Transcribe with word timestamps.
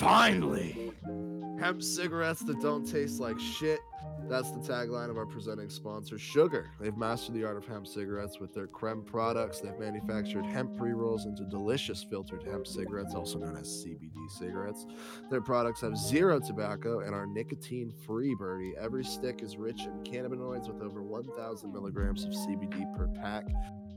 Finally! 0.00 0.94
Hemp 1.60 1.82
cigarettes 1.82 2.40
that 2.40 2.58
don't 2.62 2.90
taste 2.90 3.20
like 3.20 3.38
shit. 3.38 3.80
That's 4.30 4.50
the 4.50 4.60
tagline 4.60 5.10
of 5.10 5.18
our 5.18 5.26
presenting 5.26 5.68
sponsor, 5.68 6.18
Sugar. 6.18 6.70
They've 6.80 6.96
mastered 6.96 7.34
the 7.34 7.44
art 7.44 7.58
of 7.58 7.66
hemp 7.66 7.86
cigarettes 7.86 8.40
with 8.40 8.54
their 8.54 8.66
creme 8.66 9.02
products. 9.02 9.60
They've 9.60 9.78
manufactured 9.78 10.46
hemp 10.46 10.78
pre 10.78 10.92
rolls 10.92 11.26
into 11.26 11.44
delicious 11.44 12.02
filtered 12.02 12.44
hemp 12.44 12.66
cigarettes, 12.66 13.14
also 13.14 13.40
known 13.40 13.58
as 13.58 13.68
CBD 13.68 14.30
cigarettes. 14.38 14.86
Their 15.30 15.42
products 15.42 15.82
have 15.82 15.98
zero 15.98 16.40
tobacco 16.40 17.00
and 17.00 17.14
are 17.14 17.26
nicotine 17.26 17.92
free, 18.06 18.34
Birdie. 18.34 18.72
Every 18.80 19.04
stick 19.04 19.42
is 19.42 19.58
rich 19.58 19.82
in 19.82 20.02
cannabinoids 20.02 20.66
with 20.66 20.80
over 20.80 21.02
1,000 21.02 21.70
milligrams 21.70 22.24
of 22.24 22.30
CBD 22.30 22.90
per 22.96 23.06
pack. 23.08 23.44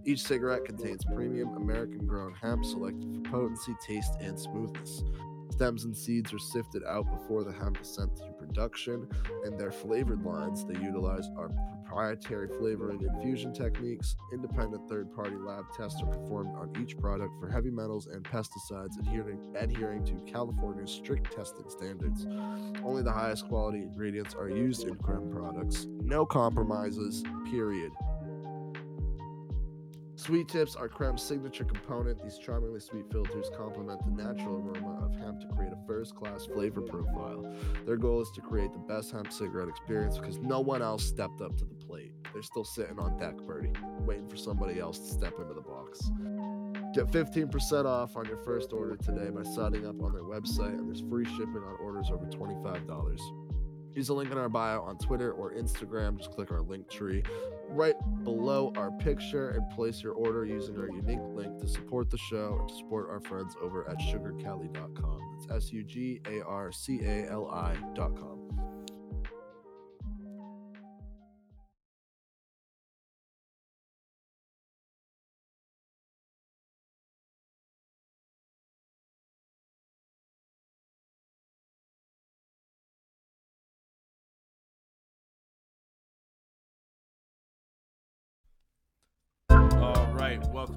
Each 0.04 0.22
cigarette 0.22 0.66
contains 0.66 1.06
premium 1.06 1.56
American 1.56 2.06
grown 2.06 2.34
hemp 2.34 2.66
selected 2.66 3.10
for 3.14 3.32
potency, 3.32 3.74
taste, 3.88 4.16
and 4.20 4.38
smoothness. 4.38 5.06
Stems 5.54 5.84
and 5.84 5.96
seeds 5.96 6.34
are 6.34 6.40
sifted 6.40 6.82
out 6.84 7.06
before 7.12 7.44
the 7.44 7.52
hemp 7.52 7.80
is 7.80 7.88
sent 7.88 8.16
to 8.16 8.24
production, 8.40 9.08
and 9.46 9.56
their 9.56 9.72
flavored 9.72 10.26
lines 10.26 10.66
they 10.66 10.74
utilize 10.80 11.30
are 11.38 11.52
proprietary 11.84 12.48
flavoring 12.58 13.00
infusion 13.04 13.54
techniques. 13.54 14.16
Independent 14.34 14.90
third 14.90 15.14
party 15.14 15.36
lab 15.36 15.66
tests 15.78 16.02
are 16.02 16.08
performed 16.08 16.56
on 16.56 16.74
each 16.82 16.98
product 16.98 17.40
for 17.40 17.52
heavy 17.52 17.70
metals 17.70 18.08
and 18.08 18.24
pesticides, 18.24 18.98
adhering, 19.00 19.38
adhering 19.56 20.04
to 20.04 20.16
California's 20.26 20.90
strict 20.90 21.32
testing 21.32 21.70
standards. 21.70 22.26
Only 22.84 23.04
the 23.04 23.12
highest 23.12 23.48
quality 23.48 23.84
ingredients 23.84 24.34
are 24.34 24.50
used 24.50 24.88
in 24.88 24.96
creme 24.96 25.30
products. 25.30 25.86
No 26.02 26.26
compromises, 26.26 27.24
period. 27.52 27.92
Sweet 30.16 30.48
tips 30.48 30.76
are 30.76 30.88
Creme's 30.88 31.24
signature 31.24 31.64
component. 31.64 32.22
These 32.22 32.38
charmingly 32.38 32.80
sweet 32.80 33.12
filters 33.12 33.50
complement 33.58 34.00
the 34.06 34.24
natural 34.24 34.58
aroma 34.58 35.06
of 35.06 35.16
hemp 35.16 35.40
to 35.42 35.48
create 35.48 35.74
a 35.74 35.88
first 35.88 36.16
class 36.16 36.46
flavor 36.46 36.82
profile. 36.82 37.52
Their 37.86 37.98
goal 37.98 38.22
is 38.22 38.30
to 38.36 38.42
create 38.42 38.72
the 38.74 38.80
best 38.80 39.12
hemp 39.12 39.34
cigarette 39.34 39.70
experience 39.70 40.20
because 40.20 40.38
no 40.38 40.60
one 40.60 40.84
else 40.84 41.04
stepped 41.04 41.42
up 41.42 41.58
to 41.58 41.66
the 41.66 41.74
plate. 41.74 42.14
They're 42.32 42.44
still 42.44 42.64
sitting 42.64 43.00
on 43.00 43.18
deck, 43.18 43.38
Birdie, 43.38 43.72
waiting 44.02 44.30
for 44.30 44.38
somebody 44.38 44.80
else 44.80 45.00
to 45.00 45.06
step 45.06 45.34
into 45.40 45.56
the 45.56 45.62
box. 45.62 46.12
Get 46.94 47.08
15% 47.08 47.86
off 47.86 48.16
on 48.16 48.26
your 48.26 48.38
first 48.38 48.72
order 48.72 48.96
today 48.96 49.32
by 49.32 49.42
signing 49.42 49.88
up 49.88 50.00
on 50.04 50.14
their 50.14 50.22
website, 50.22 50.78
and 50.78 50.88
there's 50.88 51.02
free 51.10 51.26
shipping 51.26 51.64
on 51.66 51.76
orders 51.82 52.12
over 52.12 52.26
$25. 52.26 53.18
Use 53.96 54.08
the 54.08 54.14
link 54.14 54.32
in 54.32 54.38
our 54.38 54.50
bio 54.50 54.82
on 54.82 54.98
Twitter 54.98 55.32
or 55.32 55.54
Instagram. 55.54 56.18
Just 56.18 56.32
click 56.32 56.52
our 56.52 56.62
link 56.62 56.90
tree 56.90 57.24
right 57.70 57.96
below 58.24 58.72
our 58.78 58.92
picture 58.92 59.50
and 59.50 59.70
place 59.72 60.04
your 60.04 60.14
order 60.14 60.46
using 60.46 60.78
our 60.78 60.90
unique 60.90 61.20
link 61.34 61.60
to 61.60 61.68
support 61.68 62.10
the 62.10 62.18
show 62.18 62.58
and 62.60 62.70
to 62.70 62.76
support 62.76 63.10
our 63.10 63.20
friends 63.20 63.56
over 63.62 63.90
at 63.90 63.98
sugarcali.com. 64.00 65.20
It's 65.38 65.50
S 65.52 65.72
U 65.74 65.84
G 65.84 66.22
A 66.28 66.42
R 66.44 66.72
C 66.72 67.00
A 67.04 67.30
L 67.30 67.50
I.com. 67.52 68.40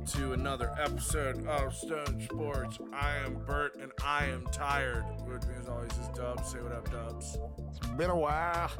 to 0.06 0.34
another 0.34 0.72
episode 0.78 1.44
of 1.48 1.74
Stone 1.74 2.20
Sports. 2.22 2.78
I 2.92 3.16
am 3.24 3.34
Bert 3.44 3.74
and 3.80 3.90
I 4.04 4.26
am 4.26 4.46
tired. 4.52 5.04
With 5.26 5.48
me 5.48 5.54
as 5.58 5.68
always 5.68 5.90
is 5.98 6.06
Dubs. 6.14 6.52
Say 6.52 6.58
what 6.60 6.70
up, 6.70 6.88
Dubs. 6.92 7.36
It's 7.66 7.88
been 7.96 8.10
a 8.10 8.16
while. 8.16 8.70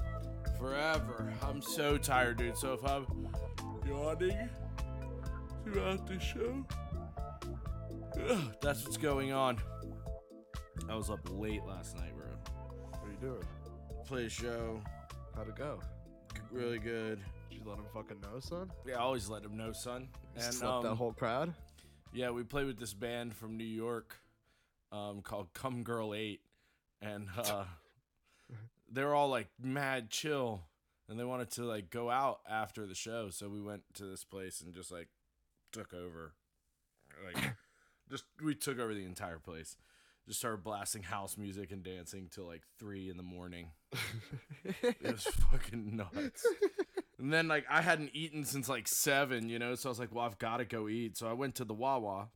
Forever. 0.57 1.33
I'm 1.43 1.61
so 1.61 1.99
tired, 1.99 2.37
dude. 2.37 2.57
So 2.57 2.75
if 2.75 2.85
I'm 2.85 3.07
yawning 3.89 4.49
throughout 5.65 6.07
the 6.07 6.21
show, 6.21 6.65
ugh, 8.31 8.55
that's 8.61 8.85
what's 8.85 8.97
going 8.97 9.33
on. 9.33 9.59
I 10.89 10.95
was 10.95 11.11
up 11.11 11.29
late 11.33 11.65
last 11.67 11.97
night, 11.97 12.17
bro. 12.17 12.29
What 12.91 13.03
are 13.03 13.11
you 13.11 13.19
doing? 13.21 13.45
Play 14.07 14.27
a 14.27 14.29
show. 14.29 14.81
How'd 15.35 15.49
it 15.49 15.57
go? 15.57 15.81
Really 16.53 16.79
good. 16.79 17.19
Did 17.51 17.59
you 17.59 17.65
let 17.69 17.79
him 17.79 17.87
fucking 17.93 18.21
know, 18.21 18.39
son? 18.39 18.71
Yeah, 18.87 18.95
I 18.95 19.01
always 19.01 19.29
let 19.29 19.43
him 19.45 19.57
know, 19.57 19.73
son. 19.73 20.09
And 20.37 20.53
that 20.55 20.69
um, 20.69 20.97
whole 20.97 21.13
crowd? 21.13 21.55
Yeah, 22.13 22.31
we 22.31 22.43
played 22.43 22.67
with 22.67 22.79
this 22.79 22.95
band 22.95 23.35
from 23.35 23.57
New 23.57 23.65
York 23.65 24.17
um, 24.93 25.23
called 25.23 25.53
Come 25.53 25.83
Girl 25.83 26.15
8. 26.15 26.41
And 27.03 27.29
uh, 27.39 27.65
they 28.91 29.03
were 29.03 29.15
all 29.15 29.29
like 29.29 29.49
mad 29.63 30.11
chill. 30.11 30.63
And 31.09 31.19
they 31.19 31.25
wanted 31.25 31.51
to 31.53 31.65
like 31.65 31.91
go 31.91 32.11
out 32.11 32.41
after 32.49 32.87
the 32.87 32.95
show. 32.95 33.31
So 33.31 33.49
we 33.49 33.61
went 33.61 33.83
to 33.95 34.05
this 34.05 34.25
place 34.25 34.61
and 34.61 34.75
just 34.75 34.91
like 34.91 35.09
took 35.73 35.95
over. 35.95 36.35
Like, 37.25 37.55
just 38.11 38.25
we 38.43 38.55
took 38.55 38.79
over 38.79 38.95
the 38.95 39.05
entire 39.05 39.39
place. 39.39 39.77
Just 40.27 40.41
started 40.41 40.65
blasting 40.65 41.05
house 41.05 41.39
music 41.39 41.71
and 41.71 41.85
dancing 41.85 42.29
till 42.31 42.47
like 42.47 42.63
three 42.79 43.09
in 43.09 43.17
the 43.17 43.23
morning. 43.23 43.71
It 44.83 45.13
was 45.13 45.23
fucking 45.23 45.97
nuts. 45.97 46.45
And 47.19 47.33
then 47.33 47.49
like 47.49 47.65
I 47.71 47.81
hadn't 47.81 48.11
eaten 48.13 48.45
since 48.45 48.69
like 48.69 48.87
seven, 48.87 49.49
you 49.49 49.59
know, 49.59 49.75
so 49.75 49.89
I 49.89 49.91
was 49.91 49.99
like, 49.99 50.15
well, 50.15 50.25
I've 50.25 50.39
got 50.39 50.59
to 50.59 50.65
go 50.65 50.89
eat. 50.89 51.17
So 51.17 51.27
I 51.29 51.33
went 51.33 51.55
to 51.57 51.65
the 51.65 51.73
Wawa, 51.75 52.29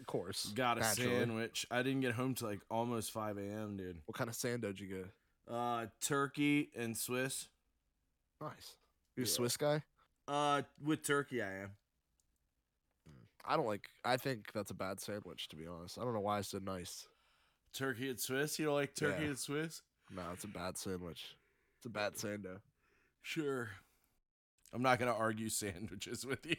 Of 0.00 0.06
course. 0.06 0.46
got 0.54 0.78
a 0.78 0.80
naturally. 0.80 1.10
sandwich. 1.10 1.66
I 1.70 1.82
didn't 1.82 2.00
get 2.00 2.14
home 2.14 2.34
till 2.34 2.48
like 2.48 2.60
almost 2.70 3.12
five 3.12 3.38
a.m., 3.38 3.76
dude. 3.76 3.98
What 4.06 4.16
kind 4.16 4.28
of 4.28 4.34
sandwich 4.34 4.78
did 4.78 4.80
you 4.80 4.88
get? 4.96 5.06
Uh, 5.54 5.86
turkey 6.00 6.70
and 6.76 6.96
Swiss. 6.96 7.48
Nice. 8.40 8.74
You 9.16 9.22
a 9.24 9.26
Swiss 9.26 9.56
guy? 9.56 9.82
Uh, 10.26 10.62
with 10.84 11.04
turkey, 11.06 11.42
I 11.42 11.52
am. 11.62 11.70
I 13.44 13.56
don't 13.56 13.66
like. 13.66 13.84
I 14.04 14.16
think 14.16 14.50
that's 14.52 14.70
a 14.70 14.74
bad 14.74 15.00
sandwich, 15.00 15.48
to 15.48 15.56
be 15.56 15.66
honest. 15.66 15.98
I 15.98 16.04
don't 16.04 16.14
know 16.14 16.20
why 16.20 16.38
I 16.38 16.42
said 16.42 16.64
nice. 16.64 17.06
Turkey 17.74 18.08
and 18.10 18.18
Swiss. 18.20 18.58
You 18.58 18.66
don't 18.66 18.74
like 18.74 18.94
turkey 18.94 19.22
Yeah. 19.22 19.28
and 19.30 19.38
Swiss? 19.38 19.82
No, 20.14 20.22
it's 20.32 20.44
a 20.44 20.48
bad 20.48 20.76
sandwich. 20.78 21.36
It's 21.78 21.86
a 21.86 21.90
bad 21.90 22.14
sando. 22.14 22.58
Sure. 23.22 23.70
I'm 24.74 24.82
not 24.82 24.98
gonna 24.98 25.14
argue 25.14 25.48
sandwiches 25.48 26.26
with 26.26 26.44
you. 26.46 26.56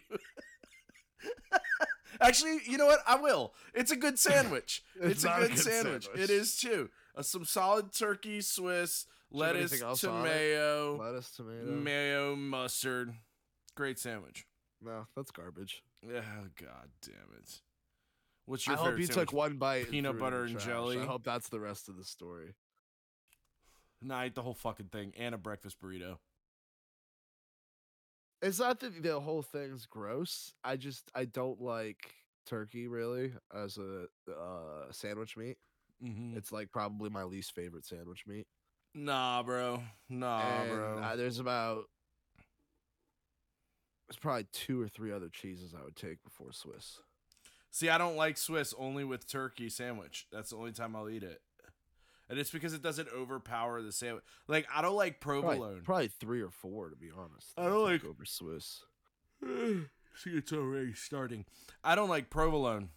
Actually, 2.21 2.59
you 2.65 2.77
know 2.77 2.85
what? 2.85 2.99
I 3.07 3.15
will. 3.15 3.53
It's 3.73 3.91
a 3.91 3.95
good 3.95 4.19
sandwich. 4.19 4.83
It's 4.95 5.11
it's, 5.11 5.23
a 5.23 5.27
not 5.27 5.39
a 5.39 5.47
good, 5.47 5.55
good 5.55 5.59
sandwich. 5.59 6.05
sandwich. 6.05 6.23
It 6.23 6.29
is 6.29 6.55
too. 6.57 6.89
Uh, 7.15 7.21
some 7.23 7.43
solid 7.43 7.91
turkey, 7.91 8.39
Swiss, 8.41 9.07
lettuce, 9.31 9.71
anything 9.71 9.87
else 9.87 10.03
on 10.03 10.25
it? 10.25 10.29
tomato, 10.29 10.97
Lettuce, 11.01 11.31
tomato. 11.31 11.65
mayo, 11.71 12.35
mustard. 12.35 13.13
Great 13.75 13.97
sandwich. 13.99 14.45
no, 14.81 15.07
that's 15.15 15.31
garbage. 15.31 15.81
Oh 16.05 16.11
god 16.61 16.89
damn 17.01 17.37
it. 17.39 17.61
What's 18.45 18.67
I 18.67 18.71
your 18.73 18.77
hope 18.79 18.99
you 18.99 19.05
sandwich? 19.05 19.29
took 19.29 19.33
one 19.33 19.57
bite. 19.57 19.89
Peanut 19.89 20.19
butter 20.19 20.43
and 20.43 20.53
trash. 20.53 20.65
jelly? 20.65 20.99
I 20.99 21.05
hope 21.05 21.23
that's 21.23 21.49
the 21.49 21.59
rest 21.59 21.89
of 21.89 21.97
the 21.97 22.03
story. 22.03 22.53
Nah, 24.01 24.19
I 24.19 24.25
ate 24.25 24.35
the 24.35 24.41
whole 24.43 24.53
fucking 24.53 24.87
thing 24.91 25.13
and 25.17 25.33
a 25.33 25.37
breakfast 25.37 25.81
burrito. 25.81 26.17
It's 28.43 28.59
not 28.59 28.81
that 28.81 29.01
the 29.01 29.21
whole 29.21 29.41
thing's 29.41 29.85
gross. 29.85 30.53
I 30.65 30.75
just 30.75 31.09
I 31.15 31.23
don't 31.23 31.61
like 31.61 32.13
turkey 32.45 32.87
really 32.87 33.31
as 33.55 33.77
a 33.77 34.07
uh, 34.29 34.91
sandwich 34.91 35.37
meat. 35.37 35.57
Mm-hmm. 36.03 36.37
It's 36.37 36.51
like 36.51 36.69
probably 36.69 37.09
my 37.09 37.23
least 37.23 37.55
favorite 37.55 37.85
sandwich 37.85 38.25
meat. 38.27 38.45
Nah, 38.93 39.41
bro. 39.43 39.81
Nah, 40.09 40.41
and 40.41 40.69
bro. 40.71 40.99
uh, 41.01 41.15
there's 41.15 41.39
about 41.39 41.85
there's 44.09 44.19
probably 44.19 44.45
two 44.51 44.81
or 44.81 44.89
three 44.89 45.13
other 45.13 45.29
cheeses 45.29 45.73
I 45.73 45.83
would 45.83 45.95
take 45.95 46.21
before 46.21 46.51
Swiss. 46.51 46.99
See, 47.71 47.89
I 47.89 47.97
don't 47.97 48.17
like 48.17 48.37
Swiss 48.37 48.73
only 48.77 49.05
with 49.05 49.25
turkey 49.25 49.69
sandwich. 49.69 50.27
That's 50.33 50.49
the 50.49 50.57
only 50.57 50.73
time 50.73 50.97
I'll 50.97 51.09
eat 51.09 51.23
it. 51.23 51.41
And 52.33 52.39
it's 52.39 52.49
because 52.49 52.73
it 52.73 52.81
doesn't 52.81 53.09
overpower 53.15 53.83
the 53.83 53.91
sandwich. 53.91 54.23
Like 54.47 54.65
I 54.73 54.81
don't 54.81 54.95
like 54.95 55.19
provolone. 55.19 55.81
probably 55.83 56.07
three 56.07 56.41
or 56.41 56.49
four 56.49 56.89
to 56.89 56.95
be 56.95 57.11
honest. 57.15 57.53
I 57.59 57.65
don't 57.65 57.83
like- 57.83 58.03
over 58.03 58.25
Swiss. 58.25 58.81
See, 59.45 60.31
it's 60.31 60.51
already 60.51 60.93
starting. 60.95 61.45
I 61.83 61.93
don't 61.93 62.09
like 62.09 62.31
provolone. 62.31 62.89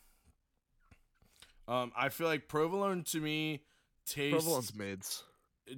Um, 1.69 1.93
I 1.95 2.09
feel 2.09 2.29
like 2.29 2.49
provolone 2.49 3.03
to 3.09 3.21
me 3.21 3.65
tastes, 4.07 4.43
Provolone's 4.43 4.75
mids. 4.75 5.23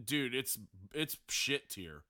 dude. 0.04 0.36
It's 0.36 0.56
it's 0.94 1.16
shit 1.28 1.68
tier. 1.68 2.04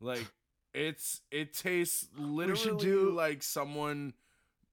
Like 0.00 0.24
it's 0.72 1.20
it 1.30 1.52
tastes 1.52 2.06
literally 2.16 2.82
do- 2.82 3.10
like 3.10 3.42
someone 3.42 4.14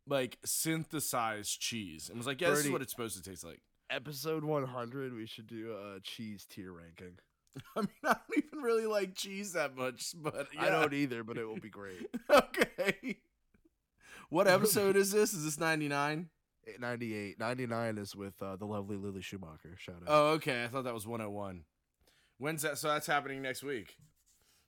like 0.08 0.38
synthesized 0.46 1.60
cheese 1.60 2.08
and 2.08 2.18
was 2.18 2.26
like, 2.26 2.40
yeah, 2.40 2.52
this 2.52 2.64
is 2.64 2.72
what 2.72 2.82
it's 2.82 2.92
supposed 2.94 3.22
to 3.22 3.30
taste 3.30 3.44
like. 3.44 3.60
Episode 3.90 4.44
100, 4.44 5.14
we 5.14 5.26
should 5.26 5.48
do 5.48 5.74
a 5.74 6.00
cheese 6.02 6.46
tier 6.50 6.72
ranking. 6.72 7.18
I 7.76 7.82
mean, 7.82 7.90
I 8.04 8.14
don't 8.14 8.46
even 8.46 8.60
really 8.60 8.88
like 8.88 9.16
cheese 9.16 9.54
that 9.54 9.76
much, 9.76 10.14
but 10.16 10.48
yeah. 10.54 10.66
I 10.66 10.70
don't 10.70 10.94
either, 10.94 11.24
but 11.24 11.38
it 11.38 11.46
will 11.46 11.60
be 11.60 11.70
great. 11.70 12.08
okay. 12.30 13.18
What 14.30 14.48
episode 14.48 14.96
is 14.96 15.12
this? 15.12 15.34
Is 15.34 15.46
this 15.46 15.60
99? 15.60 16.30
98. 16.80 17.40
99 17.40 17.98
is 17.98 18.16
with 18.16 18.42
uh, 18.42 18.56
the 18.56 18.66
lovely 18.66 18.98
Lily 18.98 19.22
Schumacher. 19.22 19.76
Shout 19.78 19.98
out. 20.02 20.08
Oh, 20.08 20.28
okay. 20.34 20.64
I 20.64 20.68
thought 20.68 20.86
that 20.86 20.94
was 20.94 21.06
101. 21.06 21.64
When's 22.40 22.64
that? 22.64 22.78
So 22.80 22.88
that's 22.88 23.08
happening 23.08 23.42
next 23.42 23.64
week. 23.64 23.96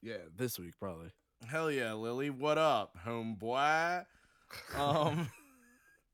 yeah, 0.01 0.17
this 0.35 0.59
week 0.59 0.73
probably. 0.79 1.09
Hell 1.45 1.71
yeah, 1.71 1.93
Lily. 1.93 2.29
What 2.29 2.57
up, 2.57 2.95
homeboy? 3.05 4.05
Um, 4.77 5.29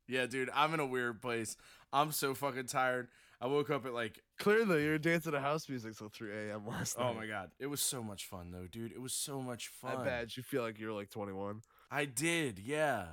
yeah, 0.07 0.25
dude, 0.25 0.49
I'm 0.55 0.73
in 0.73 0.79
a 0.79 0.87
weird 0.87 1.21
place. 1.21 1.55
I'm 1.93 2.11
so 2.11 2.33
fucking 2.33 2.65
tired. 2.65 3.07
I 3.39 3.47
woke 3.47 3.69
up 3.69 3.85
at 3.85 3.93
like, 3.93 4.19
Clearly, 4.39 4.83
you're 4.83 4.97
dancing 4.97 5.31
to 5.33 5.39
house 5.39 5.69
music 5.69 5.97
till 5.97 6.09
3 6.09 6.31
a.m. 6.49 6.67
last 6.67 6.95
oh 6.97 7.03
night. 7.03 7.09
oh 7.09 7.13
my 7.13 7.27
god, 7.27 7.51
it 7.59 7.67
was 7.67 7.81
so 7.81 8.01
much 8.01 8.25
fun 8.25 8.51
though, 8.51 8.67
dude. 8.69 8.91
It 8.91 9.01
was 9.01 9.13
so 9.13 9.41
much 9.41 9.67
fun. 9.67 9.97
I 9.97 10.03
bet 10.03 10.35
you 10.35 10.43
feel 10.43 10.63
like 10.63 10.79
you're 10.79 10.91
like 10.93 11.09
21. 11.09 11.61
I 11.91 12.05
did, 12.05 12.57
yeah. 12.59 13.05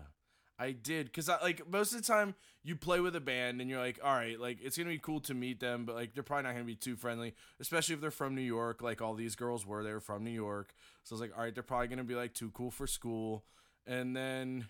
I 0.58 0.72
did 0.72 1.10
cuz 1.12 1.28
I 1.28 1.40
like 1.40 1.66
most 1.70 1.94
of 1.94 2.02
the 2.02 2.06
time 2.06 2.34
you 2.62 2.76
play 2.76 3.00
with 3.00 3.16
a 3.16 3.20
band 3.20 3.60
and 3.62 3.70
you're 3.70 3.80
like, 3.80 3.98
"All 4.04 4.12
right, 4.12 4.38
like 4.38 4.58
it's 4.60 4.76
going 4.76 4.86
to 4.88 4.94
be 4.94 4.98
cool 4.98 5.20
to 5.20 5.32
meet 5.32 5.58
them, 5.58 5.86
but 5.86 5.94
like 5.94 6.12
they're 6.12 6.22
probably 6.22 6.42
not 6.42 6.52
going 6.52 6.64
to 6.64 6.66
be 6.66 6.76
too 6.76 6.96
friendly, 6.96 7.34
especially 7.60 7.94
if 7.94 8.02
they're 8.02 8.10
from 8.10 8.34
New 8.34 8.42
York, 8.42 8.82
like 8.82 9.00
all 9.00 9.14
these 9.14 9.36
girls 9.36 9.64
were 9.64 9.82
they 9.82 9.92
were 9.92 10.00
from 10.00 10.22
New 10.22 10.30
York." 10.30 10.74
So 11.02 11.14
I 11.14 11.16
was 11.16 11.20
like, 11.22 11.32
"All 11.36 11.42
right, 11.44 11.54
they're 11.54 11.62
probably 11.62 11.88
going 11.88 11.98
to 11.98 12.04
be 12.04 12.14
like 12.14 12.34
too 12.34 12.50
cool 12.50 12.70
for 12.70 12.86
school." 12.86 13.44
And 13.86 14.14
then 14.14 14.68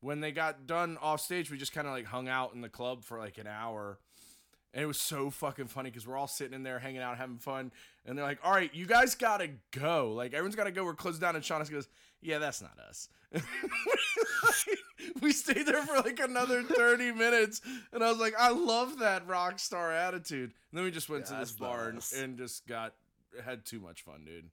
when 0.00 0.20
they 0.20 0.32
got 0.32 0.66
done 0.66 0.98
off 1.00 1.20
stage, 1.20 1.50
we 1.50 1.58
just 1.58 1.72
kind 1.72 1.86
of 1.86 1.92
like 1.92 2.06
hung 2.06 2.28
out 2.28 2.54
in 2.54 2.60
the 2.60 2.68
club 2.68 3.04
for 3.04 3.18
like 3.18 3.38
an 3.38 3.46
hour. 3.46 3.98
And 4.72 4.82
it 4.84 4.86
was 4.86 5.00
so 5.00 5.30
fucking 5.30 5.66
funny 5.66 5.90
because 5.90 6.06
we're 6.06 6.16
all 6.16 6.28
sitting 6.28 6.54
in 6.54 6.62
there 6.62 6.78
hanging 6.78 7.00
out, 7.00 7.18
having 7.18 7.38
fun. 7.38 7.72
And 8.06 8.16
they're 8.16 8.24
like, 8.24 8.38
all 8.44 8.52
right, 8.52 8.72
you 8.72 8.86
guys 8.86 9.16
got 9.16 9.38
to 9.38 9.50
go. 9.72 10.12
Like, 10.12 10.32
everyone's 10.32 10.54
got 10.54 10.64
to 10.64 10.70
go. 10.70 10.84
We're 10.84 10.94
closed 10.94 11.20
down. 11.20 11.34
And 11.34 11.44
Shaughnessy 11.44 11.72
goes, 11.72 11.88
yeah, 12.22 12.38
that's 12.38 12.62
not 12.62 12.78
us. 12.88 13.08
we 15.20 15.32
stayed 15.32 15.66
there 15.66 15.82
for 15.82 15.96
like 15.96 16.20
another 16.20 16.62
30 16.62 17.12
minutes. 17.12 17.60
And 17.92 18.02
I 18.04 18.10
was 18.10 18.18
like, 18.18 18.34
I 18.38 18.50
love 18.50 19.00
that 19.00 19.26
rock 19.26 19.58
star 19.58 19.92
attitude. 19.92 20.52
And 20.70 20.78
then 20.78 20.84
we 20.84 20.90
just 20.90 21.08
went 21.08 21.26
Yeah, 21.28 21.34
to 21.34 21.40
this 21.40 21.52
bar 21.52 21.88
and, 21.88 22.04
and 22.16 22.38
just 22.38 22.66
got, 22.66 22.94
had 23.44 23.64
too 23.64 23.80
much 23.80 24.02
fun, 24.02 24.24
dude. 24.24 24.50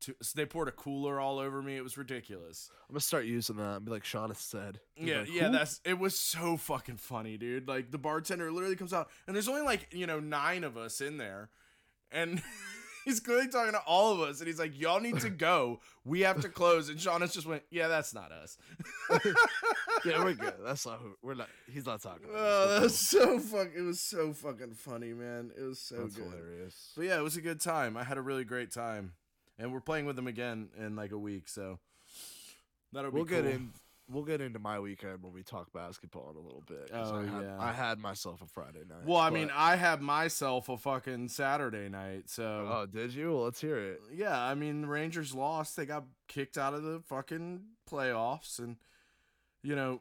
Too, 0.00 0.14
so 0.22 0.32
they 0.36 0.46
poured 0.46 0.68
a 0.68 0.72
cooler 0.72 1.18
all 1.18 1.38
over 1.40 1.60
me. 1.60 1.76
It 1.76 1.82
was 1.82 1.98
ridiculous. 1.98 2.70
I'm 2.88 2.92
gonna 2.94 3.00
start 3.00 3.24
using 3.24 3.56
that 3.56 3.76
and 3.78 3.84
be 3.84 3.90
like 3.90 4.04
Shauna 4.04 4.36
said. 4.36 4.78
Be 4.96 5.06
Yeah, 5.10 5.20
like, 5.20 5.32
yeah, 5.32 5.48
that's 5.48 5.80
it 5.84 5.98
was 5.98 6.18
so 6.18 6.56
fucking 6.56 6.98
funny, 6.98 7.36
dude. 7.36 7.66
Like 7.66 7.90
the 7.90 7.98
bartender 7.98 8.52
literally 8.52 8.76
comes 8.76 8.92
out 8.92 9.08
and 9.26 9.34
there's 9.34 9.48
only 9.48 9.62
like, 9.62 9.88
you 9.92 10.06
know, 10.06 10.20
9 10.20 10.62
of 10.64 10.76
us 10.76 11.00
in 11.00 11.16
there. 11.16 11.50
And 12.12 12.40
he's 13.04 13.18
clearly 13.20 13.48
talking 13.48 13.72
to 13.72 13.80
all 13.80 14.12
of 14.12 14.20
us 14.20 14.38
and 14.38 14.46
he's 14.46 14.58
like, 14.58 14.78
"Y'all 14.78 15.00
need 15.00 15.18
to 15.20 15.30
go. 15.50 15.80
We 16.04 16.20
have 16.20 16.40
to 16.42 16.48
close." 16.48 16.88
And 16.88 16.98
Shauna's 16.98 17.34
just 17.34 17.46
went, 17.46 17.62
"Yeah, 17.70 17.88
that's 17.88 18.14
not 18.14 18.30
us." 18.32 18.56
yeah, 20.04 20.22
we're 20.24 20.34
good. 20.34 20.54
That's 20.64 20.86
not 20.86 21.00
who 21.00 21.16
we're 21.22 21.34
not. 21.34 21.48
He's 21.72 21.86
not 21.86 22.00
talking. 22.02 22.28
About. 22.28 22.36
Oh, 22.38 22.66
We're 22.66 22.74
that 22.74 22.82
was 22.82 23.10
cool. 23.10 23.20
so 23.20 23.38
fuck 23.40 23.68
it 23.76 23.82
was 23.82 24.00
so 24.00 24.32
fucking 24.32 24.74
funny, 24.74 25.12
man. 25.12 25.50
It 25.58 25.62
was 25.62 25.80
so 25.80 25.96
That's 25.96 26.14
good. 26.16 26.24
hilarious. 26.26 26.92
But 26.96 27.04
yeah, 27.06 27.18
it 27.18 27.22
was 27.22 27.36
a 27.36 27.40
good 27.40 27.60
time. 27.60 27.96
I 27.96 28.04
had 28.04 28.16
a 28.18 28.22
really 28.22 28.44
great 28.44 28.70
time. 28.70 29.12
And 29.58 29.72
we're 29.72 29.80
playing 29.80 30.06
with 30.06 30.16
them 30.16 30.26
again 30.26 30.68
in 30.78 30.94
like 30.94 31.12
a 31.12 31.18
week, 31.18 31.48
so 31.48 31.78
that'll 32.92 33.10
be 33.10 33.16
We'll 33.16 33.24
get 33.24 33.44
in. 33.44 33.72
We'll 34.10 34.24
get 34.24 34.40
into 34.40 34.58
my 34.58 34.80
weekend 34.80 35.22
when 35.22 35.34
we 35.34 35.42
talk 35.42 35.70
basketball 35.74 36.30
in 36.30 36.36
a 36.36 36.40
little 36.40 36.62
bit. 36.66 36.90
Oh, 36.94 37.16
I 37.16 37.26
had, 37.26 37.42
yeah. 37.42 37.56
I 37.60 37.72
had 37.72 37.98
myself 37.98 38.40
a 38.40 38.46
Friday 38.46 38.80
night. 38.88 39.04
Well, 39.04 39.18
I 39.18 39.28
mean, 39.28 39.50
I 39.54 39.76
had 39.76 40.00
myself 40.00 40.70
a 40.70 40.78
fucking 40.78 41.28
Saturday 41.28 41.90
night, 41.90 42.30
so 42.30 42.44
oh, 42.44 42.86
did 42.86 43.12
you? 43.12 43.34
Well, 43.34 43.44
let's 43.44 43.60
hear 43.60 43.76
it. 43.76 44.00
yeah, 44.14 44.40
I 44.40 44.54
mean, 44.54 44.80
the 44.80 44.86
Rangers 44.86 45.34
lost. 45.34 45.76
They 45.76 45.84
got 45.84 46.04
kicked 46.26 46.56
out 46.56 46.72
of 46.72 46.84
the 46.84 47.02
fucking 47.06 47.60
playoffs, 47.90 48.60
and 48.60 48.76
you 49.62 49.76
know, 49.76 50.00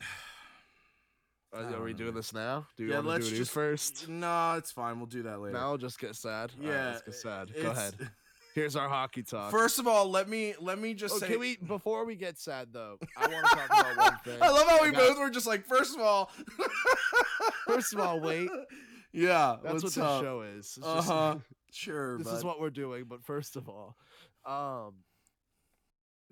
are 1.52 1.82
we 1.82 1.92
doing 1.92 2.14
this 2.14 2.32
now? 2.32 2.68
Do 2.76 2.84
you 2.84 2.90
yeah, 2.90 2.96
want 2.96 3.06
to 3.06 3.10
let's 3.10 3.28
do 3.30 3.34
it 3.34 3.38
just 3.38 3.50
first? 3.50 4.08
No, 4.08 4.54
it's 4.58 4.70
fine. 4.70 4.98
We'll 4.98 5.06
do 5.06 5.24
that 5.24 5.40
later. 5.40 5.54
Now 5.54 5.70
I'll 5.70 5.76
just 5.76 5.98
get 5.98 6.14
sad. 6.14 6.52
All 6.60 6.68
right, 6.68 6.72
yeah, 6.72 6.86
let's 6.86 7.02
get 7.02 7.14
sad. 7.14 7.52
Go 7.60 7.70
ahead. 7.70 7.94
Here's 8.54 8.76
our 8.76 8.88
hockey 8.88 9.22
talk. 9.22 9.50
First 9.50 9.78
of 9.78 9.86
all, 9.86 10.10
let 10.10 10.28
me 10.28 10.54
let 10.60 10.78
me 10.78 10.94
just 10.94 11.14
oh, 11.14 11.18
say. 11.18 11.28
can 11.28 11.40
we 11.40 11.56
before 11.56 12.04
we 12.04 12.16
get 12.16 12.38
sad 12.38 12.68
though? 12.72 12.98
I 13.16 13.28
want 13.28 13.46
to 13.46 13.56
talk 13.56 13.66
about 13.80 13.96
one 13.96 14.18
thing. 14.24 14.42
I 14.42 14.50
love 14.50 14.66
how 14.68 14.82
we 14.82 14.90
got- 14.90 15.08
both 15.08 15.18
were 15.18 15.30
just 15.30 15.46
like, 15.46 15.66
first 15.66 15.94
of 15.94 16.00
all. 16.00 16.30
First 17.66 17.94
of 17.94 18.00
all, 18.00 18.20
wait. 18.20 18.48
Yeah, 19.12 19.56
That's 19.62 19.82
what's 19.84 19.96
what 19.96 20.04
the 20.04 20.20
show 20.20 20.42
is. 20.42 20.78
Uh 20.82 21.02
huh. 21.02 21.36
Sure. 21.72 22.18
this 22.18 22.26
bud. 22.26 22.36
is 22.36 22.44
what 22.44 22.60
we're 22.60 22.70
doing. 22.70 23.04
But 23.08 23.22
first 23.22 23.54
of 23.54 23.68
all, 23.68 23.96
um, 24.44 24.94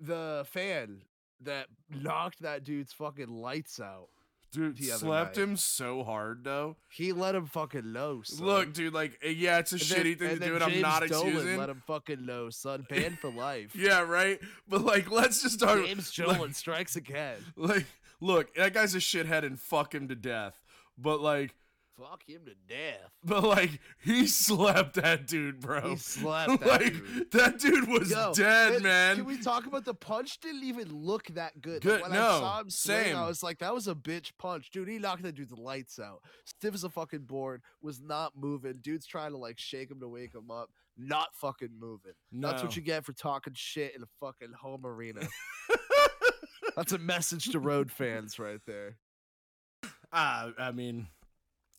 the 0.01 0.45
fan 0.49 1.03
that 1.43 1.67
knocked 1.89 2.41
that 2.41 2.65
dude's 2.65 2.91
fucking 2.91 3.29
lights 3.29 3.79
out. 3.79 4.09
Dude 4.51 4.83
slept 4.83 5.37
night. 5.37 5.43
him 5.43 5.57
so 5.57 6.03
hard 6.03 6.43
though. 6.43 6.75
He 6.89 7.11
let 7.13 7.35
him 7.35 7.45
fucking 7.45 7.91
know. 7.93 8.21
Son. 8.23 8.45
Look, 8.45 8.73
dude, 8.73 8.93
like 8.93 9.19
uh, 9.25 9.29
yeah, 9.29 9.59
it's 9.59 9.71
a 9.71 9.75
And 9.75 9.81
then- 9.83 9.99
shitty 9.99 10.19
thing 10.19 10.29
to 10.29 10.33
do, 10.35 10.39
then 10.39 10.53
and 10.53 10.63
I'm 10.63 10.81
not 10.81 11.07
Dolan 11.07 11.27
excusing. 11.27 11.57
Let 11.59 11.69
him 11.69 11.83
fucking 11.85 12.25
know, 12.25 12.49
son. 12.49 12.85
Banned 12.89 13.19
for 13.19 13.29
life. 13.31 13.75
Yeah, 13.75 14.01
right. 14.01 14.39
But 14.67 14.81
like, 14.81 15.09
let's 15.11 15.41
just 15.41 15.59
talk. 15.59 15.83
James 15.85 16.17
like- 16.19 16.27
Dolan 16.37 16.53
strikes 16.53 16.95
again. 16.95 17.37
Like, 17.55 17.85
look, 18.21 18.53
that 18.55 18.73
guy's 18.73 18.95
a 18.95 18.99
shithead 18.99 19.43
and 19.45 19.59
fuck 19.59 19.93
him 19.93 20.07
to 20.09 20.15
death. 20.15 20.53
But 20.97 21.21
like, 21.21 21.55
Fuck 21.99 22.23
him 22.27 22.41
to 22.45 22.53
death. 22.67 23.11
but 23.23 23.43
like, 23.43 23.79
he 24.01 24.25
slapped 24.27 24.95
that 24.95 25.27
dude, 25.27 25.59
bro. 25.59 25.89
He 25.89 25.95
slapped 25.97 26.61
that 26.61 26.67
like 26.67 26.93
dude. 26.93 27.31
that 27.31 27.59
dude 27.59 27.87
was 27.89 28.09
Yo, 28.09 28.31
dead, 28.33 28.75
and 28.75 28.83
man. 28.83 29.15
Can 29.17 29.25
we 29.25 29.37
talk 29.41 29.65
about 29.65 29.83
the 29.85 29.93
punch? 29.93 30.39
Didn't 30.39 30.63
even 30.63 30.93
look 30.93 31.27
that 31.35 31.59
good. 31.61 31.81
Good- 31.81 32.01
Like, 32.01 32.11
when 32.11 32.19
no, 32.19 32.27
I 32.27 32.39
saw 32.39 32.59
him 32.61 32.69
swing, 32.69 33.03
same. 33.03 33.15
I 33.17 33.27
was 33.27 33.43
like, 33.43 33.59
that 33.59 33.73
was 33.73 33.87
a 33.87 33.95
bitch 33.95 34.31
punch, 34.39 34.69
dude. 34.71 34.87
He 34.87 34.97
knocked 34.97 35.23
that 35.23 35.35
dude's 35.35 35.51
lights 35.51 35.99
out. 35.99 36.21
Stiff 36.45 36.73
as 36.73 36.83
a 36.83 36.89
fucking 36.89 37.23
board, 37.25 37.61
was 37.81 37.99
not 38.01 38.33
moving. 38.37 38.79
Dude's 38.81 39.05
trying 39.05 39.31
to 39.31 39.37
like 39.37 39.59
shake 39.59 39.91
him 39.91 39.99
to 39.99 40.07
wake 40.07 40.33
him 40.33 40.49
up, 40.49 40.69
not 40.97 41.29
fucking 41.35 41.77
moving. 41.77 42.13
No. 42.31 42.49
That's 42.49 42.63
what 42.63 42.75
you 42.75 42.81
get 42.81 43.03
for 43.05 43.13
talking 43.13 43.53
shit 43.55 43.95
in 43.95 44.03
a 44.03 44.07
fucking 44.19 44.53
home 44.53 44.85
arena. 44.85 45.21
That's 46.75 46.93
a 46.93 46.97
message 46.97 47.49
to 47.51 47.59
road 47.59 47.91
fans 47.91 48.39
right 48.39 48.61
there. 48.65 48.97
Ah, 50.13 50.49
I 50.57 50.71
mean, 50.71 51.07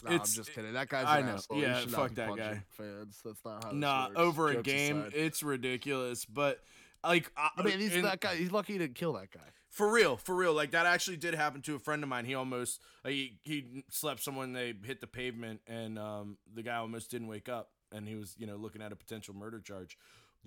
It's- 0.06 0.30
I'm 0.30 0.34
just 0.44 0.52
kidding. 0.52 0.72
That 0.72 0.88
guy's 0.88 1.06
I 1.06 1.22
know. 1.22 1.34
asshole. 1.34 1.58
Yeah, 1.58 1.80
fuck 1.86 2.14
that 2.14 2.36
guy. 2.36 2.62
Fans, 2.70 3.20
that's 3.24 3.44
not 3.44 3.64
how. 3.64 3.70
Nah, 3.72 4.06
works. 4.08 4.18
over 4.18 4.48
a 4.48 4.62
game, 4.62 5.00
aside. 5.00 5.12
it's 5.14 5.42
ridiculous. 5.42 6.24
But 6.24 6.60
like, 7.04 7.30
I, 7.36 7.50
I 7.56 7.62
mean, 7.62 7.78
he's 7.80 7.94
in- 7.94 8.02
that 8.02 8.20
guy. 8.20 8.36
He's 8.36 8.52
lucky 8.52 8.74
he 8.74 8.78
didn't 8.78 8.94
kill 8.96 9.12
that 9.14 9.30
guy. 9.30 9.40
For 9.68 9.90
real, 9.90 10.16
for 10.16 10.34
real. 10.34 10.52
Like 10.52 10.72
that 10.72 10.86
actually 10.86 11.16
did 11.16 11.34
happen 11.34 11.62
to 11.62 11.76
a 11.76 11.78
friend 11.78 12.02
of 12.02 12.08
mine. 12.08 12.24
He 12.24 12.34
almost 12.34 12.80
like, 13.04 13.12
he 13.14 13.38
he 13.44 13.84
slept 13.88 14.20
someone. 14.22 14.52
They 14.52 14.74
hit 14.84 15.00
the 15.00 15.06
pavement, 15.06 15.60
and 15.68 15.96
um 15.98 16.38
the 16.52 16.62
guy 16.62 16.76
almost 16.76 17.08
didn't 17.10 17.28
wake 17.28 17.48
up, 17.48 17.70
and 17.92 18.08
he 18.08 18.16
was 18.16 18.34
you 18.36 18.46
know 18.48 18.56
looking 18.56 18.82
at 18.82 18.90
a 18.90 18.96
potential 18.96 19.32
murder 19.34 19.60
charge. 19.60 19.96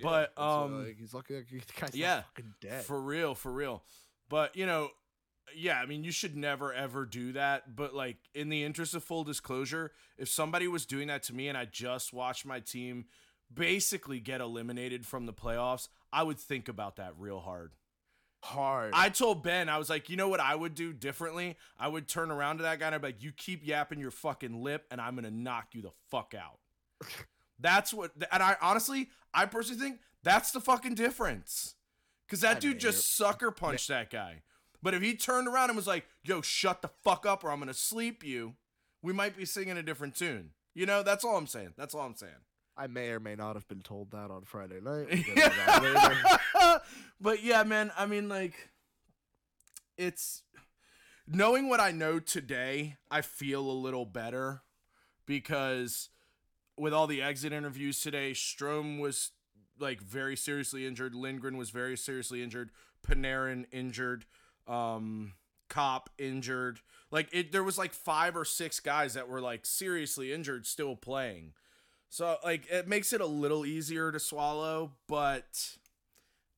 but 0.01 0.33
That's 0.35 0.37
what, 0.37 0.45
um 0.45 0.85
like, 0.85 0.97
he's 0.99 1.13
lucky. 1.13 1.35
Like, 1.35 1.47
the 1.47 1.61
guy's 1.79 1.95
yeah, 1.95 2.23
dead. 2.59 2.83
for 2.83 2.99
real, 2.99 3.33
for 3.33 3.51
real. 3.51 3.81
But 4.27 4.57
you 4.57 4.65
know, 4.65 4.89
yeah. 5.55 5.79
I 5.79 5.85
mean, 5.85 6.03
you 6.03 6.11
should 6.11 6.35
never 6.35 6.73
ever 6.73 7.05
do 7.05 7.33
that. 7.33 7.75
But 7.75 7.93
like 7.93 8.17
in 8.33 8.49
the 8.49 8.63
interest 8.63 8.95
of 8.95 9.03
full 9.03 9.23
disclosure, 9.23 9.91
if 10.17 10.29
somebody 10.29 10.67
was 10.67 10.85
doing 10.85 11.07
that 11.07 11.23
to 11.23 11.33
me, 11.33 11.47
and 11.47 11.57
I 11.57 11.65
just 11.65 12.13
watched 12.13 12.45
my 12.45 12.59
team 12.59 13.05
basically 13.53 14.19
get 14.19 14.41
eliminated 14.41 15.05
from 15.05 15.25
the 15.25 15.33
playoffs, 15.33 15.87
I 16.11 16.23
would 16.23 16.39
think 16.39 16.67
about 16.67 16.95
that 16.97 17.13
real 17.17 17.39
hard. 17.39 17.71
Hard. 18.43 18.91
I 18.93 19.07
told 19.07 19.41
Ben, 19.41 19.69
I 19.69 19.77
was 19.77 19.89
like, 19.89 20.09
you 20.09 20.17
know 20.17 20.27
what 20.27 20.41
I 20.41 20.53
would 20.53 20.75
do 20.75 20.91
differently? 20.91 21.55
I 21.79 21.87
would 21.87 22.09
turn 22.09 22.29
around 22.29 22.57
to 22.57 22.63
that 22.63 22.77
guy 22.77 22.87
and 22.87 22.95
I'd 22.95 23.01
be 23.01 23.07
like, 23.07 23.23
you 23.23 23.31
keep 23.31 23.65
yapping 23.65 23.99
your 23.99 24.11
fucking 24.11 24.61
lip 24.61 24.85
and 24.91 24.99
I'm 24.99 25.15
gonna 25.15 25.31
knock 25.31 25.67
you 25.71 25.81
the 25.81 25.91
fuck 26.11 26.33
out. 26.37 26.59
that's 27.59 27.93
what, 27.93 28.11
and 28.31 28.43
I 28.43 28.57
honestly, 28.61 29.09
I 29.33 29.45
personally 29.45 29.81
think 29.81 29.99
that's 30.23 30.51
the 30.51 30.59
fucking 30.59 30.95
difference. 30.95 31.75
Cause 32.29 32.41
that 32.41 32.57
I 32.57 32.59
dude 32.59 32.71
mean, 32.71 32.79
just 32.79 33.15
sucker 33.15 33.49
punched 33.49 33.87
that 33.87 34.09
guy. 34.09 34.41
But 34.83 34.93
if 34.93 35.01
he 35.01 35.15
turned 35.15 35.47
around 35.47 35.69
and 35.69 35.77
was 35.77 35.87
like, 35.87 36.05
yo, 36.23 36.41
shut 36.41 36.81
the 36.81 36.89
fuck 37.03 37.25
up 37.25 37.43
or 37.43 37.51
I'm 37.51 37.59
gonna 37.59 37.73
sleep 37.73 38.23
you, 38.23 38.55
we 39.01 39.13
might 39.13 39.37
be 39.37 39.45
singing 39.45 39.77
a 39.77 39.81
different 39.81 40.13
tune. 40.13 40.51
You 40.75 40.85
know, 40.85 41.03
that's 41.03 41.23
all 41.23 41.37
I'm 41.37 41.47
saying. 41.47 41.73
That's 41.77 41.95
all 41.95 42.01
I'm 42.01 42.15
saying. 42.15 42.33
I 42.75 42.87
may 42.87 43.09
or 43.11 43.19
may 43.19 43.35
not 43.35 43.55
have 43.55 43.67
been 43.67 43.81
told 43.81 44.11
that 44.11 44.29
on 44.29 44.43
Friday 44.43 44.81
night. 44.81 45.07
We'll 45.09 45.23
get 45.23 45.27
into 45.27 45.49
that 45.65 46.43
later. 46.53 46.81
but 47.21 47.41
yeah, 47.41 47.63
man, 47.63 47.91
I 47.97 48.05
mean 48.05 48.27
like 48.27 48.71
it's 49.97 50.43
knowing 51.25 51.69
what 51.69 51.79
I 51.79 51.91
know 51.91 52.19
today, 52.19 52.97
I 53.09 53.21
feel 53.21 53.61
a 53.61 53.71
little 53.71 54.05
better 54.05 54.63
because 55.25 56.09
with 56.77 56.93
all 56.93 57.07
the 57.07 57.21
exit 57.21 57.53
interviews 57.53 58.01
today, 58.01 58.31
Strome 58.31 58.99
was 58.99 59.31
like 59.79 60.01
very 60.01 60.35
seriously 60.35 60.85
injured, 60.85 61.15
Lindgren 61.15 61.55
was 61.55 61.69
very 61.69 61.95
seriously 61.95 62.43
injured, 62.43 62.71
Panarin 63.07 63.65
injured, 63.71 64.25
um 64.67 65.33
Copp 65.69 66.09
injured. 66.17 66.79
Like 67.11 67.29
it 67.31 67.51
there 67.51 67.63
was 67.63 67.77
like 67.77 67.93
5 67.93 68.37
or 68.37 68.45
6 68.45 68.79
guys 68.81 69.15
that 69.15 69.27
were 69.27 69.41
like 69.41 69.65
seriously 69.65 70.31
injured 70.31 70.65
still 70.67 70.95
playing. 70.95 71.53
So 72.09 72.37
like 72.43 72.67
it 72.69 72.87
makes 72.87 73.11
it 73.11 73.21
a 73.21 73.25
little 73.25 73.65
easier 73.65 74.11
to 74.11 74.19
swallow, 74.19 74.91
but 75.07 75.77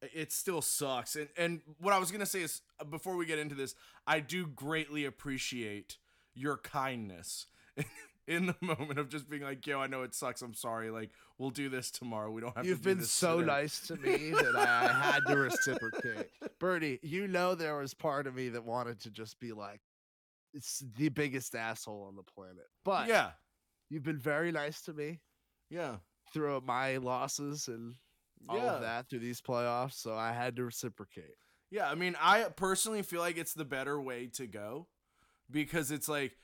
it 0.01 0.31
still 0.33 0.61
sucks. 0.61 1.15
And 1.15 1.29
and 1.37 1.61
what 1.79 1.93
I 1.93 1.97
was 1.97 2.11
gonna 2.11 2.25
say 2.25 2.41
is 2.41 2.61
before 2.89 3.15
we 3.15 3.25
get 3.25 3.39
into 3.39 3.55
this, 3.55 3.75
I 4.05 4.19
do 4.19 4.47
greatly 4.47 5.05
appreciate 5.05 5.97
your 6.33 6.57
kindness 6.57 7.45
in 8.27 8.47
the 8.47 8.55
moment 8.61 8.99
of 8.99 9.09
just 9.09 9.29
being 9.29 9.43
like, 9.43 9.65
"Yo, 9.65 9.79
I 9.79 9.87
know 9.87 10.03
it 10.03 10.13
sucks. 10.15 10.41
I'm 10.41 10.53
sorry. 10.53 10.89
Like, 10.89 11.11
we'll 11.37 11.49
do 11.49 11.69
this 11.69 11.91
tomorrow. 11.91 12.31
We 12.31 12.41
don't 12.41 12.55
have 12.55 12.65
You've 12.65 12.81
to." 12.81 12.89
do 12.89 12.95
been 12.95 13.05
so 13.05 13.39
today." 13.39 13.47
nice 13.47 13.79
to 13.87 13.95
me 13.95 14.29
that 14.31 14.55
I 14.55 14.87
had 14.93 15.21
to 15.27 15.37
reciprocate. 15.37 16.27
Bernie, 16.59 16.99
you 17.01 17.27
know 17.27 17.55
there 17.55 17.77
was 17.77 17.93
part 17.93 18.27
of 18.27 18.35
me 18.35 18.49
that 18.49 18.63
wanted 18.65 18.99
to 19.01 19.11
just 19.11 19.39
be 19.39 19.51
like, 19.51 19.81
it's 20.53 20.83
the 20.97 21.09
biggest 21.09 21.55
asshole 21.55 22.05
on 22.07 22.15
the 22.15 22.23
planet. 22.23 22.67
But 22.83 23.07
Yeah, 23.07 23.31
you've 23.89 24.03
been 24.03 24.19
very 24.19 24.51
nice 24.51 24.81
to 24.83 24.93
me 24.93 25.19
yeah, 25.69 25.97
through 26.33 26.61
my 26.61 26.97
losses 26.97 27.67
and 27.67 27.95
all 28.47 28.57
yeah. 28.57 28.75
of 28.75 28.81
that 28.81 29.09
through 29.09 29.19
these 29.19 29.41
playoffs, 29.41 29.93
so 29.93 30.15
I 30.15 30.31
had 30.31 30.55
to 30.57 30.65
reciprocate. 30.65 31.35
Yeah, 31.71 31.89
I 31.89 31.95
mean, 31.95 32.15
I 32.21 32.43
personally 32.55 33.01
feel 33.01 33.19
like 33.19 33.37
it's 33.37 33.53
the 33.53 33.65
better 33.65 33.99
way 33.99 34.27
to 34.33 34.47
go 34.47 34.87
because 35.49 35.91
it's 35.91 36.07
like 36.07 36.37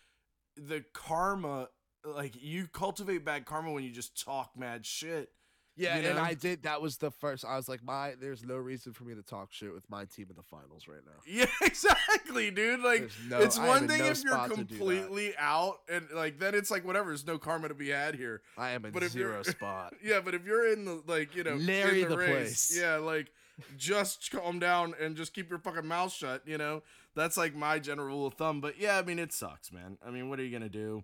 the 0.55 0.83
karma, 0.93 1.69
like 2.05 2.33
you 2.41 2.67
cultivate 2.67 3.23
bad 3.25 3.45
karma 3.45 3.71
when 3.71 3.83
you 3.83 3.91
just 3.91 4.21
talk 4.23 4.51
mad 4.55 4.85
shit. 4.85 5.29
Yeah, 5.77 5.97
You 5.99 6.09
and? 6.09 6.19
I 6.19 6.33
did. 6.33 6.63
That 6.63 6.81
was 6.81 6.97
the 6.97 7.11
first. 7.11 7.45
I 7.45 7.55
was 7.55 7.69
like, 7.69 7.81
my, 7.81 8.13
there's 8.19 8.43
no 8.43 8.57
reason 8.57 8.91
for 8.91 9.05
me 9.05 9.15
to 9.15 9.23
talk 9.23 9.53
shit 9.53 9.73
with 9.73 9.89
my 9.89 10.03
team 10.03 10.27
in 10.29 10.35
the 10.35 10.43
finals 10.43 10.85
right 10.87 10.99
now. 11.05 11.13
Yeah, 11.25 11.45
exactly, 11.65 12.51
dude. 12.51 12.81
Like 12.81 13.09
no- 13.29 13.39
it's 13.39 13.57
one 13.57 13.87
thing 13.87 13.99
no 13.99 14.05
if 14.07 14.21
you're 14.23 14.33
spot 14.33 14.49
to 14.49 14.55
do 14.57 14.63
that. 14.63 14.67
completely 14.67 15.33
out 15.39 15.77
and 15.89 16.07
like 16.13 16.39
then 16.39 16.55
it's 16.55 16.71
like 16.71 16.85
whatever, 16.85 17.07
there's 17.09 17.25
no 17.25 17.37
karma 17.37 17.69
to 17.69 17.73
be 17.73 17.89
had 17.89 18.15
here. 18.15 18.41
I 18.57 18.71
am 18.71 18.83
in 18.85 18.91
But 18.91 19.03
zero 19.05 19.43
spot. 19.43 19.93
Yeah, 20.03 20.19
but 20.19 20.33
if 20.35 20.45
you're 20.45 20.71
in 20.73 20.83
the 20.85 21.01
like, 21.07 21.35
you 21.35 21.43
know, 21.45 21.55
Larry 21.55 22.03
the, 22.03 22.09
the 22.09 22.17
race, 22.17 22.29
place. 22.67 22.77
yeah, 22.79 22.97
like 22.97 23.31
just 23.77 24.29
calm 24.31 24.59
down 24.59 24.93
and 24.99 25.15
just 25.15 25.33
keep 25.33 25.49
your 25.49 25.59
fucking 25.59 25.87
mouth 25.87 26.11
shut, 26.11 26.41
you 26.45 26.57
know? 26.57 26.83
That's 27.15 27.37
like 27.37 27.55
my 27.55 27.79
general 27.79 28.07
rule 28.07 28.27
of 28.27 28.35
thumb. 28.35 28.61
But 28.61 28.79
yeah, 28.79 28.97
I 28.97 29.01
mean 29.01 29.19
it 29.19 29.33
sucks, 29.33 29.71
man. 29.71 29.97
I 30.05 30.11
mean, 30.11 30.29
what 30.29 30.39
are 30.39 30.43
you 30.43 30.51
gonna 30.51 30.69
do? 30.69 31.03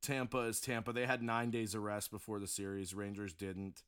Tampa 0.00 0.38
is 0.40 0.60
Tampa. 0.60 0.92
They 0.92 1.06
had 1.06 1.22
nine 1.22 1.50
days 1.50 1.74
of 1.74 1.82
rest 1.82 2.10
before 2.10 2.40
the 2.40 2.46
series. 2.48 2.94
Rangers 2.94 3.32
didn't. 3.34 3.82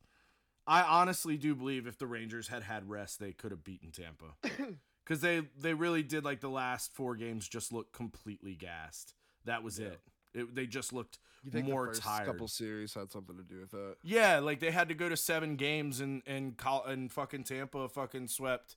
I 0.67 0.83
honestly 0.83 1.37
do 1.37 1.55
believe 1.55 1.87
if 1.87 1.99
the 1.99 2.07
Rangers 2.07 2.49
had 2.49 2.63
had 2.63 2.89
rest, 2.89 3.19
they 3.21 3.33
could 3.33 3.51
have 3.51 3.65
beaten 3.65 3.91
Tampa. 3.91 4.35
Because 5.07 5.21
they 5.21 5.43
they 5.61 5.75
really 5.75 6.03
did 6.03 6.25
like 6.25 6.41
the 6.41 6.49
last 6.49 6.95
four 6.95 7.15
games 7.15 7.47
just 7.47 7.75
look 7.75 7.93
completely 7.93 8.55
gassed. 8.55 9.13
That 9.45 9.63
was 9.63 9.79
Yeah. 9.79 9.89
it. 9.89 10.01
it. 10.33 10.55
They 10.55 10.67
just 10.67 10.95
looked 10.95 11.19
more 11.53 11.93
tired. 11.93 12.25
couple 12.27 12.49
series 12.49 12.95
had 12.95 13.13
something 13.13 13.37
to 13.37 13.43
do 13.43 13.61
with 13.61 13.71
that? 13.73 13.97
yeah, 14.03 14.39
like 14.39 14.61
they 14.61 14.71
had 14.71 14.89
to 14.89 14.95
go 14.95 15.11
to 15.11 15.17
seven 15.19 15.57
games 15.57 16.01
and 16.01 16.23
and 16.27 16.57
Col- 16.57 16.87
and 16.87 17.13
fucking 17.13 17.45
Tampa 17.45 17.87
fucking 17.91 18.29
swept 18.29 18.77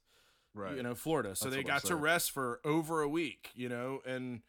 Right. 0.57 0.75
you 0.75 0.83
know 0.83 0.95
Florida, 0.95 1.35
so 1.35 1.45
That's 1.45 1.55
they 1.55 1.63
got 1.63 1.83
to 1.85 1.95
rest 1.95 2.31
for 2.31 2.59
over 2.65 3.01
a 3.01 3.07
week, 3.07 3.51
you 3.55 3.69
know, 3.69 4.01
and 4.05 4.41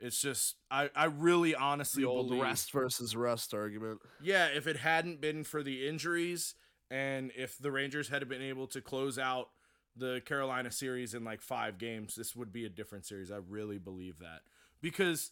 it's 0.00 0.20
just 0.20 0.56
I 0.70 0.90
I 0.96 1.04
really 1.04 1.54
honestly 1.54 2.02
the 2.02 2.08
old 2.08 2.28
believe 2.28 2.42
rest 2.42 2.72
versus 2.72 3.14
rest 3.14 3.54
argument. 3.54 4.00
yeah, 4.22 4.46
if 4.46 4.66
it 4.66 4.76
hadn't 4.78 5.20
been 5.20 5.44
for 5.44 5.62
the 5.62 5.86
injuries 5.86 6.54
and 6.90 7.30
if 7.36 7.58
the 7.58 7.70
Rangers 7.70 8.08
had 8.08 8.28
been 8.28 8.42
able 8.42 8.66
to 8.68 8.80
close 8.80 9.18
out 9.18 9.50
the 9.94 10.22
Carolina 10.24 10.70
series 10.70 11.12
in 11.14 11.22
like 11.22 11.40
5 11.42 11.76
games, 11.78 12.14
this 12.14 12.34
would 12.34 12.52
be 12.52 12.64
a 12.64 12.68
different 12.70 13.04
series. 13.06 13.30
I 13.30 13.36
really 13.46 13.78
believe 13.78 14.18
that. 14.20 14.40
Because 14.80 15.30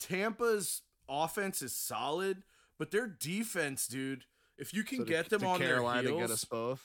Tampa's 0.00 0.82
offense 1.08 1.62
is 1.62 1.74
solid, 1.74 2.42
but 2.78 2.90
their 2.90 3.06
defense, 3.06 3.86
dude, 3.86 4.24
if 4.58 4.74
you 4.74 4.82
can 4.82 4.98
So 4.98 5.04
get 5.04 5.30
them 5.30 5.44
on 5.44 5.58
Carolina 5.58 6.08
their 6.08 6.18
get 6.18 6.30
us 6.30 6.44
both. 6.44 6.82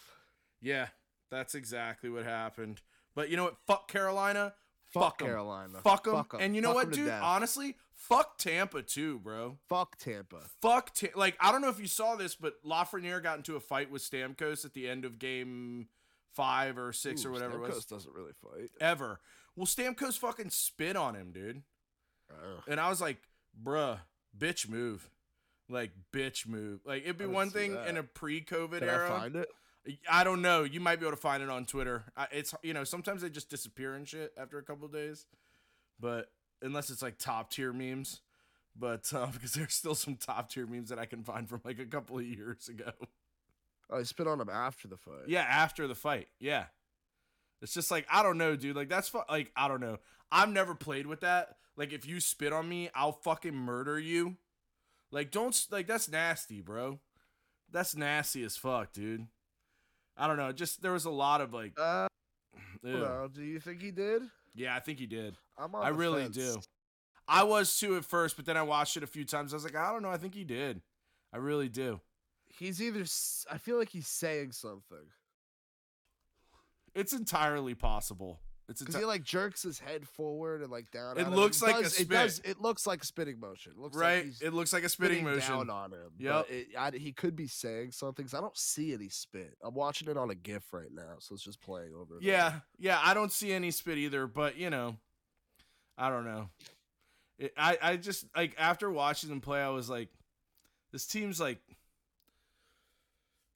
yeah, 0.62 0.88
that's 1.32 1.56
exactly 1.56 2.10
what 2.10 2.24
happened. 2.24 2.82
But 3.16 3.30
you 3.30 3.38
know 3.38 3.46
what? 3.46 3.58
Fuck 3.66 3.88
Carolina. 3.88 4.54
Fuck, 4.86 5.04
Fuck. 5.04 5.18
Carolina. 5.20 5.80
Fuck 5.84 6.06
them. 6.06 6.16
'em. 6.16 6.40
And 6.40 6.56
you 6.56 6.62
know 6.62 6.74
Fuck 6.74 6.86
what, 6.88 6.92
dude? 6.94 7.10
Honestly, 7.10 7.76
fuck 7.94 8.38
Tampa 8.38 8.82
too, 8.82 9.20
bro. 9.20 9.58
Fuck 9.68 9.98
Tampa. 9.98 10.42
Fuck. 10.62 10.94
Ta- 10.94 11.08
like 11.16 11.36
I 11.40 11.52
don't 11.52 11.62
know 11.62 11.70
if 11.70 11.80
you 11.80 11.88
saw 11.88 12.16
this, 12.16 12.36
but 12.36 12.64
Lafreniere 12.64 13.22
got 13.22 13.38
into 13.38 13.56
a 13.56 13.60
fight 13.60 13.92
with 13.92 14.02
Stamkos 14.02 14.64
at 14.66 14.74
the 14.74 14.88
end 14.88 15.04
of 15.04 15.20
game 15.20 15.88
five 16.34 16.78
or 16.78 16.94
six 16.94 17.26
Ooh, 17.26 17.30
or 17.30 17.32
whatever 17.32 17.56
it 17.56 17.62
was. 17.62 17.86
Stamkos 17.86 17.90
doesn't 17.90 18.14
really 18.14 18.34
fight. 18.34 18.70
Ever. 18.80 19.20
Well, 19.56 19.66
Stamkos 19.66 20.18
fucking 20.20 20.52
spit 20.52 20.96
on 20.96 21.16
him, 21.16 21.32
dude. 21.32 21.64
And 22.68 22.80
I 22.80 22.90
was 22.90 23.02
like, 23.02 23.18
bruh, 23.62 24.00
bitch 24.38 24.70
move. 24.70 25.10
Like 25.70 25.92
bitch 26.14 26.48
move. 26.48 26.82
Like 26.86 27.04
it'd 27.04 27.18
be 27.18 27.26
one 27.26 27.50
thing 27.50 27.74
that. 27.74 27.88
in 27.88 27.98
a 27.98 28.04
pre-COVID 28.04 28.80
Did 28.80 28.84
era. 28.84 29.32
I? 29.88 30.22
I 30.22 30.24
don't 30.24 30.42
know. 30.42 30.64
You 30.64 30.80
might 30.80 31.00
be 31.00 31.06
able 31.06 31.16
to 31.16 31.22
find 31.22 31.42
it 31.42 31.50
on 31.50 31.66
Twitter. 31.66 32.04
I, 32.16 32.28
it's 32.32 32.54
you 32.64 32.74
know 32.74 32.84
sometimes 32.84 33.22
they 33.22 33.30
just 33.30 33.50
disappear 33.50 33.94
and 33.94 34.08
shit 34.08 34.34
after 34.38 34.58
a 34.58 34.64
couple 34.64 34.88
days, 34.88 35.26
but 36.00 36.32
unless 36.62 36.90
it's 36.90 37.02
like 37.02 37.18
top 37.18 37.52
tier 37.52 37.74
memes, 37.74 38.22
but 38.76 39.12
uh, 39.14 39.28
because 39.34 39.54
there's 39.54 39.74
still 39.74 39.96
some 39.96 40.16
top 40.16 40.50
tier 40.50 40.68
memes 40.68 40.90
that 40.90 41.00
I 41.00 41.06
can 41.06 41.24
find 41.24 41.48
from 41.48 41.62
like 41.64 41.80
a 41.80 41.86
couple 41.86 42.18
of 42.18 42.26
years 42.26 42.68
ago. 42.68 42.92
Oh, 43.90 44.00
he 44.00 44.04
spit 44.04 44.28
on 44.28 44.42
him 44.42 44.50
after 44.50 44.88
the 44.88 44.98
fight. 44.98 45.28
Yeah, 45.28 45.44
after 45.44 45.88
the 45.88 45.96
fight. 45.96 46.28
Yeah, 46.40 46.66
it's 47.62 47.74
just 47.74 47.92
like 47.92 48.06
I 48.12 48.24
don't 48.24 48.38
know, 48.38 48.56
dude. 48.56 48.76
Like 48.76 48.90
that's 48.90 49.10
fu- 49.10 49.22
like 49.30 49.52
I 49.56 49.68
don't 49.68 49.82
know. 49.82 49.98
I've 50.32 50.50
never 50.50 50.76
played 50.76 51.08
with 51.08 51.22
that. 51.22 51.56
Like 51.76 51.94
if 51.94 52.06
you 52.06 52.20
spit 52.20 52.52
on 52.52 52.68
me, 52.68 52.90
I'll 52.94 53.14
fucking 53.14 53.56
murder 53.56 54.00
you. 54.00 54.38
Like 55.12 55.32
don't 55.32 55.58
like 55.72 55.88
that's 55.88 56.10
nasty, 56.10 56.62
bro. 56.62 57.00
That's 57.72 57.96
nasty 57.96 58.44
as 58.44 58.58
fuck, 58.58 58.94
dude. 58.94 59.28
I 60.18 60.28
don't 60.28 60.38
know. 60.38 60.52
Just 60.52 60.82
there 60.82 60.92
was 60.94 61.06
a 61.06 61.10
lot 61.12 61.42
of 61.42 61.54
like 61.54 61.74
Uh, 61.80 62.08
do 62.84 63.44
you 63.44 63.60
think 63.60 63.82
he 63.82 63.92
did? 63.92 64.24
Yeah, 64.56 64.76
I 64.76 64.80
think 64.80 65.00
he 65.00 65.06
did. 65.06 65.38
I'm 65.58 65.74
on 65.76 65.84
I 65.86 65.90
really 65.90 66.24
fence. 66.24 66.36
do. 66.36 66.58
I 67.28 67.44
was 67.44 67.78
too 67.78 67.96
at 67.98 68.06
first, 68.06 68.36
but 68.38 68.46
then 68.46 68.56
I 68.58 68.62
watched 68.62 68.98
it 68.98 69.04
a 69.04 69.08
few 69.08 69.26
times. 69.26 69.54
I 69.54 69.58
was 69.58 69.64
like, 69.66 69.76
I 69.76 69.92
don't 69.92 70.02
know. 70.02 70.10
I 70.10 70.18
think 70.18 70.34
he 70.34 70.44
did. 70.44 70.82
I 71.34 71.38
really 71.38 71.68
do. 71.70 72.00
He's 72.48 72.82
either. 72.82 73.04
I 73.52 73.58
feel 73.58 73.78
like 73.78 73.90
he's 73.90 74.08
saying 74.08 74.54
something 74.54 75.12
It's 76.96 77.14
entirely 77.14 77.76
possible. 77.76 78.40
It's 78.70 78.82
because 78.82 78.96
he 78.96 79.06
like 79.06 79.24
jerks 79.24 79.64
his 79.64 79.80
head 79.80 80.06
forward 80.08 80.62
and 80.62 80.70
like 80.70 80.92
down. 80.92 81.18
It 81.18 81.30
looks 81.30 81.62
like 81.62 81.78
a 81.78 81.84
does, 81.84 81.94
spit. 81.94 82.08
It 82.08 82.14
does. 82.14 82.40
It 82.44 82.62
looks 82.62 82.86
like 82.86 83.02
a 83.02 83.06
spitting 83.06 83.40
motion. 83.40 83.74
It 83.78 83.82
looks 83.82 83.96
like 83.96 84.04
right. 84.04 84.26
he's 84.26 84.42
It 84.42 84.54
looks 84.54 84.74
like 84.74 84.84
a 84.84 84.90
spitting 84.90 85.24
motion. 85.24 85.54
down 85.54 85.70
on 85.70 85.94
him. 85.94 86.12
Yep. 86.20 86.34
but 86.34 86.50
It, 86.50 86.68
I, 86.78 86.92
he 86.92 87.14
could 87.14 87.36
be 87.36 87.48
saying 87.48 87.92
something. 87.92 88.28
I 88.34 88.42
don't 88.42 88.58
see 88.58 88.94
any 88.94 89.08
spit. 89.08 89.58
I'm 89.64 89.74
watching 89.74 90.10
it 90.10 90.18
on 90.18 90.30
a 90.32 90.36
GIF 90.36 90.74
right 90.74 90.92
now, 90.92 91.16
so 91.20 91.36
it's 91.36 91.44
just 91.44 91.62
playing 91.62 91.94
over. 91.96 92.16
there. 92.20 92.30
Yeah, 92.30 92.54
yeah. 92.78 93.00
I 93.02 93.14
don't 93.14 93.32
see 93.32 93.54
any 93.54 93.72
spit 93.72 93.98
either, 93.98 94.28
but 94.28 94.58
you 94.58 94.70
know, 94.70 94.98
I 95.98 96.10
don't 96.10 96.26
know. 96.26 96.50
It, 97.40 97.54
I 97.58 97.78
I 97.82 97.96
just 97.96 98.26
like 98.36 98.54
after 98.58 98.92
watching 98.92 99.30
them 99.30 99.40
play, 99.40 99.62
I 99.62 99.70
was 99.70 99.90
like, 99.90 100.10
this 100.92 101.08
team's 101.08 101.40
like 101.40 101.60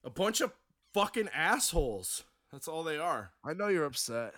a 0.06 0.10
bunch 0.10 0.40
of 0.40 0.54
fucking 0.94 1.30
assholes. 1.34 2.24
That's 2.52 2.70
all 2.70 2.84
they 2.84 2.98
are. 2.98 3.32
I 3.44 3.54
know 3.54 3.68
you're 3.68 3.86
upset. 3.86 4.34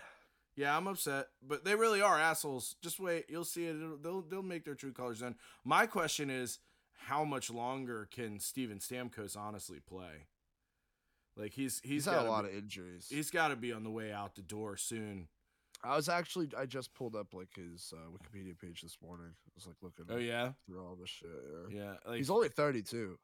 Yeah, 0.56 0.78
I'm 0.78 0.88
upset, 0.88 1.28
but 1.42 1.66
they 1.66 1.76
really 1.76 2.02
are 2.02 2.20
assholes. 2.20 2.76
Just 2.82 3.00
wait, 3.00 3.26
you'll 3.30 3.44
see 3.46 3.66
it. 3.66 3.76
It'll- 3.76 3.98
They'll 3.98 4.22
they'll 4.22 4.44
make 4.44 4.66
their 4.66 4.76
true 4.76 4.92
colors 4.94 5.20
then. 5.20 5.36
My 5.66 5.88
question 5.88 6.30
is, 6.30 6.60
how 7.08 7.24
much 7.24 7.50
longer 7.50 8.08
can 8.12 8.40
Steven 8.40 8.78
Stamkos 8.80 9.36
honestly 9.36 9.80
play? 9.80 10.28
Like 11.36 11.54
he's 11.54 11.80
he's, 11.82 11.92
He's, 11.92 12.06
had 12.06 12.14
got 12.16 12.26
a 12.28 12.30
lot 12.30 12.46
of 12.46 12.54
injuries. 12.54 13.08
he's 13.10 13.32
got 13.32 13.48
to 13.48 13.56
be 13.56 13.74
on 13.74 13.84
the 13.84 13.90
way 13.90 14.12
out 14.14 14.36
the 14.36 14.44
door 14.44 14.78
soon. 14.78 15.28
I 15.84 15.96
was 15.96 16.08
actually 16.08 16.50
I 16.56 16.68
just 16.68 16.94
pulled 16.94 17.16
up 17.16 17.34
like 17.34 17.56
his 17.56 17.92
uh, 17.92 18.08
Wikipedia 18.12 18.58
page 18.58 18.82
this 18.82 18.98
morning. 19.04 19.32
I 19.32 19.52
was 19.56 19.66
like 19.66 19.78
looking 19.82 20.06
Oh 20.10 20.18
yeah, 20.20 20.52
through 20.68 20.80
all 20.86 20.96
the 20.96 21.08
shit. 21.08 21.28
Yeah. 21.72 21.78
yeah. 21.78 21.94
Like, 22.08 22.18
He's 22.18 22.30
only 22.30 22.50
32. 22.50 23.18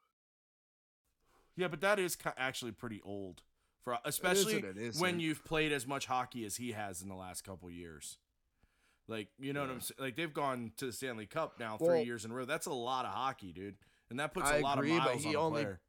yeah, 1.55 1.67
but 1.67 1.81
that 1.81 1.99
is 1.99 2.17
actually 2.37 2.71
pretty 2.71 2.99
old 3.05 3.43
for 3.83 3.97
especially 4.05 4.55
and 4.57 4.77
it 4.77 4.95
when 4.97 5.19
you've 5.19 5.43
played 5.45 5.71
as 5.71 5.87
much 5.87 6.05
hockey 6.05 6.45
as 6.45 6.57
he 6.57 6.71
has 6.73 7.01
in 7.01 7.09
the 7.09 7.15
last 7.15 7.43
couple 7.43 7.69
years. 7.69 8.17
Like 9.07 9.29
you 9.39 9.53
know 9.53 9.61
what 9.61 9.69
I'm 9.71 9.81
saying? 9.81 9.97
Like 9.99 10.15
they've 10.15 10.33
gone 10.33 10.71
to 10.77 10.85
the 10.87 10.93
Stanley 10.93 11.25
Cup 11.25 11.59
now 11.59 11.77
three 11.77 12.03
years 12.03 12.25
in 12.25 12.31
a 12.31 12.33
row. 12.35 12.45
That's 12.45 12.67
a 12.67 12.73
lot 12.73 13.05
of 13.05 13.11
hockey, 13.13 13.51
dude, 13.53 13.75
and 14.09 14.19
that 14.19 14.33
puts 14.33 14.49
a 14.49 14.55
I 14.55 14.59
lot 14.59 14.77
agree, 14.77 14.91
of 14.91 14.97
miles 14.99 15.25
on 15.25 15.33
a 15.35 15.37
only- 15.39 15.61
player. 15.63 15.79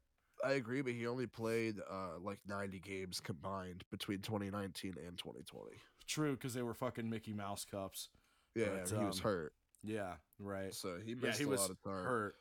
I 0.43 0.53
agree, 0.53 0.81
but 0.81 0.93
he 0.93 1.05
only 1.05 1.27
played 1.27 1.75
uh, 1.87 2.17
like 2.19 2.39
90 2.47 2.79
games 2.79 3.19
combined 3.19 3.83
between 3.91 4.21
2019 4.21 4.95
and 5.05 5.15
2020. 5.15 5.69
True, 6.07 6.31
because 6.31 6.55
they 6.55 6.63
were 6.63 6.73
fucking 6.73 7.07
Mickey 7.07 7.31
Mouse 7.31 7.63
cups. 7.69 8.09
Yeah, 8.55 8.69
But, 8.83 8.89
he 8.89 9.05
was 9.05 9.17
um, 9.17 9.23
hurt, 9.23 9.53
Yeah, 9.83 10.13
right. 10.39 10.73
so 10.73 10.97
he 11.05 11.11
Yeah, 11.11 11.17
missed 11.21 11.37
he 11.37 11.45
a 11.45 11.47
was 11.47 11.61
lot 11.61 11.69
of 11.69 11.83
time. 11.83 12.03
hurt. 12.05 12.35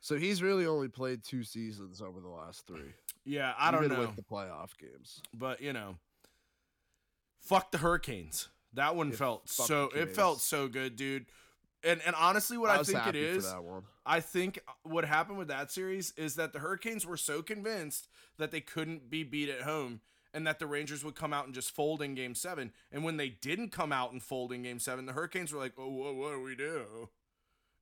So 0.00 0.16
he's 0.18 0.42
really 0.42 0.66
only 0.66 0.88
played 0.88 1.24
two 1.24 1.42
seasons 1.42 2.02
over 2.02 2.20
the 2.20 2.28
last 2.28 2.66
three. 2.66 2.92
Yeah, 3.28 3.52
I 3.58 3.70
don't 3.70 3.88
know, 3.88 4.00
with 4.00 4.16
the 4.16 4.22
playoff 4.22 4.70
games. 4.78 5.20
but 5.34 5.60
you 5.60 5.72
know, 5.72 5.96
fuck 7.40 7.70
the 7.70 7.78
Hurricanes. 7.78 8.48
That 8.74 8.96
one 8.96 9.10
Yeah, 9.10 9.16
felt 9.16 9.48
so. 9.48 9.90
It 9.94 10.10
felt 10.10 10.40
so 10.40 10.68
good, 10.68 10.96
dude. 10.96 11.26
And 11.84 12.00
and 12.04 12.16
honestly, 12.16 12.56
what 12.58 12.70
I, 12.70 12.78
was 12.78 12.90
think 12.90 13.06
it 13.06 13.14
is. 13.14 13.46
I 14.04 14.20
think 14.20 14.58
what 14.82 15.04
happened 15.04 15.38
with 15.38 15.48
that 15.48 15.70
series 15.70 16.12
is 16.16 16.36
that 16.36 16.52
the 16.52 16.58
Hurricanes 16.58 17.06
were 17.06 17.16
so 17.16 17.42
convinced 17.42 18.08
that 18.38 18.50
they 18.50 18.60
couldn't 18.60 19.10
be 19.10 19.22
beat 19.22 19.48
at 19.48 19.62
home 19.62 20.00
and 20.34 20.46
that 20.46 20.58
the 20.58 20.66
Rangers 20.66 21.04
would 21.04 21.14
come 21.14 21.32
out 21.32 21.44
and 21.44 21.54
just 21.54 21.70
fold 21.70 22.02
in 22.02 22.14
game 22.14 22.34
seven. 22.34 22.72
And 22.90 23.04
when 23.04 23.16
they 23.16 23.28
didn't 23.28 23.70
come 23.70 23.92
out 23.92 24.12
and 24.12 24.22
fold 24.22 24.52
in 24.52 24.62
game 24.62 24.78
seven, 24.78 25.06
the 25.06 25.12
Hurricanes 25.12 25.52
were 25.52 25.58
like, 25.58 25.74
oh, 25.78 25.88
what, 25.90 26.14
what 26.14 26.32
do 26.32 26.42
we 26.42 26.56
do? 26.56 27.08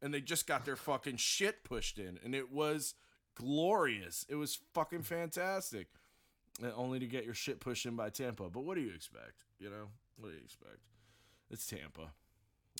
and 0.03 0.13
they 0.13 0.21
just 0.21 0.47
got 0.47 0.65
their 0.65 0.77
fucking 0.77 1.17
shit 1.17 1.65
pushed 1.65 1.99
in, 1.99 2.19
and 2.23 2.35
it 2.35 2.53
was 2.53 2.95
glorious. 3.37 4.27
It 4.29 4.35
was 4.35 4.59
fucking 4.75 5.03
fantastic. 5.03 5.87
And 6.61 6.73
only 6.75 6.99
to 6.99 7.07
get 7.07 7.25
your 7.25 7.35
shit 7.35 7.61
pushed 7.61 7.87
in 7.87 7.95
by 7.97 8.11
Tampa. 8.11 8.49
But 8.49 8.65
what 8.65 8.75
do 8.75 8.81
you 8.81 8.93
expect? 8.93 9.45
You 9.61 9.71
know, 9.71 9.89
what 10.17 10.31
do 10.31 10.35
you 10.35 10.43
expect? 10.43 10.79
It's 11.51 11.67
Tampa. 11.67 12.13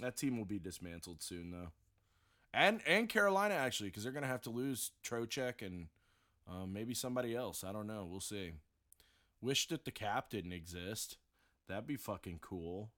That 0.01 0.17
team 0.17 0.37
will 0.37 0.45
be 0.45 0.59
dismantled 0.59 1.23
soon, 1.23 1.51
though, 1.51 1.69
and 2.53 2.81
and 2.87 3.09
Carolina 3.09 3.55
actually, 3.55 3.89
because 3.89 4.03
they're 4.03 4.13
gonna 4.13 4.27
have 4.27 4.43
to 4.43 4.51
lose 4.51 4.91
Trocheck 5.03 5.63
and 5.65 5.87
um, 6.49 6.73
maybe 6.73 6.95
somebody 6.95 7.35
else. 7.35 7.65
I 7.65 7.73
don't 7.73 7.87
know. 7.87 8.07
We'll 8.11 8.21
see. 8.21 8.53
Wish 9.41 9.69
that 9.69 9.85
the 9.85 9.91
cap 9.91 10.31
didn't 10.31 10.53
exist. 10.53 11.19
That'd 11.69 11.87
be 11.87 11.97
fucking 11.97 12.41
cool. 12.43 12.91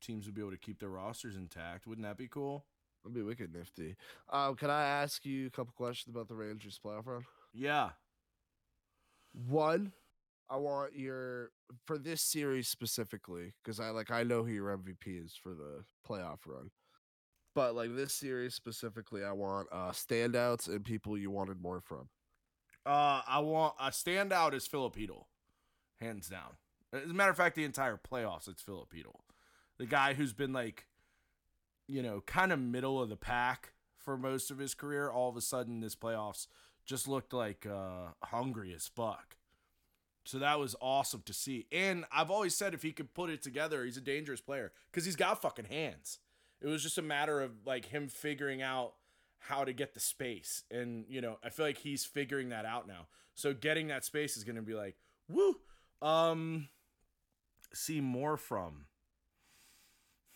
Teams 0.00 0.26
would 0.26 0.34
be 0.34 0.40
able 0.40 0.52
to 0.52 0.58
keep 0.58 0.78
their 0.80 0.88
rosters 0.88 1.36
intact. 1.36 1.86
Wouldn't 1.86 2.06
that 2.06 2.16
be 2.16 2.28
cool? 2.28 2.64
That'd 3.02 3.14
be 3.14 3.22
wicked 3.22 3.54
nifty. 3.54 3.96
Um, 4.30 4.56
can 4.56 4.70
I 4.70 4.84
ask 4.84 5.24
you 5.24 5.46
a 5.46 5.50
couple 5.50 5.72
questions 5.76 6.14
about 6.14 6.28
the 6.28 6.34
Rangers 6.34 6.80
playoff 6.84 7.06
run? 7.06 7.24
Yeah. 7.52 7.90
One, 9.48 9.92
I 10.50 10.56
want 10.56 10.96
your 10.96 11.50
for 11.86 11.98
this 11.98 12.22
series 12.22 12.68
specifically 12.68 13.54
because 13.62 13.80
I 13.80 13.90
like 13.90 14.10
I 14.10 14.22
know 14.22 14.42
who 14.42 14.52
your 14.52 14.76
MVP 14.76 15.24
is 15.24 15.34
for 15.40 15.50
the 15.50 15.84
playoff 16.08 16.38
run, 16.46 16.70
but 17.54 17.74
like 17.74 17.94
this 17.94 18.14
series 18.14 18.54
specifically, 18.54 19.24
I 19.24 19.32
want 19.32 19.68
uh 19.70 19.90
standouts 19.90 20.68
and 20.68 20.84
people 20.84 21.16
you 21.18 21.30
wanted 21.30 21.60
more 21.60 21.80
from. 21.80 22.08
Uh, 22.86 23.20
I 23.28 23.40
want 23.40 23.74
a 23.78 23.90
standout 23.90 24.54
is 24.54 24.66
Filipino, 24.66 25.26
hands 26.00 26.28
down. 26.28 26.56
As 26.92 27.10
a 27.10 27.12
matter 27.12 27.30
of 27.30 27.36
fact, 27.36 27.54
the 27.54 27.64
entire 27.64 27.98
playoffs, 27.98 28.48
it's 28.48 28.62
Filipino, 28.62 29.12
the 29.78 29.84
guy 29.84 30.14
who's 30.14 30.32
been 30.32 30.54
like, 30.54 30.86
you 31.88 32.02
know, 32.02 32.22
kind 32.26 32.52
of 32.52 32.60
middle 32.60 33.02
of 33.02 33.08
the 33.08 33.16
pack 33.16 33.72
for 33.96 34.16
most 34.16 34.50
of 34.50 34.58
his 34.58 34.74
career. 34.74 35.10
All 35.10 35.28
of 35.28 35.36
a 35.36 35.40
sudden, 35.40 35.80
this 35.80 35.96
playoffs 35.96 36.46
just 36.84 37.08
looked 37.08 37.32
like 37.32 37.66
uh, 37.66 38.12
hungry 38.22 38.72
as 38.74 38.86
fuck. 38.86 39.36
So 40.24 40.38
that 40.38 40.58
was 40.60 40.76
awesome 40.80 41.22
to 41.24 41.32
see. 41.32 41.66
And 41.72 42.04
I've 42.12 42.30
always 42.30 42.54
said 42.54 42.74
if 42.74 42.82
he 42.82 42.92
could 42.92 43.14
put 43.14 43.30
it 43.30 43.42
together, 43.42 43.84
he's 43.84 43.96
a 43.96 44.02
dangerous 44.02 44.42
player 44.42 44.72
because 44.90 45.06
he's 45.06 45.16
got 45.16 45.40
fucking 45.40 45.64
hands. 45.64 46.18
It 46.60 46.66
was 46.66 46.82
just 46.82 46.98
a 46.98 47.02
matter 47.02 47.40
of 47.40 47.52
like 47.64 47.86
him 47.86 48.08
figuring 48.08 48.60
out 48.60 48.92
how 49.38 49.64
to 49.64 49.72
get 49.72 49.94
the 49.94 50.00
space. 50.00 50.64
And, 50.70 51.06
you 51.08 51.20
know, 51.20 51.38
I 51.42 51.48
feel 51.48 51.64
like 51.64 51.78
he's 51.78 52.04
figuring 52.04 52.50
that 52.50 52.66
out 52.66 52.86
now. 52.86 53.06
So 53.34 53.54
getting 53.54 53.86
that 53.88 54.04
space 54.04 54.36
is 54.36 54.44
going 54.44 54.56
to 54.56 54.62
be 54.62 54.74
like, 54.74 54.96
woo. 55.28 55.56
Um, 56.02 56.68
see 57.72 58.00
more 58.00 58.36
from. 58.36 58.86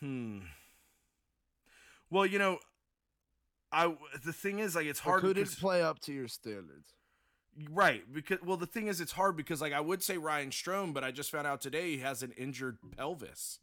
Hmm. 0.00 0.38
Well, 2.12 2.26
you 2.26 2.38
know, 2.38 2.58
I 3.72 3.96
the 4.22 4.34
thing 4.34 4.58
is 4.58 4.76
like 4.76 4.84
it's 4.84 5.00
hard 5.00 5.22
couldn't 5.22 5.58
play 5.58 5.82
up 5.82 5.98
to 6.00 6.12
your 6.12 6.28
standards. 6.28 6.92
Right, 7.70 8.02
because 8.12 8.38
well, 8.44 8.58
the 8.58 8.66
thing 8.66 8.86
is, 8.88 9.00
it's 9.00 9.12
hard 9.12 9.34
because 9.34 9.62
like 9.62 9.72
I 9.72 9.80
would 9.80 10.02
say 10.02 10.18
Ryan 10.18 10.50
Strome, 10.50 10.92
but 10.92 11.04
I 11.04 11.10
just 11.10 11.30
found 11.30 11.46
out 11.46 11.62
today 11.62 11.92
he 11.92 11.98
has 11.98 12.22
an 12.22 12.32
injured 12.36 12.76
pelvis. 12.96 13.60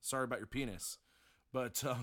Sorry 0.00 0.22
about 0.24 0.38
your 0.38 0.46
penis, 0.46 0.98
but 1.52 1.82
uh, 1.84 1.94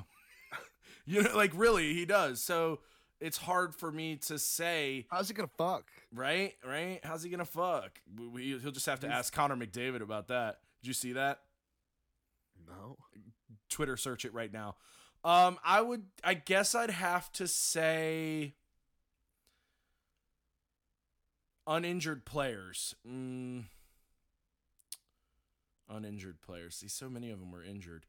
you 1.05 1.23
know, 1.23 1.35
like 1.37 1.51
really, 1.55 1.93
he 1.93 2.05
does. 2.05 2.43
So 2.43 2.79
it's 3.21 3.37
hard 3.37 3.73
for 3.73 3.93
me 3.93 4.17
to 4.27 4.37
say, 4.37 5.05
How's 5.09 5.29
he 5.29 5.33
gonna 5.33 5.49
fuck? 5.57 5.85
right? 6.13 6.53
Right? 6.65 6.99
How's 7.01 7.23
he 7.23 7.29
gonna 7.29 7.45
fuck? 7.45 8.01
We, 8.19 8.27
we, 8.27 8.59
he'll 8.59 8.71
just 8.71 8.85
have 8.87 8.99
to 9.01 9.07
He's- 9.07 9.19
ask 9.19 9.33
Connor 9.33 9.55
McDavid 9.55 10.01
about 10.01 10.27
that. 10.27 10.59
Did 10.81 10.89
you 10.89 10.93
see 10.93 11.13
that? 11.13 11.39
No. 12.67 12.97
Twitter 13.69 13.95
search 13.97 14.25
it 14.25 14.33
right 14.33 14.51
now. 14.51 14.75
Um, 15.23 15.57
I 15.63 15.81
would, 15.81 16.03
I 16.23 16.35
guess 16.35 16.73
I'd 16.73 16.89
have 16.91 17.31
to 17.33 17.47
say 17.47 18.53
uninjured 21.65 22.25
players. 22.25 22.95
Mm, 23.07 23.65
uninjured 25.89 26.41
players. 26.41 26.75
See, 26.75 26.87
so 26.87 27.09
many 27.09 27.29
of 27.29 27.39
them 27.39 27.51
were 27.51 27.63
injured. 27.63 28.05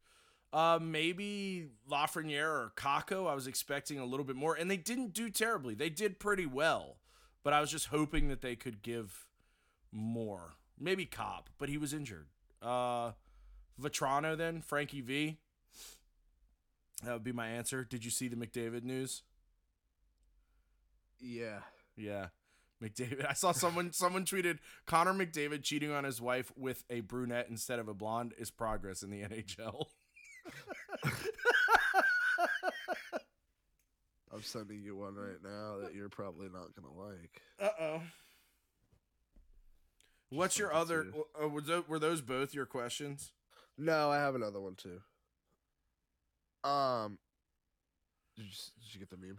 Uh, 0.51 0.79
maybe 0.81 1.67
Lafreniere 1.89 2.47
or 2.47 2.73
Kakko. 2.75 3.29
I 3.29 3.35
was 3.35 3.45
expecting 3.45 3.99
a 3.99 4.05
little 4.05 4.25
bit 4.25 4.35
more, 4.35 4.55
and 4.55 4.71
they 4.71 4.77
didn't 4.77 5.13
do 5.13 5.29
terribly. 5.29 5.75
They 5.75 5.89
did 5.89 6.19
pretty 6.19 6.45
well, 6.45 6.97
but 7.43 7.53
I 7.53 7.61
was 7.61 7.69
just 7.69 7.87
hoping 7.87 8.29
that 8.29 8.41
they 8.41 8.55
could 8.55 8.81
give 8.81 9.27
more. 9.91 10.53
Maybe 10.79 11.05
Copp, 11.05 11.49
but 11.59 11.69
he 11.69 11.77
was 11.77 11.93
injured. 11.93 12.27
Uh, 12.61 13.11
Vatrano 13.79 14.35
then 14.35 14.61
Frankie 14.61 15.01
V. 15.01 15.37
That 17.03 17.13
would 17.13 17.23
be 17.23 17.31
my 17.31 17.47
answer. 17.47 17.83
Did 17.83 18.03
you 18.03 18.11
see 18.11 18.27
the 18.27 18.35
McDavid 18.35 18.83
news? 18.83 19.23
Yeah. 21.19 21.59
Yeah. 21.95 22.27
McDavid. 22.83 23.25
I 23.29 23.33
saw 23.33 23.51
someone 23.51 23.91
someone 23.93 24.25
tweeted 24.25 24.59
Connor 24.85 25.13
McDavid 25.13 25.63
cheating 25.63 25.91
on 25.91 26.03
his 26.03 26.21
wife 26.21 26.51
with 26.55 26.83
a 26.89 27.01
brunette 27.01 27.47
instead 27.49 27.79
of 27.79 27.87
a 27.87 27.93
blonde 27.93 28.33
is 28.37 28.51
progress 28.51 29.03
in 29.03 29.09
the 29.09 29.21
NHL. 29.23 29.85
I'm 34.31 34.43
sending 34.43 34.81
you 34.81 34.95
one 34.95 35.15
right 35.15 35.41
now 35.43 35.79
that 35.81 35.95
you're 35.95 36.07
probably 36.09 36.47
not 36.49 36.73
gonna 36.75 36.93
like. 36.93 37.41
Uh-oh. 37.59 38.01
What's 40.29 40.59
your 40.59 40.71
other 40.71 41.07
uh, 41.41 41.47
were 41.47 41.99
those 41.99 42.21
both 42.21 42.53
your 42.53 42.67
questions? 42.67 43.31
No, 43.77 44.11
I 44.11 44.17
have 44.17 44.35
another 44.35 44.61
one 44.61 44.75
too. 44.75 45.01
Um, 46.63 47.17
did 48.35 48.45
you, 48.45 48.51
did 48.81 48.93
you 48.93 48.99
get 48.99 49.09
the 49.09 49.17
meme? 49.17 49.37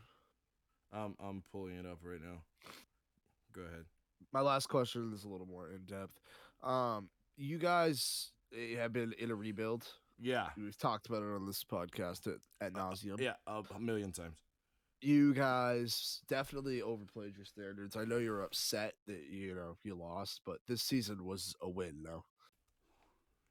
Um 0.92 1.14
I'm 1.20 1.42
pulling 1.52 1.76
it 1.76 1.87
up 1.87 1.98
right 2.02 2.20
now. 2.22 2.42
Go 3.54 3.62
ahead. 3.62 3.85
My 4.33 4.40
last 4.40 4.68
question 4.68 5.12
is 5.14 5.24
a 5.24 5.28
little 5.28 5.46
more 5.46 5.70
in 5.70 5.85
depth. 5.85 6.20
Um, 6.62 7.09
you 7.37 7.59
guys 7.59 8.33
eh, 8.54 8.76
have 8.76 8.92
been 8.92 9.12
in 9.18 9.30
a 9.30 9.35
rebuild. 9.35 9.87
Yeah. 10.18 10.48
We've 10.56 10.76
talked 10.76 11.06
about 11.06 11.22
it 11.22 11.35
on 11.35 11.46
this 11.46 11.64
podcast 11.64 12.26
at, 12.26 12.38
at 12.61 12.74
nauseum. 12.74 13.18
Yeah, 13.20 13.35
a, 13.46 13.62
a 13.74 13.80
million 13.80 14.12
times. 14.12 14.38
You 15.00 15.33
guys 15.33 16.20
definitely 16.28 16.83
overplayed 16.83 17.37
your 17.37 17.46
standards. 17.46 17.96
I 17.96 18.04
know 18.04 18.18
you're 18.18 18.42
upset 18.42 18.94
that 19.06 19.22
you 19.30 19.54
know 19.54 19.78
you 19.83 19.94
lost, 19.94 20.42
but 20.44 20.59
this 20.68 20.83
season 20.83 21.24
was 21.24 21.54
a 21.62 21.68
win. 21.70 22.02
No, 22.02 22.24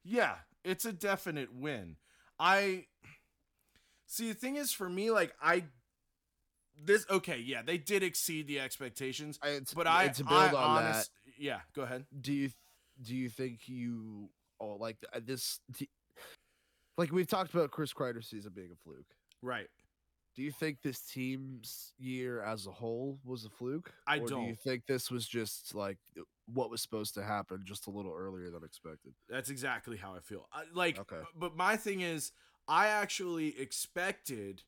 Yeah, 0.03 0.35
it's 0.63 0.85
a 0.85 0.93
definite 0.93 1.53
win. 1.53 1.95
I 2.39 2.85
see 4.09 4.27
the 4.27 4.33
thing 4.33 4.55
is 4.57 4.71
for 4.73 4.89
me, 4.89 5.11
like 5.11 5.33
I 5.41 5.63
this 6.83 7.05
okay, 7.09 7.37
yeah, 7.37 7.61
they 7.61 7.77
did 7.77 8.03
exceed 8.03 8.47
the 8.47 8.59
expectations, 8.59 9.39
but 9.75 9.87
I 9.87 10.07
to 10.09 10.23
build 10.23 10.39
I 10.39 10.47
on 10.53 10.83
honest, 10.83 11.11
yeah, 11.37 11.59
go 11.75 11.83
ahead. 11.83 12.05
do 12.19 12.33
you 12.33 12.49
do 13.01 13.15
you 13.15 13.29
think 13.29 13.67
you 13.69 14.29
oh 14.59 14.75
like 14.79 14.97
uh, 15.13 15.19
this? 15.25 15.59
t- 15.77 15.89
Like 16.97 17.11
we've 17.13 17.27
talked 17.27 17.53
about 17.53 17.71
Chris 17.71 17.93
Kreider's 17.93 18.27
season 18.27 18.51
being 18.53 18.71
a 18.73 18.75
fluke. 18.75 19.05
Right. 19.41 19.67
Do 20.35 20.43
you 20.43 20.51
think 20.51 20.81
this 20.81 20.99
team's 21.01 21.93
year 21.97 22.41
as 22.43 22.67
a 22.67 22.71
whole 22.71 23.19
was 23.25 23.45
a 23.45 23.49
fluke? 23.49 23.91
I 24.07 24.17
or 24.19 24.27
Do 24.27 24.35
you 24.35 24.45
don't. 24.47 24.59
think 24.59 24.85
this 24.85 25.09
was 25.09 25.27
just 25.27 25.73
like 25.75 25.97
what 26.53 26.69
was 26.69 26.81
supposed 26.81 27.13
to 27.15 27.23
happen, 27.23 27.61
just 27.65 27.87
a 27.87 27.89
little 27.89 28.13
earlier 28.13 28.49
than 28.49 28.63
expected? 28.63 29.13
That's 29.29 29.49
exactly 29.49 29.97
how 29.97 30.13
I 30.13 30.19
feel. 30.19 30.47
I, 30.51 30.63
like, 30.73 30.99
Okay. 30.99 31.21
but 31.35 31.55
my 31.55 31.77
thing 31.77 32.01
is, 32.01 32.31
I 32.69 32.87
actually 32.87 33.59
expected 33.59 34.61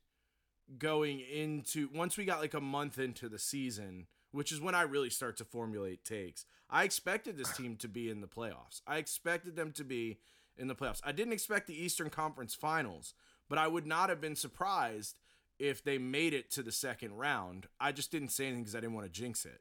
going 0.76 1.20
into 1.20 1.88
once 1.94 2.16
we 2.16 2.24
got 2.24 2.40
like 2.40 2.54
a 2.54 2.60
month 2.60 2.98
into 2.98 3.28
the 3.28 3.38
season, 3.38 4.08
which 4.32 4.50
is 4.50 4.60
when 4.60 4.74
I 4.74 4.82
really 4.82 5.10
start 5.10 5.36
to 5.36 5.44
formulate 5.44 6.04
takes. 6.04 6.44
I 6.68 6.82
expected 6.82 7.38
this 7.38 7.56
team 7.56 7.76
to 7.76 7.88
be 7.88 8.10
in 8.10 8.20
the 8.20 8.26
playoffs. 8.26 8.80
I 8.86 8.96
expected 8.96 9.54
them 9.54 9.70
to 9.72 9.84
be 9.84 10.18
in 10.58 10.66
the 10.66 10.74
playoffs. 10.74 11.00
I 11.04 11.12
didn't 11.12 11.32
expect 11.32 11.68
the 11.68 11.80
Eastern 11.80 12.10
Conference 12.10 12.54
Finals, 12.54 13.14
but 13.48 13.58
I 13.58 13.68
would 13.68 13.86
not 13.86 14.08
have 14.08 14.20
been 14.20 14.36
surprised 14.36 15.16
if 15.60 15.84
they 15.84 15.98
made 15.98 16.34
it 16.34 16.50
to 16.52 16.62
the 16.62 16.72
second 16.72 17.14
round. 17.14 17.68
I 17.78 17.92
just 17.92 18.10
didn't 18.10 18.30
say 18.30 18.46
anything 18.46 18.62
because 18.62 18.74
I 18.74 18.80
didn't 18.80 18.94
want 18.94 19.06
to 19.06 19.12
jinx 19.12 19.44
it. 19.44 19.60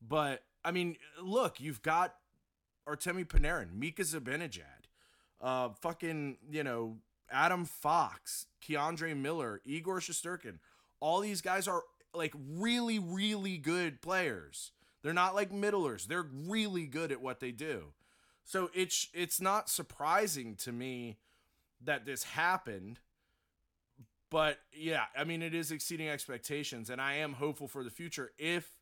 But 0.00 0.42
I 0.64 0.70
mean, 0.70 0.96
look, 1.22 1.60
you've 1.60 1.82
got 1.82 2.14
Artemi 2.88 3.26
Panarin, 3.26 3.74
Mika 3.74 4.02
Zibanejad, 4.02 4.88
uh, 5.40 5.70
fucking, 5.80 6.38
you 6.50 6.64
know, 6.64 6.96
Adam 7.30 7.64
Fox, 7.64 8.46
K'Andre 8.62 9.16
Miller, 9.16 9.60
Igor 9.64 10.00
Shesterkin. 10.00 10.58
All 11.00 11.20
these 11.20 11.40
guys 11.40 11.68
are 11.68 11.82
like 12.14 12.34
really, 12.36 12.98
really 12.98 13.58
good 13.58 14.00
players. 14.00 14.72
They're 15.02 15.12
not 15.12 15.34
like 15.34 15.52
middlers. 15.52 16.06
They're 16.06 16.26
really 16.32 16.86
good 16.86 17.12
at 17.12 17.20
what 17.20 17.40
they 17.40 17.50
do. 17.50 17.92
So 18.44 18.70
it's 18.74 19.08
it's 19.12 19.40
not 19.40 19.68
surprising 19.68 20.54
to 20.56 20.72
me 20.72 21.18
that 21.82 22.06
this 22.06 22.24
happened. 22.24 23.00
But 24.30 24.58
yeah, 24.72 25.04
I 25.16 25.24
mean 25.24 25.42
it 25.42 25.54
is 25.54 25.70
exceeding 25.70 26.08
expectations 26.08 26.90
and 26.90 27.00
I 27.00 27.16
am 27.16 27.34
hopeful 27.34 27.68
for 27.68 27.84
the 27.84 27.90
future 27.90 28.32
if 28.38 28.78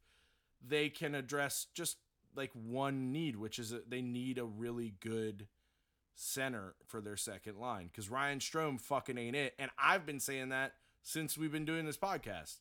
they 0.66 0.88
can 0.88 1.14
address 1.14 1.66
just 1.74 1.96
like 2.34 2.50
one 2.54 3.12
need, 3.12 3.36
which 3.36 3.58
is 3.58 3.70
that 3.70 3.90
they 3.90 4.00
need 4.00 4.38
a 4.38 4.44
really 4.44 4.94
good 5.00 5.46
center 6.14 6.74
for 6.86 7.00
their 7.00 7.16
second 7.16 7.58
line 7.58 7.86
because 7.86 8.10
Ryan 8.10 8.38
Strome 8.38 8.80
fucking 8.80 9.18
ain't 9.18 9.36
it, 9.36 9.54
and 9.58 9.70
I've 9.78 10.06
been 10.06 10.20
saying 10.20 10.50
that 10.50 10.74
since 11.02 11.36
we've 11.36 11.52
been 11.52 11.64
doing 11.64 11.86
this 11.86 11.96
podcast. 11.96 12.58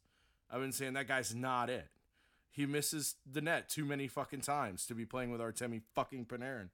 I've 0.49 0.61
been 0.61 0.71
saying 0.71 0.93
that 0.93 1.07
guy's 1.07 1.33
not 1.33 1.69
it. 1.69 1.87
He 2.49 2.65
misses 2.65 3.15
the 3.29 3.41
net 3.41 3.69
too 3.69 3.85
many 3.85 4.07
fucking 4.07 4.41
times 4.41 4.85
to 4.87 4.93
be 4.93 5.05
playing 5.05 5.31
with 5.31 5.39
Artemi 5.39 5.81
fucking 5.95 6.25
Panarin. 6.25 6.69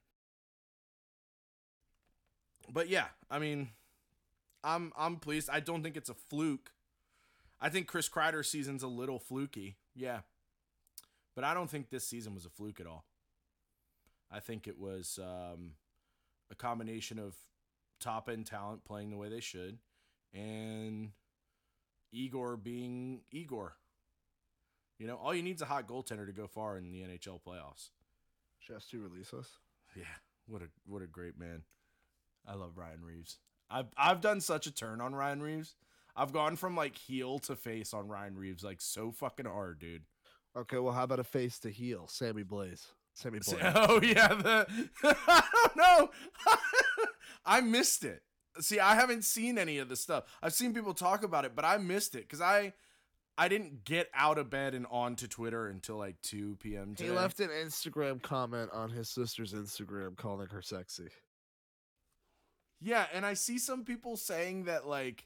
But 2.72 2.90
yeah, 2.90 3.08
I 3.30 3.38
mean, 3.38 3.70
I'm 4.64 4.92
I'm 4.98 5.18
pleased. 5.18 5.50
I 5.50 5.60
don't 5.60 5.84
think 5.84 5.96
it's 5.96 6.10
a 6.10 6.16
fluke. 6.16 6.72
I 7.62 7.70
think 7.70 7.88
Chris 7.88 8.10
Kreider's 8.10 8.50
season's 8.50 8.84
a 8.84 8.88
little 8.88 9.20
fluky. 9.20 9.78
Yeah. 9.96 10.22
But 11.36 11.44
I 11.44 11.54
don't 11.54 11.70
think 11.70 11.90
this 11.90 12.08
season 12.08 12.34
was 12.34 12.46
a 12.46 12.50
fluke 12.50 12.80
at 12.80 12.88
all. 12.88 13.06
I 14.32 14.40
think 14.40 14.68
it 14.68 14.78
was 14.80 15.20
um, 15.22 15.74
a 16.52 16.56
combination 16.56 17.20
of 17.20 17.36
top 18.00 18.30
end 18.30 18.46
talent 18.46 18.86
playing 18.86 19.10
the 19.10 19.18
way 19.18 19.30
they 19.30 19.40
should 19.40 19.80
and 20.34 21.12
Igor 22.12 22.58
being 22.58 23.22
Igor. 23.32 23.76
You 24.98 25.08
know, 25.08 25.16
all 25.16 25.34
you 25.34 25.44
need 25.44 25.56
is 25.56 25.62
a 25.62 25.66
hot 25.66 25.88
goaltender 25.88 26.26
to 26.26 26.34
go 26.34 26.48
far 26.48 26.78
in 26.78 26.92
the 26.92 27.02
NHL 27.02 27.40
playoffs. 27.42 27.90
Just 28.66 28.90
to 28.92 29.02
release 29.02 29.34
us. 29.34 29.50
Yeah, 29.96 30.04
what 30.48 30.62
a 30.62 30.68
what 30.86 31.02
a 31.02 31.08
great 31.08 31.40
man. 31.40 31.64
I 32.46 32.56
love 32.56 32.78
Ryan 32.78 33.04
Reaves. 33.04 33.38
I've 33.70 33.88
I've 33.98 34.22
done 34.22 34.42
such 34.42 34.68
a 34.68 34.74
turn 34.74 35.00
on 35.02 35.16
Ryan 35.16 35.42
Reaves. 35.42 35.76
I've 36.16 36.34
gone 36.34 36.56
from 36.56 36.76
like 36.76 36.98
heel 36.98 37.38
to 37.40 37.56
face 37.56 37.94
on 37.94 38.08
Ryan 38.08 38.36
Reaves 38.36 38.64
like 38.64 38.82
so 38.82 39.12
fucking 39.12 39.46
hard, 39.46 39.80
dude. 39.80 40.04
Okay, 40.56 40.80
well, 40.80 40.94
how 40.94 41.04
about 41.04 41.20
a 41.20 41.24
face 41.24 41.60
to 41.60 41.70
heel? 41.70 42.08
Sammy 42.08 42.44
Blais. 42.44 42.88
Sammy 43.18 43.40
Blais. 43.40 43.58
Oh 43.90 44.00
yeah, 44.02 44.28
the 44.28 44.68
I 45.28 45.44
don't 45.54 45.76
know. 45.76 46.10
I 47.46 47.62
missed 47.62 48.04
it. 48.04 48.22
See, 48.60 48.80
I 48.80 48.94
haven't 48.96 49.24
seen 49.24 49.58
any 49.58 49.80
of 49.80 49.90
the 49.90 49.96
stuff. 49.96 50.26
I've 50.42 50.54
seen 50.54 50.74
people 50.74 50.94
talk 50.94 51.24
about 51.24 51.44
it, 51.44 51.56
but 51.56 51.66
I 51.66 51.78
missed 51.78 52.14
it 52.14 52.22
because 52.22 52.42
I 52.42 52.74
I 53.36 53.48
didn't 53.48 53.86
get 53.86 54.10
out 54.14 54.38
of 54.38 54.52
bed 54.52 54.76
and 54.76 54.86
onto 54.92 55.28
Twitter 55.28 55.68
until 55.68 55.98
like 55.98 56.22
2 56.22 56.58
p.m. 56.60 56.94
Today. 56.94 57.10
He 57.10 57.16
left 57.16 57.40
an 57.40 57.50
Instagram 57.50 58.22
comment 58.22 58.70
on 58.72 58.92
his 58.92 59.10
sister's 59.10 59.52
Instagram 59.54 60.16
calling 60.16 60.50
her 60.50 60.62
sexy. 60.62 61.10
Yeah, 62.80 63.08
and 63.12 63.26
I 63.26 63.34
see 63.34 63.58
some 63.58 63.84
people 63.84 64.16
saying 64.16 64.66
that 64.66 64.88
like 64.88 65.26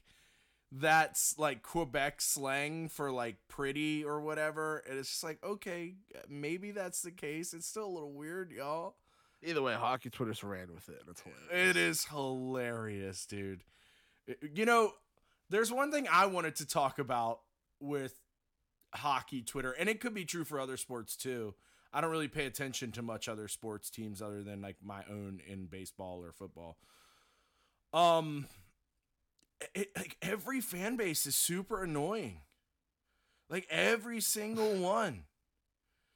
that's 0.74 1.38
like 1.38 1.62
Quebec 1.62 2.20
slang 2.20 2.88
for 2.88 3.12
like 3.12 3.36
pretty 3.48 4.04
or 4.04 4.20
whatever. 4.20 4.82
And 4.88 4.98
it's 4.98 5.10
just 5.10 5.24
like, 5.24 5.38
okay, 5.44 5.96
maybe 6.28 6.70
that's 6.70 7.02
the 7.02 7.10
case. 7.10 7.52
It's 7.52 7.66
still 7.66 7.86
a 7.86 7.92
little 7.92 8.12
weird, 8.12 8.50
y'all. 8.52 8.96
Either 9.42 9.60
way, 9.60 9.74
hockey 9.74 10.08
Twitter's 10.08 10.42
ran 10.42 10.72
with 10.72 10.88
it. 10.88 11.02
It's 11.10 11.20
hilarious. 11.20 11.70
It 11.70 11.76
is 11.76 12.04
hilarious, 12.04 13.26
dude. 13.26 13.64
You 14.54 14.64
know, 14.64 14.92
there's 15.50 15.72
one 15.72 15.90
thing 15.90 16.06
I 16.10 16.26
wanted 16.26 16.56
to 16.56 16.66
talk 16.66 16.98
about 16.98 17.40
with 17.80 18.14
hockey 18.94 19.42
Twitter, 19.42 19.72
and 19.72 19.88
it 19.88 20.00
could 20.00 20.14
be 20.14 20.24
true 20.24 20.44
for 20.44 20.60
other 20.60 20.76
sports 20.76 21.16
too. 21.16 21.54
I 21.92 22.00
don't 22.00 22.10
really 22.10 22.28
pay 22.28 22.46
attention 22.46 22.92
to 22.92 23.02
much 23.02 23.28
other 23.28 23.48
sports 23.48 23.90
teams 23.90 24.22
other 24.22 24.42
than 24.42 24.62
like 24.62 24.76
my 24.82 25.02
own 25.10 25.40
in 25.46 25.66
baseball 25.66 26.24
or 26.24 26.32
football. 26.32 26.78
Um, 27.92 28.46
it, 29.74 29.88
like 29.96 30.16
every 30.22 30.60
fan 30.60 30.96
base 30.96 31.26
is 31.26 31.34
super 31.34 31.82
annoying. 31.82 32.40
Like 33.50 33.66
every 33.70 34.20
single 34.20 34.74
one. 34.80 35.24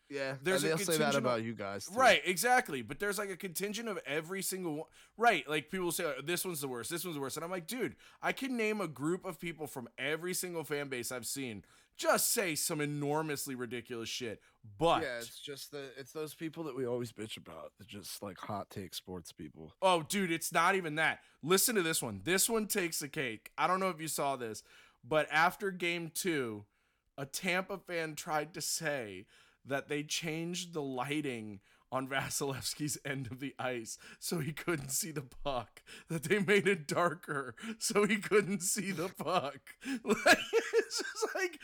Yeah, 0.09 0.35
There's 0.40 0.62
and 0.62 0.72
a 0.72 0.76
they'll 0.76 0.87
say 0.87 0.98
that 0.98 1.16
about 1.16 1.42
you 1.42 1.52
guys. 1.52 1.87
too. 1.87 1.94
Right, 1.98 2.22
exactly. 2.24 2.80
But 2.80 3.00
there's 3.00 3.18
like 3.18 3.28
a 3.28 3.37
contingent 3.37 3.88
of 3.88 3.98
every 4.06 4.40
single 4.40 4.76
one. 4.76 4.87
Right, 5.16 5.48
like 5.48 5.68
people 5.68 5.90
say 5.90 6.04
"Oh, 6.04 6.22
this 6.24 6.44
one's 6.44 6.61
the 6.61 6.68
worst, 6.68 6.90
this 6.90 7.04
one's 7.04 7.16
the 7.16 7.20
worst, 7.20 7.37
and 7.37 7.42
I'm 7.44 7.50
like, 7.50 7.66
dude, 7.66 7.96
I 8.22 8.30
can 8.30 8.56
name 8.56 8.80
a 8.80 8.87
group 8.87 9.24
of 9.24 9.40
people 9.40 9.66
from 9.66 9.88
every 9.98 10.32
single 10.32 10.62
fan 10.62 10.88
base 10.88 11.11
I've 11.11 11.26
seen 11.26 11.64
just 11.96 12.32
say 12.32 12.54
some 12.54 12.80
enormously 12.80 13.54
ridiculous 13.54 14.09
shit. 14.09 14.40
But 14.78 15.02
Yeah, 15.02 15.18
it's 15.18 15.38
just 15.38 15.70
the 15.70 15.85
it's 15.96 16.12
those 16.12 16.35
people 16.35 16.64
that 16.64 16.76
we 16.76 16.87
always 16.87 17.12
bitch 17.12 17.37
about. 17.37 17.72
They're 17.78 18.00
just 18.00 18.22
like 18.22 18.38
hot 18.38 18.70
take 18.70 18.94
sports 18.94 19.32
people. 19.32 19.72
oh, 19.82 20.02
dude, 20.02 20.32
it's 20.32 20.52
not 20.52 20.74
even 20.74 20.96
that. 20.96 21.20
Listen 21.42 21.74
to 21.76 21.82
this 21.82 22.02
one. 22.02 22.20
This 22.24 22.48
one 22.48 22.66
takes 22.66 23.00
a 23.02 23.09
cake. 23.09 23.50
I 23.56 23.66
don't 23.66 23.80
know 23.80 23.90
if 23.90 24.00
you 24.00 24.09
saw 24.09 24.37
this, 24.37 24.62
but 25.06 25.28
after 25.30 25.70
game 25.70 26.11
two, 26.12 26.64
a 27.16 27.26
Tampa 27.26 27.78
fan 27.78 28.14
tried 28.14 28.54
to 28.54 28.61
say 28.61 29.26
that 29.64 29.88
they 29.88 30.02
changed 30.02 30.72
the 30.72 30.82
lighting 30.82 31.61
on 31.96 32.06
Vasilevskiy's 32.06 32.98
end 33.04 33.28
of 33.30 33.40
the 33.40 33.54
ice 33.59 33.96
so 34.20 34.38
he 34.38 34.52
couldn't 34.52 34.90
see 34.90 35.11
the 35.11 35.24
puck. 35.44 35.82
That 36.09 36.24
they 36.24 36.38
made 36.38 36.68
it 36.68 36.87
darker 36.87 37.54
so 37.78 38.06
he 38.06 38.16
couldn't 38.16 38.62
see 38.62 38.92
the 38.92 39.09
puck. 39.09 39.59
Like, 40.04 40.38
it's 40.74 40.98
just 40.98 41.35
like, 41.35 41.59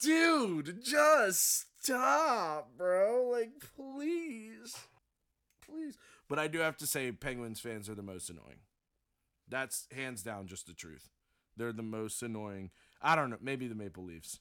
dude, 0.00 0.84
just 0.84 1.66
stop, 1.80 2.70
bro. 2.76 3.30
Like, 3.30 3.52
please. 3.76 4.74
Please. 5.66 5.98
But 6.28 6.38
I 6.38 6.46
do 6.46 6.60
have 6.60 6.76
to 6.78 6.86
say, 6.86 7.12
Penguins 7.12 7.60
fans 7.60 7.88
are 7.88 7.94
the 7.94 8.02
most 8.02 8.30
annoying. 8.30 8.60
That's 9.48 9.86
hands 9.94 10.22
down 10.22 10.46
just 10.46 10.66
the 10.66 10.72
truth. 10.72 11.10
They're 11.56 11.72
the 11.72 11.82
most 11.82 12.22
annoying. 12.22 12.70
I 13.02 13.16
don't 13.16 13.30
know. 13.30 13.38
Maybe 13.40 13.66
the 13.66 13.74
Maple 13.74 14.04
Leafs. 14.04 14.40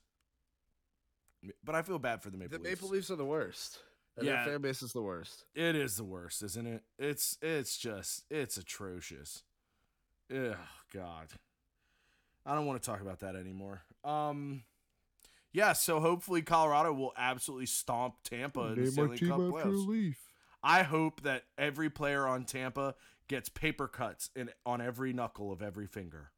But 1.63 1.75
I 1.75 1.81
feel 1.81 1.99
bad 1.99 2.21
for 2.21 2.29
the 2.29 2.37
Maple 2.37 2.57
The 2.57 2.63
Leafs. 2.63 2.79
The 2.79 2.85
Maple 2.85 2.95
Leafs 2.95 3.11
are 3.11 3.15
the 3.15 3.25
worst. 3.25 3.79
And 4.17 4.25
Yeah. 4.27 4.43
their 4.43 4.53
fan 4.53 4.61
base 4.61 4.81
is 4.83 4.93
the 4.93 5.01
worst. 5.01 5.45
It 5.55 5.75
is 5.75 5.97
the 5.97 6.03
worst, 6.03 6.43
isn't 6.43 6.67
it? 6.67 6.83
It's 6.99 7.37
it's 7.41 7.77
just 7.77 8.25
it's 8.29 8.57
atrocious. 8.57 9.43
Ugh, 10.31 10.55
God. 10.93 11.29
I 12.45 12.55
don't 12.55 12.65
want 12.65 12.81
to 12.81 12.85
talk 12.85 13.01
about 13.01 13.19
that 13.21 13.35
anymore. 13.35 13.83
Um 14.03 14.63
yeah, 15.51 15.73
so 15.73 15.99
hopefully 15.99 16.41
Colorado 16.41 16.93
will 16.93 17.13
absolutely 17.15 17.67
stomp 17.67 18.15
Tampa 18.23 18.61
in 18.73 18.75
the 18.85 18.91
Stanley 18.91 19.19
Cup 19.19 19.37
playoffs. 19.39 19.87
Leaf. 19.87 20.19
I 20.63 20.81
hope 20.83 21.21
that 21.21 21.43
every 21.57 21.89
player 21.91 22.25
on 22.27 22.45
Tampa 22.45 22.95
gets 23.27 23.49
paper 23.49 23.87
cuts 23.87 24.29
in 24.35 24.49
on 24.65 24.81
every 24.81 25.13
knuckle 25.13 25.51
of 25.51 25.61
every 25.61 25.85
finger. 25.87 26.31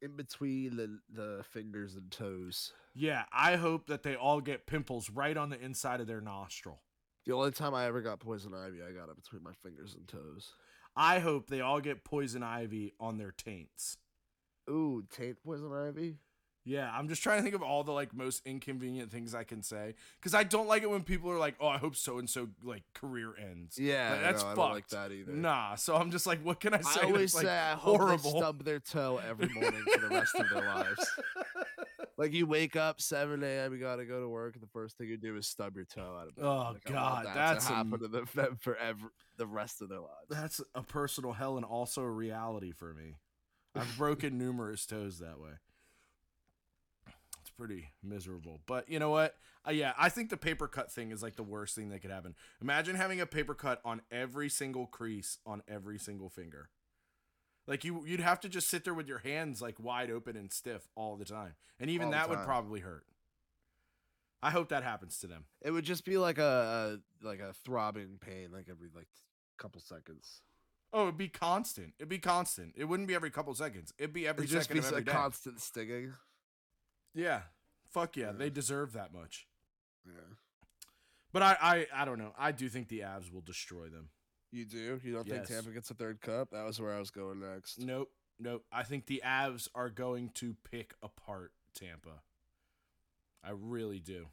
In 0.00 0.16
between 0.16 0.76
the, 0.76 0.98
the 1.12 1.44
fingers 1.50 1.94
and 1.94 2.10
toes. 2.10 2.72
Yeah, 2.94 3.24
I 3.32 3.56
hope 3.56 3.86
that 3.88 4.02
they 4.02 4.14
all 4.14 4.40
get 4.40 4.66
pimples 4.66 5.10
right 5.10 5.36
on 5.36 5.50
the 5.50 5.60
inside 5.60 6.00
of 6.00 6.06
their 6.06 6.20
nostril. 6.20 6.80
The 7.26 7.32
only 7.32 7.52
time 7.52 7.74
I 7.74 7.86
ever 7.86 8.00
got 8.02 8.20
poison 8.20 8.52
ivy, 8.54 8.78
I 8.82 8.92
got 8.92 9.08
it 9.08 9.16
between 9.16 9.42
my 9.42 9.52
fingers 9.62 9.94
and 9.94 10.06
toes. 10.06 10.52
I 10.96 11.18
hope 11.20 11.48
they 11.48 11.60
all 11.60 11.80
get 11.80 12.04
poison 12.04 12.42
ivy 12.42 12.92
on 13.00 13.16
their 13.18 13.32
taints. 13.32 13.96
Ooh, 14.70 15.04
taint 15.10 15.38
poison 15.44 15.72
ivy. 15.72 16.16
Yeah, 16.66 16.90
I'm 16.90 17.08
just 17.08 17.22
trying 17.22 17.38
to 17.38 17.42
think 17.42 17.54
of 17.54 17.62
all 17.62 17.84
the 17.84 17.92
like 17.92 18.14
most 18.14 18.40
inconvenient 18.46 19.10
things 19.10 19.34
I 19.34 19.44
can 19.44 19.62
say 19.62 19.94
because 20.18 20.32
I 20.32 20.44
don't 20.44 20.66
like 20.66 20.82
it 20.82 20.88
when 20.88 21.02
people 21.02 21.30
are 21.30 21.38
like, 21.38 21.56
"Oh, 21.60 21.66
I 21.68 21.76
hope 21.76 21.94
so 21.94 22.18
and 22.18 22.28
so 22.30 22.48
like 22.62 22.84
career 22.94 23.34
ends." 23.38 23.78
Yeah, 23.78 24.12
Like, 24.12 24.20
that's 24.22 24.42
no, 24.42 24.48
I 24.48 24.54
fucked. 24.54 24.56
don't 24.56 24.72
like 24.72 24.88
that 24.88 25.12
either. 25.12 25.32
Nah, 25.32 25.74
so 25.74 25.94
I'm 25.94 26.10
just 26.10 26.26
like, 26.26 26.40
what 26.42 26.60
can 26.60 26.72
I 26.72 26.80
say? 26.80 27.00
I 27.02 27.04
always 27.04 27.32
that's, 27.34 27.44
like, 27.44 27.46
say 27.46 27.58
I 27.58 27.74
hope 27.74 28.08
they 28.08 28.16
stub 28.30 28.64
their 28.64 28.80
toe 28.80 29.20
every 29.28 29.48
morning 29.50 29.82
for 29.92 30.00
the 30.00 30.08
rest 30.08 30.34
of 30.36 30.48
their 30.48 30.64
lives. 30.64 31.06
Like 32.16 32.32
you 32.32 32.46
wake 32.46 32.76
up 32.76 33.00
7 33.00 33.42
a.m., 33.42 33.72
you 33.72 33.78
gotta 33.80 34.04
go 34.04 34.20
to 34.20 34.28
work, 34.28 34.54
and 34.54 34.62
the 34.62 34.68
first 34.68 34.96
thing 34.96 35.08
you 35.08 35.16
do 35.16 35.36
is 35.36 35.46
stub 35.48 35.74
your 35.74 35.84
toe 35.84 36.16
out 36.20 36.28
of 36.28 36.36
bed. 36.36 36.44
Oh, 36.44 36.70
Like, 36.74 36.84
God, 36.84 37.26
that 37.26 37.34
that's 37.34 37.66
to 37.66 37.72
a- 37.72 37.76
happen 37.76 37.98
to 38.00 38.08
them 38.08 38.28
them 38.34 38.56
for 38.60 38.76
ever 38.76 39.12
the 39.36 39.46
rest 39.46 39.82
of 39.82 39.88
their 39.88 39.98
lives. 40.00 40.28
That's 40.30 40.60
a 40.74 40.82
personal 40.82 41.32
hell 41.32 41.56
and 41.56 41.64
also 41.64 42.02
a 42.02 42.10
reality 42.10 42.70
for 42.72 42.94
me. 42.94 43.16
I've 43.74 43.96
broken 43.98 44.38
numerous 44.38 44.86
toes 44.86 45.18
that 45.18 45.40
way. 45.40 45.50
It's 47.40 47.50
pretty 47.50 47.90
miserable. 48.02 48.60
But 48.66 48.88
you 48.88 48.98
know 48.98 49.10
what? 49.10 49.34
Uh, 49.66 49.72
yeah, 49.72 49.92
I 49.98 50.08
think 50.08 50.30
the 50.30 50.36
paper 50.36 50.68
cut 50.68 50.92
thing 50.92 51.10
is 51.10 51.22
like 51.22 51.36
the 51.36 51.42
worst 51.42 51.74
thing 51.74 51.88
that 51.90 52.00
could 52.00 52.10
happen. 52.10 52.34
Imagine 52.62 52.96
having 52.96 53.20
a 53.20 53.26
paper 53.26 53.54
cut 53.54 53.80
on 53.84 54.02
every 54.10 54.48
single 54.48 54.86
crease 54.86 55.38
on 55.44 55.62
every 55.68 55.98
single 55.98 56.28
finger. 56.28 56.68
Like 57.66 57.84
you 57.84 58.04
you'd 58.06 58.20
have 58.20 58.40
to 58.40 58.48
just 58.48 58.68
sit 58.68 58.84
there 58.84 58.94
with 58.94 59.08
your 59.08 59.18
hands 59.18 59.62
like 59.62 59.76
wide 59.80 60.10
open 60.10 60.36
and 60.36 60.52
stiff 60.52 60.88
all 60.94 61.16
the 61.16 61.24
time. 61.24 61.54
And 61.80 61.90
even 61.90 62.06
All 62.06 62.12
that 62.12 62.28
would 62.28 62.40
probably 62.44 62.80
hurt. 62.80 63.04
I 64.42 64.50
hope 64.50 64.68
that 64.68 64.82
happens 64.82 65.18
to 65.20 65.26
them. 65.26 65.46
It 65.62 65.70
would 65.70 65.84
just 65.84 66.04
be 66.04 66.18
like 66.18 66.36
a, 66.38 67.00
a 67.22 67.26
like 67.26 67.40
a 67.40 67.52
throbbing 67.54 68.18
pain, 68.20 68.50
like 68.52 68.66
every 68.70 68.88
like 68.94 69.08
couple 69.56 69.80
seconds. 69.80 70.42
Oh, 70.92 71.04
it'd 71.04 71.16
be 71.16 71.28
constant. 71.28 71.94
It'd 71.98 72.08
be 72.08 72.18
constant. 72.18 72.74
It 72.76 72.84
wouldn't 72.84 73.08
be 73.08 73.14
every 73.14 73.30
couple 73.30 73.54
seconds. 73.54 73.92
It'd 73.98 74.12
be 74.12 74.28
every 74.28 74.44
It'd 74.44 74.52
just 74.52 74.68
second 74.68 74.82
be 74.82 74.86
of 74.86 74.92
a 74.92 74.96
every 74.98 75.04
constant 75.12 75.60
stinging. 75.60 76.12
Yeah. 77.14 77.40
Fuck 77.90 78.16
yeah, 78.16 78.26
Yeah. 78.26 78.32
they 78.32 78.50
deserve 78.50 78.92
that 78.92 79.12
much. 79.14 79.46
Yeah. 80.06 80.20
But 81.32 81.42
I, 81.42 81.56
I 81.60 82.02
I 82.02 82.04
don't 82.04 82.18
know. 82.18 82.32
I 82.38 82.52
do 82.52 82.68
think 82.68 82.88
the 82.88 83.00
Avs 83.00 83.32
will 83.32 83.40
destroy 83.40 83.88
them. 83.88 84.10
You 84.54 84.64
do? 84.64 85.00
You 85.02 85.12
don't 85.14 85.26
Yes. 85.26 85.48
think 85.48 85.48
Tampa 85.48 85.70
gets 85.72 85.90
a 85.90 85.94
third 85.94 86.20
cup? 86.20 86.50
That 86.52 86.64
was 86.64 86.80
where 86.80 86.94
I 86.94 87.00
was 87.00 87.10
going 87.10 87.40
next. 87.40 87.80
Nope. 87.80 88.12
Nope. 88.38 88.64
I 88.70 88.84
think 88.84 89.06
the 89.06 89.20
Avs 89.24 89.68
are 89.74 89.90
going 89.90 90.28
to 90.34 90.54
pick 90.70 90.94
apart 91.02 91.52
Tampa. 91.74 92.22
I 93.42 93.50
really 93.50 93.98
do. 93.98 94.28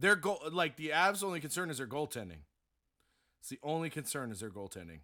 Their 0.00 0.16
goal 0.16 0.40
like 0.50 0.74
the 0.76 0.88
Avs 0.88 1.22
only 1.22 1.38
concern 1.40 1.70
is 1.70 1.78
their 1.78 1.86
goaltending. 1.86 2.42
It's 3.40 3.48
the 3.48 3.60
only 3.62 3.88
concern 3.88 4.32
is 4.32 4.40
their 4.40 4.50
goaltending. 4.50 5.02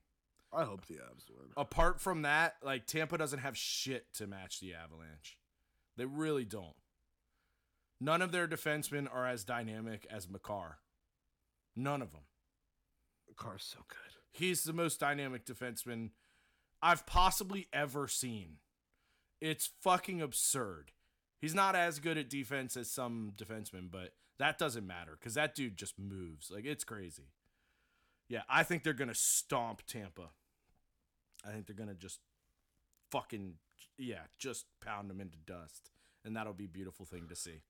I 0.52 0.64
hope 0.64 0.86
the 0.86 0.94
Avs 0.94 1.30
win. 1.30 1.52
Apart 1.56 2.00
from 2.00 2.22
that, 2.22 2.56
like 2.64 2.86
Tampa 2.86 3.16
doesn't 3.16 3.38
have 3.38 3.56
shit 3.56 4.12
to 4.14 4.26
match 4.26 4.58
the 4.58 4.74
Avalanche. 4.74 5.38
They 5.96 6.04
really 6.04 6.44
don't. 6.44 6.74
None 8.00 8.20
of 8.22 8.32
their 8.32 8.48
defensemen 8.48 9.06
are 9.12 9.26
as 9.28 9.44
dynamic 9.44 10.04
as 10.10 10.28
Makar. 10.28 10.78
None 11.76 12.02
of 12.02 12.10
them. 12.10 12.22
Car's 13.36 13.62
so 13.64 13.78
good. 13.88 14.16
He's 14.32 14.64
the 14.64 14.72
most 14.72 14.98
dynamic 14.98 15.44
defenseman 15.44 16.10
I've 16.82 17.06
possibly 17.06 17.68
ever 17.72 18.08
seen. 18.08 18.56
It's 19.40 19.70
fucking 19.80 20.20
absurd. 20.22 20.92
He's 21.40 21.54
not 21.54 21.76
as 21.76 21.98
good 21.98 22.16
at 22.16 22.30
defense 22.30 22.76
as 22.76 22.90
some 22.90 23.32
defensemen, 23.36 23.90
but 23.90 24.14
that 24.38 24.58
doesn't 24.58 24.86
matter 24.86 25.16
because 25.18 25.34
that 25.34 25.54
dude 25.54 25.76
just 25.76 25.98
moves. 25.98 26.50
Like, 26.50 26.64
it's 26.64 26.84
crazy. 26.84 27.30
Yeah, 28.28 28.42
I 28.48 28.62
think 28.62 28.82
they're 28.82 28.92
going 28.92 29.08
to 29.08 29.14
stomp 29.14 29.82
Tampa. 29.86 30.30
I 31.46 31.50
think 31.50 31.66
they're 31.66 31.76
going 31.76 31.88
to 31.88 31.94
just 31.94 32.20
fucking, 33.10 33.54
yeah, 33.98 34.22
just 34.38 34.64
pound 34.80 35.10
them 35.10 35.20
into 35.20 35.36
dust. 35.36 35.90
And 36.24 36.36
that'll 36.36 36.52
be 36.54 36.66
a 36.66 36.68
beautiful 36.68 37.04
thing 37.04 37.26
to 37.28 37.36
see. 37.36 37.62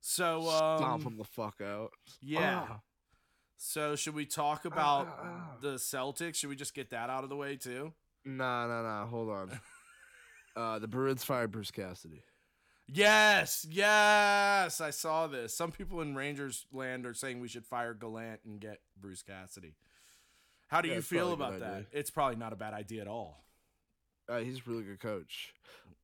So, 0.00 0.48
um, 0.48 0.78
Stomp 0.78 1.04
him 1.04 1.16
the 1.18 1.24
fuck 1.24 1.60
out. 1.60 1.90
yeah. 2.20 2.66
Ah. 2.70 2.80
So 3.56 3.96
should 3.96 4.14
we 4.14 4.26
talk 4.26 4.64
about 4.64 5.08
ah, 5.08 5.22
ah. 5.22 5.56
the 5.60 5.74
Celtics? 5.74 6.36
Should 6.36 6.50
we 6.50 6.56
just 6.56 6.74
get 6.74 6.90
that 6.90 7.10
out 7.10 7.24
of 7.24 7.30
the 7.30 7.36
way 7.36 7.56
too? 7.56 7.92
Nah, 8.24 8.66
nah, 8.66 8.82
nah. 8.82 9.06
Hold 9.06 9.30
on. 9.30 9.60
uh, 10.56 10.78
the 10.78 10.88
Bruins 10.88 11.24
fired 11.24 11.50
Bruce 11.52 11.70
Cassidy. 11.70 12.22
Yes, 12.88 13.66
yes, 13.68 14.80
I 14.80 14.90
saw 14.90 15.26
this. 15.26 15.56
Some 15.56 15.72
people 15.72 16.00
in 16.02 16.14
Rangers 16.14 16.66
land 16.72 17.04
are 17.04 17.14
saying 17.14 17.40
we 17.40 17.48
should 17.48 17.66
fire 17.66 17.94
Gallant 17.94 18.40
and 18.44 18.60
get 18.60 18.78
Bruce 19.00 19.22
Cassidy. 19.22 19.74
How 20.68 20.80
do 20.80 20.88
Yeah, 20.88 20.96
you 20.96 21.02
feel 21.02 21.32
about 21.32 21.58
that? 21.58 21.72
idea. 21.72 21.86
It's 21.92 22.10
probably 22.10 22.36
not 22.36 22.52
a 22.52 22.56
bad 22.56 22.74
idea 22.74 23.00
at 23.02 23.08
all. 23.08 23.44
Uh, 24.28 24.38
he's 24.38 24.58
a 24.58 24.70
really 24.70 24.84
good 24.84 25.00
coach. 25.00 25.52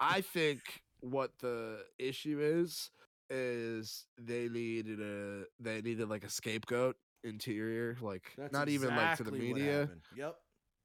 I 0.01 0.23
think 0.23 0.61
what 1.01 1.33
the 1.41 1.85
issue 1.99 2.39
is 2.41 2.91
is 3.31 4.07
they 4.19 4.49
needed 4.49 5.01
a 5.01 5.45
they 5.61 5.81
needed 5.81 6.09
like 6.09 6.23
a 6.25 6.31
scapegoat 6.31 6.97
interior, 7.25 7.97
like 8.01 8.33
not 8.53 8.69
even 8.69 8.91
like 8.91 9.17
to 9.19 9.25
the 9.25 9.31
exactly 9.31 9.49
what 9.49 9.57
media. 9.57 9.79
happened. 9.81 10.01
Yep. 10.17 10.37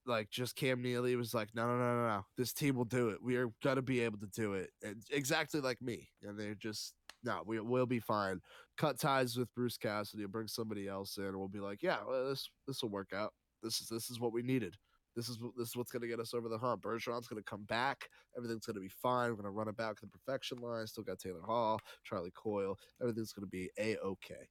Like 0.05 0.29
just 0.29 0.55
Cam 0.55 0.81
Neely 0.81 1.15
was 1.15 1.33
like, 1.33 1.49
no, 1.53 1.67
no, 1.67 1.77
no, 1.77 1.95
no, 1.95 2.07
no. 2.07 2.25
This 2.37 2.53
team 2.53 2.75
will 2.75 2.85
do 2.85 3.09
it. 3.09 3.21
We 3.21 3.35
are 3.35 3.49
gonna 3.63 3.81
be 3.81 4.01
able 4.01 4.19
to 4.19 4.27
do 4.27 4.53
it. 4.53 4.69
And 4.83 5.01
exactly 5.11 5.59
like 5.59 5.81
me. 5.81 6.09
And 6.23 6.39
they're 6.39 6.55
just 6.55 6.93
no, 7.23 7.41
we 7.45 7.59
will 7.59 7.85
be 7.85 7.99
fine. 7.99 8.39
Cut 8.77 8.99
ties 8.99 9.35
with 9.35 9.53
Bruce 9.53 9.77
Cassidy 9.77 10.23
and 10.23 10.31
bring 10.31 10.47
somebody 10.47 10.87
else 10.87 11.17
in. 11.17 11.25
And 11.25 11.37
we'll 11.37 11.47
be 11.47 11.59
like, 11.59 11.83
yeah, 11.83 11.97
well, 12.07 12.29
this 12.29 12.49
this 12.67 12.81
will 12.81 12.89
work 12.89 13.11
out. 13.13 13.33
This 13.63 13.81
is 13.81 13.87
this 13.89 14.09
is 14.09 14.19
what 14.19 14.33
we 14.33 14.41
needed. 14.41 14.75
This 15.15 15.29
is 15.29 15.39
this 15.57 15.69
is 15.69 15.75
what's 15.75 15.91
gonna 15.91 16.07
get 16.07 16.19
us 16.19 16.33
over 16.33 16.47
the 16.47 16.59
hump. 16.59 16.83
Bergeron's 16.83 17.27
gonna 17.27 17.41
come 17.41 17.63
back. 17.63 18.07
Everything's 18.37 18.65
gonna 18.65 18.79
be 18.79 18.87
fine. 18.87 19.31
We're 19.31 19.37
gonna 19.37 19.51
run 19.51 19.67
it 19.67 19.75
back 19.75 19.95
to 19.97 20.05
the 20.05 20.11
perfection 20.11 20.59
line. 20.59 20.85
Still 20.85 21.03
got 21.03 21.17
Taylor 21.17 21.41
Hall, 21.41 21.79
Charlie 22.03 22.31
Coyle. 22.35 22.77
Everything's 23.01 23.33
gonna 23.33 23.47
be 23.47 23.69
a 23.79 23.97
okay. 23.97 24.47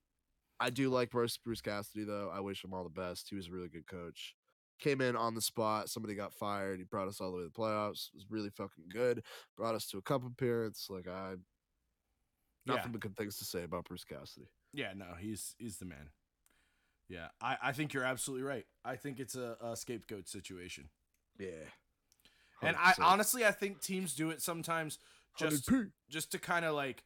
I 0.58 0.70
do 0.70 0.88
like 0.88 1.10
Bruce 1.10 1.36
Bruce 1.36 1.60
Cassidy 1.60 2.04
though. 2.04 2.30
I 2.32 2.40
wish 2.40 2.64
him 2.64 2.72
all 2.72 2.84
the 2.84 2.90
best. 2.90 3.28
He 3.28 3.36
was 3.36 3.48
a 3.48 3.50
really 3.52 3.68
good 3.68 3.86
coach. 3.86 4.34
Came 4.78 5.00
in 5.00 5.16
on 5.16 5.34
the 5.34 5.40
spot. 5.40 5.88
Somebody 5.88 6.14
got 6.14 6.34
fired. 6.34 6.78
He 6.78 6.84
brought 6.84 7.08
us 7.08 7.20
all 7.20 7.30
the 7.30 7.38
way 7.38 7.42
to 7.44 7.48
the 7.48 7.58
playoffs. 7.58 8.08
Was 8.14 8.26
really 8.28 8.50
fucking 8.50 8.84
good. 8.92 9.22
Brought 9.56 9.74
us 9.74 9.86
to 9.88 9.98
a 9.98 10.02
cup 10.02 10.24
appearance. 10.26 10.86
Like 10.90 11.08
I, 11.08 11.34
nothing 12.66 12.82
Yeah. 12.84 12.88
but 12.92 13.00
good 13.00 13.16
things 13.16 13.38
to 13.38 13.44
say 13.44 13.62
about 13.62 13.84
Bruce 13.84 14.04
Cassidy. 14.04 14.48
Yeah, 14.72 14.92
no, 14.94 15.06
he's 15.18 15.54
he's 15.58 15.78
the 15.78 15.86
man. 15.86 16.10
Yeah, 17.08 17.28
I, 17.40 17.56
I 17.62 17.72
think 17.72 17.94
you're 17.94 18.04
absolutely 18.04 18.46
right. 18.46 18.66
I 18.84 18.96
think 18.96 19.20
it's 19.20 19.36
a, 19.36 19.56
a 19.62 19.76
scapegoat 19.76 20.28
situation. 20.28 20.90
Yeah. 21.38 21.64
And 22.62 22.76
I 22.78 22.94
honestly 23.00 23.44
I 23.44 23.52
think 23.52 23.80
teams 23.80 24.14
do 24.14 24.30
it 24.30 24.42
sometimes 24.42 24.98
just 25.38 25.68
100p. 25.70 25.90
just 26.08 26.32
to 26.32 26.38
kind 26.38 26.64
of 26.64 26.74
like 26.74 27.04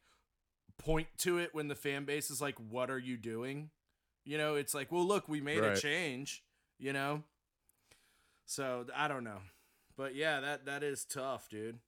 point 0.83 1.07
to 1.19 1.37
it 1.37 1.53
when 1.53 1.67
the 1.67 1.75
fan 1.75 2.05
base 2.05 2.29
is 2.31 2.41
like, 2.41 2.55
"What 2.57 2.89
are 2.89 2.99
you 2.99 3.17
doing?" 3.17 3.69
You 4.25 4.37
know, 4.37 4.55
it's 4.55 4.73
like, 4.73 4.91
"Well, 4.91 5.05
look, 5.05 5.27
we 5.27 5.41
made 5.41 5.63
a 5.63 5.75
change." 5.79 6.43
You 6.79 6.93
know, 6.93 7.23
so 8.45 8.85
I 8.95 9.07
don't 9.07 9.23
know, 9.23 9.39
but 9.95 10.15
yeah, 10.15 10.39
that 10.39 10.65
that 10.65 10.83
is 10.83 11.05
tough, 11.05 11.47
dude. 11.49 11.79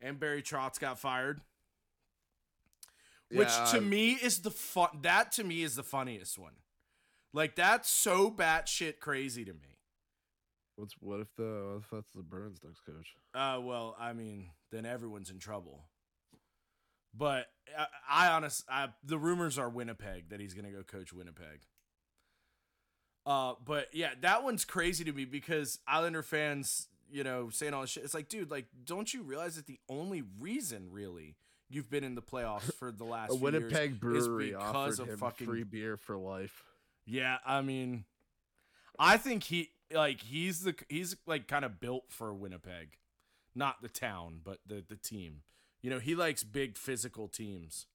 And 0.00 0.18
Barry 0.18 0.42
Trotz 0.42 0.80
got 0.80 0.98
fired, 0.98 1.42
which 3.30 3.48
Yeah, 3.48 3.64
to 3.72 3.76
I- 3.76 3.80
me 3.80 4.12
is 4.12 4.40
the 4.40 4.50
fun. 4.50 5.00
That 5.02 5.32
to 5.32 5.44
me 5.44 5.62
is 5.62 5.76
the 5.76 5.82
funniest 5.82 6.38
one. 6.38 6.54
Like 7.32 7.54
that's 7.54 7.90
so 7.90 8.30
batshit 8.30 8.98
crazy 8.98 9.44
to 9.44 9.52
me. 9.52 9.78
What's 10.76 10.94
what 11.00 11.20
if 11.20 11.34
the 11.36 11.68
what 11.74 11.82
if 11.84 11.90
that's 11.90 12.12
the 12.14 12.22
Bruins 12.22 12.60
next 12.64 12.80
coach? 12.80 13.14
Uh, 13.34 13.60
well, 13.62 13.94
I 13.98 14.14
mean, 14.14 14.50
then 14.72 14.86
everyone's 14.86 15.30
in 15.30 15.38
trouble. 15.38 15.84
But 17.16 17.46
I, 17.76 17.86
I 18.08 18.28
honest, 18.28 18.64
I, 18.70 18.88
the 19.04 19.18
rumors 19.18 19.58
are 19.58 19.68
Winnipeg 19.68 20.30
that 20.30 20.40
he's 20.40 20.54
gonna 20.54 20.70
go 20.70 20.82
coach 20.82 21.12
Winnipeg. 21.12 21.60
Uh, 23.26 23.54
but 23.64 23.88
yeah, 23.92 24.10
that 24.22 24.42
one's 24.42 24.64
crazy 24.64 25.04
to 25.04 25.12
me 25.12 25.24
because 25.24 25.78
Islander 25.86 26.22
fans, 26.22 26.88
you 27.10 27.22
know, 27.22 27.50
saying 27.50 27.74
all 27.74 27.82
this 27.82 27.90
shit. 27.90 28.04
It's 28.04 28.14
like, 28.14 28.28
dude, 28.28 28.50
like, 28.50 28.66
don't 28.84 29.12
you 29.12 29.22
realize 29.22 29.56
that 29.56 29.66
the 29.66 29.78
only 29.88 30.22
reason 30.38 30.88
really 30.90 31.36
you've 31.68 31.90
been 31.90 32.04
in 32.04 32.14
the 32.14 32.22
playoffs 32.22 32.72
for 32.74 32.90
the 32.90 33.04
last 33.04 33.32
A 33.32 33.34
Winnipeg 33.34 34.00
brewery 34.00 34.50
because 34.50 34.98
offered 34.98 35.02
of 35.02 35.08
him 35.10 35.18
fucking 35.18 35.46
free 35.46 35.64
beer 35.64 35.96
for 35.96 36.16
life. 36.16 36.64
yeah, 37.06 37.38
I 37.44 37.60
mean, 37.62 38.04
I 38.98 39.16
think 39.16 39.44
he 39.44 39.70
like 39.92 40.20
he's 40.20 40.62
the 40.62 40.74
he's 40.88 41.16
like 41.26 41.46
kind 41.46 41.64
of 41.64 41.80
built 41.80 42.04
for 42.08 42.32
Winnipeg, 42.32 42.96
not 43.54 43.82
the 43.82 43.88
town, 43.88 44.40
but 44.44 44.58
the 44.66 44.82
the 44.86 44.96
team. 44.96 45.42
You 45.82 45.90
know, 45.90 45.98
he 45.98 46.14
likes 46.14 46.44
big 46.44 46.76
physical 46.76 47.28
teams. 47.28 47.86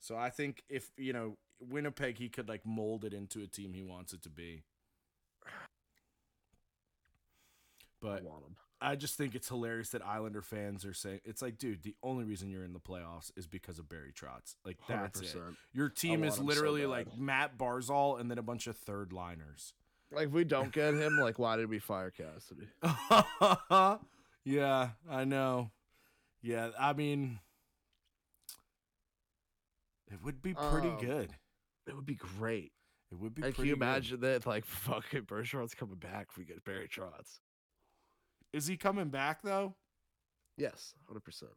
So 0.00 0.16
I 0.16 0.30
think 0.30 0.62
if 0.68 0.90
you 0.96 1.12
know 1.12 1.36
Winnipeg, 1.60 2.18
he 2.18 2.28
could 2.28 2.48
like 2.48 2.64
mold 2.64 3.04
it 3.04 3.12
into 3.12 3.42
a 3.42 3.46
team 3.46 3.72
he 3.72 3.82
wants 3.82 4.12
it 4.12 4.22
to 4.22 4.30
be. 4.30 4.64
I 5.46 5.50
But 8.00 8.22
him. 8.22 8.56
I 8.80 8.96
just 8.96 9.16
think 9.16 9.36
it's 9.36 9.48
hilarious 9.48 9.90
that 9.90 10.04
Islander 10.04 10.42
fans 10.42 10.84
are 10.84 10.92
saying 10.92 11.20
it's 11.24 11.40
like, 11.40 11.56
dude, 11.56 11.84
the 11.84 11.94
only 12.02 12.24
reason 12.24 12.50
you're 12.50 12.64
in 12.64 12.72
the 12.72 12.80
playoffs 12.80 13.30
is 13.36 13.46
because 13.46 13.78
of 13.78 13.88
Barry 13.88 14.12
Trotz. 14.12 14.56
Like 14.64 14.78
that's 14.88 15.20
it. 15.20 15.36
Your 15.72 15.88
team 15.88 16.24
is 16.24 16.36
him 16.36 16.42
so 16.42 16.48
literally 16.48 16.86
like 16.86 17.16
Matt 17.16 17.56
Barzal 17.56 18.20
and 18.20 18.28
then 18.28 18.38
a 18.38 18.42
bunch 18.42 18.66
of 18.66 18.76
third 18.76 19.12
liners. 19.12 19.72
Like 20.10 20.26
if 20.26 20.32
we 20.32 20.42
don't 20.42 20.72
get 20.72 20.94
him, 20.94 21.16
like 21.18 21.38
why 21.38 21.56
did 21.56 21.70
we 21.70 21.78
fire 21.78 22.10
Cassidy? 22.10 22.66
yeah, 24.44 24.90
I 25.08 25.24
know. 25.24 25.70
Yeah, 26.42 26.70
I 26.78 26.92
mean, 26.92 27.38
it 30.10 30.22
would 30.22 30.42
be 30.42 30.54
pretty 30.54 30.88
Um, 30.88 30.98
good. 30.98 31.34
It 31.86 31.94
would 31.94 32.06
be 32.06 32.14
great. 32.14 32.72
It 33.10 33.16
would 33.18 33.34
be 33.34 33.42
Like, 33.42 33.54
can 33.54 33.64
you 33.64 33.70
good. 33.74 33.82
imagine 33.82 34.20
that? 34.20 34.46
Like 34.46 34.64
fucking 34.66 35.22
Bergeron's 35.22 35.74
coming 35.74 35.96
back 35.96 36.28
if 36.30 36.36
we 36.38 36.44
get 36.44 36.64
Barry 36.64 36.88
Trotz. 36.88 37.40
Is 38.52 38.66
he 38.66 38.76
coming 38.76 39.08
back 39.10 39.42
though? 39.42 39.74
Yes, 40.56 40.94
hundred 41.06 41.20
percent. 41.24 41.52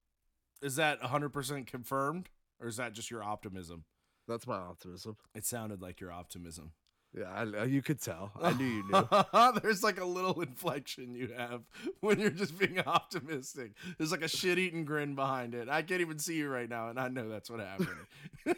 Is 0.62 0.78
that 0.78 1.02
100% 1.02 1.67
confirmed 1.67 2.30
or 2.60 2.67
is 2.67 2.78
that 2.78 2.93
just 2.93 3.12
your 3.12 3.21
optimism? 3.24 3.84
That's 4.28 4.48
my 4.48 4.56
optimism. 4.56 5.17
It 5.36 5.45
sounded 5.45 5.82
like 5.82 6.00
your 6.00 6.12
optimism. 6.12 6.71
Yeah, 7.17 7.32
I, 7.32 7.63
you 7.63 7.82
could 7.82 8.01
tell. 8.01 8.32
I 8.41 8.51
knew 8.51 8.65
you 8.65 8.84
knew. 8.91 9.60
There's 9.62 9.84
like 9.84 10.01
a 10.01 10.06
little 10.06 10.41
inflection 10.41 11.15
you 11.15 11.30
have 11.38 11.62
when 12.01 12.19
you're 12.19 12.30
just 12.30 12.58
being 12.60 12.80
optimistic. 12.80 13.71
There's 13.97 14.12
like 14.12 14.21
a 14.23 14.28
shit 14.28 14.58
eating 14.60 14.84
grin 14.84 15.15
behind 15.15 15.56
it. 15.56 15.69
I 15.69 15.82
can't 15.82 16.01
even 16.01 16.19
see 16.19 16.36
you 16.36 16.49
right 16.49 16.69
now, 16.69 16.89
and 16.89 16.99
I 16.99 17.08
know 17.08 17.30
that's 17.30 17.49
what 17.49 17.62
happened. 17.62 18.58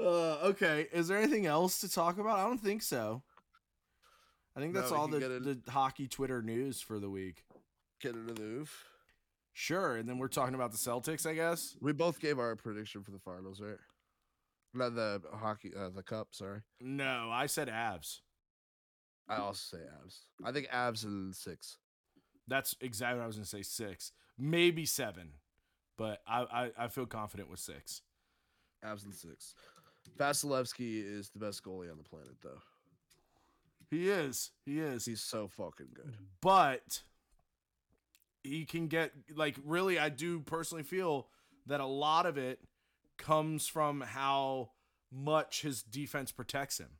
uh, 0.00 0.38
okay, 0.44 0.86
is 0.92 1.08
there 1.08 1.18
anything 1.18 1.46
else 1.46 1.80
to 1.80 1.90
talk 1.90 2.18
about? 2.18 2.38
I 2.38 2.44
don't 2.44 2.62
think 2.62 2.82
so. 2.82 3.22
I 4.56 4.60
think 4.60 4.72
that's 4.72 4.90
No, 4.92 4.96
all 4.96 5.08
the, 5.08 5.18
the 5.18 5.70
hockey 5.70 6.06
Twitter 6.06 6.42
news 6.42 6.80
for 6.80 6.98
the 7.00 7.10
week. 7.10 7.44
Get 8.00 8.14
into 8.14 8.34
the 8.34 8.42
oof. 8.42 8.84
Sure, 9.52 9.96
and 9.96 10.08
then 10.08 10.18
we're 10.18 10.28
talking 10.28 10.54
about 10.54 10.70
the 10.70 10.78
Celtics, 10.78 11.26
I 11.26 11.34
guess. 11.34 11.76
We 11.80 11.92
both 11.92 12.20
gave 12.20 12.38
our 12.38 12.54
prediction 12.56 13.02
for 13.02 13.10
the 13.10 13.18
finals, 13.18 13.60
right? 13.60 13.78
Not 14.76 14.94
the 14.94 15.22
hockey, 15.32 15.72
uh, 15.76 15.88
the 15.88 16.02
cup. 16.02 16.28
Sorry, 16.32 16.60
No, 16.80 17.30
I 17.32 17.46
said 17.46 17.68
Avs. 17.68 18.20
I 19.28 19.36
also 19.38 19.76
say 19.76 19.82
Avs. 19.82 20.18
I 20.44 20.52
think 20.52 20.68
Avs 20.68 21.04
and 21.04 21.34
six. 21.34 21.78
That's 22.46 22.76
exactly 22.80 23.18
what 23.18 23.24
I 23.24 23.26
was 23.26 23.36
gonna 23.36 23.46
say. 23.46 23.62
Six, 23.62 24.12
maybe 24.38 24.84
seven, 24.84 25.30
but 25.96 26.20
I 26.28 26.42
I, 26.78 26.84
I 26.84 26.88
feel 26.88 27.06
confident 27.06 27.50
with 27.50 27.58
six. 27.60 28.02
Avs 28.84 29.04
and 29.04 29.14
six. 29.14 29.54
Vasilevskiy 30.18 31.04
is 31.04 31.30
the 31.30 31.38
best 31.40 31.64
goalie 31.64 31.90
on 31.90 31.98
the 31.98 32.04
planet, 32.04 32.36
though. 32.42 32.60
He 33.90 34.08
is. 34.08 34.50
He 34.64 34.80
is. 34.80 35.04
He's 35.04 35.20
so 35.20 35.48
fucking 35.48 35.88
good. 35.94 36.14
But 36.40 37.02
he 38.44 38.64
can 38.64 38.86
get 38.88 39.12
like 39.34 39.56
really 39.64 39.98
I 39.98 40.08
do 40.08 40.40
personally 40.40 40.84
feel 40.84 41.28
that 41.66 41.80
a 41.80 41.86
lot 41.86 42.26
of 42.26 42.38
it 42.38 42.60
comes 43.18 43.66
from 43.66 44.00
how 44.00 44.70
much 45.12 45.62
his 45.62 45.82
defense 45.82 46.32
protects 46.32 46.78
him. 46.78 46.98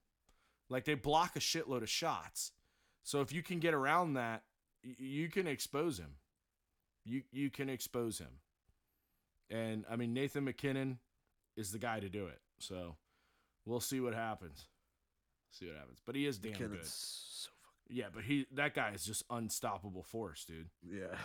Like 0.69 0.85
they 0.85 0.95
block 0.95 1.37
a 1.37 1.41
shitload 1.41 1.83
of 1.83 1.91
shots. 1.91 2.53
So 3.03 3.21
if 3.21 3.33
you 3.33 3.43
can 3.43 3.61
get 3.61 3.75
around 3.75 4.15
that 4.15 4.43
you 4.83 5.29
can 5.29 5.47
expose 5.47 5.99
him. 5.99 6.17
You 7.05 7.23
you 7.31 7.51
can 7.51 7.69
expose 7.69 8.19
him. 8.19 8.41
And 9.51 9.85
I 9.91 9.97
mean 9.97 10.13
Nathan 10.15 10.45
MacKinnon 10.45 10.99
is 11.57 11.73
the 11.73 11.79
guy 11.79 12.01
to 12.01 12.09
do 12.09 12.27
it. 12.27 12.41
So 12.59 12.97
we'll 13.65 13.81
see 13.81 14.01
what 14.01 14.15
happens. 14.15 14.67
See 15.51 15.67
what 15.67 15.77
happens. 15.77 16.01
But 16.05 16.17
he 16.17 16.27
is 16.27 16.39
damn 16.39 16.53
good. 16.53 16.71
McKinnon's 16.73 17.25
so 17.45 17.51
Yeah, 17.89 18.07
but 18.13 18.25
he 18.25 18.47
that 18.53 18.75
guy 18.75 18.91
is 18.95 19.05
just 19.05 19.25
unstoppable 19.31 20.03
force, 20.03 20.45
dude. 20.45 20.69
yeah. 20.83 21.17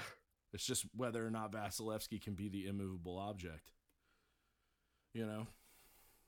It's 0.53 0.65
just 0.65 0.85
whether 0.95 1.25
or 1.25 1.31
not 1.31 1.53
Vasilevskiy 1.53 2.21
can 2.21 2.33
be 2.33 2.49
the 2.49 2.67
immovable 2.67 3.17
object. 3.17 3.71
You 5.13 5.25
know? 5.25 5.47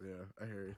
Yeah, 0.04 0.26
I 0.42 0.46
hear 0.46 0.76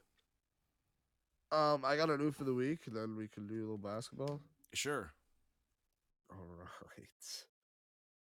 you. 1.51 1.57
Um, 1.57 1.83
I 1.85 1.95
got 1.95 2.09
a 2.09 2.17
new 2.17 2.31
for 2.31 2.43
the 2.43 2.53
week, 2.53 2.81
and 2.85 2.95
then 2.95 3.15
we 3.15 3.27
can 3.27 3.47
do 3.47 3.55
a 3.55 3.61
little 3.61 3.77
basketball. 3.77 4.41
Sure. 4.73 5.11
All 6.29 6.57
right. 6.59 7.07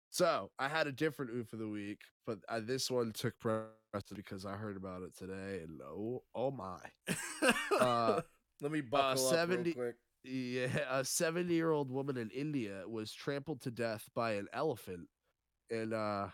So 0.10 0.50
I 0.58 0.68
had 0.68 0.88
a 0.88 0.92
different 0.92 1.32
oof 1.32 1.54
of 1.54 1.60
the 1.60 1.68
week, 1.68 2.02
but 2.26 2.40
uh, 2.50 2.62
this 2.64 2.90
one 2.90 3.12
took 3.12 3.38
precedence 3.40 3.72
because 4.16 4.46
I 4.46 4.54
heard 4.54 4.78
about 4.78 5.04
it 5.04 5.16
today, 5.16 5.62
and 5.64 5.82
oh, 5.82 6.24
oh 6.34 6.52
my! 6.52 6.80
Uh, 7.80 8.22
Let 8.60 8.72
me 8.72 8.82
buckle 8.82 9.30
up 9.30 9.50
real 9.50 9.74
quick. 9.74 9.96
Yeah, 10.24 10.68
a 10.90 11.06
70 11.06 11.54
year 11.54 11.70
old 11.70 11.92
woman 11.92 12.18
in 12.18 12.32
India 12.32 12.82
was 12.88 13.14
trampled 13.14 13.62
to 13.62 13.72
death 13.72 14.10
by 14.16 14.34
an 14.34 14.48
elephant, 14.54 15.08
and 15.70 15.94
uh, 15.94 16.28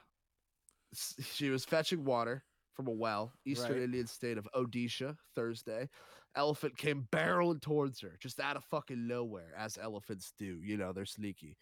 she 1.34 1.49
was 1.49 1.65
fetching 1.65 2.06
water 2.06 2.45
from 2.73 2.88
a 2.88 2.91
well, 2.91 3.33
eastern 3.45 3.73
Right. 3.73 3.83
Indian 3.83 4.07
state 4.07 4.38
of 4.38 4.47
Odisha, 4.55 5.15
Thursday. 5.36 5.89
Elephant 6.36 6.75
came 6.77 7.07
barreling 7.12 7.62
towards 7.62 8.01
her, 8.01 8.17
just 8.19 8.39
out 8.39 8.57
of 8.57 8.63
fucking 8.65 9.07
nowhere, 9.07 9.53
as 9.57 9.77
elephants 9.77 10.33
do. 10.38 10.59
You 10.63 10.77
know, 10.77 10.91
they're 10.91 11.05
sneaky. 11.05 11.57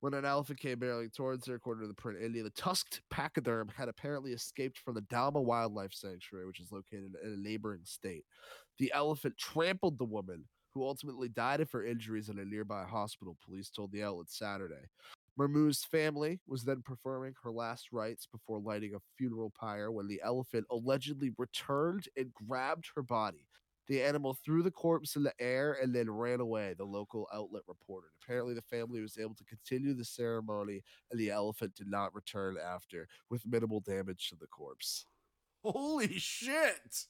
When 0.00 0.12
an 0.12 0.24
elephant 0.24 0.58
came 0.58 0.78
barreling 0.78 1.14
towards 1.14 1.46
her, 1.46 1.54
according 1.54 1.82
to 1.82 1.88
the 1.88 1.94
print 1.94 2.20
India, 2.20 2.42
the 2.42 2.50
tusked 2.50 3.00
pachyderm 3.10 3.68
had 3.74 3.88
apparently 3.88 4.32
escaped 4.32 4.78
from 4.78 4.94
the 4.94 5.02
Dalma 5.02 5.42
Wildlife 5.42 5.92
Sanctuary, 5.94 6.46
which 6.46 6.60
is 6.60 6.72
located 6.72 7.14
in 7.22 7.32
a 7.32 7.36
neighboring 7.36 7.82
state. 7.84 8.24
The 8.78 8.92
elephant 8.94 9.38
trampled 9.38 9.98
the 9.98 10.04
woman, 10.04 10.44
who 10.74 10.84
ultimately 10.84 11.28
died 11.28 11.60
of 11.60 11.70
her 11.72 11.84
injuries 11.84 12.28
in 12.28 12.38
a 12.38 12.44
nearby 12.44 12.84
hospital, 12.84 13.38
police 13.42 13.70
told 13.70 13.92
the 13.92 14.02
outlet 14.02 14.28
Saturday. 14.28 14.90
Murmu's 15.38 15.84
family 15.84 16.40
was 16.46 16.64
then 16.64 16.82
performing 16.82 17.34
her 17.42 17.50
last 17.50 17.92
rites 17.92 18.26
before 18.26 18.58
lighting 18.58 18.94
a 18.94 19.00
funeral 19.18 19.52
pyre 19.58 19.90
when 19.92 20.06
the 20.08 20.20
elephant 20.24 20.66
allegedly 20.70 21.30
returned 21.36 22.08
and 22.16 22.32
grabbed 22.34 22.86
her 22.94 23.02
body. 23.02 23.46
The 23.86 24.02
animal 24.02 24.34
threw 24.34 24.62
the 24.62 24.70
corpse 24.70 25.14
in 25.14 25.22
the 25.22 25.34
air 25.38 25.74
and 25.80 25.94
then 25.94 26.10
ran 26.10 26.40
away, 26.40 26.74
the 26.76 26.84
local 26.84 27.28
outlet 27.32 27.62
reported. 27.68 28.08
Apparently, 28.22 28.54
the 28.54 28.62
family 28.62 29.00
was 29.00 29.18
able 29.18 29.34
to 29.36 29.44
continue 29.44 29.94
the 29.94 30.04
ceremony, 30.04 30.82
and 31.10 31.20
the 31.20 31.30
elephant 31.30 31.74
did 31.76 31.86
not 31.88 32.14
return 32.14 32.56
after, 32.58 33.06
with 33.30 33.46
minimal 33.46 33.80
damage 33.80 34.28
to 34.30 34.36
the 34.36 34.48
corpse. 34.48 35.04
Holy 35.62 36.18
shit! 36.18 37.06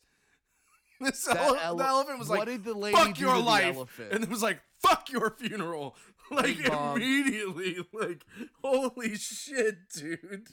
This 1.00 1.24
That 1.24 1.36
ele- 1.62 1.76
the 1.76 1.84
elephant 1.86 2.18
was 2.18 2.28
what 2.28 2.40
like, 2.40 2.48
did 2.48 2.64
the 2.64 2.74
lady 2.74 2.96
"Fuck 2.96 3.18
your 3.20 3.34
to 3.34 3.38
the 3.40 3.44
life," 3.44 3.74
elephant? 3.76 4.12
and 4.12 4.24
it 4.24 4.30
was 4.30 4.42
like, 4.42 4.60
"Fuck 4.80 5.10
your 5.10 5.30
funeral!" 5.30 5.96
Like 6.30 6.66
bomb. 6.66 6.96
immediately, 6.96 7.76
like, 7.92 8.24
holy 8.64 9.14
shit, 9.16 9.76
dude! 9.94 10.48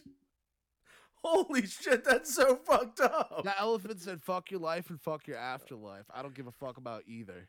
Holy 1.24 1.66
shit, 1.66 2.04
that's 2.04 2.36
so 2.36 2.58
fucked 2.58 3.00
up. 3.00 3.44
That 3.44 3.56
elephant 3.60 4.02
said, 4.02 4.22
"Fuck 4.22 4.52
your 4.52 4.60
life 4.60 4.90
and 4.90 5.02
fuck 5.02 5.26
your 5.28 5.38
afterlife." 5.38 6.06
I 6.14 6.22
don't 6.22 6.34
give 6.36 6.48
a 6.48 6.52
fuck 6.52 6.78
about 6.78 7.04
either. 7.08 7.48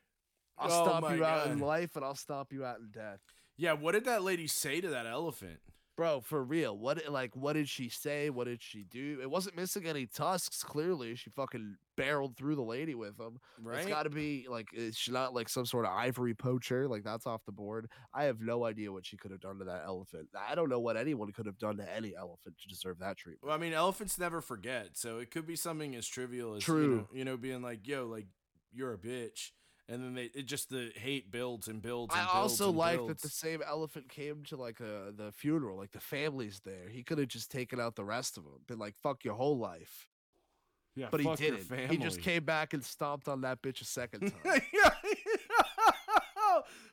I'll 0.57 0.71
Oh 0.73 0.85
stomp 0.89 1.03
my 1.07 1.15
you 1.17 1.25
out 1.25 1.49
in 1.49 1.59
life 1.59 1.97
and 1.97 2.05
I'll 2.05 2.15
stop 2.15 2.53
you 2.53 2.65
out 2.65 2.79
in 2.79 2.91
death, 2.93 3.19
Yeah, 3.57 3.73
what 3.73 3.93
did 3.93 4.05
that 4.05 4.23
lady 4.23 4.47
say 4.47 4.81
to 4.81 4.89
that 4.91 5.05
elephant? 5.07 5.59
Bro. 5.97 6.21
For 6.21 6.43
real. 6.43 6.77
What 6.77 7.09
like 7.11 7.35
what 7.37 7.55
did 7.55 7.69
she 7.69 7.89
say? 7.89 8.31
What 8.31 8.47
did 8.47 8.63
she 8.63 8.85
do? 8.85 9.19
It 9.23 9.31
wasn't 9.31 9.57
missing 9.57 9.87
any 9.87 10.07
tusks. 10.07 10.63
Clearly, 10.63 11.15
she 11.15 11.31
fucking 11.31 11.77
barreled 11.97 12.37
through 12.37 12.57
the 12.57 12.63
lady 12.63 12.95
with 12.95 13.17
them. 13.17 13.39
Right? 13.63 13.79
It's 13.79 13.89
got 13.89 14.05
to 14.05 14.11
be 14.11 14.47
like 14.49 14.69
eh, 14.77 14.83
it's 14.83 15.09
not 15.09 15.35
like 15.35 15.49
some 15.49 15.67
sort 15.67 15.87
of 15.87 15.93
ivory 15.93 16.35
poacher. 16.35 16.89
Like 16.89 17.05
that's 17.05 17.27
off 17.27 17.45
the 17.45 17.53
board. 17.53 17.89
I 18.13 18.25
have 18.25 18.41
no 18.41 18.65
idea 18.65 18.93
what 18.93 19.07
she 19.07 19.17
could 19.17 19.31
have 19.31 19.41
done 19.41 19.59
to 19.59 19.65
that 19.67 19.83
elephant. 19.87 20.29
I 20.49 20.55
don't 20.55 20.69
know 20.69 20.81
what 20.81 20.97
anyone 20.97 21.33
could 21.33 21.47
have 21.47 21.59
done 21.59 21.77
to 21.79 21.95
any 21.97 22.15
elephant 22.17 22.57
to 22.61 22.69
deserve 22.69 22.99
that 23.01 23.17
treatment. 23.17 23.45
Well, 23.45 23.55
I 23.55 23.59
mean, 23.59 23.73
elephants 23.73 24.19
never 24.19 24.41
forget, 24.41 24.91
so 24.95 25.19
it 25.19 25.31
could 25.31 25.47
be 25.47 25.57
something 25.57 25.95
as 25.95 26.07
trivial 26.07 26.55
as 26.55 26.67
You, 26.67 26.75
True. 26.75 26.97
know, 26.97 27.09
you 27.13 27.25
know, 27.25 27.37
being 27.37 27.63
like, 27.63 27.87
"Yo, 27.87 28.07
like 28.07 28.27
you're 28.73 28.93
a 28.93 28.99
bitch," 28.99 29.51
and 29.89 30.03
then 30.03 30.15
they 30.15 30.31
it 30.35 30.47
just 30.47 30.71
the 30.71 30.91
hate 30.97 31.31
builds 31.31 31.69
and 31.69 31.83
builds. 31.83 32.15
And 32.15 32.23
I 32.23 32.25
builds 32.33 32.61
also 32.61 32.69
and 32.71 32.79
like 32.79 33.07
that 33.07 33.21
the 33.21 33.29
same 33.29 33.63
elephant 33.67 34.09
came 34.09 34.43
to 34.45 34.57
like 34.57 34.81
uh, 34.81 35.11
the 35.17 35.33
funeral, 35.37 35.77
like 35.77 35.93
the 35.93 36.01
family's 36.01 36.61
there. 36.65 36.89
He 36.91 37.03
could 37.03 37.19
have 37.19 37.29
just 37.29 37.51
taken 37.51 37.81
out 37.81 37.95
the 37.97 38.05
rest 38.05 38.37
of 38.39 38.45
them, 38.45 38.55
been 38.67 38.79
like 38.79 38.95
"fuck 39.03 39.25
your 39.25 39.35
whole 39.35 39.59
life," 39.59 40.09
yeah, 40.97 41.09
but 41.11 41.21
he 41.21 41.27
fuck 41.27 41.41
your 41.41 41.57
didn't. 41.59 41.91
He 41.91 41.97
just 41.99 42.21
came 42.21 42.45
back 42.45 42.73
and 42.73 42.85
stomped 42.85 43.29
on 43.29 43.43
that 43.43 43.61
bitch 43.63 43.81
a 43.81 43.85
second 43.85 44.33
time. 44.45 44.61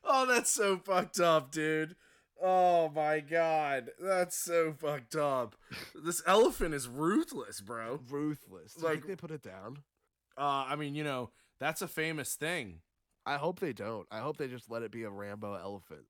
Oh, 0.03 0.25
that's 0.25 0.49
so 0.51 0.77
fucked 0.77 1.19
up, 1.19 1.51
dude. 1.51 1.95
Oh 2.43 2.89
my 2.89 3.19
god, 3.19 3.91
that's 3.99 4.43
so 4.43 4.73
fucked 4.73 5.15
up. 5.15 5.55
This 5.93 6.23
elephant 6.25 6.73
is 6.73 6.87
ruthless, 6.87 7.61
bro. 7.61 7.99
Ruthless. 8.09 8.73
Do 8.73 8.81
you 8.81 8.87
Like- 8.87 8.95
think 8.97 9.07
they 9.07 9.15
put 9.15 9.31
it 9.31 9.43
down? 9.43 9.77
Uh, 10.37 10.65
I 10.67 10.75
mean, 10.75 10.95
you 10.95 11.03
know, 11.03 11.29
that's 11.61 11.81
a 11.81 11.87
famous 11.87 12.35
thing. 12.35 12.81
I 13.25 13.37
hope 13.37 13.59
they 13.61 13.71
don't. 13.71 14.05
I 14.11 14.19
hope 14.19 14.35
they 14.37 14.47
just 14.49 14.69
let 14.69 14.81
it 14.81 14.91
be 14.91 15.03
a 15.03 15.09
Rambo 15.09 15.53
elephant. 15.53 16.05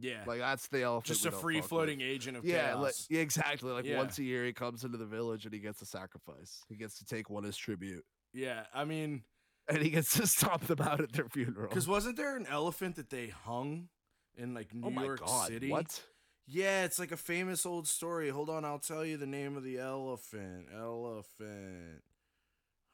Yeah, 0.00 0.24
Like 0.26 0.40
that's 0.40 0.66
the 0.66 0.82
elephant. 0.82 1.04
just 1.06 1.24
a 1.24 1.30
free 1.30 1.56
fuck 1.56 1.62
with. 1.62 1.68
floating 1.68 2.00
agent 2.00 2.36
of 2.36 2.44
Yeah, 2.44 2.70
chaos. 2.70 2.82
like, 2.82 2.94
yeah, 3.10 3.20
exactly. 3.20 3.70
Like 3.70 3.84
Yeah. 3.84 3.98
once 3.98 4.18
a 4.18 4.24
year, 4.24 4.44
he 4.44 4.52
comes 4.52 4.82
into 4.82 4.98
the 4.98 5.06
village 5.06 5.44
and 5.44 5.54
he 5.54 5.60
gets 5.60 5.80
a 5.82 5.86
sacrifice. 5.86 6.64
He 6.68 6.74
gets 6.74 6.98
to 6.98 7.04
take 7.04 7.30
one 7.30 7.44
as 7.44 7.56
tribute, 7.56 8.04
yeah, 8.32 8.64
I 8.74 8.84
mean, 8.86 9.22
and 9.68 9.78
he 9.78 9.90
gets 9.90 10.14
to 10.16 10.26
stomp 10.26 10.66
them 10.66 10.80
out 10.80 11.00
at 11.00 11.12
their 11.12 11.28
funeral. 11.28 11.68
because 11.68 11.86
wasn't 11.86 12.16
there 12.16 12.34
an 12.36 12.46
elephant 12.48 12.96
that 12.96 13.10
they 13.10 13.28
hung 13.28 13.88
in 14.36 14.52
like 14.52 14.70
oh 14.74 14.78
New 14.78 14.86
oh 14.88 14.90
my 14.90 15.04
York 15.04 15.20
god, 15.20 15.46
City? 15.48 15.68
what? 15.70 16.02
Yeah, 16.48 16.84
it's 16.84 16.98
like 16.98 17.12
a 17.12 17.16
famous 17.16 17.64
old 17.64 17.86
story. 17.86 18.30
Hold 18.30 18.50
on, 18.50 18.64
I'll 18.64 18.80
tell 18.80 19.04
you 19.04 19.16
the 19.16 19.26
name 19.26 19.56
of 19.56 19.62
the 19.62 19.78
elephant. 19.78 20.66
Elephant 20.76 22.02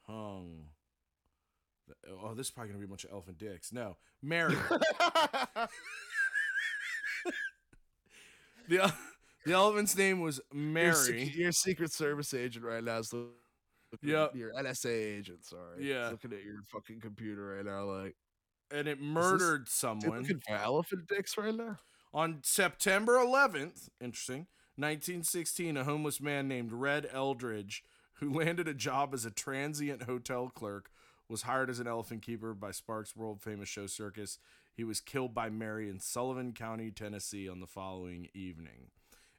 hung. 0.05 0.67
Oh, 2.23 2.33
this 2.33 2.47
is 2.47 2.51
probably 2.51 2.69
gonna 2.69 2.79
be 2.79 2.85
a 2.85 2.89
bunch 2.89 3.03
of 3.05 3.11
elephant 3.11 3.37
dicks. 3.37 3.71
No, 3.73 3.97
Mary. 4.21 4.55
the 8.69 8.93
the 9.45 9.53
elephant's 9.53 9.97
name 9.97 10.21
was 10.21 10.39
Your, 10.53 10.61
Mary. 10.61 11.23
your 11.35 11.51
Secret 11.51 11.91
Service 11.91 12.33
agent 12.33 12.65
right 12.65 12.83
now 12.83 12.97
is 12.99 13.11
looking. 13.13 13.29
Yep. 14.03 14.35
Your 14.35 14.53
NSA 14.53 15.17
agent, 15.17 15.45
sorry. 15.45 15.89
Yeah. 15.89 16.09
Looking 16.09 16.31
at 16.33 16.43
your 16.43 16.61
fucking 16.71 17.01
computer 17.01 17.55
right 17.55 17.65
now, 17.65 17.83
like. 17.85 18.15
and 18.71 18.87
it 18.87 19.01
murdered 19.01 19.67
Is 19.67 19.73
someone 19.73 20.21
looking 20.21 20.39
for 20.47 20.55
elephant 20.55 21.07
dicks 21.07 21.37
right 21.37 21.53
now? 21.53 21.79
on 22.13 22.39
September 22.43 23.17
11th. 23.17 23.89
Interesting. 23.99 24.47
1916, 24.77 25.75
a 25.77 25.83
homeless 25.83 26.21
man 26.21 26.47
named 26.47 26.71
Red 26.71 27.07
Eldridge, 27.11 27.83
who 28.15 28.31
landed 28.33 28.67
a 28.67 28.73
job 28.73 29.13
as 29.13 29.25
a 29.25 29.31
transient 29.31 30.03
hotel 30.03 30.49
clerk, 30.53 30.89
was 31.31 31.43
hired 31.43 31.69
as 31.69 31.79
an 31.79 31.87
elephant 31.87 32.21
keeper 32.21 32.53
by 32.53 32.71
Sparks' 32.71 33.15
world 33.15 33.41
famous 33.41 33.69
show 33.69 33.87
Circus. 33.87 34.37
He 34.73 34.83
was 34.83 34.99
killed 35.01 35.33
by 35.33 35.49
Mary 35.49 35.89
in 35.89 35.99
Sullivan 35.99 36.53
County, 36.53 36.91
Tennessee, 36.91 37.49
on 37.49 37.59
the 37.59 37.67
following 37.67 38.27
evening. 38.33 38.91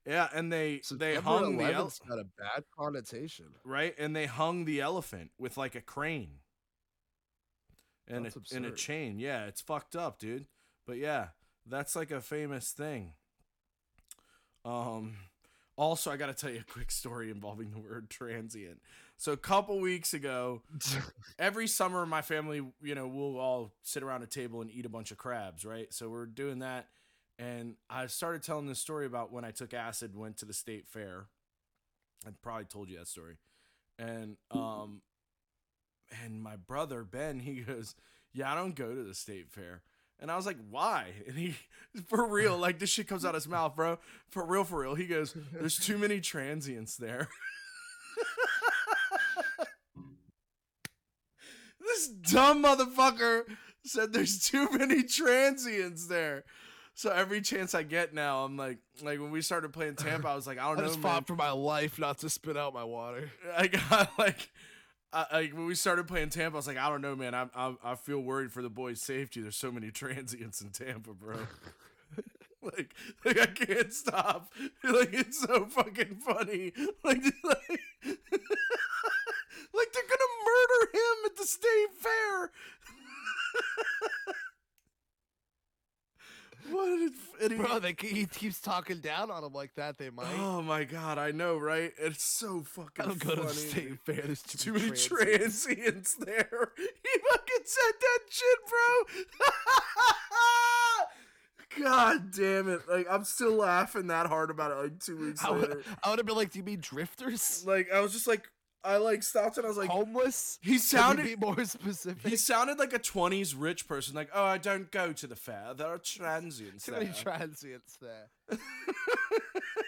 Yeah, 0.06 0.28
and 0.34 0.52
they 0.52 0.80
so 0.82 0.96
they 0.96 1.14
September 1.14 1.44
hung 1.44 1.56
the 1.58 1.64
11th's 1.64 2.00
ele- 2.08 2.16
got 2.16 2.18
a 2.18 2.24
bad 2.24 2.64
connotation. 2.76 3.46
right, 3.64 3.94
and 3.98 4.16
they 4.16 4.26
hung 4.26 4.64
the 4.64 4.80
elephant 4.80 5.30
with 5.38 5.56
like 5.56 5.74
a 5.76 5.80
crane 5.80 6.40
and 8.08 8.24
That's 8.24 8.52
a, 8.52 8.56
and 8.56 8.66
a 8.66 8.72
chain. 8.72 9.18
Yeah, 9.18 9.44
it's 9.44 9.60
fucked 9.60 9.94
up, 9.94 10.18
dude. 10.18 10.46
But 10.86 10.96
yeah, 10.98 11.28
that's 11.66 11.94
like 11.94 12.10
a 12.10 12.20
famous 12.20 12.72
thing. 12.72 13.12
Um, 14.64 15.16
also, 15.82 16.10
I 16.12 16.16
got 16.16 16.26
to 16.26 16.34
tell 16.34 16.50
you 16.50 16.60
a 16.60 16.72
quick 16.72 16.90
story 16.90 17.30
involving 17.30 17.70
the 17.72 17.78
word 17.78 18.08
transient. 18.08 18.80
So 19.16 19.32
a 19.32 19.36
couple 19.36 19.80
weeks 19.80 20.14
ago, 20.14 20.62
every 21.38 21.66
summer 21.66 22.06
my 22.06 22.22
family, 22.22 22.62
you 22.82 22.94
know, 22.94 23.08
we'll 23.08 23.38
all 23.38 23.72
sit 23.82 24.02
around 24.02 24.22
a 24.22 24.26
table 24.26 24.60
and 24.60 24.70
eat 24.70 24.86
a 24.86 24.88
bunch 24.88 25.10
of 25.10 25.18
crabs, 25.18 25.64
right? 25.64 25.92
So 25.92 26.08
we're 26.08 26.26
doing 26.26 26.60
that, 26.60 26.88
and 27.38 27.74
I 27.90 28.06
started 28.06 28.42
telling 28.42 28.66
this 28.66 28.78
story 28.78 29.06
about 29.06 29.32
when 29.32 29.44
I 29.44 29.50
took 29.50 29.74
acid, 29.74 30.16
went 30.16 30.38
to 30.38 30.44
the 30.44 30.52
state 30.52 30.86
fair. 30.86 31.26
I 32.26 32.30
probably 32.42 32.66
told 32.66 32.88
you 32.88 32.98
that 32.98 33.08
story, 33.08 33.38
and 33.98 34.36
um, 34.52 35.02
and 36.24 36.40
my 36.40 36.56
brother 36.56 37.02
Ben, 37.02 37.40
he 37.40 37.60
goes, 37.62 37.96
"Yeah, 38.32 38.52
I 38.52 38.54
don't 38.54 38.76
go 38.76 38.94
to 38.94 39.02
the 39.02 39.14
state 39.14 39.50
fair." 39.50 39.82
And 40.22 40.30
I 40.30 40.36
was 40.36 40.46
like, 40.46 40.56
"Why?" 40.70 41.08
And 41.26 41.36
he, 41.36 41.56
for 42.06 42.26
real, 42.26 42.56
like 42.56 42.78
this 42.78 42.88
shit 42.88 43.08
comes 43.08 43.24
out 43.26 43.34
his 43.34 43.46
mouth, 43.48 43.76
bro. 43.76 43.98
For 44.30 44.46
real, 44.46 44.64
for 44.64 44.80
real. 44.80 44.94
He 44.94 45.06
goes, 45.06 45.36
"There's 45.52 45.78
too 45.78 45.98
many 45.98 46.20
transients 46.20 46.96
there." 46.96 47.28
this 51.80 52.08
dumb 52.08 52.62
motherfucker 52.62 53.42
said 53.84 54.12
there's 54.12 54.38
too 54.44 54.68
many 54.72 55.02
transients 55.02 56.06
there. 56.06 56.44
so 56.94 57.10
every 57.10 57.40
chance 57.40 57.74
I 57.74 57.82
get 57.82 58.14
now, 58.14 58.44
I'm 58.44 58.56
like, 58.56 58.78
like 59.02 59.20
when 59.20 59.30
we 59.32 59.42
started 59.42 59.72
playing 59.72 59.96
Tampa, 59.96 60.28
I 60.28 60.34
was 60.36 60.46
like, 60.46 60.58
I 60.58 60.68
don't 60.68 60.78
I 60.78 60.82
know, 60.82 60.86
just 60.88 61.00
fought 61.00 61.26
for 61.26 61.34
my 61.34 61.50
life 61.50 61.98
not 61.98 62.18
to 62.18 62.30
spit 62.30 62.56
out 62.56 62.74
my 62.74 62.84
water. 62.84 63.30
I 63.56 63.66
got 63.66 64.10
like, 64.18 64.50
I, 65.12 65.26
like 65.32 65.52
when 65.52 65.66
we 65.66 65.74
started 65.74 66.06
playing 66.06 66.30
Tampa, 66.30 66.56
I 66.56 66.58
was 66.58 66.66
like, 66.66 66.78
I 66.78 66.88
don't 66.88 67.02
know, 67.02 67.14
man. 67.14 67.34
I, 67.34 67.46
I 67.54 67.74
I 67.84 67.94
feel 67.94 68.20
worried 68.20 68.52
for 68.52 68.62
the 68.62 68.70
boys' 68.70 69.00
safety. 69.00 69.40
There's 69.40 69.56
so 69.56 69.70
many 69.70 69.90
transients 69.90 70.60
in 70.60 70.70
Tampa, 70.70 71.12
bro. 71.12 71.36
like, 72.62 72.94
like 73.24 73.38
I 73.40 73.46
can't 73.46 73.92
stop. 73.92 74.52
Like 74.84 75.14
it's 75.14 75.40
so 75.40 75.66
fucking 75.66 76.16
funny. 76.16 76.72
Like, 77.04 77.22
like, 77.44 77.80
like 78.04 79.92
they're 79.92 80.10
gonna 80.10 80.32
murder 80.44 80.90
him 80.92 81.26
at 81.26 81.36
the 81.36 81.44
state 81.46 81.88
fair. 81.98 82.50
What 86.70 86.98
he- 86.98 87.54
Bro, 87.56 87.80
they, 87.80 87.94
he 87.98 88.26
keeps 88.26 88.60
talking 88.60 88.98
down 89.00 89.30
on 89.30 89.42
him 89.44 89.52
like 89.52 89.74
that. 89.74 89.98
They 89.98 90.10
might. 90.10 90.26
Oh 90.38 90.62
my 90.62 90.84
god, 90.84 91.18
I 91.18 91.30
know, 91.32 91.56
right? 91.58 91.92
It's 91.98 92.24
so 92.38 92.62
fucking 92.62 93.04
I 93.04 93.08
don't 93.08 93.18
go 93.18 93.30
to 93.34 93.42
the 93.42 93.48
funny. 93.48 93.54
state 93.58 93.98
fair. 94.06 94.22
There's 94.26 94.42
too, 94.42 94.58
Too 94.58 94.72
many 94.74 94.90
transients. 94.90 95.64
transients 95.64 96.14
there. 96.16 96.72
He 96.76 97.18
fucking 97.30 97.64
said 97.64 97.94
that 98.00 98.18
shit, 98.30 98.58
bro. 98.68 99.44
God 101.84 102.30
damn 102.36 102.68
it! 102.68 102.80
Like 102.88 103.06
I'm 103.10 103.24
still 103.24 103.54
laughing 103.54 104.08
that 104.08 104.26
hard 104.26 104.50
about 104.50 104.72
it. 104.72 104.74
Like 104.74 104.98
two 105.00 105.16
weeks 105.18 105.42
I 105.42 105.50
later, 105.50 105.82
I 106.04 106.10
would 106.10 106.18
have 106.18 106.26
been 106.26 106.36
like, 106.36 106.52
"Do 106.52 106.58
you 106.58 106.64
mean 106.64 106.80
drifters? 106.80 107.64
like 107.66 107.90
I 107.92 108.00
was 108.00 108.12
just 108.12 108.26
like, 108.26 108.46
I 108.84 108.96
like 108.96 109.22
stopped 109.22 109.56
and 109.58 109.64
I 109.64 109.68
was 109.68 109.76
like, 109.78 109.90
Homeless? 109.90 110.58
he 110.62 110.76
sounded. 110.78 111.24
be 111.24 111.36
more 111.36 111.64
specific. 111.64 112.28
He 112.28 112.36
sounded 112.36 112.78
like 112.78 112.92
a 112.92 112.98
20s 112.98 113.54
rich 113.56 113.86
person, 113.86 114.14
like, 114.14 114.28
oh, 114.34 114.44
I 114.44 114.58
don't 114.58 114.90
go 114.90 115.12
to 115.12 115.26
the 115.26 115.36
fair. 115.36 115.72
There 115.76 115.86
are 115.86 115.98
transients 115.98 116.84
too 116.86 116.92
there. 116.92 117.00
many 117.02 117.12
transients 117.14 117.96
there. 118.00 118.30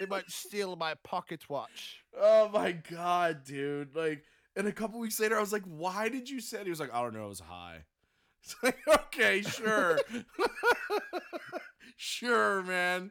they 0.01 0.07
might 0.07 0.31
steal 0.31 0.77
my 0.77 0.95
pocket 1.03 1.49
watch. 1.49 2.05
oh 2.17 2.49
my 2.51 2.73
god, 2.73 3.45
dude! 3.45 3.95
Like, 3.97 4.23
and 4.57 4.69
a 4.69 4.73
couple 4.73 5.01
weeks 5.01 5.19
later, 5.19 5.37
I 5.37 5.41
was 5.41 5.53
like, 5.53 5.65
"Why 5.65 6.09
did 6.09 6.31
you 6.31 6.41
say?" 6.41 6.59
it?" 6.61 6.65
He 6.65 6.71
was 6.71 6.79
like, 6.81 6.95
"I 6.95 7.03
don't 7.03 7.15
know. 7.15 7.25
I 7.25 7.29
was 7.29 7.41
high." 7.41 7.85
It's 8.45 8.57
like, 8.63 8.77
okay, 8.87 9.41
sure, 9.41 9.99
sure, 11.97 12.63
man. 12.63 13.11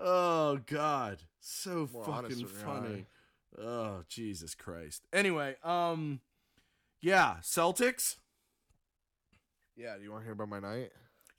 Oh 0.00 0.58
god, 0.66 1.22
so 1.40 1.88
More 1.92 2.04
fucking 2.04 2.44
funny. 2.46 3.06
Oh 3.56 4.02
Jesus 4.08 4.54
Christ. 4.54 5.06
Anyway, 5.12 5.56
um, 5.64 6.20
yeah, 7.00 7.36
Celtics. 7.42 8.16
Yeah, 9.76 9.96
do 9.96 10.02
you 10.02 10.10
want 10.10 10.22
to 10.22 10.24
hear 10.24 10.32
about 10.32 10.48
my 10.48 10.58
night? 10.60 10.90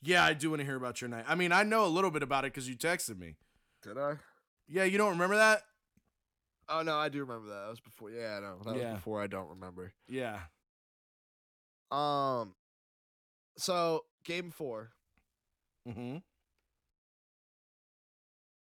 Yeah, 0.01 0.23
I 0.23 0.33
do 0.33 0.49
want 0.49 0.61
to 0.61 0.65
hear 0.65 0.77
about 0.77 1.01
your 1.01 1.09
night. 1.09 1.25
I 1.27 1.35
mean, 1.35 1.51
I 1.51 1.63
know 1.63 1.85
a 1.85 1.87
little 1.87 2.09
bit 2.11 2.23
about 2.23 2.45
it 2.45 2.53
because 2.53 2.69
you 2.69 2.75
texted 2.77 3.19
me. 3.19 3.35
Did 3.83 3.97
I? 3.97 4.13
Yeah, 4.67 4.85
you 4.85 4.97
don't 4.97 5.11
remember 5.11 5.35
that? 5.35 5.63
Oh 6.69 6.81
no, 6.83 6.95
I 6.97 7.09
do 7.09 7.19
remember 7.19 7.49
that. 7.49 7.61
That 7.63 7.69
was 7.69 7.79
before. 7.79 8.09
Yeah, 8.11 8.39
no, 8.39 8.59
that 8.63 8.77
Yeah. 8.79 8.91
was 8.91 8.95
before. 8.99 9.21
I 9.21 9.27
don't 9.27 9.49
remember. 9.49 9.91
Yeah. 10.07 10.39
Um, 11.91 12.53
so 13.57 14.05
game 14.23 14.51
four, 14.51 14.91
Mm-hmm. 15.87 16.17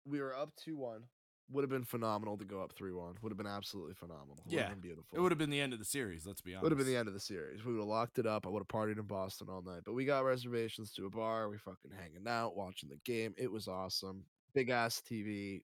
we 0.06 0.22
were 0.22 0.36
up 0.36 0.56
two 0.56 0.78
one. 0.78 1.04
Would 1.52 1.64
have 1.64 1.70
been 1.72 1.84
phenomenal 1.84 2.38
to 2.38 2.45
go 2.45 2.62
up 2.62 2.74
three 2.74 2.91
one. 2.93 3.16
Would 3.22 3.32
have 3.32 3.38
been 3.38 3.47
absolutely 3.47 3.95
phenomenal. 3.95 4.38
Would 4.45 4.54
Yeah, 4.54 4.62
have 4.64 4.70
been 4.72 4.82
beautiful. 4.82 5.06
It 5.12 5.20
would 5.20 5.32
have 5.32 5.39
been 5.39 5.50
the 5.50 5.60
end 5.60 5.74
of 5.74 5.80
the 5.80 5.86
series. 5.86 6.26
Let's 6.28 6.41
be 6.41 6.54
honest. 6.54 6.64
Would 6.64 6.72
have 6.74 6.78
been 6.78 6.88
the 6.88 6.95
end 6.95 7.08
of 7.08 7.14
the 7.16 7.20
series. 7.20 7.66
We 7.66 7.74
would 7.74 7.80
have 7.80 7.88
locked 7.88 8.20
it 8.20 8.28
up. 8.28 8.45
I 8.45 8.50
would 8.50 8.60
have 8.60 8.68
partied 8.68 9.00
in 9.00 9.06
Boston 9.06 9.47
all 9.50 9.64
night. 9.64 9.82
But 9.84 9.93
we 9.93 10.06
got 10.06 10.24
reservations 10.26 10.91
to 10.93 11.06
a 11.08 11.10
bar. 11.10 11.50
We 11.50 11.58
fucking 11.58 11.91
hanging 12.00 12.28
out, 12.28 12.56
watching 12.56 12.89
the 12.89 12.97
game. 13.04 13.34
It 13.38 13.52
was 13.52 13.68
awesome. 13.68 14.26
Big 14.54 14.70
ass 14.70 15.02
TV. 15.02 15.62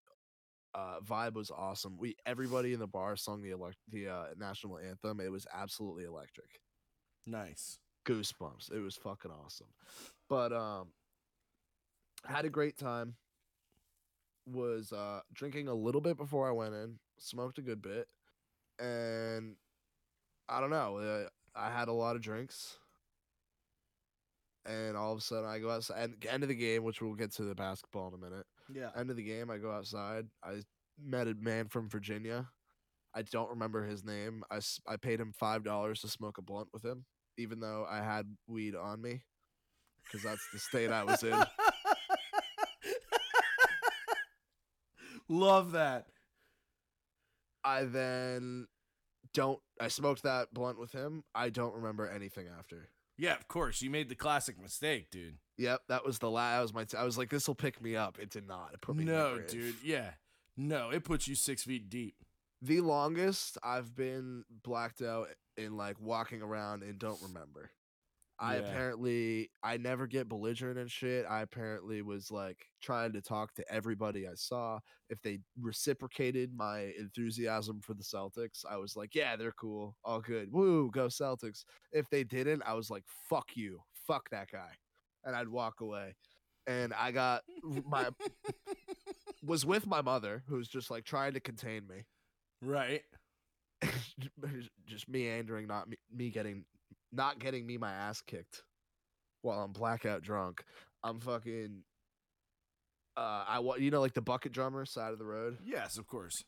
Uh, 0.73 0.99
vibe 1.07 1.33
was 1.35 1.51
awesome. 1.51 1.97
We 1.97 2.15
everybody 2.25 2.73
in 2.73 2.79
the 2.79 2.87
bar 2.87 3.15
sung 3.15 3.41
the 3.41 3.51
elect- 3.51 3.77
the 3.91 4.09
uh, 4.09 4.25
national 4.37 4.77
anthem. 4.79 5.19
It 5.19 5.31
was 5.31 5.45
absolutely 5.53 6.03
electric. 6.05 6.59
Nice. 7.27 7.77
Goosebumps. 8.05 8.71
It 8.71 8.79
was 8.79 8.95
fucking 8.95 9.31
awesome. 9.31 9.67
But 10.29 10.51
um, 10.51 10.87
had 12.25 12.45
a 12.45 12.49
great 12.49 12.77
time. 12.77 13.15
Was 14.47 14.91
uh 14.91 15.21
drinking 15.33 15.67
a 15.67 15.73
little 15.73 16.01
bit 16.01 16.17
before 16.17 16.47
I 16.47 16.51
went 16.51 16.75
in. 16.75 16.99
Smoked 17.17 17.57
a 17.57 17.61
good 17.61 17.81
bit, 17.81 18.07
and 18.79 19.55
I 20.47 20.59
don't 20.59 20.69
know. 20.69 20.97
Uh, 20.97 21.29
I 21.55 21.71
had 21.71 21.87
a 21.87 21.93
lot 21.93 22.15
of 22.15 22.21
drinks, 22.21 22.77
and 24.65 24.97
all 24.97 25.11
of 25.11 25.17
a 25.17 25.21
sudden 25.21 25.49
I 25.49 25.59
go 25.59 25.71
outside. 25.71 26.01
And 26.01 26.25
end 26.29 26.43
of 26.43 26.49
the 26.49 26.55
game, 26.55 26.83
which 26.83 27.01
we'll 27.01 27.15
get 27.15 27.31
to 27.33 27.43
the 27.43 27.55
basketball 27.55 28.09
in 28.09 28.13
a 28.15 28.17
minute. 28.29 28.45
Yeah. 28.73 28.89
End 28.95 29.09
of 29.09 29.15
the 29.15 29.23
game, 29.23 29.49
I 29.49 29.57
go 29.57 29.71
outside. 29.71 30.25
I 30.43 30.61
met 31.03 31.27
a 31.27 31.35
man 31.35 31.67
from 31.67 31.89
Virginia. 31.89 32.47
I 33.13 33.21
don't 33.21 33.49
remember 33.49 33.85
his 33.85 34.03
name. 34.03 34.43
I, 34.51 34.59
I 34.87 34.97
paid 34.97 35.19
him 35.19 35.33
five 35.37 35.63
dollars 35.63 36.01
to 36.01 36.07
smoke 36.07 36.37
a 36.37 36.41
blunt 36.41 36.67
with 36.73 36.83
him, 36.83 37.05
even 37.37 37.59
though 37.59 37.85
I 37.89 37.97
had 37.97 38.25
weed 38.47 38.75
on 38.75 39.01
me, 39.01 39.21
because 40.03 40.23
that's 40.23 40.45
the 40.51 40.59
state 40.59 40.91
I 40.91 41.03
was 41.03 41.23
in. 41.23 41.31
Love 45.27 45.71
that. 45.73 46.07
I 47.63 47.83
then 47.83 48.67
don't. 49.33 49.59
I 49.79 49.87
smoked 49.87 50.23
that 50.23 50.53
blunt 50.53 50.79
with 50.79 50.91
him. 50.91 51.23
I 51.33 51.49
don't 51.49 51.75
remember 51.75 52.07
anything 52.07 52.47
after. 52.57 52.89
Yeah, 53.17 53.35
of 53.35 53.47
course. 53.47 53.81
You 53.81 53.89
made 53.89 54.09
the 54.09 54.15
classic 54.15 54.61
mistake, 54.61 55.09
dude. 55.09 55.37
Yep, 55.57 55.81
that 55.87 56.05
was 56.05 56.19
the 56.19 56.29
last. 56.29 56.57
That 56.57 56.61
was 56.61 56.73
my. 56.73 56.83
T- 56.83 56.97
I 56.97 57.03
was 57.03 57.17
like, 57.17 57.29
this 57.29 57.47
will 57.47 57.55
pick 57.55 57.81
me 57.81 57.95
up. 57.95 58.19
It 58.19 58.29
did 58.29 58.47
not. 58.47 58.71
It 58.73 58.81
put 58.81 58.95
me. 58.95 59.05
No, 59.05 59.39
dude. 59.39 59.75
Yeah. 59.83 60.11
No, 60.57 60.89
it 60.89 61.03
puts 61.03 61.27
you 61.27 61.35
six 61.35 61.63
feet 61.63 61.89
deep. 61.89 62.15
The 62.61 62.81
longest 62.81 63.57
I've 63.63 63.95
been 63.95 64.45
blacked 64.63 65.01
out 65.01 65.27
in 65.57 65.75
like 65.75 65.99
walking 65.99 66.41
around 66.41 66.83
and 66.83 66.97
don't 66.97 67.21
remember. 67.21 67.71
I 68.39 68.55
Yeah. 68.55 68.61
apparently 68.63 69.49
I 69.63 69.77
never 69.77 70.07
get 70.07 70.27
belligerent 70.27 70.77
and 70.77 70.91
shit. 70.91 71.25
I 71.25 71.41
apparently 71.41 72.01
was 72.01 72.31
like 72.31 72.65
trying 72.81 73.13
to 73.13 73.21
talk 73.21 73.53
to 73.55 73.71
everybody 73.73 74.27
I 74.27 74.33
saw. 74.35 74.79
If 75.09 75.21
they 75.21 75.39
reciprocated 75.59 76.53
my 76.55 76.93
enthusiasm 76.99 77.79
for 77.81 77.93
the 77.93 78.03
Celtics, 78.03 78.65
I 78.69 78.77
was 78.77 78.95
like, 78.95 79.15
yeah, 79.15 79.35
they're 79.35 79.53
cool. 79.53 79.95
All 80.03 80.19
good. 80.21 80.51
Woo, 80.51 80.91
go 80.91 81.07
Celtics. 81.07 81.63
If 81.91 82.09
they 82.09 82.23
didn't, 82.23 82.63
I 82.65 82.73
was 82.73 82.89
like, 82.89 83.03
fuck 83.29 83.55
you. 83.55 83.81
Fuck 84.07 84.29
that 84.31 84.51
guy. 84.51 84.71
And 85.23 85.35
I'd 85.35 85.47
walk 85.49 85.81
away. 85.81 86.15
And 86.67 86.93
I 86.93 87.11
got 87.11 87.43
my 87.85 88.09
was 89.43 89.65
with 89.65 89.85
my 89.85 90.01
mother 90.01 90.43
who's 90.47 90.67
just 90.67 90.89
like 90.91 91.05
trying 91.05 91.33
to 91.33 91.39
contain 91.39 91.87
me. 91.87 92.03
right. 92.61 93.03
just 94.87 95.07
meandering, 95.07 95.67
not 95.67 95.87
me, 95.87 95.97
me 96.13 96.29
getting, 96.29 96.65
not 97.15 97.39
getting 97.39 97.65
me 97.65 97.77
my 97.77 97.91
ass 97.91 98.21
kicked 98.21 98.63
while 99.41 99.59
I'm 99.61 99.71
blackout 99.71 100.21
drunk. 100.21 100.63
I'm 101.03 101.19
fucking. 101.19 101.83
Uh, 103.17 103.45
I 103.47 103.59
want 103.59 103.81
you 103.81 103.91
know 103.91 104.01
like 104.01 104.13
the 104.13 104.21
bucket 104.21 104.51
drummer 104.51 104.85
side 104.85 105.13
of 105.13 105.19
the 105.19 105.25
road. 105.25 105.57
Yes, 105.63 105.97
of 105.97 106.07
course. 106.07 106.43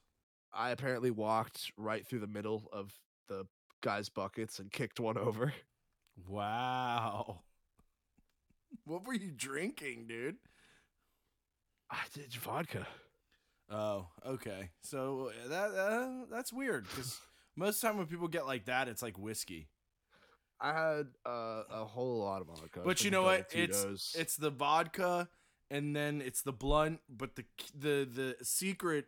I 0.53 0.71
apparently 0.71 1.11
walked 1.11 1.71
right 1.77 2.05
through 2.07 2.19
the 2.19 2.27
middle 2.27 2.69
of 2.73 2.91
the 3.27 3.45
guy's 3.81 4.09
buckets 4.09 4.59
and 4.59 4.71
kicked 4.71 4.99
one 4.99 5.17
over. 5.17 5.53
Wow. 6.27 7.39
What 8.83 9.05
were 9.05 9.13
you 9.13 9.31
drinking, 9.31 10.05
dude? 10.07 10.37
I 11.91 11.99
did 12.13 12.33
vodka. 12.33 12.87
Oh, 13.69 14.07
okay. 14.25 14.69
So 14.81 15.31
uh, 15.45 15.47
that 15.49 15.71
uh, 15.71 16.25
that's 16.31 16.53
weird 16.53 16.85
because 16.87 17.19
most 17.55 17.75
of 17.75 17.81
the 17.81 17.87
time 17.87 17.97
when 17.97 18.07
people 18.07 18.27
get 18.27 18.45
like 18.45 18.65
that, 18.65 18.87
it's 18.87 19.01
like 19.01 19.17
whiskey. 19.17 19.67
I 20.59 20.73
had 20.73 21.07
uh, 21.25 21.63
a 21.71 21.85
whole 21.85 22.19
lot 22.19 22.41
of 22.41 22.47
vodka. 22.47 22.81
But 22.83 23.03
you 23.03 23.11
know 23.11 23.23
what? 23.23 23.47
It's 23.51 23.83
Tito's. 23.83 24.15
it's 24.17 24.35
the 24.35 24.49
vodka, 24.49 25.29
and 25.69 25.95
then 25.95 26.21
it's 26.21 26.41
the 26.41 26.51
blunt. 26.53 26.99
But 27.09 27.35
the 27.35 27.45
the 27.77 28.07
the 28.39 28.45
secret, 28.45 29.05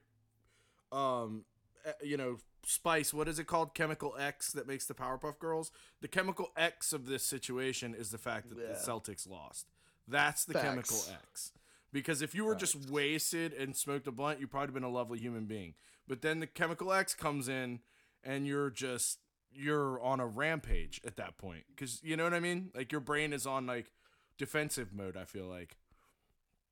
um, 0.92 1.46
uh, 1.86 1.92
you 2.04 2.18
know, 2.18 2.38
spice. 2.66 3.14
What 3.14 3.28
is 3.28 3.40
it 3.40 3.46
called? 3.48 3.74
Chemical 3.74 4.16
X 4.20 4.52
that 4.52 4.68
makes 4.68 4.86
the 4.86 4.94
Powerpuff 4.94 5.40
Girls. 5.40 5.72
The 6.02 6.08
chemical 6.08 6.50
X 6.56 6.94
of 6.94 7.06
this 7.08 7.24
situation 7.24 7.96
is 7.96 8.12
the 8.12 8.18
fact 8.18 8.50
that 8.50 8.58
Yeah. 8.60 8.68
the 8.68 8.74
Celtics 8.74 9.28
lost. 9.28 9.68
That's 10.08 10.46
the 10.46 10.54
chemical 10.56 10.98
X. 11.24 11.52
Because 11.92 12.22
if 12.22 12.36
you 12.36 12.46
were 12.46 12.56
just 12.56 12.90
wasted 12.90 13.52
and 13.54 13.76
smoked 13.76 14.06
a 14.08 14.12
blunt, 14.12 14.40
you'd 14.40 14.52
probably 14.52 14.74
been 14.74 14.84
a 14.84 14.90
lovely 14.90 15.18
human 15.18 15.46
being. 15.46 15.74
But 16.08 16.22
then 16.22 16.40
the 16.40 16.48
chemical 16.48 16.94
X 16.94 17.16
comes 17.16 17.48
in, 17.50 17.80
and 18.24 18.46
you're 18.46 18.70
just 18.70 19.20
you're 19.52 20.02
on 20.02 20.20
a 20.20 20.26
rampage 20.28 21.02
at 21.06 21.18
that 21.18 21.38
point. 21.38 21.64
Because 21.76 22.02
you 22.04 22.16
know 22.18 22.24
what 22.24 22.34
I 22.34 22.40
mean? 22.40 22.72
Like 22.76 22.92
your 22.92 23.02
brain 23.02 23.34
is 23.34 23.46
on 23.46 23.66
like 23.66 23.92
defensive 24.38 24.94
mode. 24.94 25.18
I 25.18 25.26
feel 25.26 25.46
like. 25.48 25.78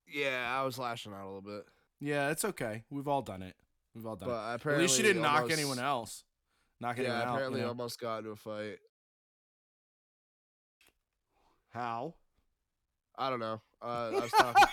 yeah, 0.08 0.56
I 0.58 0.64
was 0.64 0.78
lashing 0.78 1.14
out 1.14 1.24
a 1.24 1.28
little 1.28 1.42
bit, 1.42 1.66
Yeah, 2.00 2.30
it's 2.30 2.46
okay. 2.46 2.84
We've 2.90 3.08
all 3.08 3.22
done 3.22 3.42
it. 3.42 3.56
We've 3.96 4.06
all 4.06 4.16
done 4.16 4.30
but 4.30 4.36
it. 4.36 4.38
I 4.40 4.50
At 4.54 4.56
apparently 4.62 4.86
least 4.86 4.98
you 4.98 5.04
didn't 5.04 5.22
knock 5.24 5.50
anyone 5.52 5.80
else. 5.80 6.24
Knock 6.80 7.00
anyone 7.00 7.18
Yeah, 7.18 7.24
out. 7.24 7.34
apparently 7.34 7.60
you 7.60 7.64
know? 7.66 7.70
almost 7.70 8.00
got 8.00 8.20
into 8.20 8.30
a 8.32 8.36
fight. 8.36 8.78
How? 11.70 12.16
I 13.18 13.30
don't 13.30 13.40
know. 13.40 13.62
Uh, 13.82 13.86
I 13.86 14.12
was 14.12 14.32
talking. 14.38 14.64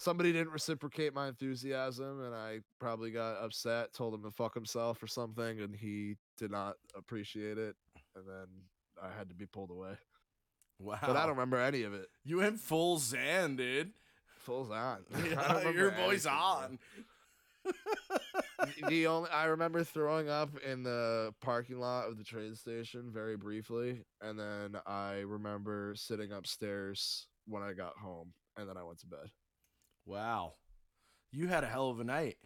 Somebody 0.00 0.32
didn't 0.32 0.50
reciprocate 0.52 1.14
my 1.14 1.28
enthusiasm, 1.28 2.24
and 2.24 2.34
I 2.34 2.60
probably 2.78 3.10
got 3.10 3.36
upset. 3.42 3.92
Told 3.92 4.14
him 4.14 4.22
to 4.22 4.30
fuck 4.30 4.54
himself 4.54 5.02
or 5.02 5.06
something, 5.06 5.60
and 5.60 5.76
he 5.76 6.16
did 6.38 6.50
not 6.50 6.76
appreciate 6.96 7.58
it. 7.58 7.76
And 8.16 8.26
then 8.26 8.46
I 9.00 9.08
had 9.16 9.28
to 9.28 9.34
be 9.34 9.46
pulled 9.46 9.70
away. 9.70 9.92
Wow. 10.78 10.98
But 11.02 11.16
I 11.16 11.20
don't 11.20 11.36
remember 11.36 11.58
any 11.58 11.82
of 11.82 11.92
it. 11.92 12.06
You 12.24 12.38
went 12.38 12.58
full 12.58 12.98
Zan, 12.98 13.56
dude. 13.56 13.92
Full 14.44 14.72
on. 14.72 15.04
Don't 15.12 15.30
Yeah, 15.30 15.70
your 15.70 15.90
boy's 15.90 16.26
anything, 16.26 16.32
on. 16.32 16.78
The 18.88 19.06
only 19.06 19.30
I 19.30 19.44
remember 19.46 19.84
throwing 19.84 20.30
up 20.30 20.50
in 20.66 20.82
the 20.82 21.34
parking 21.42 21.78
lot 21.78 22.08
of 22.08 22.16
the 22.16 22.24
train 22.24 22.54
station 22.54 23.10
very 23.12 23.36
briefly, 23.36 24.04
and 24.22 24.38
then 24.38 24.76
I 24.86 25.20
remember 25.20 25.94
sitting 25.96 26.32
upstairs 26.32 27.26
when 27.46 27.62
I 27.62 27.74
got 27.74 27.98
home, 27.98 28.32
and 28.56 28.66
then 28.68 28.78
I 28.78 28.82
went 28.82 29.00
to 29.00 29.06
bed. 29.06 29.30
Wow. 30.10 30.54
You 31.30 31.46
had 31.46 31.62
a 31.62 31.68
hell 31.68 31.88
of 31.90 32.00
a 32.00 32.04
night. 32.04 32.36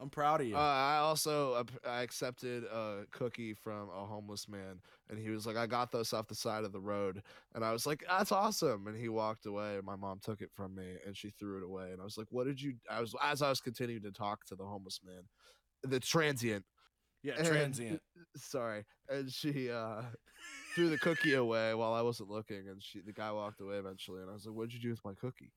I'm 0.00 0.10
proud 0.10 0.40
of 0.42 0.46
you. 0.46 0.54
Uh, 0.54 0.60
I 0.60 0.98
also 0.98 1.64
I 1.84 2.02
accepted 2.02 2.64
a 2.64 3.04
cookie 3.10 3.54
from 3.54 3.88
a 3.88 4.06
homeless 4.06 4.46
man, 4.48 4.80
and 5.10 5.18
he 5.18 5.30
was 5.30 5.44
like, 5.44 5.56
"I 5.56 5.66
got 5.66 5.90
those 5.90 6.12
off 6.12 6.28
the 6.28 6.36
side 6.36 6.62
of 6.62 6.70
the 6.70 6.80
road," 6.80 7.20
and 7.54 7.64
I 7.64 7.72
was 7.72 7.84
like, 7.84 8.04
"That's 8.06 8.30
awesome." 8.30 8.86
And 8.86 8.96
he 8.96 9.08
walked 9.08 9.46
away, 9.46 9.76
and 9.76 9.84
my 9.84 9.96
mom 9.96 10.20
took 10.22 10.40
it 10.40 10.52
from 10.54 10.76
me, 10.76 10.98
and 11.04 11.16
she 11.16 11.30
threw 11.30 11.56
it 11.56 11.64
away, 11.64 11.90
and 11.90 12.00
I 12.00 12.04
was 12.04 12.16
like, 12.16 12.28
"What 12.30 12.46
did 12.46 12.60
you?" 12.62 12.74
I 12.88 13.00
was 13.00 13.12
as 13.20 13.42
I 13.42 13.48
was 13.48 13.60
continuing 13.60 14.02
to 14.02 14.12
talk 14.12 14.44
to 14.46 14.54
the 14.54 14.64
homeless 14.66 15.00
man, 15.04 15.22
the 15.82 15.98
transient, 15.98 16.64
yeah, 17.24 17.34
and- 17.36 17.46
transient. 17.46 18.00
sorry, 18.36 18.84
and 19.08 19.32
she 19.32 19.68
uh 19.68 20.02
threw 20.76 20.90
the 20.90 20.98
cookie 20.98 21.34
away 21.34 21.74
while 21.74 21.94
I 21.94 22.02
wasn't 22.02 22.30
looking, 22.30 22.68
and 22.68 22.80
she 22.80 23.00
the 23.00 23.12
guy 23.12 23.32
walked 23.32 23.60
away 23.60 23.78
eventually, 23.78 24.20
and 24.20 24.30
I 24.30 24.34
was 24.34 24.46
like, 24.46 24.54
"What 24.54 24.68
did 24.68 24.74
you 24.74 24.80
do 24.80 24.90
with 24.90 25.04
my 25.04 25.14
cookie?" 25.14 25.50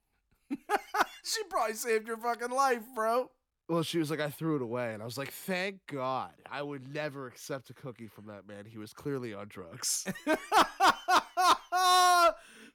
she 1.23 1.43
probably 1.49 1.75
saved 1.75 2.07
your 2.07 2.17
fucking 2.17 2.51
life, 2.51 2.83
bro. 2.95 3.29
Well, 3.71 3.83
she 3.83 3.99
was 3.99 4.11
like, 4.11 4.19
I 4.19 4.29
threw 4.29 4.57
it 4.57 4.61
away. 4.61 4.93
And 4.93 5.01
I 5.01 5.05
was 5.05 5.17
like, 5.17 5.31
thank 5.31 5.79
God. 5.87 6.31
I 6.49 6.61
would 6.61 6.93
never 6.93 7.27
accept 7.27 7.69
a 7.69 7.73
cookie 7.73 8.07
from 8.07 8.27
that 8.27 8.45
man. 8.45 8.65
He 8.65 8.77
was 8.77 8.91
clearly 8.91 9.33
on 9.33 9.47
drugs. 9.47 10.05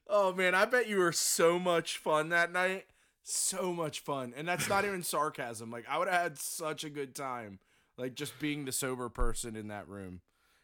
oh 0.09 0.33
man, 0.35 0.55
I 0.55 0.65
bet 0.65 0.89
you 0.89 0.99
were 0.99 1.13
so 1.13 1.59
much 1.59 1.99
fun 1.99 2.31
that 2.31 2.51
night. 2.51 2.87
So 3.23 3.73
much 3.73 4.01
fun. 4.01 4.33
And 4.35 4.49
that's 4.49 4.69
not 4.69 4.85
even 4.87 5.03
sarcasm. 5.05 5.71
Like 5.71 5.85
I 5.87 5.99
would 5.99 6.09
have 6.09 6.23
had 6.23 6.39
such 6.39 6.83
a 6.85 6.91
good 6.91 7.15
time. 7.15 7.59
Like 7.99 8.15
just 8.15 8.39
being 8.39 8.65
the 8.65 8.73
sober 8.73 9.09
person 9.11 9.55
in 9.55 9.69
that 9.69 9.89
room. 9.89 10.21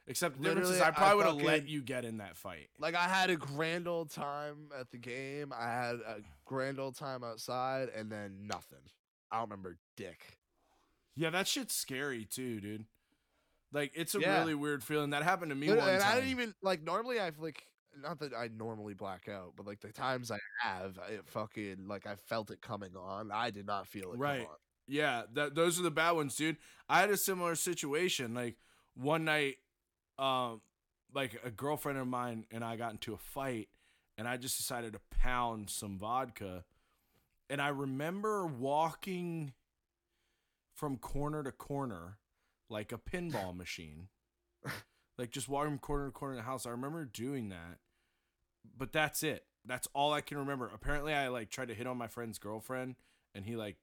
Except 0.06 0.36
the 0.40 0.48
difference 0.48 0.70
is 0.70 0.80
I 0.80 0.90
probably 0.90 1.16
would 1.16 1.26
have 1.26 1.42
let 1.42 1.68
you 1.68 1.80
get 1.80 2.04
in 2.04 2.18
that 2.18 2.36
fight. 2.36 2.68
like, 2.80 2.96
I 2.96 3.06
had 3.06 3.30
a 3.30 3.36
grand 3.36 3.86
old 3.86 4.10
time 4.10 4.70
at 4.78 4.90
the 4.90 4.98
game. 4.98 5.52
I 5.56 5.66
had 5.66 5.94
a 5.96 6.16
grand 6.52 6.78
old 6.78 6.96
time 6.96 7.24
outside, 7.24 7.88
and 7.88 8.10
then 8.10 8.46
nothing. 8.46 8.78
I 9.30 9.36
don't 9.38 9.50
remember 9.50 9.78
dick. 9.96 10.38
Yeah, 11.14 11.30
that 11.30 11.46
shit's 11.48 11.74
scary 11.74 12.24
too, 12.24 12.60
dude. 12.60 12.86
Like 13.72 13.92
it's 13.94 14.14
a 14.14 14.20
Yeah. 14.20 14.40
really 14.40 14.54
weird 14.54 14.84
feeling. 14.84 15.10
That 15.10 15.22
happened 15.22 15.50
to 15.50 15.56
me 15.56 15.68
And, 15.68 15.78
one 15.78 15.88
and 15.88 16.02
time. 16.02 16.12
I 16.12 16.14
didn't 16.16 16.30
even, 16.30 16.54
like, 16.62 16.82
normally 16.82 17.18
I've, 17.18 17.38
like, 17.38 17.66
not 17.96 18.18
that 18.20 18.34
I 18.34 18.48
normally 18.48 18.94
black 18.94 19.28
out, 19.28 19.54
but, 19.56 19.66
like, 19.66 19.80
the 19.80 19.92
times 19.92 20.30
I 20.30 20.38
have, 20.60 20.98
it 21.10 21.26
fucking, 21.28 21.86
like, 21.88 22.06
I 22.06 22.16
felt 22.16 22.50
it 22.50 22.60
coming 22.60 22.96
on. 22.96 23.30
I 23.30 23.50
did 23.50 23.66
not 23.66 23.86
feel 23.88 24.12
it 24.12 24.18
Right. 24.18 24.48
Yeah, 24.86 25.24
that 25.32 25.54
those 25.54 25.78
are 25.78 25.82
the 25.82 25.90
bad 25.90 26.12
ones, 26.12 26.36
dude. 26.36 26.58
I 26.88 27.00
had 27.00 27.10
a 27.10 27.16
similar 27.16 27.54
situation. 27.54 28.34
Like 28.34 28.58
one 28.94 29.24
night, 29.24 29.56
um, 30.18 30.60
like 31.14 31.40
a 31.44 31.50
girlfriend 31.50 31.98
of 31.98 32.06
mine 32.08 32.46
and 32.50 32.64
I 32.64 32.76
got 32.76 32.92
into 32.92 33.14
a 33.14 33.18
fight, 33.18 33.68
and 34.18 34.28
I 34.28 34.36
just 34.36 34.56
decided 34.56 34.92
to 34.94 35.00
pound 35.10 35.70
some 35.70 35.98
vodka. 35.98 36.64
And 37.50 37.60
I 37.60 37.68
remember 37.68 38.46
walking 38.46 39.52
from 40.74 40.96
corner 40.96 41.42
to 41.42 41.52
corner 41.52 42.18
like 42.68 42.92
a 42.92 42.98
pinball 42.98 43.54
machine. 43.56 44.08
like 45.18 45.30
just 45.30 45.48
walking 45.48 45.72
from 45.72 45.78
corner 45.78 46.06
to 46.06 46.12
corner 46.12 46.34
in 46.34 46.38
the 46.38 46.44
house. 46.44 46.66
I 46.66 46.70
remember 46.70 47.04
doing 47.04 47.48
that. 47.50 47.78
But 48.76 48.92
that's 48.92 49.22
it. 49.22 49.44
That's 49.64 49.88
all 49.94 50.12
I 50.12 50.20
can 50.20 50.38
remember. 50.38 50.70
Apparently 50.74 51.12
I 51.14 51.28
like 51.28 51.50
tried 51.50 51.68
to 51.68 51.74
hit 51.74 51.86
on 51.86 51.96
my 51.98 52.08
friend's 52.08 52.38
girlfriend 52.38 52.96
and 53.34 53.44
he 53.44 53.56
like 53.56 53.76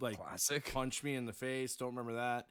like 0.00 0.16
Classic. 0.16 0.72
punched 0.72 1.04
me 1.04 1.14
in 1.14 1.26
the 1.26 1.32
face. 1.32 1.76
Don't 1.76 1.94
remember 1.94 2.14
that. 2.14 2.46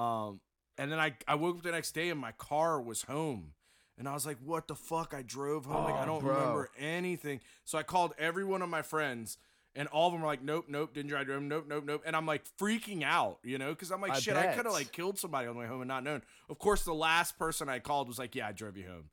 Um, 0.00 0.40
and 0.78 0.90
then 0.92 0.98
I 0.98 1.16
I 1.26 1.34
woke 1.36 1.56
up 1.58 1.62
the 1.62 1.72
next 1.72 1.92
day 1.92 2.10
and 2.10 2.20
my 2.20 2.32
car 2.32 2.80
was 2.80 3.02
home, 3.02 3.52
and 3.98 4.08
I 4.08 4.14
was 4.14 4.26
like, 4.26 4.38
"What 4.44 4.68
the 4.68 4.74
fuck?" 4.74 5.14
I 5.14 5.22
drove 5.22 5.64
home. 5.66 5.84
like 5.84 5.94
I 5.94 6.02
Oh, 6.02 6.06
don't 6.06 6.20
bro. 6.22 6.34
remember 6.34 6.70
anything. 6.78 7.40
So 7.64 7.78
I 7.78 7.82
called 7.82 8.12
every 8.18 8.44
one 8.44 8.62
of 8.62 8.68
my 8.68 8.82
friends. 8.82 9.38
And 9.74 9.88
all 9.88 10.08
of 10.08 10.12
them 10.12 10.20
were 10.20 10.26
like, 10.26 10.42
nope, 10.42 10.66
nope, 10.68 10.92
didn't 10.92 11.08
drive 11.08 11.28
home, 11.28 11.48
nope, 11.48 11.64
nope, 11.66 11.84
nope. 11.86 12.02
And 12.04 12.14
I'm 12.14 12.26
like 12.26 12.42
freaking 12.60 13.02
out, 13.02 13.38
you 13.42 13.56
know, 13.56 13.70
because 13.70 13.90
I'm 13.90 14.02
like, 14.02 14.12
I 14.12 14.18
shit, 14.18 14.36
I 14.36 14.48
could 14.48 14.66
have 14.66 14.74
like 14.74 14.92
killed 14.92 15.18
somebody 15.18 15.48
on 15.48 15.54
the 15.54 15.60
way 15.60 15.66
home 15.66 15.80
and 15.80 15.88
not 15.88 16.04
known. 16.04 16.20
Of 16.50 16.58
course, 16.58 16.82
the 16.84 16.92
last 16.92 17.38
person 17.38 17.70
I 17.70 17.78
called 17.78 18.06
was 18.06 18.18
like, 18.18 18.34
yeah, 18.34 18.48
I 18.48 18.52
drove 18.52 18.76
you 18.76 18.86
home. 18.86 19.08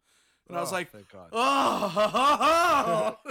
And 0.49 0.57
I 0.57 0.59
was 0.59 0.71
Oh, 0.73 0.75
like, 0.75 0.89
oh, 1.31 3.15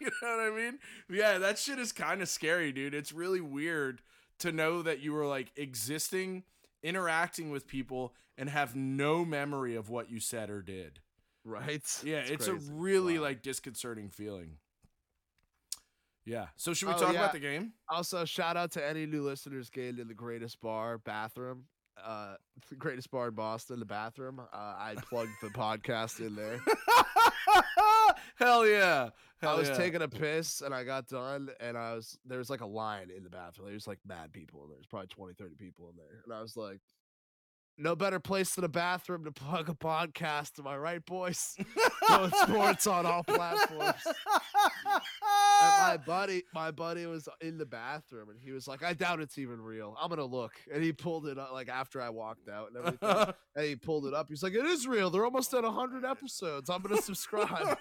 you 0.00 0.10
know 0.22 0.36
what 0.36 0.40
I 0.40 0.50
mean? 0.54 0.78
Yeah, 1.10 1.38
that 1.38 1.58
shit 1.58 1.78
is 1.78 1.90
kind 1.92 2.20
of 2.20 2.28
scary, 2.28 2.70
dude. 2.72 2.92
It's 2.94 3.12
really 3.12 3.40
weird 3.40 4.02
to 4.40 4.52
know 4.52 4.82
that 4.82 5.00
you 5.00 5.14
were 5.14 5.24
like 5.26 5.50
existing, 5.56 6.42
interacting 6.82 7.50
with 7.50 7.66
people, 7.66 8.14
and 8.36 8.48
have 8.48 8.76
no 8.76 9.24
memory 9.24 9.74
of 9.74 9.88
what 9.90 10.10
you 10.10 10.20
said 10.20 10.50
or 10.50 10.62
did. 10.62 11.00
right? 11.44 11.82
Yeah, 12.04 12.18
it's, 12.18 12.46
a 12.46 12.54
really 12.54 13.16
Wow. 13.18 13.24
like 13.24 13.42
disconcerting 13.42 14.10
feeling. 14.10 14.58
Yeah. 16.26 16.48
So 16.56 16.74
should 16.74 16.88
we 16.88 16.94
Oh, 16.94 16.98
talk 16.98 17.14
yeah. 17.14 17.20
about 17.20 17.32
the 17.32 17.40
game? 17.40 17.72
Also, 17.88 18.24
shout 18.26 18.56
out 18.58 18.72
to 18.72 18.86
any 18.86 19.06
new 19.06 19.22
listeners 19.22 19.70
getting 19.70 19.98
in 19.98 20.08
the 20.08 20.14
greatest 20.14 20.60
bar 20.60 20.98
bathroom. 20.98 21.64
Uh, 22.04 22.34
the 22.68 22.76
greatest 22.76 23.10
bar 23.10 23.28
in 23.28 23.34
Boston, 23.34 23.78
the 23.80 23.86
bathroom. 23.86 24.38
Uh, 24.40 24.44
I 24.56 24.94
plugged 25.08 25.32
the 25.42 25.48
podcast 25.48 26.20
in 26.20 26.36
there. 26.36 26.60
Hell 28.38 28.66
yeah. 28.66 29.10
Hell 29.40 29.50
I 29.50 29.58
was 29.58 29.68
yeah. 29.68 29.76
taking 29.76 30.02
a 30.02 30.08
piss 30.08 30.62
and 30.62 30.74
I 30.74 30.84
got 30.84 31.08
done, 31.08 31.48
and 31.60 31.76
I 31.76 31.94
was 31.94 32.18
there 32.26 32.38
was 32.38 32.50
like 32.50 32.60
a 32.60 32.66
line 32.66 33.10
in 33.14 33.22
the 33.24 33.30
bathroom. 33.30 33.68
There's 33.68 33.86
like 33.86 33.98
mad 34.06 34.32
people 34.32 34.62
in 34.62 34.68
there. 34.68 34.76
There's 34.76 34.86
probably 34.86 35.08
20, 35.08 35.34
30 35.34 35.54
people 35.56 35.88
in 35.90 35.96
there, 35.96 36.22
and 36.24 36.32
I 36.32 36.40
was 36.40 36.56
like, 36.56 36.80
no 37.78 37.94
better 37.94 38.18
place 38.18 38.54
than 38.54 38.64
a 38.64 38.68
bathroom 38.68 39.24
to 39.24 39.32
plug 39.32 39.68
a 39.68 39.74
podcast. 39.74 40.58
Am 40.58 40.66
I 40.66 40.76
right, 40.76 41.04
boys? 41.04 41.56
Going 42.08 42.32
sports 42.32 42.86
on 42.86 43.06
all 43.06 43.22
platforms. 43.22 44.02
And 45.60 45.72
my 45.80 45.96
buddy, 46.04 46.42
my 46.52 46.70
buddy 46.70 47.06
was 47.06 47.28
in 47.40 47.58
the 47.58 47.66
bathroom, 47.66 48.30
and 48.30 48.38
he 48.40 48.52
was 48.52 48.66
like, 48.68 48.82
"I 48.82 48.92
doubt 48.92 49.20
it's 49.20 49.38
even 49.38 49.60
real. 49.60 49.96
I'm 50.00 50.08
gonna 50.08 50.24
look." 50.24 50.52
And 50.72 50.82
he 50.82 50.92
pulled 50.92 51.26
it 51.26 51.38
up 51.38 51.52
like 51.52 51.68
after 51.68 52.00
I 52.00 52.10
walked 52.10 52.48
out 52.48 52.68
and 52.68 52.78
everything. 52.78 53.34
and 53.56 53.64
he 53.64 53.76
pulled 53.76 54.06
it 54.06 54.14
up. 54.14 54.28
He's 54.28 54.42
like, 54.42 54.54
"It 54.54 54.64
is 54.64 54.86
real. 54.86 55.10
They're 55.10 55.24
almost 55.24 55.54
at 55.54 55.64
hundred 55.64 56.04
episodes. 56.04 56.70
I'm 56.70 56.82
gonna 56.82 57.02
subscribe." 57.02 57.78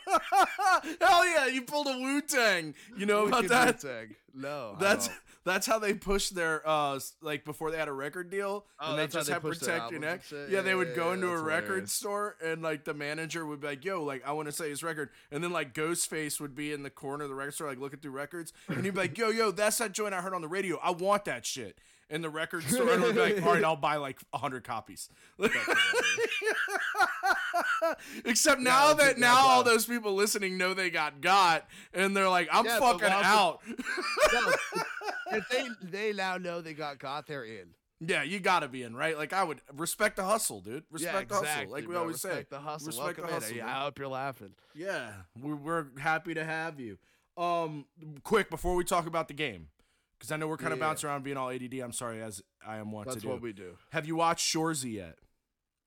Hell 1.01 1.27
yeah, 1.27 1.47
you 1.47 1.63
pulled 1.63 1.87
a 1.87 1.97
Wu 1.97 2.21
Tang. 2.21 2.73
You 2.95 3.05
know 3.05 3.27
about 3.27 3.47
that? 3.47 3.83
Wu-Tang. 3.83 4.15
No, 4.33 4.75
That's. 4.79 5.09
That's 5.47 5.65
how 5.65 5.79
they 5.79 5.93
pushed 5.93 6.35
their 6.35 6.61
uh 6.67 6.99
like 7.21 7.45
before 7.45 7.71
they 7.71 7.77
had 7.77 7.87
a 7.87 7.93
record 7.93 8.29
deal 8.29 8.65
Oh, 8.79 8.91
and 8.91 8.99
they 8.99 9.07
just 9.07 9.27
they 9.27 9.33
had 9.33 9.41
protect 9.41 9.91
your 9.91 9.99
neck. 9.99 10.23
shit? 10.23 10.49
Yeah, 10.49 10.61
they 10.61 10.75
would 10.75 10.89
yeah, 10.89 10.95
go 10.95 11.07
yeah, 11.07 11.13
into 11.15 11.27
a 11.29 11.41
record 11.41 11.67
hilarious. 11.69 11.91
store 11.93 12.35
and 12.43 12.61
like 12.61 12.83
the 12.85 12.93
manager 12.93 13.45
would 13.45 13.59
be 13.61 13.67
like, 13.67 13.83
"Yo, 13.85 14.03
like 14.03 14.23
I 14.25 14.31
want 14.33 14.47
to 14.47 14.51
say 14.51 14.69
his 14.69 14.83
record," 14.83 15.09
and 15.31 15.43
then 15.43 15.51
like 15.51 15.73
Ghostface 15.73 16.39
would 16.39 16.55
be 16.55 16.71
in 16.73 16.83
the 16.83 16.89
corner 16.89 17.23
of 17.23 17.29
the 17.29 17.35
record 17.35 17.53
store 17.55 17.67
like 17.69 17.79
looking 17.79 17.99
through 17.99 18.11
records, 18.11 18.53
and 18.67 18.83
he'd 18.85 18.91
be 18.93 18.99
like, 18.99 19.17
"Yo, 19.17 19.29
yo, 19.29 19.51
that's 19.51 19.77
that 19.79 19.91
joint 19.93 20.13
I 20.13 20.21
heard 20.21 20.33
on 20.33 20.41
the 20.41 20.47
radio. 20.47 20.77
I 20.83 20.91
want 20.91 21.25
that 21.25 21.45
shit." 21.45 21.77
And 22.09 22.23
the 22.23 22.29
record 22.29 22.63
store 22.63 22.89
and 22.89 23.01
would 23.03 23.15
be 23.15 23.19
like, 23.21 23.41
"All 23.45 23.53
right, 23.53 23.63
I'll 23.65 23.75
buy 23.75 23.97
like 23.97 24.17
hundred 24.33 24.63
copies." 24.63 25.09
Except 28.25 28.61
now 28.61 28.93
that's 28.93 28.99
that 29.09 29.11
it, 29.17 29.19
now 29.19 29.33
yeah, 29.35 29.51
all 29.51 29.63
those 29.63 29.85
people 29.85 30.13
listening 30.13 30.57
know 30.57 30.73
they 30.73 30.89
got 30.89 31.21
got, 31.21 31.67
and 31.93 32.15
they're 32.15 32.29
like, 32.29 32.47
"I'm 32.51 32.65
Yeah, 32.65 32.79
fucking 32.79 33.09
why 33.09 33.17
would- 33.17 33.25
out." 33.25 33.59
No, 35.29 35.41
they 35.51 35.67
they 35.81 36.13
now 36.13 36.37
know 36.37 36.61
they 36.61 36.73
got 36.73 36.99
got, 36.99 37.27
they're 37.27 37.43
in. 37.43 37.67
Yeah, 37.99 38.23
you 38.23 38.39
gotta 38.39 38.67
be 38.69 38.83
in, 38.83 38.95
right? 38.95 39.17
Like 39.17 39.33
I 39.33 39.43
would 39.43 39.59
respect 39.75 40.15
the 40.15 40.23
hustle, 40.23 40.61
dude. 40.61 40.83
Respect 40.91 41.29
yeah, 41.31 41.39
the 41.41 41.45
hustle, 41.45 41.71
like 41.71 41.81
we 41.81 41.87
bro. 41.91 41.99
always 42.01 42.13
Respect 42.23 42.49
say. 42.49 42.57
the 42.57 42.59
hustle. 42.59 42.87
Respect 42.87 43.17
Welcome 43.17 43.27
the 43.27 43.33
hustle, 43.33 43.57
Yeah. 43.57 43.67
I 43.67 43.83
hope 43.83 43.99
you're 43.99 44.07
laughing. 44.07 44.51
Yeah, 44.73 45.11
we're, 45.41 45.55
we're 45.55 45.85
happy 45.99 46.33
to 46.35 46.45
have 46.45 46.79
you. 46.79 46.97
Um, 47.37 47.85
quick 48.23 48.49
before 48.49 48.75
we 48.75 48.83
talk 48.85 49.05
about 49.07 49.27
the 49.27 49.33
game, 49.33 49.67
because 50.17 50.31
I 50.31 50.37
know 50.37 50.47
we're 50.47 50.57
kind 50.57 50.73
of 50.73 50.79
Yeah. 50.79 50.85
bouncing 50.85 51.09
around 51.09 51.23
being 51.23 51.37
all 51.37 51.49
ADD. 51.49 51.79
I'm 51.79 51.91
sorry, 51.93 52.21
as 52.21 52.41
I 52.65 52.77
am 52.77 52.91
wont 52.91 53.07
That's 53.07 53.17
to 53.17 53.21
do. 53.23 53.27
what 53.29 53.41
we 53.41 53.53
do. 53.53 53.77
Have 53.91 54.05
you 54.07 54.15
watched 54.15 54.45
Shoresy 54.53 54.93
yet, 54.93 55.17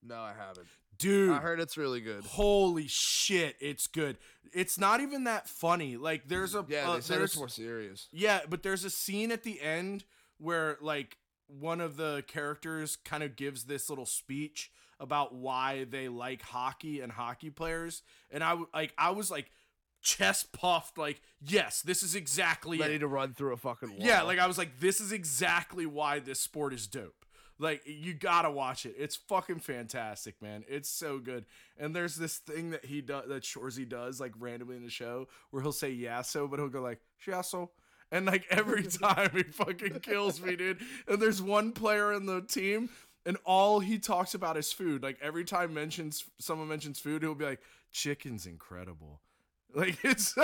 No, 0.03 0.21
I 0.21 0.33
haven't. 0.35 0.67
dude? 0.99 1.31
I 1.33 1.39
heard 1.39 1.61
it's 1.61 1.77
really 1.77 2.01
good. 2.01 2.25
Holy 2.25 2.87
shit, 2.89 3.57
it's 3.61 3.87
good. 3.87 4.19
It's 4.53 4.79
not 4.79 5.01
even 5.01 5.25
that 5.25 5.49
funny. 5.49 5.97
Like 5.97 6.29
there's 6.29 6.55
a 6.55 6.65
Yeah, 6.69 6.91
uh, 6.91 6.95
they 6.97 7.01
said 7.01 7.19
there's 7.19 7.31
it's 7.31 7.39
more 7.39 7.49
serious. 7.49 8.09
Yeah, 8.13 8.41
but 8.49 8.63
there's 8.63 8.85
a 8.85 8.91
scene 8.91 9.31
at 9.33 9.43
the 9.43 9.61
end 9.61 10.05
where 10.39 10.79
like 10.81 11.17
one 11.47 11.81
of 11.81 11.97
the 11.97 12.23
characters 12.29 12.97
kind 12.97 13.23
of 13.23 13.35
gives 13.37 13.65
this 13.65 13.91
little 13.91 14.07
speech 14.07 14.71
about 15.01 15.35
why 15.35 15.85
they 15.85 16.09
like 16.09 16.43
hockey 16.43 17.01
and 17.01 17.11
hockey 17.11 17.51
players, 17.51 18.03
and 18.31 18.45
I 18.45 18.57
like 18.75 18.93
I 18.99 19.11
was 19.11 19.31
like 19.31 19.51
chest 20.01 20.53
puffed, 20.53 20.99
like, 20.99 21.21
yes, 21.41 21.83
this 21.83 22.03
is 22.03 22.15
exactly 22.15 22.79
Ready 22.79 22.95
it. 22.95 22.99
to 23.01 23.07
run 23.07 23.35
through 23.35 23.53
a 23.53 23.57
fucking 23.57 23.91
wall. 23.91 23.99
Yeah, 24.01 24.23
like 24.23 24.39
I 24.39 24.47
was 24.47 24.59
like, 24.59 24.81
this 24.81 25.01
is 25.01 25.13
exactly 25.13 25.87
why 25.87 26.19
this 26.21 26.41
sport 26.41 26.73
is 26.73 26.87
dope. 26.87 27.25
Like 27.59 27.83
you 27.85 28.15
gotta 28.15 28.51
watch 28.51 28.87
it. 28.87 28.95
It's 28.99 29.17
fucking 29.17 29.59
fantastic, 29.59 30.41
man. 30.41 30.65
It's 30.67 30.89
so 30.89 31.19
good. 31.19 31.45
And 31.79 31.95
there's 31.95 32.17
this 32.17 32.39
thing 32.39 32.71
that 32.71 32.87
he 32.87 33.03
does 33.03 33.29
that 33.29 33.43
Shoresy 33.43 33.87
does 33.87 34.19
like 34.19 34.33
randomly 34.39 34.77
in 34.77 34.83
the 34.83 34.89
show 34.91 35.29
where 35.51 35.63
he'll 35.63 35.71
say 35.73 35.95
yasso, 35.95 36.49
but 36.51 36.59
he'll 36.59 36.71
go 36.71 36.81
like 36.81 37.01
yasso. 37.27 37.69
And 38.11 38.25
like 38.25 38.47
every 38.51 38.83
time 38.85 39.31
he 39.35 39.43
fucking 39.43 40.01
kills 40.01 40.41
me, 40.41 40.57
dude. 40.57 40.79
And 41.07 41.21
there's 41.21 41.43
one 41.43 41.73
player 41.73 42.15
in 42.15 42.25
the 42.25 42.41
team, 42.41 42.89
and 43.27 43.37
all 43.45 43.81
he 43.81 43.99
talks 43.99 44.33
about 44.33 44.57
is 44.57 44.73
food. 44.73 45.03
Like 45.03 45.19
every 45.21 45.45
time 45.45 45.75
mentions 45.75 46.25
someone 46.39 46.69
mentions 46.69 46.99
food, 46.99 47.23
he'll 47.23 47.35
be 47.35 47.45
like, 47.45 47.61
"Chicken's 47.93 48.47
incredible." 48.47 49.21
Like 49.75 49.99
it's 50.05 50.35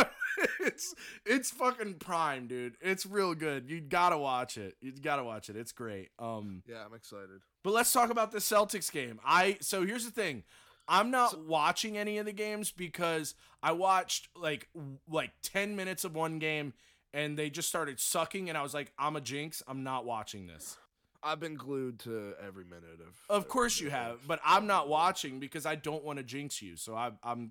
it's 0.60 0.94
it's 1.24 1.50
fucking 1.50 1.94
prime, 1.94 2.46
dude. 2.46 2.76
It's 2.80 3.06
real 3.06 3.34
good. 3.34 3.70
You 3.70 3.80
gotta 3.80 4.18
watch 4.18 4.56
it. 4.58 4.76
You 4.80 4.92
gotta 4.92 5.24
watch 5.24 5.48
it. 5.50 5.56
It's 5.56 5.72
great. 5.72 6.10
Um, 6.18 6.62
yeah, 6.66 6.84
I'm 6.86 6.94
excited. 6.94 7.40
but 7.62 7.72
let's 7.72 7.92
talk 7.92 8.10
about 8.10 8.32
the 8.32 8.38
Celtics 8.38 8.90
game. 8.92 9.18
I 9.24 9.56
so 9.60 9.84
here's 9.84 10.04
the 10.04 10.10
thing. 10.10 10.44
I'm 10.88 11.10
not 11.10 11.44
watching 11.44 11.98
any 11.98 12.18
of 12.18 12.26
the 12.26 12.32
games 12.32 12.70
because 12.70 13.34
I 13.62 13.72
watched 13.72 14.28
like 14.36 14.68
like 15.10 15.32
10 15.42 15.74
minutes 15.74 16.04
of 16.04 16.14
one 16.14 16.38
game 16.38 16.74
and 17.12 17.36
they 17.36 17.50
just 17.50 17.68
started 17.68 17.98
sucking 17.98 18.48
and 18.48 18.56
I 18.56 18.62
was 18.62 18.74
like 18.74 18.92
I'm 18.98 19.16
a 19.16 19.20
jinx. 19.20 19.62
I'm 19.66 19.82
not 19.82 20.04
watching 20.04 20.46
this. 20.46 20.76
I've 21.22 21.40
been 21.40 21.56
glued 21.56 21.98
to 22.00 22.34
every 22.46 22.64
minute 22.64 23.00
of. 23.00 23.16
Of 23.28 23.48
course 23.48 23.80
you 23.80 23.90
have, 23.90 24.20
but 24.28 24.38
I'm 24.44 24.68
not 24.68 24.88
watching 24.88 25.40
because 25.40 25.66
I 25.66 25.74
don't 25.74 26.04
want 26.04 26.18
to 26.18 26.22
jinx 26.22 26.62
you. 26.62 26.76
So 26.76 26.94
I 26.94 27.10
I'm 27.24 27.50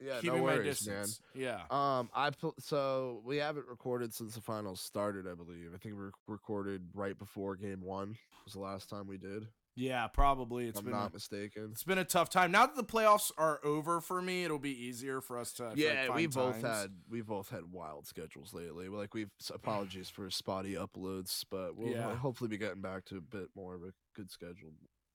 Yeah, 0.00 0.14
keeping 0.20 0.38
no 0.38 0.46
my 0.46 0.54
worries, 0.56 0.86
man. 0.88 1.04
Yeah. 1.34 1.60
Um, 1.70 2.08
I 2.14 2.30
pl- 2.30 2.54
so 2.58 3.20
we 3.24 3.36
haven't 3.36 3.66
recorded 3.68 4.14
since 4.14 4.34
the 4.34 4.40
finals 4.40 4.80
started. 4.80 5.26
I 5.30 5.34
believe. 5.34 5.70
I 5.74 5.78
think 5.78 5.94
we 5.96 6.04
rec- 6.04 6.14
recorded 6.26 6.88
right 6.94 7.18
before 7.18 7.56
game 7.56 7.82
one. 7.82 8.16
Was 8.44 8.54
the 8.54 8.60
last 8.60 8.88
time 8.88 9.06
we 9.06 9.18
did. 9.18 9.46
Yeah, 9.76 10.08
probably 10.08 10.66
it's 10.66 10.78
I'm 10.78 10.86
been 10.86 10.94
a, 10.94 10.96
not 10.96 11.14
mistaken. 11.14 11.68
it's 11.72 11.84
been 11.84 11.98
a 11.98 12.04
tough 12.04 12.28
time. 12.28 12.50
Now 12.50 12.66
that 12.66 12.76
the 12.76 12.84
playoffs 12.84 13.30
are 13.38 13.60
over 13.64 14.00
for 14.00 14.20
me, 14.20 14.44
it'll 14.44 14.58
be 14.58 14.84
easier 14.86 15.20
for 15.20 15.38
us 15.38 15.52
to 15.54 15.68
like, 15.68 15.76
Yeah, 15.76 16.06
find 16.06 16.14
we 16.16 16.26
both 16.26 16.60
times. 16.60 16.64
had 16.64 16.90
we 17.08 17.20
both 17.22 17.50
had 17.50 17.70
wild 17.70 18.06
schedules 18.06 18.52
lately. 18.52 18.88
Like 18.88 19.14
we've 19.14 19.30
apologies 19.54 20.08
for 20.08 20.28
spotty 20.30 20.74
uploads, 20.74 21.44
but 21.50 21.76
we'll 21.76 21.92
Yeah. 21.92 22.14
hopefully 22.16 22.48
be 22.48 22.58
getting 22.58 22.82
back 22.82 23.04
to 23.06 23.18
a 23.18 23.20
bit 23.20 23.48
more 23.54 23.74
of 23.74 23.82
a 23.82 23.92
good 24.16 24.30
schedule 24.30 24.72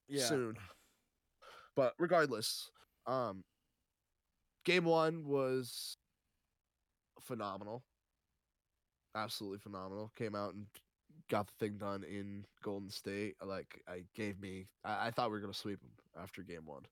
yeah. 0.07 0.23
soon. 0.23 0.55
But 1.75 1.93
regardless, 1.99 2.71
um, 3.05 3.43
game 4.65 4.83
one 4.85 5.25
was 5.25 5.97
phenomenal, 7.21 7.83
absolutely 9.15 9.59
phenomenal. 9.59 10.11
Came 10.15 10.35
out 10.35 10.53
and 10.53 10.65
got 11.29 11.47
the 11.47 11.53
thing 11.59 11.77
done 11.77 12.03
in 12.03 12.45
Golden 12.63 12.89
State. 12.89 13.35
Like 13.43 13.81
I 13.87 14.03
gave 14.15 14.39
me, 14.39 14.67
I, 14.83 15.07
I 15.07 15.11
thought 15.11 15.29
we 15.29 15.33
were 15.37 15.41
gonna 15.41 15.53
sweep 15.53 15.79
them 15.79 15.91
after 16.21 16.41
game 16.43 16.65
one. 16.65 16.83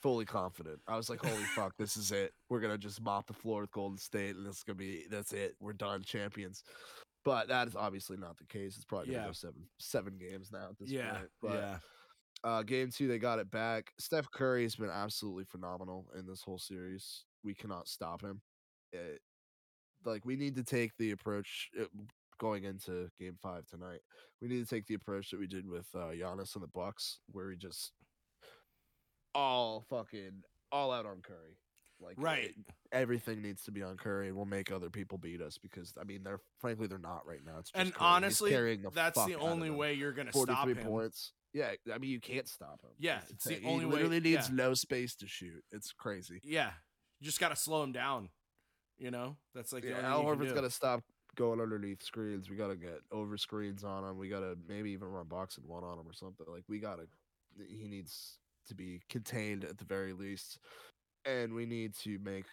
Fully 0.00 0.24
confident. 0.24 0.78
I 0.86 0.96
was 0.96 1.10
like, 1.10 1.20
"Holy 1.24 1.42
fuck, 1.56 1.74
this 1.76 1.96
is 1.96 2.12
it. 2.12 2.32
We're 2.48 2.60
gonna 2.60 2.78
just 2.78 3.02
mop 3.02 3.26
the 3.26 3.32
floor 3.32 3.62
with 3.62 3.72
Golden 3.72 3.98
State, 3.98 4.36
and 4.36 4.46
this 4.46 4.58
is 4.58 4.62
gonna 4.62 4.76
be 4.76 5.04
that's 5.10 5.32
it. 5.32 5.56
We're 5.60 5.72
done, 5.72 6.02
champions." 6.02 6.62
But 7.24 7.48
that 7.48 7.66
is 7.66 7.74
obviously 7.74 8.16
not 8.16 8.38
the 8.38 8.44
case. 8.44 8.76
It's 8.76 8.84
probably 8.84 9.08
gonna 9.08 9.18
Yeah. 9.18 9.26
go 9.26 9.32
seven 9.32 9.66
seven 9.78 10.16
games 10.18 10.52
now 10.52 10.68
at 10.70 10.78
this 10.78 10.88
Yeah. 10.88 11.14
point. 11.18 11.30
But 11.42 11.52
yeah. 11.54 11.78
Uh, 12.44 12.62
game 12.62 12.90
two, 12.90 13.08
they 13.08 13.18
got 13.18 13.38
it 13.38 13.50
back. 13.50 13.92
Steph 13.98 14.30
Curry 14.30 14.62
has 14.62 14.76
been 14.76 14.90
absolutely 14.90 15.44
phenomenal 15.44 16.06
in 16.18 16.26
this 16.26 16.42
whole 16.42 16.58
series. 16.58 17.24
We 17.44 17.54
cannot 17.54 17.88
stop 17.88 18.22
him. 18.22 18.40
It, 18.92 19.20
like 20.04 20.24
we 20.24 20.36
need 20.36 20.54
to 20.56 20.62
take 20.64 20.92
the 20.98 21.10
approach 21.10 21.68
uh, 21.80 21.84
going 22.38 22.64
into 22.64 23.10
Game 23.18 23.36
Five 23.42 23.66
tonight. 23.66 24.00
We 24.40 24.48
need 24.48 24.62
to 24.66 24.68
take 24.74 24.86
the 24.86 24.94
approach 24.94 25.30
that 25.30 25.40
we 25.40 25.46
did 25.48 25.68
with 25.68 25.86
uh, 25.94 26.10
Giannis 26.12 26.54
and 26.54 26.62
the 26.62 26.68
Bucks, 26.68 27.18
where 27.32 27.46
we 27.48 27.56
just 27.56 27.92
all 29.34 29.84
fucking 29.90 30.42
all 30.72 30.92
out 30.92 31.06
on 31.06 31.20
Curry. 31.22 31.58
Like 32.00 32.14
Right. 32.16 32.50
it- 32.50 32.56
everything 32.92 33.42
needs 33.42 33.64
to 33.64 33.72
be 33.72 33.82
on 33.82 33.96
Curry, 33.96 34.28
and 34.28 34.36
we'll 34.36 34.46
make 34.46 34.70
other 34.70 34.88
people 34.90 35.18
beat 35.18 35.40
us 35.40 35.58
because 35.58 35.92
I 36.00 36.04
mean 36.04 36.22
they're 36.22 36.40
frankly 36.60 36.86
they're 36.86 36.98
not 36.98 37.26
right 37.26 37.44
now. 37.44 37.58
It's 37.58 37.70
just 37.70 37.80
And 37.84 37.92
Curry. 37.92 38.06
Honestly, 38.06 38.76
that's 38.94 39.24
the 39.26 39.34
only 39.34 39.70
way 39.70 39.94
you're 39.94 40.12
gonna 40.12 40.30
stop 40.32 40.46
43 40.66 40.74
him. 40.82 40.86
points. 40.88 41.32
Yeah, 41.52 41.70
I 41.92 41.98
mean 41.98 42.10
you 42.10 42.20
can't 42.20 42.48
stop 42.48 42.82
him. 42.82 42.90
Yeah, 42.98 43.20
it's 43.30 43.44
the 43.44 43.60
only 43.64 43.80
he 43.80 43.86
way- 43.86 43.92
literally 43.92 44.20
needs 44.20 44.48
yeah. 44.48 44.54
no 44.54 44.74
space 44.74 45.14
to 45.16 45.26
shoot. 45.26 45.62
It's 45.72 45.92
crazy. 45.92 46.40
Yeah, 46.44 46.70
you 47.20 47.26
just 47.26 47.40
gotta 47.40 47.56
slow 47.56 47.82
him 47.82 47.92
down. 47.92 48.28
You 48.98 49.10
know, 49.12 49.36
that's 49.54 49.72
like 49.72 49.84
yeah, 49.84 50.00
Al 50.00 50.18
thing 50.18 50.28
you 50.28 50.34
can 50.34 50.46
Horford's 50.46 50.52
got 50.52 50.60
to 50.62 50.70
stop 50.70 51.04
going 51.36 51.60
underneath 51.60 52.02
screens. 52.02 52.50
We 52.50 52.56
got 52.56 52.68
to 52.68 52.76
get 52.76 53.00
over 53.12 53.38
screens 53.38 53.84
on 53.84 54.02
him. 54.02 54.18
We 54.18 54.28
got 54.28 54.40
to 54.40 54.56
maybe 54.68 54.90
even 54.90 55.08
run 55.08 55.26
boxing 55.28 55.64
one 55.66 55.84
on 55.84 55.98
him 55.98 56.06
or 56.06 56.12
something. 56.12 56.46
Like 56.48 56.64
we 56.68 56.80
got 56.80 56.96
to. 56.96 57.06
He 57.68 57.88
needs 57.88 58.38
to 58.66 58.74
be 58.74 59.00
contained 59.08 59.64
at 59.64 59.78
the 59.78 59.84
very 59.84 60.12
least, 60.12 60.58
and 61.24 61.54
we 61.54 61.64
need 61.64 61.94
to 62.02 62.18
make 62.22 62.44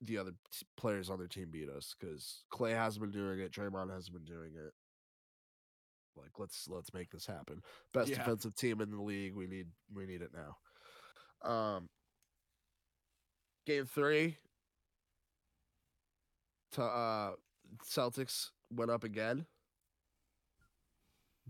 the 0.00 0.18
other 0.18 0.32
t- 0.52 0.66
players 0.76 1.08
on 1.08 1.18
their 1.18 1.26
team 1.26 1.48
beat 1.50 1.70
us 1.70 1.94
because 1.98 2.44
Klay 2.52 2.72
hasn't 2.72 3.02
been 3.02 3.10
doing 3.10 3.40
it. 3.40 3.52
Draymond 3.52 3.90
hasn't 3.90 4.14
been 4.14 4.24
doing 4.24 4.52
it. 4.54 4.72
Like 6.16 6.38
let's 6.38 6.68
let's 6.68 6.92
make 6.94 7.10
this 7.10 7.26
happen. 7.26 7.62
Best 7.92 8.10
Yeah. 8.10 8.18
defensive 8.18 8.54
team 8.54 8.80
in 8.80 8.90
the 8.90 9.02
league. 9.02 9.34
We 9.34 9.46
need 9.46 9.66
we 9.92 10.06
need 10.06 10.22
it 10.22 10.30
now. 10.32 11.48
Um. 11.48 11.88
Game 13.66 13.86
three. 13.86 14.36
To, 16.72 16.82
uh, 16.82 17.32
Celtics 17.84 18.50
went 18.70 18.90
up 18.90 19.04
again. 19.04 19.46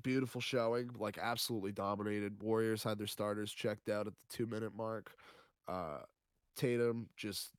Beautiful 0.03 0.41
showing, 0.41 0.91
like 0.99 1.19
absolutely 1.19 1.73
dominated. 1.73 2.43
Warriors 2.43 2.83
had 2.83 2.99
their 2.99 3.07
starters 3.07 3.53
checked 3.53 3.89
out 3.89 4.07
at 4.07 4.13
the 4.13 4.37
two 4.37 4.47
minute 4.47 4.75
mark. 4.77 5.13
Uh, 5.69 6.01
Tatum 6.57 7.09
just 7.17 7.51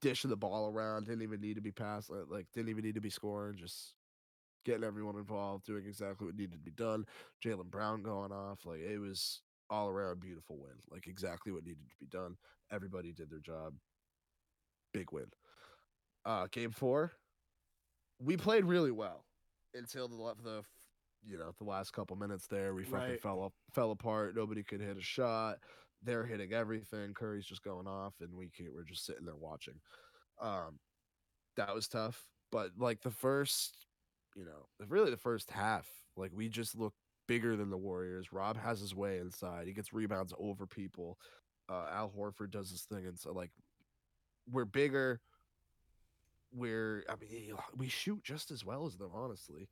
dishing 0.00 0.30
the 0.30 0.36
ball 0.36 0.66
around, 0.68 1.04
didn't 1.06 1.22
even 1.22 1.40
need 1.40 1.54
to 1.54 1.60
be 1.62 1.70
passed, 1.72 2.10
like- 2.10 2.28
like 2.28 2.46
didn't 2.52 2.68
even 2.70 2.84
need 2.84 2.94
to 2.96 3.00
be 3.00 3.10
scoring, 3.10 3.56
just 3.56 3.94
getting 4.64 4.84
everyone 4.84 5.16
involved, 5.16 5.66
doing 5.66 5.86
exactly 5.86 6.26
what 6.26 6.36
needed 6.36 6.52
to 6.52 6.58
be 6.58 6.70
done. 6.70 7.04
Jaylen 7.44 7.70
Brown 7.70 8.02
going 8.02 8.32
off, 8.32 8.64
like 8.64 8.80
it 8.80 8.98
was 8.98 9.42
all 9.70 9.88
around 9.88 10.12
a 10.12 10.16
beautiful 10.16 10.58
win, 10.58 10.74
like 10.90 11.06
exactly 11.06 11.52
what 11.52 11.64
needed 11.64 11.88
to 11.88 11.96
be 12.00 12.06
done. 12.06 12.36
Everybody 12.70 13.12
did 13.12 13.30
their 13.30 13.40
job. 13.40 13.74
Big 14.92 15.12
win. 15.12 15.26
Uh, 16.24 16.46
game 16.50 16.70
four, 16.70 17.12
we 18.18 18.36
played 18.36 18.64
really 18.64 18.90
well 18.90 19.24
until 19.74 20.08
the 20.08 20.16
the 20.42 20.62
you 21.26 21.38
know 21.38 21.52
the 21.58 21.64
last 21.64 21.92
couple 21.92 22.16
minutes 22.16 22.46
there. 22.46 22.74
We 22.74 22.84
fucking 22.84 23.10
Right. 23.10 23.20
fell 23.20 23.42
up, 23.42 23.52
fell 23.74 23.90
apart. 23.90 24.34
Nobody 24.36 24.62
could 24.62 24.80
hit 24.80 24.96
a 24.96 25.02
shot. 25.02 25.58
They're 26.02 26.26
hitting 26.26 26.52
everything. 26.52 27.14
Curry's 27.14 27.46
just 27.46 27.62
going 27.62 27.86
off, 27.86 28.14
and 28.20 28.34
we 28.34 28.50
can't, 28.50 28.74
we're 28.74 28.84
just 28.84 29.06
sitting 29.06 29.24
there 29.24 29.36
watching. 29.36 29.80
Um, 30.40 30.78
that 31.56 31.74
was 31.74 31.88
tough. 31.88 32.28
But 32.52 32.72
like 32.76 33.00
the 33.00 33.10
first, 33.10 33.86
you 34.34 34.44
know, 34.44 34.66
really 34.88 35.10
the 35.10 35.16
first 35.16 35.50
half, 35.50 35.86
like 36.16 36.32
we 36.34 36.48
just 36.48 36.76
look 36.76 36.94
bigger 37.26 37.56
than 37.56 37.70
the 37.70 37.76
Warriors. 37.76 38.32
Rob 38.32 38.56
has 38.56 38.80
his 38.80 38.94
way 38.94 39.18
inside. 39.18 39.66
He 39.66 39.72
gets 39.72 39.92
rebounds 39.92 40.32
over 40.38 40.66
people. 40.66 41.18
Uh, 41.68 41.86
Al 41.90 42.12
Horford 42.16 42.50
does 42.50 42.70
his 42.70 42.82
thing, 42.82 43.06
and 43.06 43.18
so 43.18 43.32
like 43.32 43.50
we're 44.50 44.64
bigger. 44.64 45.20
We're 46.52 47.04
I 47.08 47.14
mean 47.16 47.54
we 47.76 47.88
shoot 47.88 48.22
just 48.22 48.50
as 48.50 48.64
well 48.64 48.86
as 48.86 48.96
them, 48.96 49.10
honestly. 49.14 49.68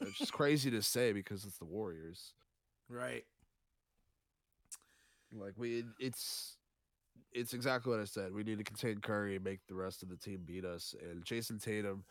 it's 0.00 0.18
just 0.18 0.32
crazy 0.32 0.70
to 0.70 0.82
say 0.82 1.12
because 1.12 1.44
it's 1.44 1.58
the 1.58 1.64
Warriors. 1.64 2.32
right. 2.88 3.24
Like 5.36 5.54
we, 5.56 5.82
it's 5.98 6.58
it's 7.32 7.54
exactly 7.54 7.90
what 7.90 8.00
I 8.00 8.04
said. 8.04 8.32
We 8.32 8.44
need 8.44 8.58
to 8.58 8.64
contain 8.64 8.98
Curry 9.00 9.34
and 9.34 9.44
make 9.44 9.60
the 9.66 9.74
rest 9.74 10.02
of 10.02 10.08
the 10.08 10.16
team 10.16 10.42
beat 10.46 10.64
us. 10.64 10.94
And 11.02 11.24
Jayson 11.24 11.58
Tatum 11.58 12.04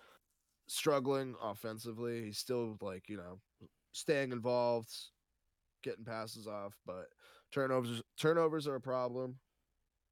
struggling 0.68 1.36
offensively. 1.42 2.24
He's 2.26 2.38
still 2.38 2.78
like 2.82 3.10
you 3.10 3.18
know 3.18 3.40
staying 3.92 4.32
involved, 4.32 4.92
getting 5.84 6.06
passes 6.06 6.48
off, 6.48 6.74
but 6.86 7.08
turnovers 7.52 8.02
turnovers 8.20 8.68
are 8.68 8.76
a 8.76 8.82
problem. 8.82 9.38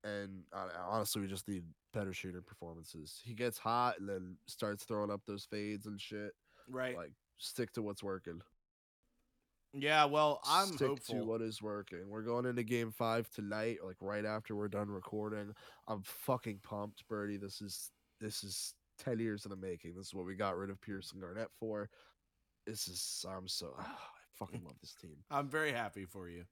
And 0.04 0.44
uh, 0.52 0.68
honestly, 0.90 1.22
we 1.22 1.28
just 1.28 1.48
need 1.48 1.64
better 1.94 2.12
shooting 2.14 2.42
performances. 2.42 3.20
He 3.24 3.34
gets 3.36 3.58
hot 3.60 4.00
and 4.00 4.10
then 4.10 4.36
starts 4.48 4.84
throwing 4.84 5.12
up 5.12 5.22
those 5.28 5.46
fades 5.46 5.86
and 5.86 6.02
shit. 6.02 6.32
Right. 6.68 6.96
Like 6.96 7.14
stick 7.38 7.72
to 7.74 7.82
what's 7.84 8.04
working. 8.04 8.42
yeah. 9.74 10.06
Well, 10.06 10.42
I'm 10.46 10.70
stick 10.70 10.88
hopeful. 10.88 11.16
to 11.16 11.24
what 11.26 11.42
is 11.42 11.62
working. 11.62 12.10
We're 12.10 12.24
going 12.24 12.46
into 12.48 12.64
game 12.64 12.92
five 12.92 13.30
tonight, 13.30 13.78
like 13.86 13.98
right 14.02 14.26
after 14.26 14.56
we're 14.56 14.68
done 14.70 14.90
recording. 14.90 15.54
I'm 15.88 16.02
fucking 16.04 16.60
pumped, 16.64 17.08
Birdie. 17.08 17.38
This 17.38 17.62
is 17.62 17.92
this 18.20 18.44
is 18.44 18.74
ten 19.04 19.20
years 19.20 19.46
in 19.46 19.52
the 19.52 19.58
making. 19.58 19.96
This 19.96 20.08
is 20.08 20.14
what 20.14 20.26
we 20.26 20.36
got 20.36 20.58
rid 20.58 20.70
of 20.70 20.80
Pierce 20.82 21.12
and 21.12 21.22
Garnett 21.22 21.50
for. 21.60 21.90
This 22.66 22.88
is 22.88 23.26
I'm 23.30 23.48
so 23.48 23.74
I 23.80 23.86
fucking 24.38 24.64
love 24.64 24.76
this 24.82 24.96
team. 24.96 25.18
I'm 25.30 25.48
very 25.48 25.72
happy 25.72 26.06
for 26.06 26.30
you. 26.30 26.44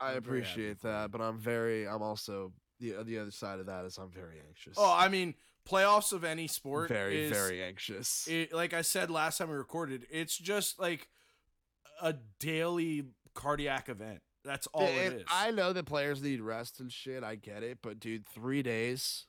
I 0.00 0.08
I'm 0.08 0.14
happy 0.14 0.26
appreciate 0.26 0.80
that, 0.82 1.10
but 1.10 1.20
I'm 1.20 1.38
very. 1.38 1.86
I'm 1.86 2.02
also 2.02 2.52
the 2.80 2.96
uh, 2.96 3.02
the 3.02 3.18
other 3.18 3.30
side 3.30 3.60
of 3.60 3.66
that 3.66 3.84
is 3.84 3.98
I'm 3.98 4.10
very 4.10 4.40
anxious. 4.46 4.74
Oh, 4.76 4.92
I 4.92 5.08
mean, 5.08 5.34
playoffs 5.68 6.12
of 6.12 6.24
any 6.24 6.46
sport 6.46 6.88
very 6.88 7.24
is, 7.24 7.32
very 7.32 7.62
anxious. 7.62 8.26
it, 8.28 8.52
like 8.52 8.74
I 8.74 8.82
said 8.82 9.10
last 9.10 9.38
time 9.38 9.48
we 9.50 9.56
recorded, 9.56 10.06
it's 10.10 10.36
just 10.36 10.78
like 10.78 11.08
a 12.02 12.14
daily 12.40 13.04
cardiac 13.34 13.88
event. 13.88 14.20
That's 14.44 14.66
all 14.68 14.82
it 14.82 14.90
And 14.90 15.14
is. 15.20 15.22
I 15.28 15.50
know 15.52 15.72
that 15.72 15.86
players 15.86 16.22
need 16.22 16.40
rest 16.40 16.80
and 16.80 16.92
shit. 16.92 17.24
I 17.24 17.36
get 17.36 17.62
it, 17.62 17.78
but 17.82 17.98
dude, 17.98 18.26
three 18.26 18.62
days. 18.62 19.26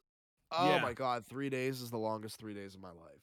Oh 0.51 0.75
Yeah. 0.75 0.81
my 0.81 0.93
god, 0.93 1.25
three 1.25 1.49
days 1.49 1.81
is 1.81 1.89
the 1.91 1.97
longest 1.97 2.37
three 2.37 2.53
days 2.53 2.75
of 2.75 2.81
my 2.81 2.89
life. 2.91 3.21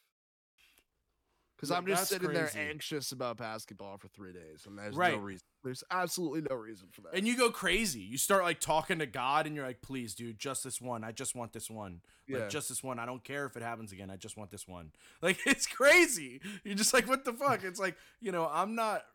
Because 1.57 1.71
I'm 1.71 1.87
just 1.87 2.09
sitting 2.09 2.33
there 2.33 2.51
anxious 2.57 3.13
about 3.13 3.37
basketball 3.37 3.97
for 3.97 4.09
three 4.09 4.33
days, 4.33 4.67
and 4.67 4.77
there's 4.77 4.97
Right. 4.97 5.13
no 5.15 5.21
reason. 5.21 5.47
There's 5.63 5.85
absolutely 5.93 6.41
no 6.51 6.57
reason 6.57 6.89
for 6.91 7.03
that. 7.03 7.15
and 7.15 7.25
you 7.25 7.37
go 7.37 7.53
crazy. 7.53 8.01
You 8.01 8.19
start 8.19 8.43
like 8.43 8.59
talking 8.59 8.99
to 8.99 9.07
God, 9.07 9.47
and 9.47 9.55
you're 9.55 9.65
like, 9.65 9.81
"Please, 9.81 10.13
dude, 10.17 10.41
just 10.41 10.65
this 10.65 10.81
one. 10.81 11.05
I 11.05 11.13
just 11.13 11.37
want 11.37 11.53
this 11.53 11.71
one. 11.71 12.01
Like 12.29 12.41
yeah, 12.41 12.49
just 12.49 12.69
this 12.69 12.83
one. 12.83 12.99
I 12.99 13.07
don't 13.07 13.23
care 13.23 13.47
if 13.47 13.57
it 13.57 13.63
happens 13.63 13.93
again. 13.93 14.11
I 14.11 14.17
just 14.17 14.37
want 14.37 14.51
this 14.51 14.67
one." 14.67 14.91
Like 15.23 15.39
it's 15.47 15.69
crazy. 15.69 16.41
You're 16.65 16.75
just 16.75 16.93
like, 16.93 17.07
"What 17.07 17.25
the 17.25 17.33
fuck?" 17.33 17.63
It's 17.63 17.79
like 17.79 17.97
you 18.21 18.33
know, 18.33 18.49
I'm 18.49 18.75
not 18.75 19.07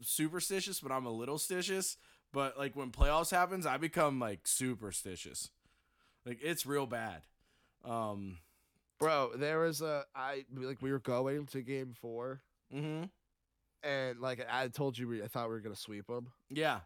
superstitious, 0.00 0.80
but 0.80 0.90
I'm 0.90 1.06
a 1.06 1.10
little 1.12 1.38
stitious. 1.38 1.96
But 2.32 2.58
like 2.58 2.74
when 2.74 2.90
playoffs 2.90 3.30
happens, 3.30 3.64
I 3.64 3.76
become 3.76 4.18
like 4.18 4.48
superstitious. 4.48 5.50
Like 6.26 6.40
it's 6.42 6.66
real 6.66 6.86
bad. 6.86 7.22
Um. 7.84 8.38
bro. 8.98 9.32
There 9.36 9.60
was 9.60 9.80
a 9.82 10.04
I 10.14 10.44
like 10.54 10.80
we 10.82 10.92
were 10.92 11.00
going 11.00 11.46
to 11.46 11.62
game 11.62 11.94
four, 12.00 12.42
hmm 12.72 13.04
and 13.82 14.20
like 14.20 14.44
I 14.48 14.68
told 14.68 14.96
you, 14.96 15.08
we, 15.08 15.22
I 15.22 15.26
thought 15.26 15.48
we 15.48 15.54
were 15.54 15.60
gonna 15.60 15.74
sweep 15.76 16.06
them. 16.06 16.28
Yeah. 16.50 16.80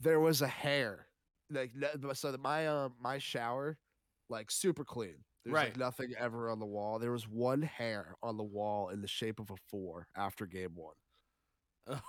there 0.00 0.20
was 0.20 0.42
a 0.42 0.48
hair 0.48 1.06
like 1.50 1.70
so 2.14 2.32
that 2.32 2.40
my 2.40 2.66
um 2.66 2.94
my 3.00 3.18
shower 3.18 3.76
like 4.30 4.50
super 4.50 4.84
clean 4.84 5.16
there's 5.44 5.54
Right. 5.54 5.68
like 5.68 5.76
nothing 5.76 6.12
ever 6.18 6.48
on 6.50 6.58
the 6.58 6.66
wall 6.66 6.98
there 6.98 7.12
was 7.12 7.28
one 7.28 7.60
hair 7.62 8.16
on 8.22 8.36
the 8.38 8.42
wall 8.44 8.88
in 8.88 9.02
the 9.02 9.08
shape 9.08 9.38
of 9.38 9.50
a 9.50 9.56
four 9.68 10.08
after 10.16 10.46
game 10.46 10.74
one 10.74 10.94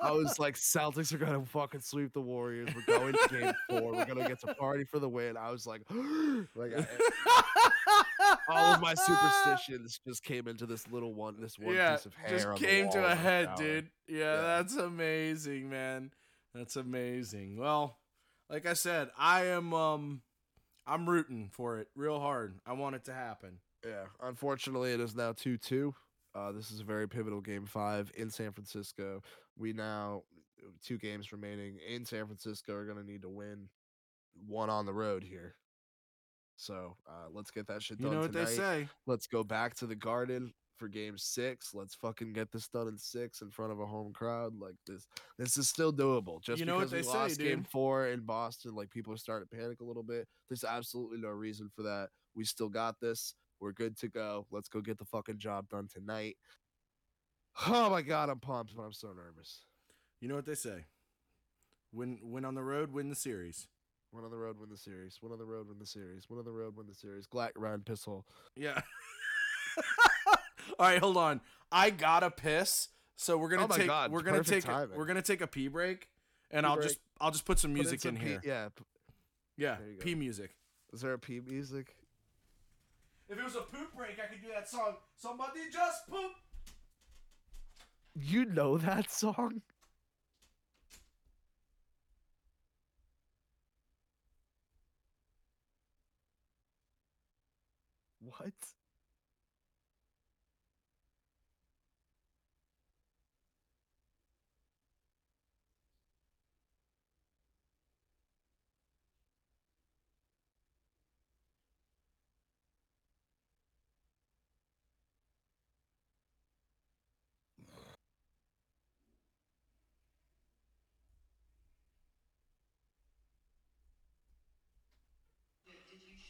i 0.00 0.10
was 0.10 0.38
like 0.38 0.56
celtics 0.56 1.12
are 1.12 1.18
gonna 1.18 1.44
fucking 1.46 1.80
sweep 1.80 2.12
the 2.12 2.20
warriors 2.20 2.68
we're 2.74 2.98
going 2.98 3.12
to 3.12 3.28
game 3.30 3.52
four 3.68 3.92
we're 3.92 4.04
gonna 4.04 4.26
get 4.26 4.40
to 4.40 4.52
party 4.54 4.84
for 4.84 4.98
the 4.98 5.08
win 5.08 5.36
i 5.36 5.50
was 5.50 5.66
like 5.66 5.82
like 6.54 6.72
I, 6.76 6.86
all 8.48 8.74
of 8.74 8.80
my 8.80 8.94
superstitions 8.94 10.00
just 10.06 10.24
came 10.24 10.48
into 10.48 10.66
this 10.66 10.86
little 10.90 11.14
one 11.14 11.40
this 11.40 11.58
one 11.58 11.74
yeah, 11.74 11.96
piece 11.96 12.06
of 12.06 12.14
hair 12.14 12.30
just 12.30 12.46
on 12.46 12.54
the 12.54 12.58
came 12.60 12.90
to 12.90 13.04
a 13.04 13.14
head, 13.14 13.46
shower. 13.46 13.56
dude. 13.56 13.90
Yeah, 14.08 14.16
Yeah. 14.18 14.40
that's 14.42 14.76
amazing, 14.76 15.70
man. 15.70 16.10
That's 16.54 16.76
amazing. 16.76 17.56
Well, 17.58 17.96
like 18.48 18.66
I 18.66 18.74
said, 18.74 19.10
I 19.18 19.46
am 19.46 19.72
um 19.72 20.22
I'm 20.86 21.08
rooting 21.08 21.50
for 21.52 21.78
it 21.78 21.88
real 21.94 22.18
hard. 22.20 22.58
I 22.66 22.72
want 22.72 22.96
it 22.96 23.04
to 23.04 23.12
happen. 23.12 23.58
Yeah, 23.86 24.04
unfortunately, 24.22 24.92
it 24.92 25.00
is 25.00 25.14
now 25.14 25.32
2 25.32 25.56
2. 25.58 25.94
Uh, 26.34 26.52
this 26.52 26.70
is 26.70 26.80
a 26.80 26.84
very 26.84 27.08
pivotal 27.08 27.40
game 27.40 27.66
five 27.66 28.12
in 28.16 28.30
San 28.30 28.52
Francisco. 28.52 29.22
We 29.58 29.72
now, 29.72 30.22
two 30.84 30.98
games 30.98 31.32
remaining 31.32 31.78
in 31.88 32.04
San 32.04 32.26
Francisco, 32.26 32.72
are 32.74 32.84
going 32.84 32.98
to 32.98 33.04
need 33.04 33.22
to 33.22 33.28
win 33.28 33.68
one 34.46 34.70
on 34.70 34.86
the 34.86 34.92
road 34.92 35.24
here. 35.24 35.56
So 36.56 36.96
uh, 37.08 37.28
let's 37.32 37.50
get 37.50 37.66
that 37.68 37.82
shit 37.82 37.98
You 37.98 38.04
done 38.06 38.14
know 38.14 38.20
what 38.20 38.32
tonight. 38.32 38.46
they 38.46 38.54
say. 38.56 38.88
Let's 39.06 39.26
go 39.26 39.42
back 39.42 39.74
to 39.76 39.86
the 39.86 39.94
garden 39.96 40.52
for 40.76 40.88
game 40.88 41.16
six. 41.18 41.74
Let's 41.74 41.94
fucking 41.94 42.32
get 42.32 42.52
this 42.52 42.68
done 42.68 42.86
in 42.88 42.96
six 42.98 43.40
in 43.42 43.50
front 43.50 43.72
of 43.72 43.80
a 43.80 43.86
home 43.86 44.12
crowd. 44.12 44.52
Like 44.58 44.76
this, 44.86 45.06
this 45.38 45.56
is 45.56 45.68
still 45.68 45.92
doable. 45.92 46.40
Just 46.42 46.60
You 46.60 46.66
know 46.66 46.76
what 46.76 46.90
because 46.90 46.92
we 46.92 46.98
they 46.98 47.02
say, 47.02 47.18
lost 47.18 47.38
game 47.40 47.64
four 47.64 48.08
in 48.08 48.20
Boston, 48.20 48.74
like 48.74 48.90
people 48.90 49.12
are 49.12 49.16
starting 49.18 49.48
to 49.48 49.56
panic 49.56 49.80
a 49.80 49.84
little 49.84 50.02
bit. 50.02 50.28
There's 50.48 50.64
absolutely 50.64 51.18
no 51.18 51.28
reason 51.28 51.70
for 51.74 51.82
that. 51.82 52.08
We 52.34 52.44
still 52.44 52.68
got 52.68 53.00
this. 53.00 53.34
We're 53.60 53.72
good 53.72 53.96
to 53.98 54.08
go. 54.08 54.46
Let's 54.50 54.68
go 54.68 54.80
get 54.80 54.98
the 54.98 55.04
fucking 55.04 55.38
job 55.38 55.68
done 55.68 55.88
tonight. 55.92 56.36
Oh 57.66 57.90
my 57.90 58.02
god, 58.02 58.28
I'm 58.30 58.38
pumped, 58.38 58.74
but 58.76 58.82
I'm 58.82 58.92
so 58.92 59.08
nervous. 59.08 59.64
You 60.20 60.28
know 60.28 60.34
what 60.36 60.46
they 60.46 60.54
say. 60.54 60.84
Win 61.92 62.18
win 62.22 62.44
on 62.44 62.54
the 62.54 62.62
road, 62.62 62.92
win 62.92 63.08
the 63.08 63.16
series. 63.16 63.68
Win 64.12 64.24
on 64.24 64.30
the 64.30 64.36
road, 64.36 64.58
win 64.58 64.70
the 64.70 64.76
series. 64.76 65.18
One 65.20 65.32
on 65.32 65.38
the 65.38 65.44
road, 65.44 65.68
win 65.68 65.78
the 65.78 65.86
series. 65.86 66.24
One 66.28 66.38
on 66.38 66.44
the 66.44 66.52
road, 66.52 66.76
win 66.76 66.86
the 66.86 66.94
series. 66.94 67.26
Glack 67.26 67.50
round 67.56 67.84
pistol. 67.86 68.24
Yeah. 68.56 68.80
All 70.78 70.86
right, 70.86 70.98
hold 70.98 71.16
on. 71.16 71.40
I 71.70 71.90
gotta 71.90 72.30
piss. 72.30 72.88
So 73.16 73.36
we're 73.36 73.48
gonna 73.50 73.64
Oh 73.70 73.76
take 73.76 73.86
God, 73.86 74.10
we're 74.10 74.22
gonna 74.22 74.42
take 74.42 74.64
a, 74.64 74.68
timing. 74.68 74.96
we're 74.96 75.04
gonna 75.06 75.20
take 75.22 75.40
a 75.42 75.46
pee 75.46 75.68
break 75.68 76.08
and 76.50 76.64
Pee 76.64 76.68
I'll 76.68 76.76
break. 76.76 76.88
just 76.88 76.98
I'll 77.20 77.30
just 77.30 77.44
put 77.44 77.58
some 77.58 77.72
Put 77.72 77.80
music 77.82 78.00
some 78.00 78.16
in 78.16 78.22
here. 78.22 78.40
yeah. 78.44 78.68
p- 78.74 78.84
Yeah, 79.58 79.76
pee 79.98 80.14
music. 80.14 80.56
Is 80.92 81.02
there 81.02 81.12
a 81.12 81.18
P 81.18 81.40
music? 81.46 81.94
If 83.30 83.38
it 83.38 83.44
was 83.44 83.54
a 83.54 83.60
poop 83.60 83.94
break, 83.96 84.18
I 84.18 84.26
could 84.26 84.42
do 84.42 84.48
that 84.52 84.68
song. 84.68 84.96
Somebody 85.16 85.60
just 85.72 86.08
poop. 86.08 86.32
You 88.16 88.44
know 88.44 88.76
that 88.76 89.08
song? 89.08 89.62
What? 98.18 98.52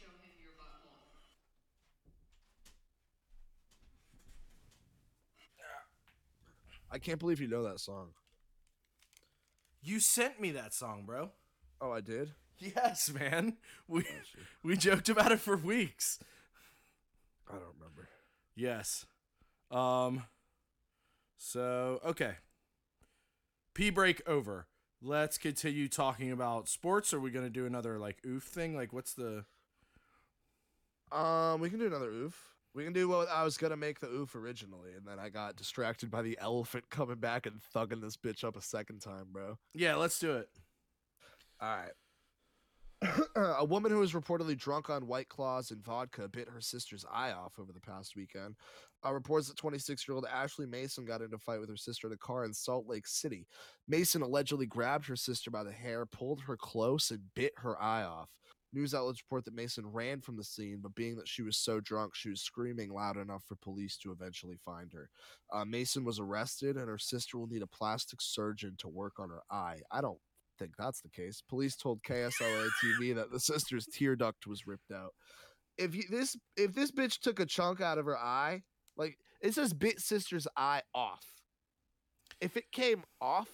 Show 0.01 0.09
him 0.21 0.33
your 0.41 0.53
butthole? 0.57 1.21
I 6.91 6.99
can't 6.99 7.19
believe 7.19 7.39
you 7.41 7.47
know 7.47 7.63
that 7.63 7.79
song. 7.79 8.13
You 9.81 9.99
sent 9.99 10.39
me 10.39 10.51
that 10.51 10.73
song, 10.73 11.03
bro. 11.05 11.31
Oh, 11.79 11.91
I 11.91 12.01
did. 12.01 12.33
Yes, 12.59 13.09
man. 13.11 13.57
We 13.87 14.01
Oh, 14.01 14.21
we 14.63 14.77
joked 14.77 15.09
about 15.09 15.31
it 15.31 15.39
for 15.39 15.57
weeks. 15.57 16.19
I 17.47 17.53
don't 17.53 17.73
remember. 17.79 18.09
Yes. 18.55 19.05
Um. 19.71 20.25
So 21.37 21.99
okay. 22.05 22.35
P 23.73 23.89
break 23.89 24.21
over. 24.27 24.67
Let's 25.01 25.37
continue 25.37 25.87
talking 25.87 26.31
about 26.31 26.67
sports. 26.69 27.13
Are 27.13 27.19
we 27.19 27.31
gonna 27.31 27.49
do 27.49 27.65
another 27.65 27.97
like 27.99 28.17
oof 28.25 28.43
thing? 28.43 28.75
Like, 28.75 28.93
what's 28.93 29.13
the? 29.13 29.45
Um, 31.11 31.59
we 31.59 31.69
can 31.69 31.79
do 31.79 31.87
another 31.87 32.09
oof. 32.09 32.37
We 32.73 32.85
can 32.85 32.93
do 32.93 33.09
what 33.09 33.29
I 33.29 33.43
was 33.43 33.57
gonna 33.57 33.75
make 33.75 33.99
the 33.99 34.07
oof 34.07 34.33
originally, 34.35 34.93
and 34.95 35.05
then 35.05 35.19
I 35.19 35.29
got 35.29 35.57
distracted 35.57 36.09
by 36.09 36.21
the 36.21 36.37
elephant 36.41 36.85
coming 36.89 37.17
back 37.17 37.45
and 37.45 37.59
thugging 37.75 38.01
this 38.01 38.17
bitch 38.17 38.43
up 38.43 38.55
a 38.55 38.61
second 38.61 38.99
time, 39.01 39.25
bro. 39.31 39.57
Yeah, 39.73 39.95
let's 39.95 40.19
do 40.19 40.37
it. 40.37 40.49
All 41.59 41.75
right. 41.75 41.91
a 43.35 43.65
woman 43.65 43.91
who 43.91 43.97
was 43.97 44.13
reportedly 44.13 44.55
drunk 44.55 44.89
on 44.89 45.07
White 45.07 45.27
Claws 45.27 45.71
and 45.71 45.83
vodka 45.83 46.27
bit 46.27 46.47
her 46.47 46.61
sister's 46.61 47.05
eye 47.11 47.31
off 47.31 47.57
over 47.59 47.73
the 47.73 47.79
past 47.79 48.15
weekend. 48.15 48.55
Uh, 49.03 49.11
reports 49.11 49.47
that 49.47 49.57
26 49.57 50.07
year 50.07 50.13
old 50.13 50.27
Ashley 50.31 50.67
Mason 50.67 51.05
got 51.05 51.21
into 51.21 51.35
a 51.35 51.39
fight 51.39 51.59
with 51.59 51.69
her 51.69 51.77
sister 51.77 52.05
in 52.05 52.13
a 52.13 52.17
car 52.17 52.45
in 52.45 52.53
Salt 52.53 52.87
Lake 52.87 53.07
City. 53.07 53.47
Mason 53.87 54.21
allegedly 54.21 54.67
grabbed 54.67 55.07
her 55.07 55.15
sister 55.15 55.49
by 55.49 55.63
the 55.63 55.71
hair, 55.71 56.05
pulled 56.05 56.41
her 56.41 56.55
close, 56.55 57.09
and 57.09 57.21
bit 57.35 57.53
her 57.57 57.81
eye 57.81 58.03
off. 58.03 58.29
News 58.73 58.93
outlets 58.93 59.21
report 59.21 59.45
that 59.45 59.53
Mason 59.53 59.85
ran 59.85 60.21
from 60.21 60.37
the 60.37 60.43
scene, 60.43 60.79
but 60.81 60.95
being 60.95 61.15
that 61.17 61.27
she 61.27 61.41
was 61.41 61.57
so 61.57 61.79
drunk, 61.79 62.15
she 62.15 62.29
was 62.29 62.41
screaming 62.41 62.93
loud 62.93 63.17
enough 63.17 63.43
for 63.45 63.55
police 63.55 63.97
to 63.97 64.11
eventually 64.11 64.57
find 64.63 64.93
her. 64.93 65.09
Uh, 65.51 65.65
Mason 65.65 66.05
was 66.05 66.19
arrested, 66.19 66.77
and 66.77 66.87
her 66.87 66.97
sister 66.97 67.37
will 67.37 67.47
need 67.47 67.61
a 67.61 67.67
plastic 67.67 68.21
surgeon 68.21 68.75
to 68.77 68.87
work 68.87 69.19
on 69.19 69.29
her 69.29 69.41
eye. 69.51 69.79
I 69.91 69.99
don't 70.01 70.19
think 70.57 70.73
that's 70.77 71.01
the 71.01 71.09
case. 71.09 71.41
Police 71.47 71.75
told 71.75 72.03
KSLA 72.03 72.69
TV 72.83 73.15
that 73.15 73.31
the 73.31 73.39
sister's 73.39 73.87
tear 73.87 74.15
duct 74.15 74.47
was 74.47 74.67
ripped 74.67 74.91
out. 74.91 75.13
If 75.77 75.95
you, 75.95 76.03
this 76.09 76.37
if 76.55 76.73
this 76.73 76.91
bitch 76.91 77.19
took 77.19 77.39
a 77.39 77.45
chunk 77.45 77.81
out 77.81 77.97
of 77.97 78.05
her 78.05 78.17
eye, 78.17 78.61
like 78.97 79.17
it 79.41 79.53
says 79.53 79.73
bit 79.73 79.99
sister's 79.99 80.47
eye 80.55 80.83
off. 80.93 81.25
If 82.39 82.57
it 82.57 82.71
came 82.71 83.03
off, 83.19 83.49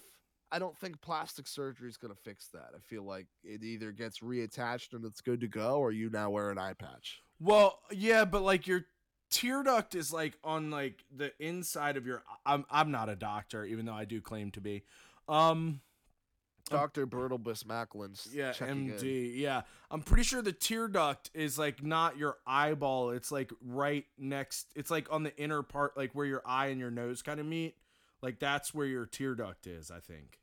I 0.50 0.58
don't 0.58 0.76
think 0.78 1.00
plastic 1.00 1.46
surgery 1.46 1.88
is 1.88 1.96
going 1.96 2.12
to 2.14 2.20
fix 2.20 2.48
that. 2.48 2.70
I 2.74 2.78
feel 2.86 3.02
like 3.02 3.26
it 3.44 3.62
either 3.62 3.92
gets 3.92 4.20
reattached 4.20 4.92
and 4.94 5.04
it's 5.04 5.20
good 5.20 5.40
to 5.40 5.48
go 5.48 5.78
or 5.78 5.92
you 5.92 6.08
now 6.10 6.30
wear 6.30 6.50
an 6.50 6.58
eye 6.58 6.72
patch. 6.72 7.20
Well, 7.40 7.78
yeah, 7.90 8.24
but 8.24 8.42
like 8.42 8.66
your 8.66 8.84
tear 9.30 9.62
duct 9.62 9.94
is 9.94 10.12
like 10.12 10.38
on 10.42 10.70
like 10.70 11.04
the 11.14 11.32
inside 11.38 11.96
of 11.96 12.06
your. 12.06 12.22
I'm 12.46 12.64
I'm 12.70 12.90
not 12.90 13.08
a 13.08 13.16
doctor, 13.16 13.64
even 13.64 13.86
though 13.86 13.94
I 13.94 14.04
do 14.04 14.20
claim 14.20 14.50
to 14.52 14.60
be. 14.60 14.84
Um, 15.28 15.80
Dr. 16.70 17.06
Bertelbus 17.06 17.64
Macklin's 17.64 18.28
Yeah, 18.32 18.52
checking 18.52 18.90
in. 18.90 18.92
MD. 18.92 19.32
Yeah, 19.36 19.62
I'm 19.90 20.02
pretty 20.02 20.22
sure 20.22 20.42
the 20.42 20.52
tear 20.52 20.88
duct 20.88 21.30
is 21.34 21.58
like 21.58 21.82
not 21.82 22.16
your 22.18 22.36
eyeball. 22.46 23.10
It's 23.10 23.30
like 23.32 23.50
right 23.64 24.04
next. 24.18 24.66
It's 24.74 24.90
like 24.90 25.10
on 25.12 25.22
the 25.22 25.36
inner 25.36 25.62
part, 25.62 25.96
like 25.96 26.12
where 26.12 26.26
your 26.26 26.42
eye 26.46 26.66
and 26.68 26.80
your 26.80 26.90
nose 26.90 27.22
kind 27.22 27.40
of 27.40 27.46
meet. 27.46 27.76
Like 28.22 28.38
that's 28.38 28.74
where 28.74 28.86
your 28.86 29.06
tear 29.06 29.34
duct 29.34 29.66
is. 29.66 29.90
I 29.90 30.00
think. 30.00 30.40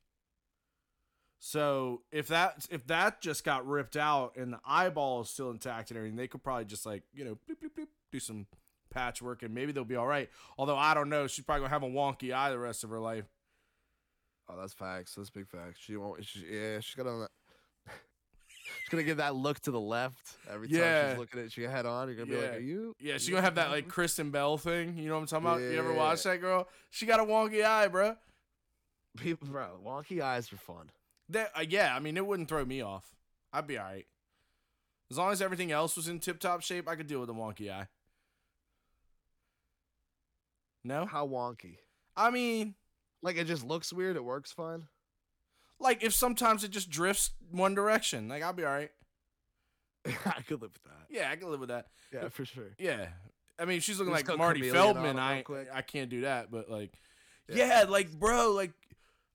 So 1.40 2.02
if 2.12 2.28
that 2.30 2.66
if 2.72 2.88
that 2.88 3.22
just 3.22 3.44
got 3.44 3.68
ripped 3.68 3.96
out 3.96 4.36
and 4.36 4.54
the 4.54 4.60
eyeball 4.66 5.22
is 5.22 5.30
still 5.30 5.52
intact 5.52 5.92
and 5.92 5.98
everything, 5.98 6.18
they 6.18 6.28
could 6.28 6.44
probably 6.44 6.66
just 6.66 6.86
like 6.86 7.04
you 7.14 7.24
know 7.26 7.38
bloop, 7.48 7.58
bloop, 7.62 7.80
bloop, 7.80 7.88
do 8.12 8.20
some 8.20 8.48
patchwork 8.90 9.44
and 9.44 9.54
maybe 9.54 9.72
they'll 9.72 9.84
be 9.84 9.96
all 9.96 10.08
right. 10.08 10.30
Although 10.58 10.78
I 10.78 10.94
don't 10.94 11.10
know, 11.10 11.28
she's 11.28 11.46
probably 11.46 11.62
gonna 11.62 11.70
have 11.70 11.84
a 11.84 11.88
wonky 11.88 12.34
eye 12.34 12.50
the 12.50 12.58
rest 12.58 12.84
of 12.84 12.90
her 12.90 13.00
life. 13.00 13.26
Oh, 14.50 14.56
that's 14.60 14.74
facts. 14.74 15.16
That's 15.16 15.30
big 15.30 15.48
facts. 15.48 15.80
She 15.80 15.96
won't. 15.98 16.24
She, 16.26 16.46
yeah, 16.50 16.80
she's 16.80 16.96
gonna. 16.96 17.28
She's 18.82 18.90
gonna 18.90 19.04
give 19.04 19.18
that 19.18 19.36
look 19.36 19.60
to 19.62 19.72
the 19.72 19.80
left 19.80 20.36
every 20.50 20.68
time 20.68 20.78
Yeah. 20.80 21.10
she's 21.12 21.20
looking 21.20 21.40
at 21.42 21.58
you 21.58 21.68
head 21.68 21.86
on. 21.86 22.08
You're 22.08 22.18
gonna 22.18 22.30
be 22.30 22.42
like, 22.42 22.54
"Are 22.56 22.60
you?" 22.60 22.96
Yeah, 23.00 23.14
she's 23.14 23.30
gonna 23.30 23.42
have 23.42 23.56
that 23.56 23.72
like 23.72 23.88
Kristen 23.90 24.32
Bell 24.32 24.58
thing. 24.58 24.98
You 24.98 25.08
know 25.10 25.16
what 25.16 25.22
I'm 25.22 25.28
talking 25.28 25.48
about? 25.48 25.62
You 25.62 25.78
ever 25.80 25.94
watch 25.94 26.24
that 26.24 26.42
girl? 26.42 26.68
She 26.90 27.06
got 27.06 27.20
a 27.20 27.24
wonky 27.24 27.64
eye, 27.66 27.88
bro. 27.88 28.16
people, 29.18 29.48
bro. 29.48 29.80
Wonky 29.86 30.22
eyes 30.22 30.52
are 30.54 30.58
fun. 30.58 30.90
That 31.30 31.52
uh, 31.56 31.64
yeah, 31.68 31.96
I 31.96 32.00
mean 32.00 32.18
it 32.18 32.26
wouldn't 32.26 32.50
throw 32.50 32.64
me 32.66 32.82
off. 32.82 33.06
I'd 33.54 33.68
be 33.68 33.78
alright. 33.80 34.06
As 35.12 35.18
long 35.18 35.32
as 35.32 35.42
everything 35.42 35.72
else 35.72 35.96
was 35.96 36.08
in 36.08 36.20
tip 36.20 36.40
top 36.40 36.62
shape, 36.62 36.88
I 36.90 36.96
could 36.96 37.08
deal 37.08 37.20
with 37.20 37.30
a 37.30 37.34
wonky 37.34 37.72
eye. 37.72 37.88
No? 40.84 41.06
How 41.06 41.28
wonky? 41.28 41.78
I 42.16 42.30
mean, 42.32 42.76
Like 43.22 43.38
it 43.38 43.46
just 43.46 43.66
looks 43.66 43.92
weird. 43.92 44.16
It 44.16 44.24
works 44.24 44.52
fine. 44.52 44.88
Like 45.80 46.04
if 46.04 46.14
sometimes 46.14 46.64
it 46.64 46.72
just 46.72 46.90
drifts 46.90 47.32
one 47.52 47.76
direction, 47.76 48.28
like 48.28 48.44
I'll 48.44 48.54
be 48.54 48.66
alright. 48.66 48.92
I 50.26 50.42
could 50.42 50.62
live 50.62 50.72
with 50.74 50.84
that. 50.84 51.08
Yeah, 51.10 51.30
I 51.32 51.36
can 51.36 51.50
live 51.50 51.60
with 51.60 51.70
that. 51.70 51.88
Yeah, 52.14 52.30
for 52.30 52.46
sure. 52.46 52.76
Yeah. 52.78 53.08
I 53.58 53.66
mean, 53.66 53.80
she's 53.80 53.98
looking 54.00 54.14
like 54.14 54.28
Marty 54.38 54.70
Feldman. 54.70 55.18
I. 55.18 55.44
I 55.74 55.82
can't 55.82 56.10
do 56.10 56.22
that, 56.22 56.52
but 56.52 56.70
like, 56.70 56.94
Yeah. 57.48 57.68
yeah, 57.82 57.86
like 57.90 58.12
bro, 58.12 58.52
like 58.52 58.74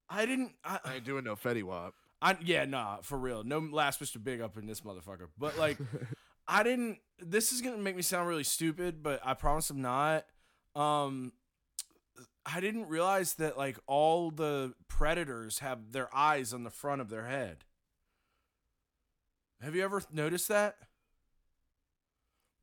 I 0.08 0.26
didn't. 0.26 0.52
I, 0.64 0.78
I 0.84 0.94
ain't 0.96 1.04
doing 1.04 1.24
no 1.24 1.36
Fetty 1.36 1.62
Wap. 1.62 1.94
I 2.22 2.36
yeah, 2.44 2.64
nah, 2.66 2.98
for 3.02 3.18
real. 3.18 3.44
No 3.44 3.58
last 3.60 4.00
Mr. 4.00 4.22
Big 4.22 4.40
up 4.40 4.58
in 4.58 4.66
this 4.66 4.80
motherfucker. 4.82 5.28
But 5.38 5.58
like 5.58 5.78
I 6.48 6.62
didn't 6.62 6.98
this 7.18 7.52
is 7.52 7.62
gonna 7.62 7.78
make 7.78 7.96
me 7.96 8.02
sound 8.02 8.28
really 8.28 8.44
stupid, 8.44 9.02
but 9.02 9.20
I 9.24 9.34
promise 9.34 9.70
I'm 9.70 9.80
not. 9.82 10.26
Um 10.74 11.32
I 12.46 12.60
didn't 12.60 12.88
realize 12.88 13.34
that 13.34 13.58
like 13.58 13.78
all 13.86 14.30
the 14.30 14.74
predators 14.88 15.58
have 15.58 15.92
their 15.92 16.14
eyes 16.14 16.54
on 16.54 16.64
the 16.64 16.70
front 16.70 17.00
of 17.00 17.10
their 17.10 17.26
head. 17.26 17.64
Have 19.60 19.74
you 19.74 19.84
ever 19.84 20.02
noticed 20.12 20.48
that? 20.48 20.76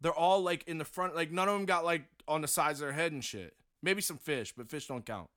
They're 0.02 0.12
all 0.12 0.42
like 0.42 0.68
in 0.68 0.78
the 0.78 0.86
front, 0.86 1.16
like 1.16 1.32
none 1.32 1.48
of 1.48 1.54
them 1.54 1.66
got 1.66 1.86
like 1.86 2.06
on 2.28 2.42
the 2.42 2.48
sides 2.48 2.82
of 2.82 2.88
their 2.88 2.94
head 2.94 3.12
and 3.12 3.24
shit. 3.24 3.56
Maybe 3.84 4.02
some 4.02 4.18
fish, 4.18 4.54
but 4.56 4.70
fish 4.70 4.88
don't 4.88 5.06
count. 5.06 5.30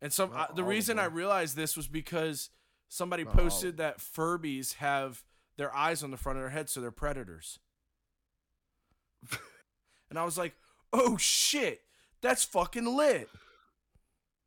And 0.00 0.12
some 0.12 0.30
I, 0.34 0.46
the 0.54 0.64
reason 0.64 0.98
I 0.98 1.06
realized 1.06 1.56
this 1.56 1.76
was 1.76 1.88
because 1.88 2.50
somebody 2.88 3.24
Not 3.24 3.36
posted 3.36 3.78
that 3.78 3.98
Furbies 3.98 4.74
have 4.74 5.24
their 5.56 5.74
eyes 5.74 6.02
on 6.02 6.10
the 6.10 6.16
front 6.16 6.38
of 6.38 6.42
their 6.42 6.50
head, 6.50 6.68
so 6.68 6.80
they're 6.80 6.90
predators. 6.90 7.58
and 10.10 10.18
I 10.18 10.24
was 10.24 10.36
like, 10.36 10.54
"Oh 10.92 11.16
shit, 11.16 11.80
that's 12.20 12.44
fucking 12.44 12.96
lit." 12.96 13.28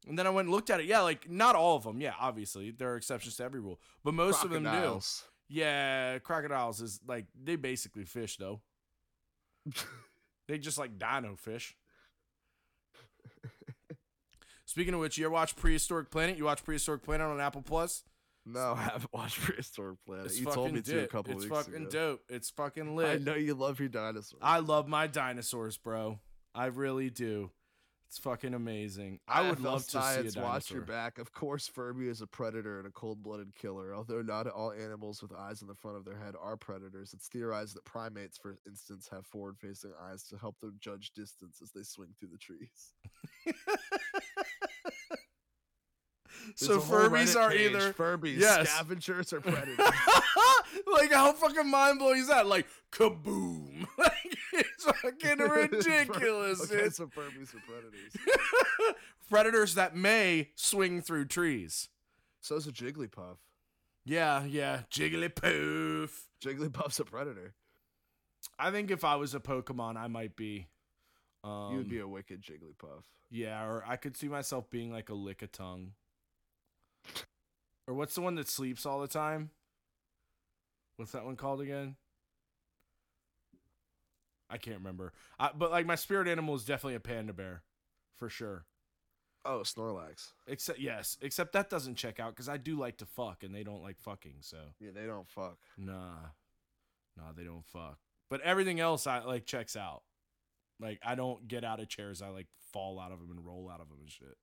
And 0.07 0.17
then 0.17 0.25
I 0.25 0.29
went 0.29 0.47
and 0.47 0.55
looked 0.55 0.69
at 0.69 0.79
it. 0.79 0.85
Yeah, 0.85 1.01
like 1.01 1.29
not 1.29 1.55
all 1.55 1.75
of 1.75 1.83
them. 1.83 2.01
Yeah, 2.01 2.13
obviously 2.19 2.71
there 2.71 2.93
are 2.93 2.97
exceptions 2.97 3.35
to 3.37 3.43
every 3.43 3.59
rule, 3.59 3.79
but 4.03 4.13
most 4.13 4.43
of 4.43 4.49
them 4.49 4.63
do. 4.63 4.99
Yeah, 5.49 6.19
crocodiles 6.19 6.81
is 6.81 6.99
like 7.07 7.25
they 7.41 7.55
basically 7.55 8.05
fish 8.05 8.37
though. 8.37 8.61
They 10.49 10.57
just 10.57 10.79
like 10.79 10.97
dino 10.97 11.35
fish. 11.35 11.77
Speaking 14.65 14.95
of 14.95 14.99
which, 14.99 15.15
you 15.19 15.25
ever 15.25 15.33
watch 15.33 15.55
Prehistoric 15.55 16.09
Planet? 16.09 16.39
You 16.39 16.45
watch 16.45 16.63
Prehistoric 16.63 17.03
Planet 17.03 17.27
on 17.27 17.39
Apple 17.39 17.61
Plus? 17.61 18.03
No, 18.47 18.73
I 18.73 18.81
haven't 18.81 19.09
watched 19.13 19.39
Prehistoric 19.41 19.99
Planet. 20.07 20.25
It's 20.25 20.39
you 20.39 20.45
told 20.45 20.73
me 20.73 20.81
to 20.81 21.03
a 21.03 21.07
couple 21.07 21.33
it's 21.33 21.43
weeks 21.43 21.51
ago. 21.51 21.59
It's 21.59 21.67
fucking 21.67 21.89
dope. 21.89 22.21
It's 22.29 22.49
fucking 22.49 22.95
lit. 22.95 23.21
I 23.21 23.23
know 23.23 23.35
you 23.35 23.53
love 23.53 23.79
your 23.79 23.89
dinosaurs. 23.89 24.41
I 24.41 24.57
love 24.57 24.87
my 24.87 25.05
dinosaurs, 25.05 25.77
bro. 25.77 26.17
I 26.55 26.65
really 26.65 27.11
do. 27.11 27.51
It's 28.09 28.17
fucking 28.17 28.55
amazing. 28.55 29.19
I 29.27 29.47
would 29.47 29.59
IFL 29.59 29.63
love 29.63 29.85
to 29.89 30.01
see 30.01 30.39
a 30.39 30.41
Watch 30.41 30.71
your 30.71 30.81
back. 30.81 31.19
Of 31.19 31.31
course, 31.31 31.67
Furby 31.67 32.07
is 32.07 32.21
a 32.21 32.27
predator 32.27 32.79
and 32.79 32.87
a 32.87 32.91
cold-blooded 32.91 33.53
killer. 33.53 33.93
Although 33.93 34.23
not 34.23 34.47
all 34.47 34.71
animals 34.71 35.21
with 35.21 35.31
eyes 35.31 35.61
in 35.61 35.67
the 35.67 35.75
front 35.75 35.95
of 35.95 36.05
their 36.05 36.17
head 36.17 36.33
are 36.41 36.57
predators, 36.57 37.13
it's 37.13 37.27
theorized 37.27 37.75
that 37.75 37.85
primates, 37.85 38.35
for 38.35 38.57
instance, 38.65 39.09
have 39.11 39.27
forward-facing 39.27 39.91
eyes 40.09 40.23
to 40.23 40.37
help 40.39 40.59
them 40.59 40.77
judge 40.79 41.11
distance 41.11 41.59
as 41.61 41.69
they 41.69 41.83
swing 41.83 42.09
through 42.19 42.29
the 42.29 42.39
trees. 42.39 42.95
so 46.55 46.79
Furbies 46.79 47.39
are 47.39 47.51
page, 47.51 47.69
either 47.69 47.93
Furbies, 47.93 48.39
yes. 48.39 48.69
scavengers 48.69 49.31
or 49.33 49.41
predators. 49.41 49.77
like 50.91 51.13
how 51.13 51.31
fucking 51.33 51.69
mind 51.69 51.99
blowing 51.99 52.21
is 52.21 52.27
that? 52.29 52.47
Like 52.47 52.65
kaboom! 52.91 53.68
It's 54.53 54.83
fucking 54.85 55.37
ridiculous. 55.49 56.63
okay, 56.63 56.75
It's- 56.75 56.95
so 56.97 57.07
Furbies 57.07 57.53
are 57.55 57.61
predators. 57.67 58.13
Predators 59.29 59.75
that 59.75 59.95
may 59.95 60.49
swing 60.55 61.01
through 61.01 61.25
trees. 61.25 61.89
So's 62.41 62.65
a 62.67 62.71
Jigglypuff. 62.71 63.37
Yeah, 64.05 64.43
yeah. 64.45 64.81
Jigglypoof. 64.91 66.09
Jigglypuff's 66.43 66.99
a 66.99 67.05
predator. 67.05 67.53
I 68.57 68.71
think 68.71 68.89
if 68.89 69.03
I 69.03 69.17
was 69.17 69.35
a 69.35 69.39
Pokemon, 69.39 69.97
I 69.97 70.07
might 70.07 70.35
be. 70.35 70.67
Um, 71.43 71.69
you 71.71 71.77
would 71.77 71.89
be 71.89 71.99
a 71.99 72.07
wicked 72.07 72.41
Jigglypuff. 72.41 73.03
Yeah, 73.29 73.63
or 73.65 73.83
I 73.87 73.97
could 73.97 74.17
see 74.17 74.27
myself 74.27 74.69
being 74.71 74.91
like 74.91 75.09
a 75.09 75.13
Lickitung. 75.13 75.89
Or 77.87 77.93
what's 77.93 78.15
the 78.15 78.21
one 78.21 78.35
that 78.35 78.47
sleeps 78.47 78.85
all 78.85 78.99
the 79.01 79.07
time? 79.07 79.51
What's 80.97 81.11
that 81.11 81.23
one 81.25 81.35
called 81.35 81.61
again? 81.61 81.95
I 84.49 84.57
can't 84.57 84.77
remember. 84.77 85.13
I, 85.39 85.51
but 85.55 85.71
like 85.71 85.85
my 85.85 85.95
spirit 85.95 86.27
animal 86.27 86.55
is 86.55 86.63
definitely 86.65 86.95
a 86.95 86.99
panda 86.99 87.33
bear, 87.33 87.63
for 88.17 88.29
sure. 88.29 88.65
Oh, 89.45 89.59
Snorlax. 89.63 90.31
Except 90.47 90.79
yes, 90.79 91.17
except 91.21 91.53
that 91.53 91.69
doesn't 91.69 91.95
check 91.95 92.19
out 92.19 92.31
because 92.35 92.49
I 92.49 92.57
do 92.57 92.77
like 92.77 92.97
to 92.97 93.05
fuck 93.05 93.43
and 93.43 93.53
they 93.55 93.63
don't 93.63 93.81
like 93.83 93.97
fucking. 93.99 94.37
So 94.41 94.57
Yeah, 94.79 94.91
they 94.93 95.05
don't 95.05 95.29
fuck. 95.29 95.57
nah, 95.77 96.15
nah, 97.15 97.31
they 97.35 97.43
don't 97.43 97.65
fuck. 97.65 97.97
But 98.29 98.41
everything 98.41 98.79
else 98.79 99.07
I 99.07 99.23
like 99.23 99.45
checks 99.45 99.75
out. 99.75 100.01
Like 100.79 100.99
I 101.05 101.15
don't 101.15 101.47
get 101.47 101.63
out 101.63 101.79
of 101.79 101.87
chairs. 101.87 102.21
I 102.21 102.29
like 102.29 102.47
fall 102.73 102.99
out 102.99 103.11
of 103.11 103.19
them 103.19 103.31
and 103.31 103.45
roll 103.45 103.69
out 103.73 103.79
of 103.81 103.87
them 103.89 103.97
and 104.01 104.09
shit. 104.11 104.35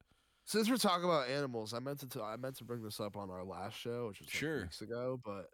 Since 0.47 0.71
we're 0.71 0.77
talking 0.77 1.05
about 1.05 1.29
animals, 1.29 1.75
I 1.75 1.81
meant 1.81 1.99
to 2.01 2.07
t- 2.09 2.21
I 2.21 2.37
meant 2.37 2.57
to 2.59 2.65
bring 2.65 2.83
this 2.83 3.01
up 3.01 3.17
on 3.17 3.31
our 3.31 3.45
last 3.45 3.77
show, 3.77 4.07
which 4.09 4.21
was 4.21 4.29
like 4.29 4.35
Sure. 4.35 4.63
weeks 4.63 4.81
ago. 4.81 5.21
But 5.25 5.51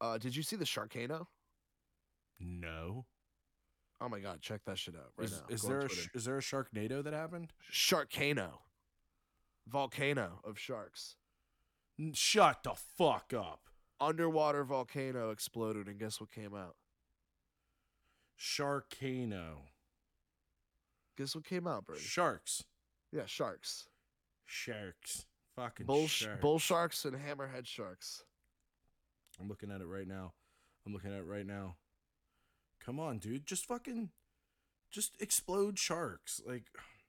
uh, 0.00 0.18
did 0.18 0.34
you 0.36 0.42
see 0.42 0.56
the 0.56 0.64
Sharkano? 0.64 1.26
No. 2.38 3.06
Oh 4.00 4.08
my 4.08 4.20
god, 4.20 4.40
check 4.40 4.62
that 4.64 4.78
shit 4.78 4.94
out 4.94 5.10
right 5.16 5.26
is, 5.26 5.32
now. 5.32 5.54
is 5.54 5.62
Go 5.62 5.68
there 5.68 5.80
a 5.80 5.88
is 6.14 6.24
there 6.24 6.38
a 6.38 6.40
Sharknado 6.40 7.04
that 7.04 7.12
happened? 7.12 7.52
Sharkano? 7.70 8.50
Volcano 9.68 10.40
of 10.42 10.58
sharks. 10.58 11.16
Shut 12.14 12.62
the 12.64 12.74
fuck 12.74 13.32
up. 13.36 13.60
Underwater 14.00 14.64
volcano 14.64 15.30
exploded, 15.30 15.86
and 15.86 15.98
guess 15.98 16.18
what 16.20 16.30
came 16.30 16.54
out? 16.54 16.76
Sharkano. 18.38 19.66
Guess 21.18 21.34
what 21.34 21.44
came 21.44 21.66
out, 21.66 21.86
Brady? 21.86 22.02
Sharks. 22.02 22.64
Yeah, 23.12 23.26
sharks. 23.26 23.88
Sharks. 24.46 25.26
Fucking 25.56 25.84
Bull, 25.84 26.06
sh- 26.06 26.22
sharks. 26.22 26.40
bull 26.40 26.58
sharks 26.58 27.04
and 27.04 27.14
hammerhead 27.16 27.66
sharks. 27.66 28.24
I'm 29.38 29.48
looking 29.48 29.70
at 29.70 29.80
it 29.82 29.86
right 29.86 30.06
now. 30.08 30.32
I'm 30.86 30.94
looking 30.94 31.12
at 31.12 31.18
it 31.18 31.26
right 31.26 31.46
now. 31.46 31.76
Come 32.84 32.98
on, 32.98 33.18
dude. 33.18 33.46
Just 33.46 33.66
fucking 33.66 34.10
just 34.90 35.14
explode 35.20 35.78
sharks. 35.78 36.40
Like 36.46 36.64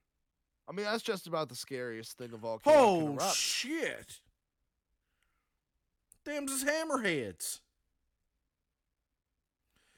I 0.69 0.74
mean, 0.74 0.86
that's 0.86 1.03
just 1.03 1.28
about 1.28 1.49
the 1.49 1.55
scariest 1.55 2.17
thing 2.17 2.34
of 2.34 2.45
all. 2.45 2.61
Oh 2.65 3.17
shit. 3.34 4.19
Damn's 6.24 6.51
is 6.51 6.63
hammerheads. 6.63 7.61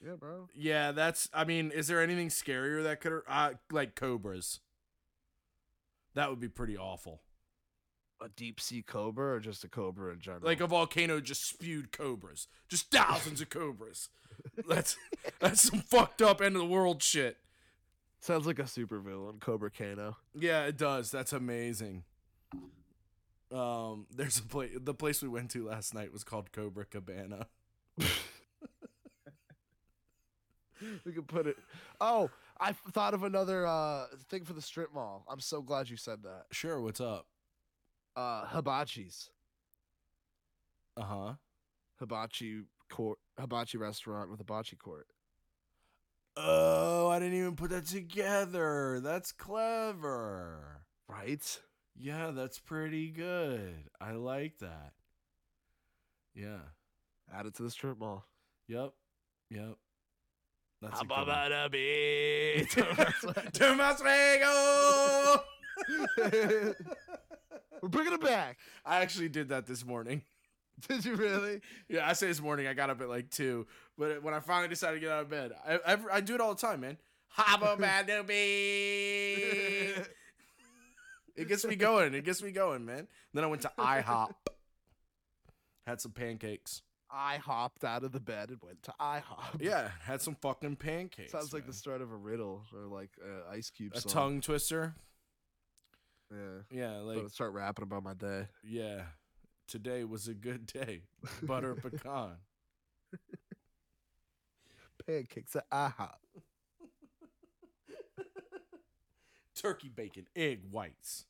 yeah, 0.04 0.16
bro. 0.18 0.48
Yeah, 0.56 0.92
that's 0.94 1.30
I 1.34 1.44
mean, 1.44 1.72
is 1.72 1.88
there 1.88 2.02
anything 2.02 2.30
scarier 2.30 2.82
that 2.84 3.02
could 3.02 3.22
uh, 3.28 3.52
like 3.72 3.96
cobras? 3.96 4.62
That 6.16 6.30
would 6.30 6.40
be 6.40 6.50
pretty 6.50 6.78
awful. 6.78 7.22
A 8.24 8.30
deep 8.30 8.62
sea 8.62 8.82
cobra 8.82 9.36
or 9.36 9.40
just 9.40 9.64
a 9.64 9.68
cobra 9.68 10.14
in 10.14 10.20
general? 10.20 10.46
Like 10.46 10.62
a 10.62 10.68
volcano 10.68 11.20
just 11.20 11.48
spewed 11.48 11.92
cobras. 11.92 12.48
Just 12.70 12.90
thousands 12.90 13.42
of 13.42 13.50
cobras. 13.50 14.10
That's 14.68 14.98
that's 15.40 15.62
some 15.62 15.80
fucked 15.80 16.22
up 16.22 16.42
end 16.42 16.56
of 16.56 16.62
the 16.62 16.68
world 16.68 17.04
shit. 17.04 17.38
Sounds 18.20 18.48
like 18.48 18.58
a 18.58 18.64
supervillain, 18.64 19.40
Cobra 19.40 19.70
Kano. 19.70 20.18
Yeah, 20.34 20.66
it 20.66 20.76
does. 20.76 21.12
That's 21.12 21.34
amazing. 21.34 22.04
Um, 23.52 24.08
there's 24.16 24.40
a 24.40 24.44
place. 24.44 24.72
The 24.76 24.94
place 24.96 25.22
we 25.22 25.30
went 25.30 25.52
to 25.52 25.68
last 25.68 25.94
night 25.94 26.12
was 26.12 26.24
called 26.24 26.52
Cobra 26.52 26.86
Cabana. 26.86 27.48
We 31.06 31.12
could 31.12 31.28
put 31.28 31.48
it. 31.48 31.58
Oh, 32.02 32.30
I 32.60 32.74
thought 32.74 33.14
of 33.14 33.24
another 33.24 33.66
uh 33.66 34.06
thing 34.30 34.44
for 34.46 34.54
the 34.54 34.62
strip 34.62 34.94
mall. 34.94 35.26
I'm 35.30 35.40
so 35.40 35.62
glad 35.62 35.90
you 35.90 35.98
said 35.98 36.24
that. 36.24 36.46
Sure, 36.52 36.82
what's 36.82 37.00
up? 37.02 37.28
Uh, 38.16 38.46
hibachi's 38.46 39.30
Uh 40.96 41.04
huh. 41.04 41.34
hibachi 42.00 42.62
court, 42.90 43.18
hibachi 43.40 43.78
restaurant 43.78 44.30
with 44.30 44.40
hibachi 44.40 44.76
court. 44.76 45.08
Oh, 46.36 47.10
I 47.10 47.20
didn't 47.20 47.38
even 47.38 47.56
put 47.56 47.70
that 47.72 47.86
together. 47.88 49.00
That's 49.00 49.32
clever. 49.32 50.82
Right? 51.08 51.60
Yeah, 51.96 52.32
that's 52.32 52.60
pretty 52.60 53.10
good. 53.10 53.90
I 54.02 54.14
like 54.14 54.58
that. 54.60 54.94
Yeah. 56.34 56.58
Add 57.32 57.46
it 57.48 57.56
to 57.56 57.64
the 57.64 57.70
strip 57.72 58.00
mall. 58.00 58.26
Yep. 58.68 58.94
Yep. 59.52 59.76
That's 60.82 60.94
a 61.02 61.06
How 61.06 61.24
about 61.24 61.52
a 61.52 61.70
beat? 61.70 62.70
To 62.72 62.84
Maswego! 63.78 65.40
We're 67.84 67.90
bringing 67.90 68.14
it 68.14 68.22
back. 68.22 68.60
I 68.86 69.02
actually 69.02 69.28
did 69.28 69.50
that 69.50 69.68
this 69.68 69.86
morning. 69.86 70.22
Did 70.88 71.04
you 71.04 71.16
really? 71.16 71.60
Yeah, 71.90 72.08
I 72.08 72.14
say 72.14 72.28
this 72.28 72.42
morning. 72.42 72.66
I 72.66 72.74
got 72.74 72.90
up 72.90 73.02
at 73.02 73.10
like 73.10 73.30
two, 73.30 73.68
but 73.98 74.24
when 74.24 74.34
I 74.34 74.40
finally 74.40 74.70
decided 74.70 74.96
to 74.96 75.00
get 75.02 75.12
out 75.12 75.24
of 75.24 75.30
bed, 75.30 75.52
I 75.68 75.94
I, 75.94 75.98
I 76.14 76.22
do 76.22 76.34
it 76.34 76.40
all 76.40 76.56
the 76.56 76.62
time, 76.62 76.80
man. 76.80 76.98
About 77.38 77.80
a? 77.84 77.84
It 81.36 81.48
gets 81.50 81.66
me 81.66 81.76
going. 81.76 82.14
It 82.14 82.24
gets 82.24 82.42
me 82.42 82.52
going, 82.52 82.86
man. 82.86 83.10
Then 83.34 83.44
I 83.44 83.48
went 83.48 83.64
to 83.64 83.72
IHOP. 83.78 84.32
Had 85.86 86.00
some 86.00 86.14
pancakes. 86.14 86.84
I 87.12 87.36
hopped 87.36 87.84
out 87.84 88.06
of 88.06 88.14
the 88.14 88.22
bed 88.22 88.50
and 88.50 88.60
went 88.64 88.82
to 88.84 88.94
IHOP. 89.00 89.62
Yeah, 89.62 89.90
had 90.00 90.22
some 90.22 90.38
fucking 90.42 90.78
pancakes. 90.78 91.34
Sounds 91.34 91.54
like 91.54 91.66
the 91.68 91.74
start 91.74 92.02
of 92.02 92.12
a 92.14 92.16
riddle 92.16 92.64
or 92.74 92.88
like 92.88 93.12
uh, 93.22 93.52
Ice 93.52 93.70
Cube 93.70 93.92
a 93.94 94.00
song. 94.00 94.12
tongue 94.12 94.42
twister. 94.42 94.96
Yeah. 96.34 96.62
Yeah, 96.72 96.98
like 97.00 97.30
start 97.30 97.54
rapping 97.54 97.84
about 97.84 98.04
my 98.04 98.14
day. 98.14 98.48
yeah. 98.64 99.04
Today 99.68 100.04
was 100.04 100.28
a 100.28 100.34
good 100.34 100.66
day. 100.66 101.02
Butter 101.44 101.76
pecan. 101.76 102.36
Pancakes 105.08 105.56
at 105.56 105.70
IHOP. 105.70 106.16
Turkey 109.56 109.90
bacon, 109.90 110.28
egg 110.36 110.62
whites. 110.70 111.26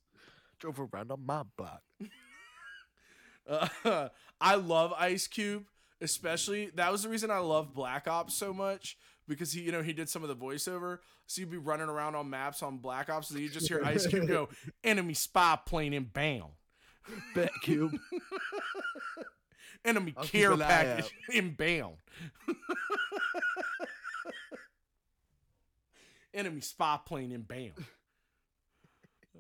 Drove 0.60 0.80
around 0.80 1.12
on 1.12 1.26
my 1.26 1.44
block. 1.58 1.84
Uh, 3.48 4.10
I 4.42 4.56
love 4.56 4.94
Ice 4.98 5.28
Cube, 5.28 5.66
especially 6.02 6.72
that 6.76 6.92
was 6.92 7.04
the 7.04 7.10
reason 7.10 7.30
I 7.30 7.40
love 7.40 7.74
Black 7.74 8.08
Ops 8.08 8.34
so 8.34 8.54
much 8.54 8.98
because 9.28 9.52
he, 9.52 9.62
you 9.62 9.72
know, 9.72 9.82
he 9.82 9.94
did 9.94 10.10
some 10.10 10.24
of 10.24 10.30
the 10.30 10.36
voiceover. 10.36 11.00
So 11.26 11.42
you'd 11.42 11.52
be 11.52 11.58
running 11.58 11.90
around 11.90 12.16
on 12.16 12.30
maps 12.30 12.62
on 12.64 12.78
Black 12.78 13.10
Ops, 13.10 13.30
and 13.32 13.40
you 13.40 13.50
just 13.50 13.68
hear 13.68 13.84
Ice 13.84 14.08
Cube 14.08 14.28
go, 14.28 14.50
"Enemy 14.84 15.14
spy 15.14 15.58
plane 15.66 15.94
inbound, 15.94 16.52
Bet 17.34 17.52
Cube. 17.62 17.98
enemy 19.86 20.14
I'll 20.18 20.24
care 20.26 20.56
package 20.58 21.12
inbound." 21.32 21.96
Enemy 26.34 26.62
spy 26.62 27.00
plane 27.06 27.32
inbound. 27.32 27.74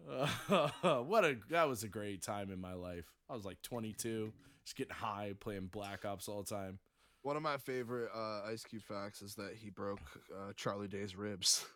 Uh, 0.07 0.99
what 0.99 1.25
a 1.25 1.37
that 1.49 1.67
was 1.67 1.83
a 1.83 1.87
great 1.87 2.21
time 2.21 2.51
in 2.51 2.59
my 2.59 2.73
life. 2.73 3.05
I 3.29 3.33
was 3.33 3.45
like 3.45 3.61
22, 3.63 4.31
just 4.63 4.75
getting 4.75 4.93
high, 4.93 5.33
playing 5.39 5.69
Black 5.71 6.05
Ops 6.05 6.27
all 6.27 6.43
the 6.43 6.49
time. 6.53 6.77
One 7.23 7.37
of 7.37 7.41
my 7.41 7.57
favorite 7.57 8.09
uh, 8.13 8.41
Ice 8.51 8.63
Cube 8.63 8.83
facts 8.83 9.21
is 9.21 9.35
that 9.35 9.55
he 9.55 9.69
broke 9.69 10.01
uh, 10.31 10.51
Charlie 10.55 10.87
Day's 10.87 11.15
ribs. 11.15 11.65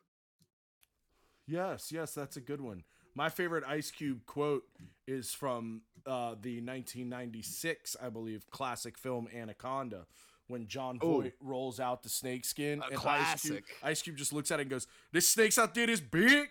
Yes, 1.50 1.94
yes, 1.94 2.14
that's 2.14 2.36
a 2.36 2.42
good 2.42 2.60
one. 2.60 2.84
My 3.16 3.30
favorite 3.30 3.64
Ice 3.66 3.90
Cube 3.90 4.26
quote 4.26 4.64
is 5.08 5.34
from 5.34 5.84
uh, 6.06 6.36
the 6.42 6.60
1996, 6.60 7.96
I 8.04 8.10
believe, 8.10 8.46
classic 8.52 8.98
film 8.98 9.30
Anaconda, 9.34 10.08
when 10.48 10.68
John 10.68 11.00
Ooh. 11.02 11.32
Rolls 11.42 11.80
out 11.80 12.04
the 12.04 12.10
snake 12.10 12.44
skin. 12.44 12.82
A 12.82 12.88
and 12.88 12.96
Ice 12.96 13.00
Cube, 13.00 13.02
classic. 13.02 13.64
Ice 13.82 14.02
Cube 14.02 14.18
just 14.18 14.34
looks 14.34 14.52
at 14.52 14.60
it 14.60 14.64
and 14.64 14.70
goes, 14.70 14.88
"This 15.14 15.28
snake's 15.30 15.58
out 15.58 15.74
there, 15.74 15.86
there 15.86 15.94
is 15.94 16.02
big." 16.02 16.50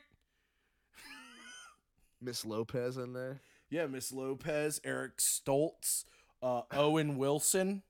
Miss 2.22 2.47
Lopez 2.47 2.97
in 2.97 3.12
there. 3.12 3.42
Yeah, 3.68 3.86
Miss 3.86 4.12
Lopez, 4.12 4.80
Eric 4.82 5.18
Stoltz, 5.18 6.05
uh, 6.42 6.62
Owen 6.72 7.18
Wilson. 7.18 7.82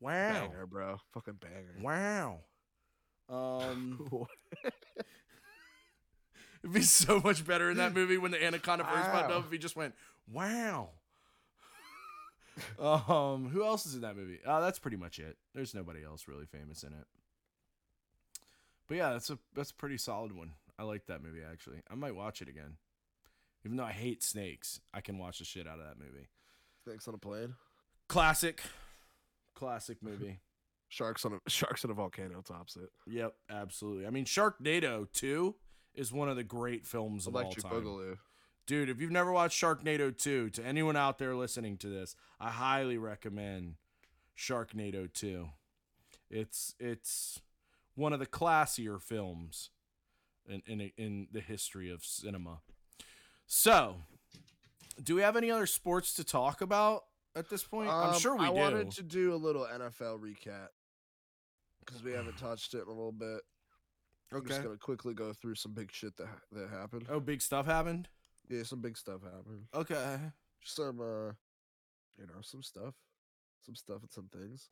Wow, 0.00 0.32
Banger, 0.32 0.66
bro. 0.66 0.96
Fucking 1.12 1.34
banger. 1.34 1.74
wow. 1.82 2.38
Um, 3.28 4.08
it'd 6.62 6.72
be 6.72 6.82
so 6.82 7.20
much 7.20 7.46
better 7.46 7.70
in 7.70 7.76
that 7.76 7.94
movie 7.94 8.16
when 8.16 8.30
the 8.30 8.42
anaconda 8.42 8.84
first 8.84 9.10
popped 9.10 9.30
up. 9.30 9.44
If 9.44 9.52
he 9.52 9.58
just 9.58 9.76
went, 9.76 9.94
"Wow." 10.32 10.90
um, 12.78 13.48
who 13.48 13.64
else 13.64 13.86
is 13.86 13.94
in 13.94 14.00
that 14.02 14.16
movie? 14.16 14.38
Uh, 14.46 14.60
that's 14.60 14.78
pretty 14.78 14.96
much 14.96 15.18
it. 15.18 15.36
There's 15.54 15.74
nobody 15.74 16.04
else 16.04 16.26
really 16.26 16.46
famous 16.46 16.82
in 16.82 16.92
it. 16.92 17.06
But 18.88 18.96
yeah, 18.96 19.12
that's 19.12 19.30
a 19.30 19.38
that's 19.54 19.70
a 19.70 19.74
pretty 19.74 19.98
solid 19.98 20.32
one. 20.32 20.52
I 20.78 20.84
like 20.84 21.06
that 21.06 21.22
movie 21.22 21.42
actually. 21.48 21.82
I 21.90 21.94
might 21.94 22.14
watch 22.14 22.40
it 22.40 22.48
again. 22.48 22.76
Even 23.64 23.76
though 23.76 23.84
I 23.84 23.92
hate 23.92 24.22
snakes, 24.22 24.80
I 24.94 25.00
can 25.00 25.18
watch 25.18 25.40
the 25.40 25.44
shit 25.44 25.66
out 25.66 25.78
of 25.78 25.84
that 25.84 25.98
movie. 25.98 26.28
Snakes 26.84 27.08
on 27.08 27.14
a 27.14 27.18
plane. 27.18 27.54
Classic. 28.08 28.62
Classic 29.58 29.98
movie. 30.02 30.40
Sharks 30.88 31.24
on 31.26 31.34
a 31.34 31.38
sharks 31.50 31.84
on 31.84 31.90
a 31.90 31.94
volcano 31.94 32.40
tops 32.40 32.76
it. 32.76 32.88
yep, 33.06 33.34
absolutely. 33.50 34.06
I 34.06 34.10
mean, 34.10 34.24
Sharknado 34.24 35.06
2 35.12 35.54
is 35.94 36.12
one 36.12 36.30
of 36.30 36.36
the 36.36 36.44
great 36.44 36.86
films 36.86 37.26
of 37.26 37.34
Electric 37.34 37.64
all 37.66 37.72
time. 37.72 37.82
Boogaloo. 37.82 38.18
Dude, 38.66 38.88
if 38.88 38.98
you've 38.98 39.10
never 39.10 39.30
watched 39.30 39.60
Sharknado 39.60 40.16
2, 40.16 40.48
to 40.50 40.64
anyone 40.64 40.96
out 40.96 41.18
there 41.18 41.34
listening 41.34 41.76
to 41.78 41.88
this, 41.88 42.16
I 42.40 42.50
highly 42.50 42.96
recommend 42.96 43.74
Sharknado 44.34 45.12
2. 45.12 45.48
It's 46.30 46.74
it's 46.78 47.40
one 47.94 48.14
of 48.14 48.20
the 48.20 48.26
classier 48.26 48.98
films 48.98 49.68
in 50.48 50.62
in 50.66 50.90
in 50.96 51.28
the 51.32 51.40
history 51.40 51.90
of 51.90 52.02
cinema. 52.02 52.60
So, 53.46 53.96
do 55.02 55.16
we 55.16 55.22
have 55.22 55.36
any 55.36 55.50
other 55.50 55.66
sports 55.66 56.14
to 56.14 56.24
talk 56.24 56.62
about 56.62 57.04
at 57.36 57.48
this 57.48 57.64
point? 57.64 57.88
I'm 57.90 58.14
Um, 58.14 58.18
sure 58.18 58.36
we 58.36 58.44
I 58.44 58.48
do. 58.48 58.54
wanted 58.54 58.90
to 58.92 59.02
do 59.02 59.34
a 59.34 59.36
little 59.36 59.64
NFL 59.64 60.18
recap 60.20 60.68
because 61.84 62.02
we 62.02 62.12
haven't 62.12 62.36
touched 62.38 62.74
it 62.74 62.82
in 62.82 62.88
a 62.88 62.92
little 62.92 63.12
bit. 63.12 63.40
Okay. 64.32 64.42
I'm 64.42 64.46
just 64.46 64.62
gonna 64.62 64.76
quickly 64.76 65.14
go 65.14 65.32
through 65.32 65.54
some 65.54 65.72
big 65.72 65.90
shit 65.92 66.16
that 66.18 66.28
that 66.52 66.68
happened. 66.70 67.06
Oh, 67.08 67.20
big 67.20 67.40
stuff 67.40 67.66
happened. 67.66 68.08
Yeah, 68.48 68.62
some 68.62 68.80
big 68.80 68.96
stuff 68.98 69.22
happened. 69.22 69.64
Okay. 69.74 70.18
Some 70.64 71.00
uh, 71.00 71.32
you 72.18 72.26
know, 72.26 72.40
some 72.42 72.62
stuff, 72.62 72.94
some 73.64 73.74
stuff 73.74 74.02
and 74.02 74.10
some 74.10 74.28
things. 74.28 74.68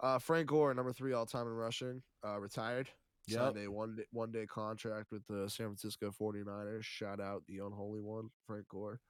Uh, 0.00 0.18
Frank 0.18 0.46
Gore, 0.48 0.72
number 0.74 0.92
three 0.92 1.12
all 1.12 1.26
time 1.26 1.46
in 1.46 1.52
rushing, 1.52 2.02
uh, 2.26 2.38
retired. 2.40 2.88
Yep. 3.26 3.38
Signed 3.38 3.58
a 3.58 3.70
one 3.70 3.96
day, 3.96 4.04
one 4.10 4.30
day 4.32 4.46
contract 4.46 5.12
with 5.12 5.26
the 5.26 5.50
San 5.50 5.66
Francisco 5.66 6.10
49ers. 6.10 6.82
Shout 6.84 7.20
out 7.20 7.42
the 7.46 7.58
unholy 7.58 8.00
one, 8.00 8.30
Frank 8.46 8.66
Gore. 8.68 9.00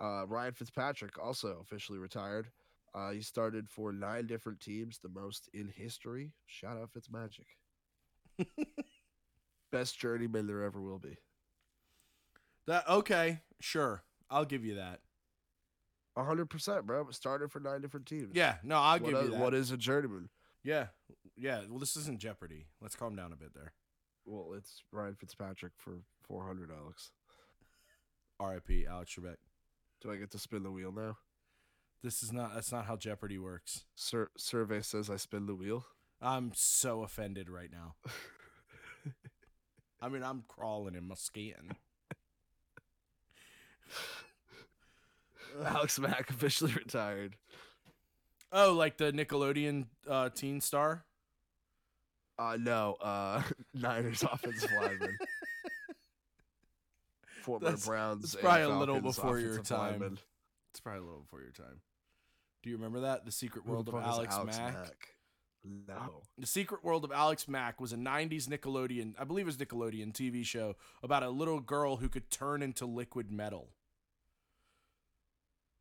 Uh, 0.00 0.26
Ryan 0.26 0.52
Fitzpatrick 0.52 1.18
also 1.22 1.58
officially 1.62 1.98
retired. 1.98 2.48
Uh, 2.94 3.10
he 3.10 3.20
started 3.22 3.68
for 3.68 3.92
nine 3.92 4.26
different 4.26 4.60
teams, 4.60 4.98
the 4.98 5.08
most 5.08 5.48
in 5.52 5.68
history. 5.68 6.32
Shout 6.46 6.78
out 6.78 6.90
Fitzmagic. 6.92 7.46
Best 9.72 9.98
journeyman 9.98 10.46
there 10.46 10.62
ever 10.62 10.80
will 10.80 10.98
be. 10.98 11.16
That 12.66 12.88
okay, 12.88 13.40
sure. 13.60 14.02
I'll 14.30 14.44
give 14.44 14.64
you 14.64 14.76
that. 14.76 15.00
hundred 16.16 16.46
percent, 16.46 16.86
bro. 16.86 17.08
Started 17.10 17.50
for 17.52 17.60
nine 17.60 17.80
different 17.80 18.06
teams. 18.06 18.30
Yeah, 18.34 18.56
no, 18.62 18.76
I'll 18.76 18.98
What 18.98 19.10
give 19.10 19.18
a- 19.20 19.24
you 19.24 19.30
that. 19.32 19.40
What 19.40 19.54
is 19.54 19.70
a 19.70 19.76
journeyman? 19.76 20.28
yeah, 20.64 20.86
yeah. 21.36 21.60
Well, 21.68 21.78
this 21.78 21.96
isn't 21.96 22.18
Jeopardy. 22.18 22.66
Let's 22.80 22.96
calm 22.96 23.14
down 23.16 23.32
a 23.32 23.36
bit 23.36 23.54
there. 23.54 23.72
Well, 24.24 24.54
it's 24.56 24.82
Ryan 24.92 25.14
Fitzpatrick 25.14 25.72
for 25.76 25.98
four 26.26 26.46
hundred, 26.46 26.70
Alex. 26.70 27.10
R.I.P. 28.40 28.86
Alex 28.86 29.14
Trebek. 29.14 29.36
Do 30.02 30.12
I 30.12 30.16
get 30.16 30.30
to 30.32 30.38
spin 30.38 30.62
the 30.62 30.70
wheel 30.70 30.92
now? 30.92 31.16
This 32.02 32.22
is 32.22 32.32
not. 32.32 32.54
That's 32.54 32.72
not 32.72 32.86
how 32.86 32.96
Jeopardy 32.96 33.38
works. 33.38 33.84
Sur- 33.94 34.30
survey 34.36 34.80
says 34.82 35.10
I 35.10 35.16
spin 35.16 35.46
the 35.46 35.54
wheel. 35.54 35.86
I'm 36.20 36.52
so 36.54 37.02
offended 37.02 37.50
right 37.50 37.70
now. 37.70 37.94
I 40.00 40.08
mean, 40.08 40.22
I'm 40.22 40.44
crawling 40.46 40.94
in 40.94 41.08
my 41.08 41.14
skin. 41.14 41.72
Alex 45.64 45.98
Mack 45.98 46.30
officially 46.30 46.72
retired. 46.76 47.36
Oh, 48.52 48.72
like 48.74 48.98
the 48.98 49.12
Nickelodeon 49.12 49.86
uh, 50.08 50.28
teen 50.30 50.60
star. 50.60 51.04
Uh 52.38 52.58
no, 52.60 52.96
uh 53.00 53.42
Niners 53.74 54.22
offensive 54.22 54.70
lineman. 54.72 55.16
former 57.46 57.64
That's- 57.64 57.86
Browns. 57.86 58.34
and 58.34 58.42
probably 58.42 58.62
a 58.62 58.68
little 58.68 59.00
before 59.00 59.38
your 59.38 59.62
time. 59.62 59.92
lineman. 60.00 60.18
It's 60.72 60.80
probably 60.80 61.00
a 61.00 61.04
little 61.04 61.20
before 61.20 61.40
your 61.40 61.52
time. 61.52 61.80
Do 62.62 62.70
you 62.70 62.76
remember 62.76 63.00
that? 63.00 63.24
The 63.24 63.30
Secret 63.32 63.62
Who 63.62 63.68
the 63.68 63.72
World 63.72 63.88
of 63.88 63.94
is 63.94 64.06
Alex, 64.06 64.58
Mack? 64.58 65.14
No. 65.64 66.22
The 66.38 66.46
Secret 66.46 66.82
World 66.84 67.04
of 67.04 67.12
Alex 67.12 67.46
Mack 67.48 67.80
was 67.80 67.92
a 67.92 67.96
90s 67.96 68.46
Nickelodeon, 68.48 69.14
I 69.18 69.24
believe 69.24 69.44
it 69.44 69.46
was 69.46 69.56
Nickelodeon 69.56 70.12
TV 70.12 70.44
show 70.44 70.74
about 71.02 71.22
a 71.22 71.30
little 71.30 71.60
girl 71.60 71.96
who 71.96 72.08
could 72.08 72.30
turn 72.30 72.62
into 72.62 72.84
liquid 72.84 73.30
metal. 73.30 73.68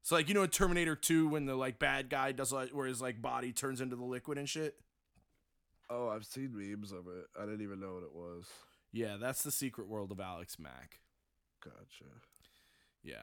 So 0.03 0.15
like 0.15 0.27
you 0.27 0.35
know 0.35 0.43
in 0.43 0.49
Terminator 0.49 0.95
2 0.95 1.27
when 1.29 1.45
the 1.45 1.55
like 1.55 1.79
bad 1.79 2.09
guy 2.09 2.31
does 2.31 2.53
like 2.53 2.69
where 2.69 2.85
his 2.87 3.01
like 3.01 3.21
body 3.21 3.51
turns 3.51 3.81
into 3.81 3.95
the 3.95 4.03
liquid 4.03 4.37
and 4.37 4.47
shit? 4.47 4.75
Oh, 5.89 6.09
I've 6.09 6.25
seen 6.25 6.51
memes 6.53 6.91
of 6.91 7.07
it. 7.07 7.25
I 7.39 7.45
didn't 7.45 7.61
even 7.61 7.79
know 7.79 7.95
what 7.95 8.03
it 8.03 8.13
was. 8.13 8.45
Yeah, 8.91 9.17
that's 9.19 9.43
the 9.43 9.51
Secret 9.51 9.87
World 9.87 10.11
of 10.11 10.19
Alex 10.19 10.57
Mack. 10.59 10.99
Gotcha. 11.65 12.11
Yeah. 13.03 13.15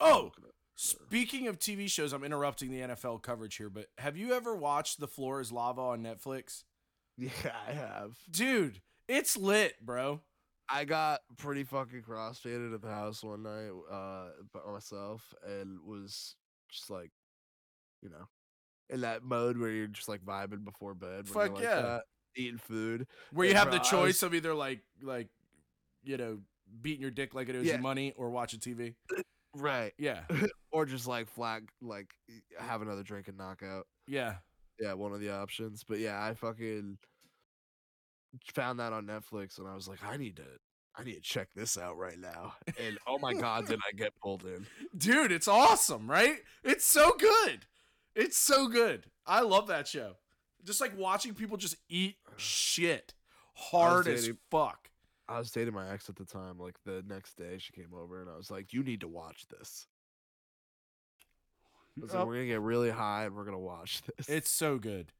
Oh, 0.00 0.22
Look 0.24 0.38
it 0.38 0.44
up. 0.44 0.50
speaking 0.76 1.48
of 1.48 1.58
TV 1.58 1.88
shows, 1.90 2.12
I'm 2.12 2.24
interrupting 2.24 2.70
the 2.70 2.80
NFL 2.80 3.22
coverage 3.22 3.56
here, 3.56 3.70
but 3.70 3.86
have 3.98 4.16
you 4.16 4.32
ever 4.32 4.54
watched 4.54 5.00
The 5.00 5.08
Floor 5.08 5.40
is 5.40 5.50
Lava 5.52 5.80
on 5.80 6.02
Netflix? 6.02 6.64
Yeah, 7.20 7.50
I 7.68 7.72
have. 7.72 8.12
Dude, 8.30 8.80
it's 9.08 9.36
lit, 9.36 9.74
bro. 9.84 10.20
I 10.68 10.84
got 10.84 11.18
pretty 11.36 11.64
fucking 11.64 12.02
crossfaded 12.08 12.72
at 12.72 12.80
the 12.80 12.86
house 12.88 13.24
one 13.24 13.42
night 13.42 13.70
uh, 13.90 14.26
by 14.54 14.70
myself 14.72 15.34
and 15.44 15.80
was 15.84 16.36
just 16.70 16.90
like, 16.90 17.10
you 18.02 18.08
know, 18.08 18.28
in 18.88 19.00
that 19.00 19.24
mode 19.24 19.58
where 19.58 19.70
you're 19.70 19.88
just 19.88 20.08
like 20.08 20.20
vibing 20.24 20.64
before 20.64 20.94
bed. 20.94 21.26
Fuck 21.26 21.54
like 21.54 21.64
yeah. 21.64 21.80
that, 21.82 22.02
eating 22.36 22.58
food. 22.58 23.08
where 23.32 23.48
you 23.48 23.54
have 23.54 23.70
bro, 23.70 23.78
the 23.78 23.84
choice 23.84 24.22
was- 24.22 24.22
of 24.22 24.34
either 24.34 24.54
like 24.54 24.82
like 25.02 25.26
you 26.08 26.16
know 26.16 26.38
beating 26.80 27.02
your 27.02 27.10
dick 27.10 27.34
like 27.34 27.48
it 27.48 27.56
owes 27.56 27.64
Yeah. 27.66 27.76
you 27.76 27.82
money 27.82 28.12
or 28.16 28.30
watching 28.30 28.60
TV. 28.60 28.94
Right. 29.56 29.92
Yeah, 29.98 30.20
Or 30.72 30.84
just 30.84 31.06
like 31.08 31.26
flag, 31.28 31.68
like 31.80 32.12
have 32.58 32.82
another 32.82 33.02
drink 33.02 33.28
and 33.28 33.38
knock 33.38 33.62
out. 33.62 33.86
yeah. 34.06 34.34
Yeah, 34.78 34.92
one 34.92 35.12
of 35.12 35.20
the 35.20 35.30
options. 35.30 35.82
But 35.88 35.98
yeah, 35.98 36.22
I 36.22 36.34
fucking 36.34 36.98
found 38.54 38.78
that 38.78 38.92
on 38.92 39.06
Netflix 39.06 39.58
and 39.58 39.66
I 39.66 39.74
was 39.74 39.88
like, 39.88 39.98
I 40.04 40.16
need 40.16 40.36
to. 40.36 40.44
I 40.96 41.04
need 41.04 41.14
to 41.14 41.20
check 41.20 41.48
this 41.54 41.78
out 41.78 41.96
right 41.96 42.18
now. 42.18 42.54
And 42.78 42.98
oh 43.06 43.18
my 43.18 43.32
god, 43.32 43.66
did 43.66 43.78
I 43.88 43.96
get 43.96 44.12
pulled 44.20 44.44
in? 44.44 44.66
Dude, 44.96 45.30
it's 45.32 45.46
awesome, 45.48 46.10
right? 46.10 46.36
It's 46.64 46.84
so 46.84 47.12
good. 47.18 47.66
It's 48.16 48.36
so 48.36 48.66
good. 48.68 49.06
I 49.26 49.40
love 49.42 49.68
that 49.68 49.86
show. 49.88 50.14
Just 50.64 50.80
like 50.80 50.96
watching 50.98 51.34
people 51.34 51.56
just 51.56 51.76
eat 51.88 52.16
shit 52.36 53.14
hard 53.54 54.08
as 54.08 54.30
fuck. 54.50 54.90
I 55.28 55.38
was 55.38 55.50
dating 55.50 55.74
my 55.74 55.90
ex 55.90 56.08
at 56.08 56.16
the 56.16 56.24
time. 56.24 56.58
Like 56.58 56.76
the 56.84 57.04
next 57.06 57.36
day, 57.36 57.58
she 57.58 57.72
came 57.72 57.92
over 57.94 58.20
and 58.22 58.30
I 58.30 58.36
was 58.36 58.50
like, 58.50 58.72
"You 58.72 58.82
need 58.82 59.00
to 59.02 59.08
watch 59.08 59.46
this." 59.48 59.86
I 61.98 62.00
was 62.02 62.14
like, 62.14 62.26
we're 62.26 62.34
gonna 62.34 62.46
get 62.46 62.60
really 62.60 62.90
high 62.90 63.24
and 63.24 63.34
we're 63.34 63.44
gonna 63.44 63.58
watch 63.58 64.02
this. 64.16 64.28
It's 64.28 64.50
so 64.50 64.78
good. 64.78 65.12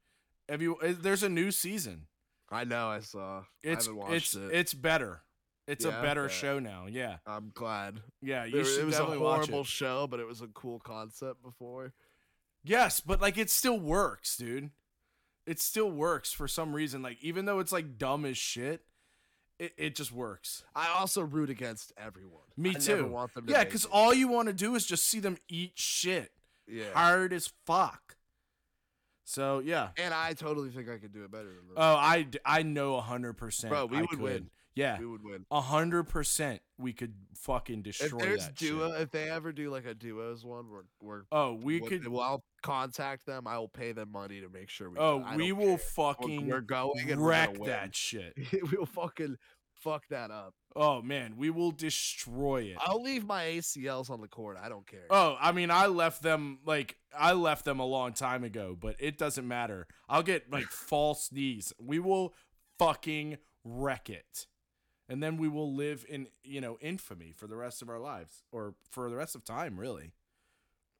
Have 0.47 0.61
you? 0.61 0.77
uh, 0.77 0.93
There's 0.99 1.23
a 1.23 1.29
new 1.29 1.51
season. 1.51 2.07
I 2.49 2.63
know. 2.63 2.87
I 2.89 3.01
saw. 3.01 3.43
It's 3.61 3.87
I 3.87 3.91
haven't 3.91 3.97
watched 3.99 4.13
it's 4.15 4.35
it. 4.35 4.49
it's 4.53 4.73
better. 4.73 5.21
It's 5.67 5.85
a 5.85 5.91
better 5.91 6.23
Yeah. 6.23 6.27
show 6.29 6.59
now. 6.59 6.87
Yeah, 6.89 7.17
I'm 7.27 7.51
glad. 7.53 7.99
yeah. 8.23 8.45
You 8.45 8.53
There- 8.53 8.65
should 8.65 8.79
it 8.81 8.85
was 8.85 8.95
a 8.95 8.97
definitely 8.99 9.23
watch 9.23 9.35
horrible 9.47 9.63
show, 9.63 10.07
but 10.07 10.19
it 10.19 10.25
was 10.25 10.41
a 10.41 10.47
cool 10.47 10.79
concept 10.79 11.43
before. 11.43 11.93
Yes, 12.63 12.99
but 13.01 13.21
like 13.21 13.37
it 13.37 13.51
still 13.51 13.79
works, 13.79 14.35
dude. 14.35 14.71
It 15.45 15.59
still 15.59 15.91
works 15.91 16.31
for 16.33 16.47
some 16.47 16.73
reason. 16.73 17.03
Like 17.03 17.17
even 17.21 17.45
though 17.45 17.59
it's 17.59 17.71
like 17.71 17.99
dumb 17.99 18.25
as 18.25 18.37
shit, 18.37 18.81
it, 19.59 19.73
it 19.77 19.95
just 19.95 20.11
works. 20.11 20.63
I 20.75 20.87
also 20.97 21.21
root 21.21 21.49
against 21.49 21.91
everyone. 21.97 22.41
Me 22.57 22.71
I 22.71 22.73
too. 22.73 23.05
want 23.07 23.33
them 23.33 23.45
to 23.45 23.51
Yeah, 23.51 23.63
because 23.63 23.85
all 23.85 24.13
you 24.13 24.27
want 24.27 24.47
to 24.47 24.53
do 24.53 24.75
is 24.75 24.85
just 24.85 25.05
see 25.05 25.19
them 25.19 25.37
eat 25.47 25.73
shit 25.75 26.31
yeah. 26.67 26.85
hard 26.93 27.33
as 27.33 27.51
fuck. 27.65 28.15
So 29.25 29.59
yeah. 29.59 29.89
And 29.97 30.13
I 30.13 30.33
totally 30.33 30.69
think 30.69 30.89
I 30.89 30.97
could 30.97 31.13
do 31.13 31.23
it 31.23 31.31
better 31.31 31.49
than 31.49 31.67
them. 31.67 31.75
Oh, 31.77 31.95
I 31.95 32.27
I 32.45 32.63
know 32.63 32.95
a 32.95 33.01
hundred 33.01 33.33
percent. 33.33 33.71
Bro, 33.71 33.87
we 33.87 33.97
I 33.97 34.01
would 34.01 34.09
could. 34.09 34.19
win. 34.19 34.49
Yeah, 34.75 34.99
we 34.99 35.05
would 35.05 35.23
win. 35.23 35.45
a 35.51 35.61
hundred 35.61 36.03
percent. 36.05 36.61
We 36.77 36.93
could 36.93 37.13
fucking 37.35 37.79
If 37.79 37.97
destroy 37.99 38.19
there's 38.19 38.45
that 38.45 38.55
duo, 38.55 38.91
shit. 38.91 39.01
if 39.01 39.11
they 39.11 39.29
ever 39.29 39.51
do 39.51 39.69
like 39.69 39.85
a 39.85 39.93
duos 39.93 40.45
one, 40.45 40.69
we're 40.69 40.83
we're 41.01 41.23
Oh, 41.31 41.53
we 41.55 41.81
What- 41.81 41.89
could. 41.89 42.07
Well, 42.07 42.21
I'll 42.21 42.45
contact 42.61 43.25
them. 43.25 43.47
I 43.47 43.57
will 43.57 43.67
pay 43.67 43.91
them 43.91 44.11
money 44.11 44.39
to 44.41 44.49
make 44.49 44.69
sure 44.69 44.89
we. 44.89 44.97
Oh. 44.99 45.25
We 45.35 45.51
will 45.51 45.59
care. 45.59 45.67
We're- 45.67 45.77
fucking 45.77 46.47
We're 46.47 46.61
going 46.61 47.09
and 47.09 47.19
we're 47.21 47.29
wreck 47.29 47.53
that 47.65 47.95
shit. 47.95 48.33
we'll 48.71 48.85
fucking 48.85 49.37
fuck 49.73 50.07
that 50.09 50.29
up. 50.31 50.53
Oh 50.75 51.01
man, 51.01 51.35
we 51.35 51.49
will 51.49 51.71
destroy 51.71 52.61
it. 52.63 52.77
I'll 52.79 53.01
leave 53.01 53.25
my 53.25 53.43
ACLs 53.45 54.09
on 54.11 54.21
the 54.21 54.27
court. 54.27 54.55
I 54.61 54.69
don't 54.69 54.85
care. 54.85 55.07
Oh, 55.09 55.35
I 55.41 55.51
mean, 55.51 55.71
I 55.71 55.87
left 55.87 56.21
them 56.21 56.59
like 56.63 56.95
I 57.17 57.33
left 57.33 57.65
them 57.65 57.79
a 57.79 57.85
long 57.85 58.13
time 58.13 58.43
ago, 58.43 58.77
but 58.79 58.95
it 58.99 59.17
doesn't 59.17 59.47
matter. 59.47 59.87
I'll 60.07 60.23
get 60.23 60.51
like 60.51 60.67
false 60.67 61.31
knees. 61.31 61.73
We 61.81 61.97
will 61.99 62.33
fucking 62.77 63.39
wreck 63.65 64.09
it. 64.09 64.47
And 65.09 65.23
then 65.23 65.37
we 65.37 65.47
will 65.47 65.73
live 65.73 66.05
in, 66.07 66.27
you 66.43 66.61
know, 66.61 66.77
infamy 66.81 67.33
for 67.35 67.47
the 67.47 67.57
rest 67.57 67.81
of 67.81 67.89
our 67.89 67.99
lives 67.99 68.43
or 68.51 68.75
for 68.91 69.09
the 69.09 69.15
rest 69.15 69.35
of 69.35 69.43
time, 69.43 69.77
really. 69.79 70.11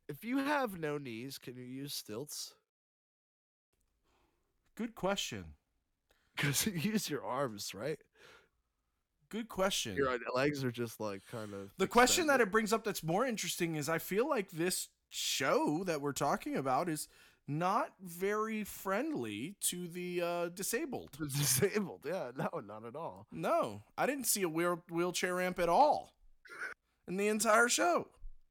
If 0.08 0.26
you 0.26 0.40
have 0.40 0.80
no 0.80 0.98
knees, 0.98 1.38
can 1.38 1.56
you 1.56 1.64
use 1.64 1.94
stilts? 1.94 2.56
Good 4.76 4.96
question. 4.96 5.46
Because 6.36 6.66
you 6.66 6.74
use 6.74 7.08
your 7.08 7.24
arms, 7.24 7.76
right? 7.76 8.00
Good 9.30 9.48
question. 9.48 9.96
Your 9.96 10.10
uh, 10.10 10.18
legs 10.34 10.64
are 10.64 10.72
just 10.72 11.00
like 11.00 11.22
kind 11.32 11.54
of. 11.54 11.70
The 11.78 11.88
question 11.88 12.26
that 12.28 12.42
it 12.42 12.52
brings 12.52 12.74
up 12.74 12.84
that's 12.84 13.04
more 13.04 13.26
interesting 13.28 13.76
is 13.76 13.88
I 13.88 14.00
feel 14.00 14.28
like 14.28 14.50
this 14.50 14.90
show 15.10 15.84
that 15.86 16.02
we're 16.02 16.14
talking 16.14 16.56
about 16.56 16.90
is 16.90 17.08
not 17.50 17.94
very 18.00 18.64
friendly 18.64 19.56
to 19.60 19.88
the 19.88 20.22
uh, 20.22 20.50
disabled. 20.50 21.18
disabled. 21.20 22.02
Yeah, 22.06 22.30
no, 22.38 22.62
not 22.66 22.86
at 22.86 22.96
all. 22.96 23.26
No, 23.32 23.82
I 23.98 24.06
didn't 24.06 24.26
see 24.26 24.44
a 24.44 24.50
wheel- 24.50 24.84
wheelchair 24.90 25.36
ramp 25.36 25.58
at 25.60 25.68
all 25.68 26.14
in 27.08 27.18
the 27.18 27.28
entire 27.28 27.68
show. 27.68 28.08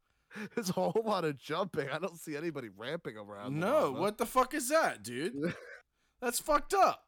There's 0.54 0.70
a 0.70 0.72
whole 0.72 1.02
lot 1.06 1.24
of 1.24 1.38
jumping. 1.38 1.88
I 1.88 1.98
don't 1.98 2.18
see 2.18 2.36
anybody 2.36 2.68
ramping 2.76 3.16
around. 3.16 3.58
No, 3.58 3.92
what 3.92 4.18
the 4.18 4.26
fuck 4.26 4.52
is 4.52 4.68
that, 4.68 5.04
dude? 5.04 5.54
That's 6.20 6.40
fucked 6.40 6.74
up. 6.74 7.04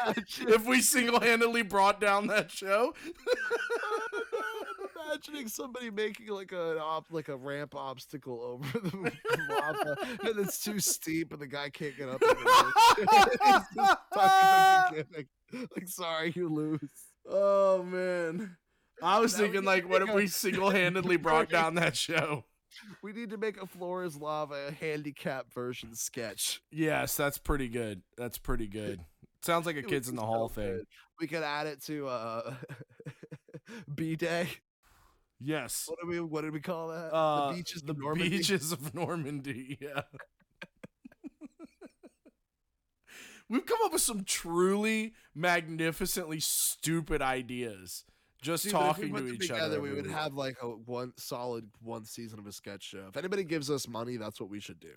Imagine? 0.00 0.48
If 0.48 0.64
we 0.66 0.80
single 0.80 1.20
handedly 1.20 1.62
brought 1.62 2.00
down 2.00 2.26
that 2.28 2.50
show, 2.50 2.94
imagining 5.08 5.48
somebody 5.48 5.90
making 5.90 6.28
like 6.28 6.52
a 6.52 6.78
op, 6.78 7.06
like 7.10 7.28
a 7.28 7.36
ramp 7.36 7.74
obstacle 7.74 8.40
over 8.42 8.78
the 8.78 9.12
lava, 9.48 9.96
and 10.24 10.38
it's 10.38 10.62
too 10.62 10.78
steep, 10.78 11.32
and 11.32 11.40
the 11.40 11.46
guy 11.46 11.70
can't 11.70 11.96
get 11.96 12.08
up. 12.08 12.22
He's 12.96 13.06
just 13.06 13.98
stuck 14.12 14.12
at 14.14 14.90
the 14.90 15.04
beginning. 15.10 15.68
Like, 15.76 15.88
sorry, 15.88 16.32
you 16.34 16.48
lose. 16.48 16.90
oh 17.28 17.82
man. 17.82 18.56
I 19.00 19.20
was 19.20 19.32
Now 19.34 19.44
thinking, 19.44 19.64
like, 19.64 19.88
what 19.88 20.02
if 20.02 20.12
we 20.12 20.26
single 20.26 20.70
handedly 20.70 21.16
brought 21.16 21.48
down 21.48 21.76
that 21.76 21.96
show? 21.96 22.44
We 23.00 23.12
need 23.12 23.30
to 23.30 23.36
make 23.36 23.60
a 23.60 23.66
floor 23.66 24.02
is 24.02 24.16
lava 24.16 24.74
handicap 24.80 25.52
version 25.54 25.94
sketch. 25.94 26.60
Yes, 26.72 27.16
that's 27.16 27.38
pretty 27.38 27.68
good. 27.68 28.02
That's 28.16 28.38
pretty 28.38 28.66
good. 28.66 29.00
Sounds 29.42 29.66
like 29.66 29.76
a 29.76 29.82
kids 29.82 30.08
in 30.08 30.16
the 30.16 30.22
so 30.22 30.26
hall 30.26 30.48
thing. 30.48 30.82
We 31.20 31.28
could 31.28 31.44
add 31.44 31.68
it 31.68 31.82
to 31.84 32.08
uh, 32.08 32.54
B 33.94 34.16
Day. 34.16 34.48
Yes. 35.40 35.84
What 35.86 35.98
do 36.02 36.08
we? 36.08 36.20
What 36.20 36.42
did 36.42 36.52
we 36.52 36.60
call 36.60 36.88
that? 36.88 37.12
Uh, 37.12 37.50
the 37.50 37.56
beaches. 37.56 37.82
the 37.82 37.92
of 37.92 37.98
Normandy? 37.98 38.28
beaches 38.38 38.72
of 38.72 38.94
Normandy. 38.94 39.78
Yeah. 39.82 40.02
We've 43.50 43.64
come 43.64 43.78
up 43.84 43.92
with 43.94 44.02
some 44.02 44.24
truly 44.24 45.14
magnificently 45.34 46.38
stupid 46.38 47.22
ideas 47.22 48.04
just 48.42 48.64
See, 48.64 48.70
but 48.72 48.90
if 48.90 48.98
we 48.98 49.08
talking 49.10 49.26
to 49.26 49.32
each 49.32 49.40
together, 49.48 49.64
other. 49.64 49.80
we 49.80 49.92
would 49.92 50.06
have 50.06 50.34
like 50.34 50.56
a 50.62 50.66
one 50.66 51.12
solid 51.16 51.68
one 51.80 52.04
season 52.04 52.38
of 52.38 52.46
a 52.46 52.52
sketch 52.52 52.82
show. 52.84 53.06
If 53.08 53.16
anybody 53.16 53.44
gives 53.44 53.70
us 53.70 53.88
money, 53.88 54.16
that's 54.16 54.38
what 54.40 54.50
we 54.50 54.60
should 54.60 54.78
do. 54.80 54.92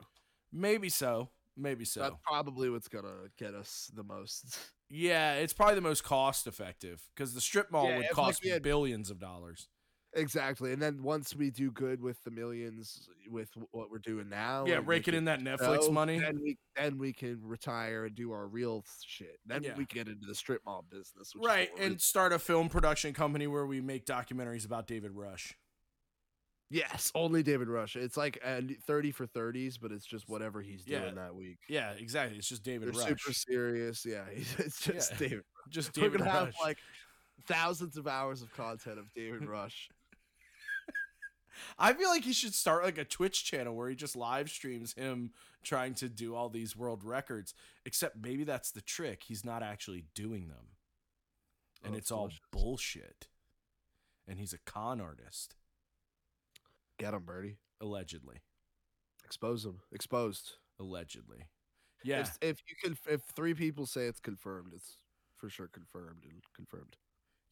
maybe 0.52 0.90
so, 0.90 1.30
maybe 1.58 1.86
so. 1.86 2.02
That's 2.02 2.16
probably 2.28 2.70
what's 2.70 2.88
gonna 2.90 3.30
get 3.40 3.54
us 3.56 3.90
the 3.96 4.04
most. 4.04 4.58
yeah, 4.90 5.36
it's 5.36 5.54
probably 5.54 5.76
the 5.76 5.82
most 5.82 6.04
cost 6.04 6.46
effective 6.46 7.02
because 7.16 7.34
the 7.34 7.42
strip 7.42 7.72
mall 7.72 7.86
Yeah, 7.86 7.96
would 7.98 8.06
if, 8.06 8.18
like, 8.18 8.26
cost 8.28 8.46
had- 8.46 8.62
billions 8.64 9.10
of 9.10 9.18
dollars. 9.20 9.70
Exactly, 10.14 10.74
and 10.74 10.82
then 10.82 11.02
once 11.04 11.36
we 11.36 11.50
do 11.52 11.72
good 11.72 12.02
with 12.02 12.24
the 12.24 12.32
millions 12.32 13.08
with 13.30 13.50
what 13.72 13.90
we're 13.92 13.98
doing 14.00 14.30
now, 14.30 14.66
yeah, 14.66 14.80
raking 14.84 15.14
in 15.14 15.26
that 15.26 15.40
Netflix 15.42 15.92
money. 15.92 16.20
then 16.20 16.40
we 16.42 16.58
then 16.76 16.98
we 16.98 17.14
can 17.14 17.40
retire 17.44 18.06
and 18.06 18.16
do 18.16 18.32
our 18.32 18.48
real 18.48 18.84
shit. 19.06 19.40
Then 19.46 19.64
Yeah. 19.64 19.78
we 19.78 19.86
can 19.86 19.96
get 20.06 20.08
into 20.08 20.26
the 20.26 20.36
strip 20.36 20.62
mall 20.66 20.84
business, 20.90 21.34
which 21.36 21.46
Right, 21.48 21.70
and 21.80 22.00
start 22.02 22.34
a 22.34 22.40
film 22.40 22.70
production 22.70 23.14
company 23.14 23.48
where 23.48 23.66
we 23.66 23.82
make 23.82 24.06
documentaries 24.06 24.66
about 24.66 24.88
David 24.88 25.12
Rush. 25.12 25.56
Yes, 26.74 27.12
only 27.16 27.44
David 27.44 27.68
Rush. 27.68 27.98
It's 27.98 28.16
like 28.16 28.40
uh, 28.46 28.62
30 28.88 29.12
for 29.12 29.28
30s, 29.28 29.78
but 29.78 29.92
it's 29.92 30.06
just 30.06 30.30
whatever 30.30 30.62
he's 30.62 30.86
doing 30.86 31.04
Yeah. 31.04 31.12
that 31.16 31.36
week. 31.36 31.58
Yeah, 31.68 31.92
exactly. 31.92 32.38
It's 32.38 32.48
just 32.48 32.64
David 32.64 32.94
They're 32.94 33.00
Rush. 33.02 33.10
super 33.10 33.34
serious. 33.34 34.06
Yeah, 34.06 34.24
it's 34.32 34.80
just 34.82 35.12
Yeah. 35.12 35.18
David. 35.18 35.44
Just 35.70 35.92
David 35.94 36.12
We're 36.14 36.18
gonna 36.20 36.30
Rush. 36.32 36.46
have 36.46 36.54
like 36.64 36.78
thousands 37.46 37.98
of 37.98 38.08
hours 38.08 38.42
of 38.42 38.54
content 38.54 39.00
of 39.00 39.12
David 39.14 39.46
Rush. 39.50 39.90
I 41.80 41.94
feel 41.94 42.10
like 42.10 42.24
he 42.24 42.34
should 42.34 42.54
start 42.54 42.84
like 42.84 42.98
a 42.98 43.06
Twitch 43.06 43.44
channel 43.44 43.76
where 43.76 43.90
he 43.90 43.96
just 43.96 44.16
live 44.16 44.50
streams 44.50 44.94
him 44.94 45.32
trying 45.64 45.94
to 45.96 46.10
do 46.10 46.36
all 46.36 46.50
these 46.50 46.76
world 46.76 47.04
records. 47.04 47.54
Except 47.86 48.16
maybe 48.22 48.44
that's 48.44 48.72
the 48.72 48.82
trick. 48.82 49.24
He's 49.24 49.46
not 49.46 49.64
actually 49.64 50.06
doing 50.16 50.48
them. 50.48 50.68
Oh, 51.84 51.88
and 51.88 51.96
Oh, 51.96 51.98
it's 51.98 52.12
all 52.12 52.30
bullshit. 52.52 53.28
And 54.28 54.40
he's 54.40 54.54
a 54.54 54.60
con 54.60 55.02
artist, 55.02 55.56
Get 56.98 57.14
him, 57.14 57.24
Birdie. 57.24 57.58
allegedly. 57.82 58.38
Expose 59.26 59.66
him. 59.66 59.80
Exposed. 59.92 60.54
Allegedly. 60.80 61.48
Yeah. 62.04 62.22
If, 62.22 62.38
if 62.42 62.62
you 62.68 62.76
can, 62.84 62.98
if 63.10 63.22
three 63.24 63.54
people 63.54 63.86
say 63.86 64.06
it's 64.06 64.20
confirmed, 64.20 64.74
it's 64.76 64.98
for 65.36 65.50
sure 65.50 65.68
confirmed 65.68 66.24
and 66.30 66.42
confirmed. 66.56 66.98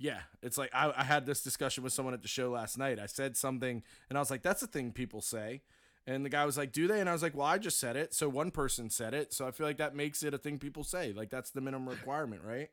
Yeah, 0.02 0.22
it's 0.42 0.58
like 0.58 0.70
I, 0.74 0.94
I 0.96 1.04
had 1.04 1.26
this 1.26 1.44
discussion 1.44 1.84
with 1.84 1.92
someone 1.92 2.14
at 2.14 2.22
the 2.22 2.28
show 2.30 2.50
last 2.52 2.78
night. 2.78 3.00
I 3.00 3.06
said 3.06 3.36
something, 3.36 3.84
and 4.10 4.18
I 4.18 4.22
was 4.22 4.32
like, 4.32 4.42
"That's 4.42 4.64
a 4.64 4.68
thing 4.68 4.94
people 4.94 5.20
say," 5.22 5.62
and 6.08 6.24
the 6.26 6.30
guy 6.30 6.46
was 6.46 6.58
like, 6.58 6.72
"Do 6.72 6.88
they?" 6.88 7.02
And 7.02 7.10
I 7.10 7.14
was 7.14 7.22
like, 7.22 7.36
"Well, 7.36 7.46
I 7.46 7.58
just 7.58 7.80
said 7.82 7.98
it, 7.98 8.14
so 8.14 8.30
one 8.30 8.50
person 8.50 8.90
said 8.90 9.14
it, 9.14 9.34
so 9.34 9.46
I 9.46 9.52
feel 9.52 9.68
like 9.68 9.78
that 9.78 9.96
makes 9.96 10.24
it 10.24 10.34
a 10.34 10.38
thing 10.38 10.58
people 10.58 10.86
say. 10.86 11.12
Like 11.12 11.30
that's 11.30 11.52
the 11.52 11.60
minimum 11.60 11.90
requirement, 11.90 12.44
right?" 12.46 12.70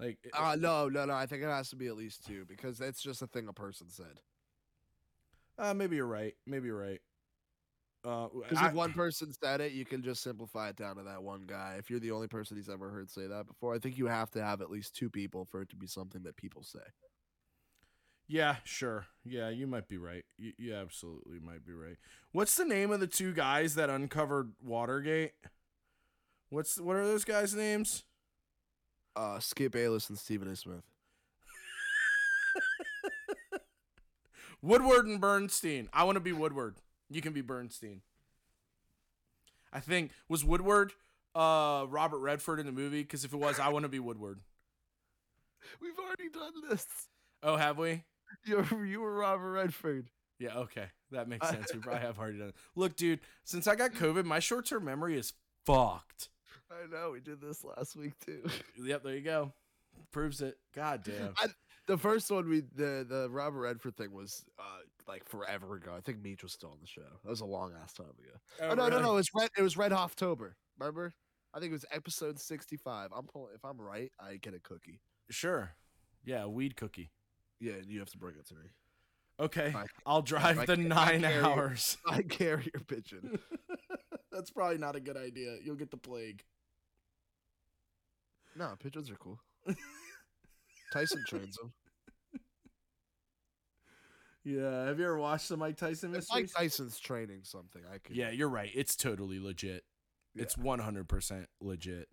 Like, 0.00 0.18
it- 0.24 0.32
Uh, 0.34 0.56
no, 0.58 0.88
no, 0.88 1.04
no. 1.04 1.12
I 1.12 1.26
think 1.26 1.42
it 1.42 1.46
has 1.46 1.68
to 1.70 1.76
be 1.76 1.86
at 1.88 1.96
least 1.96 2.24
two 2.26 2.44
because 2.46 2.78
that's 2.78 3.02
just 3.02 3.20
a 3.22 3.26
thing 3.26 3.46
a 3.46 3.52
person 3.52 3.88
said. 3.90 4.20
uh, 5.58 5.74
maybe 5.74 5.96
you're 5.96 6.06
right. 6.06 6.34
Maybe 6.46 6.66
you're 6.68 6.80
right. 6.80 7.00
Uh, 8.04 8.28
Because 8.42 8.58
I- 8.58 8.68
if 8.68 8.74
one 8.74 8.92
person 8.92 9.32
said 9.32 9.60
it, 9.60 9.72
you 9.72 9.84
can 9.84 10.02
just 10.02 10.22
simplify 10.22 10.68
it 10.70 10.76
down 10.76 10.96
to 10.96 11.02
that 11.04 11.22
one 11.22 11.42
guy. 11.46 11.76
If 11.78 11.88
you're 11.90 12.00
the 12.00 12.10
only 12.10 12.26
person 12.28 12.56
he's 12.56 12.68
ever 12.68 12.90
heard 12.90 13.08
say 13.10 13.26
that 13.28 13.46
before, 13.46 13.74
I 13.74 13.78
think 13.78 13.96
you 13.96 14.06
have 14.06 14.30
to 14.32 14.42
have 14.42 14.60
at 14.60 14.70
least 14.70 14.96
two 14.96 15.08
people 15.08 15.44
for 15.44 15.62
it 15.62 15.68
to 15.70 15.76
be 15.76 15.86
something 15.86 16.22
that 16.24 16.36
people 16.36 16.62
say. 16.62 16.80
yeah, 18.28 18.56
sure. 18.64 19.06
Yeah, 19.24 19.50
you 19.50 19.66
might 19.66 19.88
be 19.88 19.98
right. 19.98 20.24
You, 20.38 20.52
you 20.56 20.74
absolutely 20.74 21.38
might 21.38 21.64
be 21.66 21.72
right. 21.74 21.96
What's 22.32 22.54
the 22.56 22.64
name 22.64 22.90
of 22.90 22.98
the 23.00 23.06
two 23.06 23.32
guys 23.34 23.74
that 23.76 23.90
uncovered 23.90 24.52
Watergate? 24.62 25.32
What's 26.50 26.80
what 26.80 26.96
are 26.96 27.04
those 27.06 27.24
guys' 27.24 27.54
names? 27.54 28.02
Uh, 29.14 29.38
Skip 29.38 29.72
Bayless 29.72 30.08
and 30.08 30.18
Stephen 30.18 30.48
A. 30.48 30.56
Smith. 30.56 30.82
Woodward 34.62 35.06
and 35.06 35.20
Bernstein. 35.20 35.88
I 35.92 36.04
want 36.04 36.16
to 36.16 36.20
be 36.20 36.32
Woodward. 36.32 36.76
You 37.14 37.22
can 37.22 37.32
be 37.32 37.40
Bernstein. 37.40 38.00
I 39.72 39.80
think 39.80 40.10
was 40.28 40.44
Woodward 40.44 40.92
uh 41.34 41.86
Robert 41.88 42.18
Redford 42.18 42.60
in 42.60 42.66
the 42.66 42.72
movie 42.72 43.02
because 43.02 43.24
if 43.24 43.32
it 43.32 43.38
was, 43.38 43.58
I 43.58 43.68
want 43.68 43.84
to 43.84 43.88
be 43.88 43.98
Woodward. 43.98 44.40
We've 45.80 45.98
already 45.98 46.28
done 46.28 46.68
this. 46.68 46.86
Oh, 47.42 47.56
have 47.56 47.78
we? 47.78 48.04
You 48.44 48.64
were, 48.70 48.84
you 48.84 49.00
were 49.00 49.14
Robert 49.14 49.52
Redford. 49.52 50.08
Yeah, 50.38 50.56
okay. 50.58 50.86
That 51.10 51.28
makes 51.28 51.48
sense. 51.50 51.72
We 51.72 51.80
probably 51.80 52.00
have 52.00 52.18
already 52.18 52.38
done 52.38 52.48
it. 52.48 52.56
Look, 52.74 52.96
dude, 52.96 53.20
since 53.44 53.66
I 53.66 53.76
got 53.76 53.92
COVID, 53.92 54.24
my 54.24 54.40
short 54.40 54.66
term 54.66 54.84
memory 54.84 55.16
is 55.18 55.32
fucked. 55.64 56.28
I 56.70 56.90
know 56.90 57.10
we 57.12 57.20
did 57.20 57.40
this 57.40 57.64
last 57.64 57.96
week 57.96 58.12
too. 58.24 58.42
Yep, 58.82 59.04
there 59.04 59.14
you 59.14 59.20
go. 59.20 59.52
Proves 60.10 60.40
it. 60.40 60.58
God 60.74 61.02
damn. 61.04 61.34
I, 61.36 61.46
the 61.86 61.98
first 61.98 62.30
one 62.30 62.48
we 62.48 62.60
the 62.74 63.06
the 63.08 63.28
Robert 63.30 63.60
Redford 63.60 63.96
thing 63.96 64.12
was 64.12 64.44
uh 64.58 64.62
like 65.08 65.24
forever 65.28 65.76
ago. 65.76 65.92
I 65.96 66.00
think 66.00 66.22
Meech 66.22 66.42
was 66.42 66.52
still 66.52 66.70
on 66.70 66.78
the 66.80 66.86
show. 66.86 67.02
That 67.24 67.30
was 67.30 67.40
a 67.40 67.46
long 67.46 67.72
ass 67.82 67.92
time 67.92 68.06
ago. 68.06 68.38
Oh, 68.60 68.68
oh, 68.70 68.74
no, 68.74 68.88
no, 68.88 69.00
no. 69.00 69.12
It 69.12 69.16
was 69.16 69.28
red. 69.34 69.50
It 69.58 69.62
was 69.62 69.76
Red 69.76 69.92
October. 69.92 70.56
Remember? 70.78 71.14
I 71.54 71.60
think 71.60 71.70
it 71.70 71.74
was 71.74 71.84
episode 71.92 72.38
sixty-five. 72.40 73.10
I'm 73.14 73.26
pulling. 73.26 73.52
If 73.54 73.64
I'm 73.64 73.80
right, 73.80 74.10
I 74.20 74.36
get 74.36 74.54
a 74.54 74.58
cookie. 74.60 75.00
Sure. 75.30 75.74
Yeah, 76.24 76.46
weed 76.46 76.76
cookie. 76.76 77.10
Yeah, 77.60 77.74
you 77.86 77.98
have 78.00 78.10
to 78.10 78.18
bring 78.18 78.36
it 78.36 78.46
to 78.48 78.54
me. 78.54 78.70
Okay. 79.40 79.72
I- 79.74 79.86
I'll 80.06 80.22
drive 80.22 80.58
I 80.58 80.66
the 80.66 80.72
I 80.74 80.76
nine 80.76 81.24
hours. 81.24 81.96
I 82.06 82.22
carry 82.22 82.70
your 82.72 82.82
pigeon. 82.84 83.38
That's 84.32 84.50
probably 84.50 84.78
not 84.78 84.96
a 84.96 85.00
good 85.00 85.16
idea. 85.16 85.56
You'll 85.62 85.76
get 85.76 85.90
the 85.90 85.96
plague. 85.96 86.42
no, 88.56 88.74
pigeons 88.82 89.10
are 89.10 89.16
cool. 89.16 89.40
Tyson 90.92 91.24
trains 91.26 91.56
them. 91.56 91.72
Yeah. 94.44 94.86
Have 94.86 94.98
you 94.98 95.04
ever 95.04 95.18
watched 95.18 95.48
the 95.48 95.56
Mike 95.56 95.76
Tyson 95.76 96.14
If 96.14 96.26
Mike? 96.32 96.50
Tyson's 96.52 96.98
training 96.98 97.40
something, 97.44 97.82
I 97.92 97.98
could. 97.98 98.16
Yeah, 98.16 98.30
you're 98.30 98.48
right. 98.48 98.70
It's 98.74 98.96
totally 98.96 99.38
legit. 99.38 99.84
It's 100.34 100.56
100% 100.56 101.46
legit. 101.60 102.08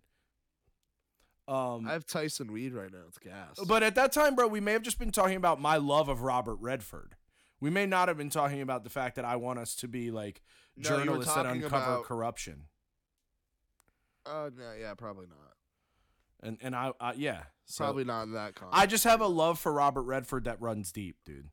Um, 1.48 1.86
I 1.88 1.92
have 1.94 2.06
Tyson 2.06 2.52
weed 2.52 2.74
right 2.74 2.92
now. 2.92 3.00
It's 3.08 3.18
gas. 3.18 3.58
but 3.66 3.82
at 3.82 3.94
that 3.96 4.12
time, 4.12 4.34
bro, 4.36 4.46
we 4.46 4.60
may 4.60 4.72
have 4.72 4.82
just 4.82 4.98
been 4.98 5.10
talking 5.10 5.36
about 5.36 5.60
my 5.60 5.76
love 5.78 6.08
of 6.08 6.22
Robert 6.22 6.56
Redford. 6.56 7.16
We 7.60 7.70
may 7.70 7.86
not 7.86 8.08
have 8.08 8.16
been 8.16 8.30
talking 8.30 8.60
about 8.60 8.84
the 8.84 8.90
fact 8.90 9.16
that 9.16 9.24
I 9.24 9.36
want 9.36 9.58
us 9.58 9.74
to 9.76 9.88
be 9.88 10.10
like 10.10 10.42
No, 10.76 10.88
journalists 10.88 11.34
that 11.34 11.46
uncover 11.46 11.76
about- 11.76 12.04
corruption. 12.04 12.64
uh, 14.26 14.50
no, 14.56 14.72
yeah, 14.78 14.94
probably 14.94 15.26
not. 15.26 15.38
And 16.42 16.56
and 16.62 16.74
I, 16.76 16.92
I 17.00 17.12
yeah, 17.14 17.42
so 17.66 17.84
Probably 17.84 18.04
not 18.04 18.22
in 18.22 18.32
that 18.32 18.54
context. 18.54 18.80
I 18.80 18.86
just 18.86 19.04
have 19.04 19.20
a 19.20 19.26
love 19.26 19.58
for 19.58 19.72
Robert 19.72 20.02
Redford 20.02 20.44
that 20.44 20.60
runs 20.60 20.90
deep, 20.92 21.16
dude. 21.26 21.50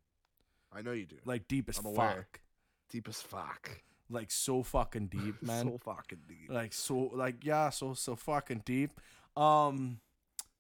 I 0.74 0.82
know 0.82 0.92
you 0.92 1.06
do. 1.06 1.18
Like 1.26 1.48
deep 1.48 1.70
as 1.70 1.78
I'm 1.80 1.86
aware. 1.86 2.16
fuck. 2.32 2.40
Deep 2.90 3.08
as 3.08 3.22
fuck. 3.22 3.82
Like 4.10 4.32
so 4.32 4.64
fucking 4.64 5.08
deep, 5.08 5.36
man. 5.42 5.66
so 5.66 5.78
fucking 5.78 6.20
deep. 6.28 6.50
like 6.50 6.74
so 6.74 7.12
like 7.14 7.44
yeah 7.44 7.70
so 7.70 7.94
so 7.94 8.16
fucking 8.16 8.64
deep 8.66 9.00
um 9.36 10.00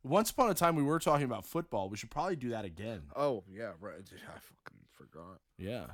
once 0.03 0.29
upon 0.31 0.49
a 0.49 0.53
time 0.53 0.75
we 0.75 0.84
were 0.84 0.99
talking 0.99 1.25
about 1.25 1.45
football 1.45 1.89
we 1.89 1.97
should 1.97 2.11
probably 2.11 2.35
do 2.35 2.49
that 2.49 2.65
again 2.65 3.03
Oh 3.15 3.43
yeah, 3.49 3.71
right. 3.79 4.03
Dude, 4.05 4.19
I 4.27 4.34
fucking 4.39 4.79
forgot. 4.93 5.39
yeah 5.57 5.85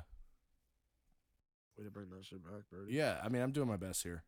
Way 1.78 1.84
to 1.84 1.90
bring 1.90 2.10
that 2.10 2.24
shit 2.24 2.42
back, 2.44 2.62
Birdie. 2.70 2.92
yeah 2.92 3.20
i 3.24 3.28
mean 3.28 3.40
i'm 3.42 3.50
doing 3.52 3.68
my 3.68 3.76
best 3.76 4.02
here 4.02 4.22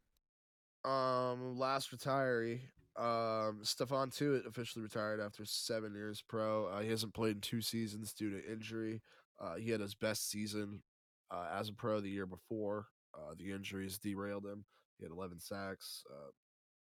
Um, 0.84 1.58
last 1.58 1.90
retiree. 1.96 2.60
Um, 2.96 3.60
Stephon 3.62 4.08
Tuitt 4.16 4.46
officially 4.46 4.82
retired 4.84 5.20
after 5.20 5.44
seven 5.44 5.94
years 5.94 6.22
pro. 6.26 6.66
Uh, 6.68 6.80
he 6.80 6.88
hasn't 6.90 7.12
played 7.12 7.34
in 7.36 7.40
two 7.42 7.60
seasons 7.60 8.12
due 8.14 8.30
to 8.30 8.50
injury. 8.52 9.02
Uh, 9.40 9.56
he 9.56 9.70
had 9.70 9.80
his 9.80 9.94
best 9.94 10.30
season 10.30 10.82
uh, 11.30 11.46
as 11.52 11.68
a 11.68 11.72
pro 11.72 12.00
the 12.00 12.08
year 12.10 12.26
before. 12.26 12.86
Uh, 13.14 13.34
the 13.38 13.52
injuries 13.52 13.98
derailed 13.98 14.44
him. 14.44 14.64
He 14.98 15.04
had 15.04 15.12
11 15.12 15.40
sacks. 15.40 16.02
Uh, 16.10 16.30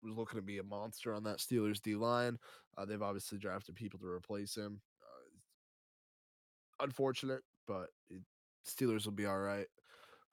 was 0.04 0.18
looking 0.18 0.40
to 0.40 0.46
be 0.46 0.58
a 0.58 0.64
monster 0.64 1.14
on 1.14 1.24
that 1.24 1.38
Steelers 1.38 1.82
D 1.82 1.96
line. 1.96 2.38
Uh, 2.78 2.86
they've 2.86 3.02
obviously 3.02 3.38
drafted 3.38 3.76
people 3.76 4.00
to 4.00 4.08
replace 4.08 4.56
him. 4.56 4.82
Uh, 5.04 6.84
unfortunate, 6.84 7.42
but 7.68 7.90
it, 8.10 8.22
Steelers 8.68 9.06
will 9.06 9.12
be 9.14 9.26
all 9.26 9.40
right. 9.40 9.68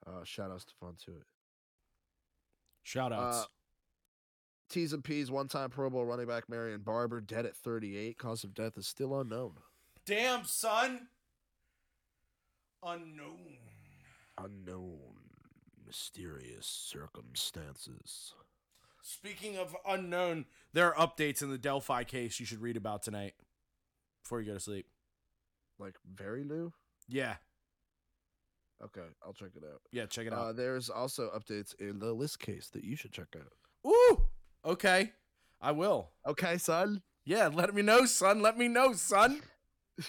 Uh, 0.06 0.24
shout 0.24 0.51
out 0.51 0.64
to 1.05 1.10
it. 1.12 1.22
shout 2.82 3.12
outs 3.12 3.43
Uh, 3.43 3.44
T's 4.70 4.93
and 4.93 5.02
P's 5.02 5.30
one 5.30 5.48
time 5.48 5.70
Pro 5.70 5.90
Bowl 5.90 6.05
running 6.05 6.26
back 6.26 6.48
Marion 6.48 6.80
Barber 6.80 7.20
dead 7.20 7.47
at 7.47 7.56
38. 7.56 8.16
Cause 8.18 8.44
of 8.44 8.55
death 8.55 8.76
is 8.76 8.86
still 8.86 9.18
unknown. 9.20 9.55
damn 10.06 10.44
son 10.44 11.09
unknown 12.82 13.59
Unknown. 14.38 14.98
Mysterious 15.86 16.66
circumstances. 16.66 18.34
speaking 19.02 19.56
of 19.56 19.74
unknown 19.88 20.44
there 20.74 20.94
are 20.94 21.06
updates 21.09 21.40
in 21.42 21.50
the 21.50 21.56
delphi 21.59 22.05
case 22.05 22.38
you 22.38 22.44
should 22.46 22.60
read 22.60 22.76
about 22.76 23.02
tonight 23.02 23.34
before 24.22 24.40
you 24.40 24.48
go 24.48 24.55
to 24.55 24.60
sleep 24.60 24.86
Like 25.78 25.94
very 26.14 26.44
new? 26.44 26.72
yeah 27.09 27.36
Okay, 28.84 29.06
I'll 29.26 29.32
check 29.32 29.50
it 29.56 29.64
out. 29.64 29.80
yeah 29.90 30.06
check 30.06 30.26
it 30.26 30.32
Uh, 30.32 30.36
out 30.36 30.56
there's 30.56 30.88
also 30.90 31.30
updates 31.30 31.74
in 31.80 31.98
the 31.98 32.12
list 32.12 32.38
case 32.38 32.68
that 32.74 32.84
you 32.84 32.94
should 32.94 33.12
check 33.12 33.34
out. 33.36 33.52
ooh 33.90 34.24
okay 34.64 35.12
i 35.60 35.72
will 35.72 36.10
Okay, 36.26 36.59
son. 36.59 37.02
yeah 37.24 37.48
let 37.52 37.74
me 37.74 37.80
know 37.82 38.05
son 38.05 38.42
let 38.42 38.59
me 38.59 38.68
know 38.68 38.92
son 38.92 39.40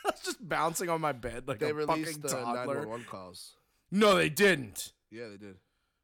I 0.06 0.10
was 0.10 0.20
just 0.20 0.46
bouncing 0.46 0.88
on 0.88 1.00
my 1.00 1.12
bed 1.12 1.48
like 1.48 1.58
they 1.58 1.70
a 1.70 1.74
released 1.74 2.20
fucking 2.20 2.22
the 2.22 2.28
toddler. 2.28 2.74
911 2.74 3.06
calls. 3.06 3.54
No, 3.90 4.16
they 4.16 4.28
didn't. 4.28 4.92
Yeah, 5.10 5.28
they 5.28 5.36
did. 5.36 5.56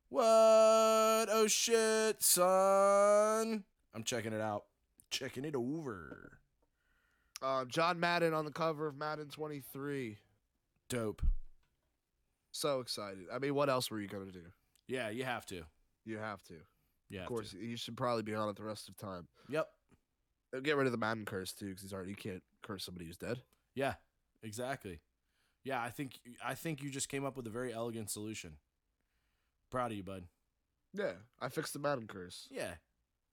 What? 0.09 0.23
Oh 0.25 1.47
shit, 1.49 2.23
son. 2.23 3.65
I'm 3.95 4.05
checking 4.05 4.33
it 4.33 4.41
out. 4.41 4.65
Checking 5.11 5.45
it 5.45 5.55
over. 5.55 6.39
Um, 7.43 7.69
John 7.69 8.01
Madden 8.01 8.33
on 8.33 8.45
the 8.45 8.51
cover 8.51 8.87
of 8.87 8.97
Madden 8.97 9.29
23. 9.29 10.16
Dope. 10.89 11.23
So 12.53 12.81
excited. 12.81 13.25
I 13.33 13.39
mean, 13.39 13.55
what 13.55 13.69
else 13.69 13.91
were 13.91 14.01
you 14.01 14.09
gonna 14.09 14.31
do? 14.31 14.45
Yeah, 14.87 15.11
you 15.11 15.25
have 15.25 15.45
to. 15.47 15.62
You 16.05 16.19
have 16.19 16.43
to. 16.45 16.55
Yeah. 17.11 17.23
of 17.23 17.27
course, 17.27 17.53
you 17.53 17.77
should 17.77 17.97
probably 17.97 18.23
be 18.23 18.35
on 18.35 18.49
it 18.49 18.57
the 18.57 18.65
rest 18.65 18.89
of 18.89 18.97
time. 18.97 19.27
Yep. 19.49 19.69
Uh, 20.57 20.61
Get 20.61 20.77
rid 20.77 20.87
of 20.87 20.93
the 20.93 20.99
Madden 20.99 21.25
curse 21.25 21.53
too, 21.53 21.66
because 21.66 21.83
he's 21.83 21.93
already 21.93 22.11
you 22.11 22.16
can't 22.16 22.43
curse 22.62 22.85
somebody 22.85 23.07
who's 23.07 23.16
dead. 23.16 23.41
Yeah. 23.75 23.95
Exactly. 24.43 25.01
Yeah, 25.65 25.83
I 25.83 25.89
think 25.89 26.21
I 26.45 26.55
think 26.55 26.83
you 26.83 26.91
just 26.91 27.09
came 27.09 27.25
up 27.25 27.37
with 27.37 27.47
a 27.47 27.51
very 27.51 27.73
elegant 27.73 28.11
solution. 28.11 28.59
Proud 29.71 29.91
of 29.93 29.97
you, 29.97 30.03
bud. 30.03 30.25
Yeah, 30.93 31.13
I 31.41 31.49
fixed 31.49 31.73
the 31.73 31.79
Madden 31.79 32.07
curse. 32.07 32.47
Yeah, 32.51 32.75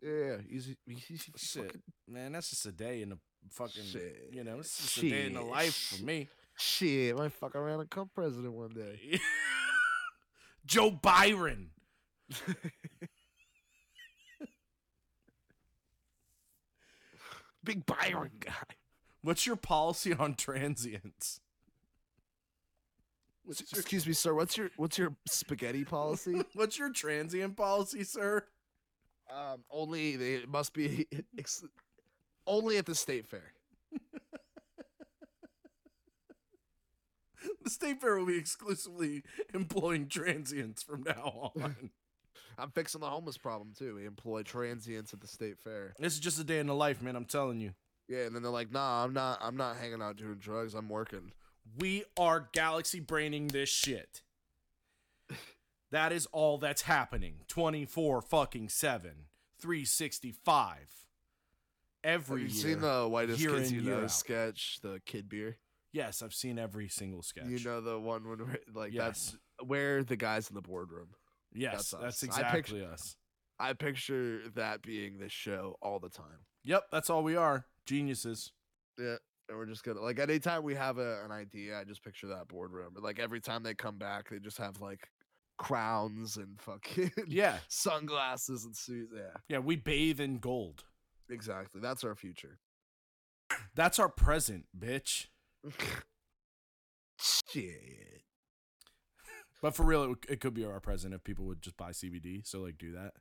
Yeah, 0.02 0.38
easy, 0.50 0.78
easy 0.88 1.32
shit, 1.36 1.66
fucking 1.66 1.82
man, 2.08 2.32
that's 2.32 2.50
just 2.50 2.66
a 2.66 2.72
day 2.72 3.02
in 3.02 3.10
the 3.10 3.18
fucking. 3.52 3.84
Shit. 3.84 4.30
You 4.32 4.46
know, 4.46 4.60
it's 4.60 4.78
just 4.78 4.98
a 5.00 5.10
day 5.10 5.26
in 5.28 5.34
the 5.34 5.42
life 5.42 5.76
for 5.98 6.04
me. 6.06 6.30
shit. 6.58 7.16
My 7.18 7.28
fuck 7.28 7.56
around 7.56 7.82
and 7.82 7.90
come 7.90 8.10
president 8.16 8.54
one 8.54 8.70
day. 8.70 9.20
Joe 10.66 10.90
Byron. 10.92 11.72
Big 17.64 17.86
Byron 17.86 18.32
guy. 18.40 18.76
What's 19.22 19.45
your 19.45 19.56
policy 19.56 20.14
on 20.19 20.35
transients? 20.35 21.39
What's- 23.43 23.61
Excuse 23.61 24.06
me, 24.07 24.14
sir. 24.14 24.34
What's 24.34 24.57
your 24.57 24.69
what's 24.77 24.98
your 24.98 25.15
spaghetti 25.27 25.84
policy? 25.84 26.41
What's 26.53 26.77
your 26.80 26.91
transient 26.91 27.56
policy, 27.57 28.03
sir? 28.03 28.45
um, 29.34 29.64
only 29.72 30.15
they 30.18 30.34
it 30.35 30.49
must 30.49 30.73
be 30.73 31.07
ex- 31.39 31.64
only 32.45 32.77
at 32.77 32.85
the 32.85 32.95
state 32.95 33.27
fair. 33.27 33.53
The 37.64 37.69
state 37.72 37.99
fair 38.02 38.18
will 38.18 38.26
be 38.27 38.38
exclusively 38.38 39.23
employing 39.53 40.07
transients 40.07 40.84
from 40.84 41.03
now 41.03 41.52
on. 41.56 41.89
I'm 42.57 42.69
fixing 42.72 43.02
the 43.02 43.07
homeless 43.10 43.38
problem 43.38 43.72
too. 43.77 43.95
We 43.95 44.06
employ 44.06 44.43
transients 44.43 45.11
at 45.14 45.22
the 45.22 45.27
state 45.27 45.57
fair. 45.60 45.93
this 45.98 46.14
is 46.14 46.19
just 46.19 46.39
a 46.39 46.43
day 46.43 46.60
in 46.60 46.68
the 46.68 46.76
life, 46.76 47.02
man. 47.02 47.15
I'm 47.15 47.26
telling 47.26 47.60
you. 47.60 47.73
Yeah, 48.12 48.26
and 48.26 48.36
then 48.36 48.42
they're 48.44 48.52
like, 48.52 48.72
"Nah, 48.72 49.04
I'm 49.04 49.14
not. 49.14 49.40
I'm 49.42 49.56
not 49.56 49.78
hanging 49.78 50.02
out 50.02 50.18
doing 50.18 50.36
drugs. 50.36 50.74
I'm 50.74 50.90
working." 50.90 51.32
We 51.78 52.04
are 52.18 52.50
galaxy 52.52 53.00
braining 53.00 53.48
this 53.48 53.70
shit. 53.70 54.22
That 55.92 56.14
is 56.14 56.26
all 56.32 56.58
that's 56.58 56.84
happening. 56.84 57.42
24 57.50 58.22
fucking 58.22 58.70
7, 58.70 59.12
365. 59.60 60.78
Every 62.04 62.44
Have 62.44 62.50
you 62.50 62.56
year. 62.56 62.64
seen 62.76 62.82
the 62.82 63.08
whitest 63.10 63.42
year 63.42 63.52
kids 63.52 63.72
in, 63.72 63.76
you 63.76 63.82
know 63.90 64.08
sketch, 64.08 64.80
the 64.82 65.02
kid 65.06 65.28
beer? 65.28 65.58
yes, 65.92 66.22
I've 66.22 66.34
seen 66.34 66.58
every 66.58 66.88
single 66.88 67.22
sketch. 67.22 67.48
You 67.48 67.60
know 67.66 67.82
the 67.82 68.00
one 68.00 68.26
when 68.28 68.40
we're, 68.40 68.58
like 68.74 68.94
Yes. 68.94 69.04
that's 69.04 69.38
where 69.68 70.02
the 70.06 70.16
guys 70.16 70.48
in 70.50 70.56
the 70.56 70.62
boardroom. 70.62 71.10
yes, 71.54 71.92
that's 71.92 72.22
that's, 72.22 72.24
us. 72.24 72.38
I 72.38 72.44
picture- 72.44 72.58
exactly 72.78 72.86
us. 72.86 73.18
I 73.60 73.74
picture 73.74 74.42
that 74.56 74.82
being 74.82 75.20
this 75.20 75.34
show 75.34 75.78
all 75.82 76.00
the 76.00 76.08
time. 76.10 76.46
Yep, 76.64 76.86
that's 76.92 77.10
all 77.10 77.22
we 77.22 77.36
are. 77.36 77.66
Geniuses. 77.92 78.52
Yeah. 78.98 79.16
And 79.50 79.58
we're 79.58 79.66
just 79.66 79.84
gonna 79.84 80.00
like 80.02 80.18
anytime 80.20 80.64
we 80.64 80.76
have 80.76 80.98
a, 80.98 81.26
an 81.26 81.32
idea, 81.32 81.78
I 81.78 81.84
just 81.84 82.04
picture 82.04 82.28
that 82.28 82.48
boardroom. 82.48 82.92
But 82.94 83.04
like 83.04 83.20
every 83.20 83.42
time 83.42 83.64
they 83.64 83.74
come 83.74 83.98
back, 83.98 84.30
they 84.30 84.40
just 84.40 84.58
have 84.60 84.80
like 84.80 85.10
crowns 85.58 86.38
and 86.38 86.60
fucking 86.62 87.12
Yeah. 87.28 87.58
sunglasses 87.68 88.64
and 88.66 88.76
suits. 88.76 89.12
Yeah, 89.16 89.34
Yeah, 89.50 89.60
we 89.60 89.76
bathe 89.76 90.20
in 90.22 90.38
gold. 90.40 90.86
exactly. 91.30 91.82
That's 91.82 92.04
our 92.06 92.16
future. 92.16 92.60
That's 93.76 94.00
our 94.00 94.08
present, 94.10 94.66
bitch. 94.78 95.28
Shit. 97.20 98.24
But 99.62 99.76
for 99.76 99.84
real, 99.84 100.14
it, 100.14 100.18
it 100.30 100.40
could 100.40 100.54
be 100.54 100.66
our 100.66 100.80
present 100.80 101.14
if 101.14 101.24
people 101.24 101.46
would 101.46 101.62
just 101.62 101.78
buy 101.78 101.92
CBD. 101.92 102.46
So, 102.48 102.62
like, 102.62 102.78
do 102.78 102.94
that. 102.94 103.14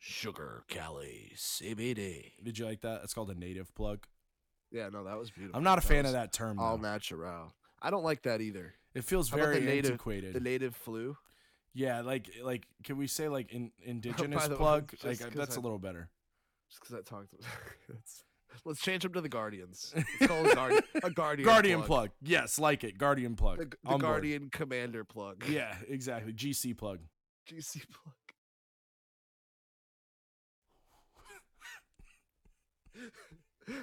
Sugar 0.00 0.64
Cali 0.68 1.32
CBD. 1.36 2.32
Did 2.42 2.58
you 2.58 2.64
like 2.66 2.80
that? 2.80 3.02
It's 3.04 3.12
called 3.14 3.30
a 3.30 3.34
native 3.38 3.72
plug. 3.74 4.06
Yeah, 4.72 4.88
no, 4.92 5.04
that 5.04 5.18
was 5.18 5.30
beautiful. 5.30 5.56
I'm 5.58 5.64
not 5.64 5.78
a 5.78 5.82
fan 5.82 6.06
of 6.06 6.12
that 6.12 6.32
term. 6.32 6.58
All 6.58 6.76
though. 6.78 6.82
natural. 6.88 7.52
I 7.82 7.90
don't 7.90 8.04
like 8.04 8.22
that 8.22 8.40
either. 8.40 8.74
It 8.94 9.04
feels 9.04 9.28
How 9.30 9.36
about 9.36 9.46
the 9.48 9.52
very 9.60 9.64
native- 9.66 9.90
antiquated. 9.92 10.32
The 10.34 10.40
native 10.40 10.74
flu. 10.74 11.16
yeah, 11.74 12.00
like 12.00 12.28
like 12.42 12.66
can 12.82 12.96
we 12.96 13.06
say 13.06 13.28
like 13.28 13.52
in, 13.52 13.70
indigenous 13.84 14.44
the 14.44 14.50
way, 14.50 14.56
plug? 14.56 14.90
just 14.92 15.04
Like 15.04 15.18
'cause 15.20 15.30
that's 15.34 15.56
a 15.56 15.60
I- 15.60 15.62
little 15.62 15.78
better. 15.78 16.08
Just 16.70 16.80
because 16.82 16.94
I 16.96 17.02
talked. 17.02 17.34
Let's, 17.88 18.24
let's 18.64 18.80
change 18.80 19.02
them 19.02 19.12
to 19.14 19.20
the 19.20 19.28
Guardians. 19.28 19.92
It's 19.96 20.26
called 20.26 20.46
a, 20.46 20.54
guardian, 20.54 20.82
a 21.02 21.10
Guardian. 21.10 21.46
Guardian 21.48 21.82
plug. 21.82 22.10
Yes, 22.22 22.58
like 22.58 22.84
it. 22.84 22.96
Guardian 22.98 23.34
plug. 23.36 23.58
The, 23.58 23.64
the 23.66 23.76
On 23.86 23.92
board. 23.92 24.02
Guardian 24.02 24.50
Commander 24.50 25.02
plug. 25.04 25.44
Yeah, 25.48 25.74
exactly. 25.88 26.32
GC 26.32 26.76
plug. 26.78 26.98
GC 27.50 27.82
plug. 27.90 28.14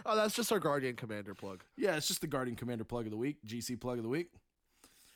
Oh, 0.05 0.15
that's 0.15 0.35
just 0.35 0.51
our 0.51 0.59
Guardian 0.59 0.95
Commander 0.95 1.33
plug. 1.33 1.63
Yeah, 1.77 1.95
it's 1.95 2.07
just 2.07 2.21
the 2.21 2.27
Guardian 2.27 2.55
Commander 2.55 2.83
plug 2.83 3.05
of 3.05 3.11
the 3.11 3.17
week. 3.17 3.37
GC 3.45 3.79
plug 3.79 3.97
of 3.97 4.03
the 4.03 4.09
week. 4.09 4.29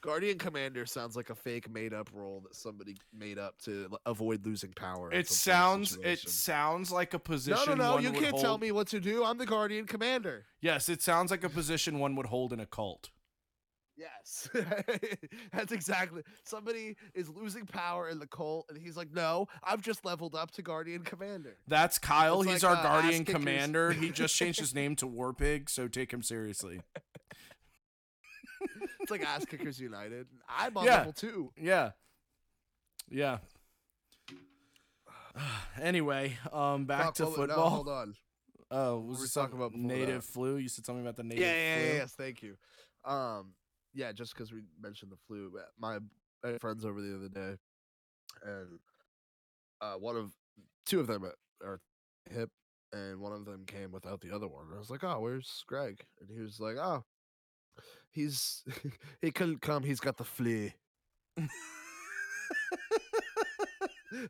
Guardian 0.02 0.40
Commander 0.40 0.88
sounds 0.88 1.16
like 1.16 1.30
a 1.30 1.36
fake 1.36 1.70
made 1.70 1.94
up 1.94 2.10
role 2.12 2.42
that 2.42 2.56
somebody 2.56 2.98
made 3.14 3.38
up 3.38 3.60
to 3.62 3.88
l- 3.92 4.00
avoid 4.08 4.44
losing 4.46 4.72
power. 4.74 5.12
It 5.12 5.28
some 5.28 5.86
sort 5.86 5.96
of 5.96 6.00
sounds 6.04 6.24
it 6.26 6.30
sounds 6.30 6.92
like 6.92 7.14
a 7.14 7.20
position. 7.20 7.78
No, 7.78 7.84
no, 7.84 7.92
no! 7.94 7.98
You 8.00 8.12
can't 8.12 8.38
tell 8.40 8.58
me 8.58 8.72
what 8.72 8.88
to 8.88 9.00
do. 9.00 9.24
I'm 9.24 9.38
the 9.38 9.46
Guardian 9.46 9.86
Commander. 9.86 10.46
Yes, 10.60 10.90
it 10.90 11.04
sounds 11.04 11.30
like 11.30 11.44
a 11.44 11.50
position 11.50 12.00
one 12.00 12.16
would 12.16 12.26
hold 12.26 12.52
in 12.52 12.60
a 12.60 12.66
cult. 12.66 13.12
Yes, 14.02 14.50
that's 15.54 15.72
exactly. 15.72 16.24
Somebody 16.44 16.96
is 17.14 17.30
losing 17.30 17.68
power 17.68 18.10
in 18.10 18.18
the 18.18 18.26
cult, 18.26 18.66
and 18.70 18.78
he's 18.78 18.98
like, 18.98 19.14
"No, 19.14 19.48
I've 19.64 19.82
just 19.82 20.04
leveled 20.04 20.34
up 20.34 20.50
to 20.52 20.64
Guardian 20.64 21.04
Commander." 21.04 21.58
That's 21.68 22.00
Kyle. 22.00 22.42
It's 22.42 22.52
He's 22.52 22.64
like, 22.64 22.72
our 22.72 22.78
uh, 22.78 22.84
guardian 23.02 23.26
commander. 23.26 23.92
He 23.92 24.10
just 24.10 24.36
changed 24.36 24.60
his 24.60 24.74
name 24.74 24.96
to 24.98 25.06
Warpig, 25.08 25.70
so 25.70 25.88
take 25.88 26.12
him 26.12 26.24
seriously. 26.24 26.82
It's 29.02 29.12
like 29.12 29.24
Ass 29.26 29.46
Kickers 29.46 29.80
United. 29.80 30.28
I'm 30.50 30.76
on 30.78 30.86
Yeah. 30.86 30.98
level 30.98 31.14
two. 31.14 31.52
Yeah. 31.58 31.92
Yeah. 33.10 33.40
anyway, 35.82 36.38
um 36.52 36.86
back 36.86 37.06
Fuck, 37.06 37.14
to 37.16 37.24
no, 37.24 37.32
football. 37.32 37.70
hold 37.70 37.90
on. 37.90 38.16
Oh, 38.70 39.00
were 39.00 39.08
was 39.10 39.22
we 39.22 39.28
talking 39.28 39.58
about 39.58 39.74
native 39.74 40.24
flu? 40.24 40.56
You 40.58 40.70
said 40.70 40.86
something 40.86 41.06
about 41.06 41.18
the 41.18 41.24
Yeah, 41.24 41.30
native 41.30 41.42
yeah, 41.48 41.76
flu. 41.78 41.86
yeah, 41.88 41.94
yes, 41.94 42.14
thank 42.14 42.44
you. 42.44 42.56
Um, 43.04 43.54
yeah, 43.94 44.12
just 44.12 44.34
because 44.34 44.52
we 44.52 44.62
mentioned 44.82 45.12
the 45.12 45.18
flu, 45.28 45.52
my 45.80 46.00
friends 46.60 46.86
over 46.86 47.02
the 47.02 47.16
other 47.16 47.30
day, 47.30 47.58
and 48.46 48.80
uh, 49.82 49.94
one 49.96 50.16
of 50.16 50.32
two 50.86 51.00
of 51.00 51.08
them 51.08 51.26
are- 51.26 51.38
are 51.64 51.80
hip, 52.30 52.50
and 52.94 53.20
one 53.20 53.34
of 53.34 53.46
them 53.46 53.66
came 53.66 53.92
without 53.92 54.22
the 54.22 54.32
other 54.32 54.48
one. 54.48 54.68
I 54.74 54.78
was 54.78 54.90
like, 54.90 55.04
"Oh, 55.04 55.20
where's 55.20 55.64
Greg?" 55.68 56.06
And 56.20 56.30
he 56.30 56.42
was 56.42 56.60
like, 56.60 56.78
"Oh, 56.78 57.04
he's 58.12 58.64
he 59.22 59.32
couldn't 59.32 59.62
come. 59.62 59.84
He's 59.84 60.00
got 60.00 60.18
the 60.18 60.24
flu." 60.24 60.72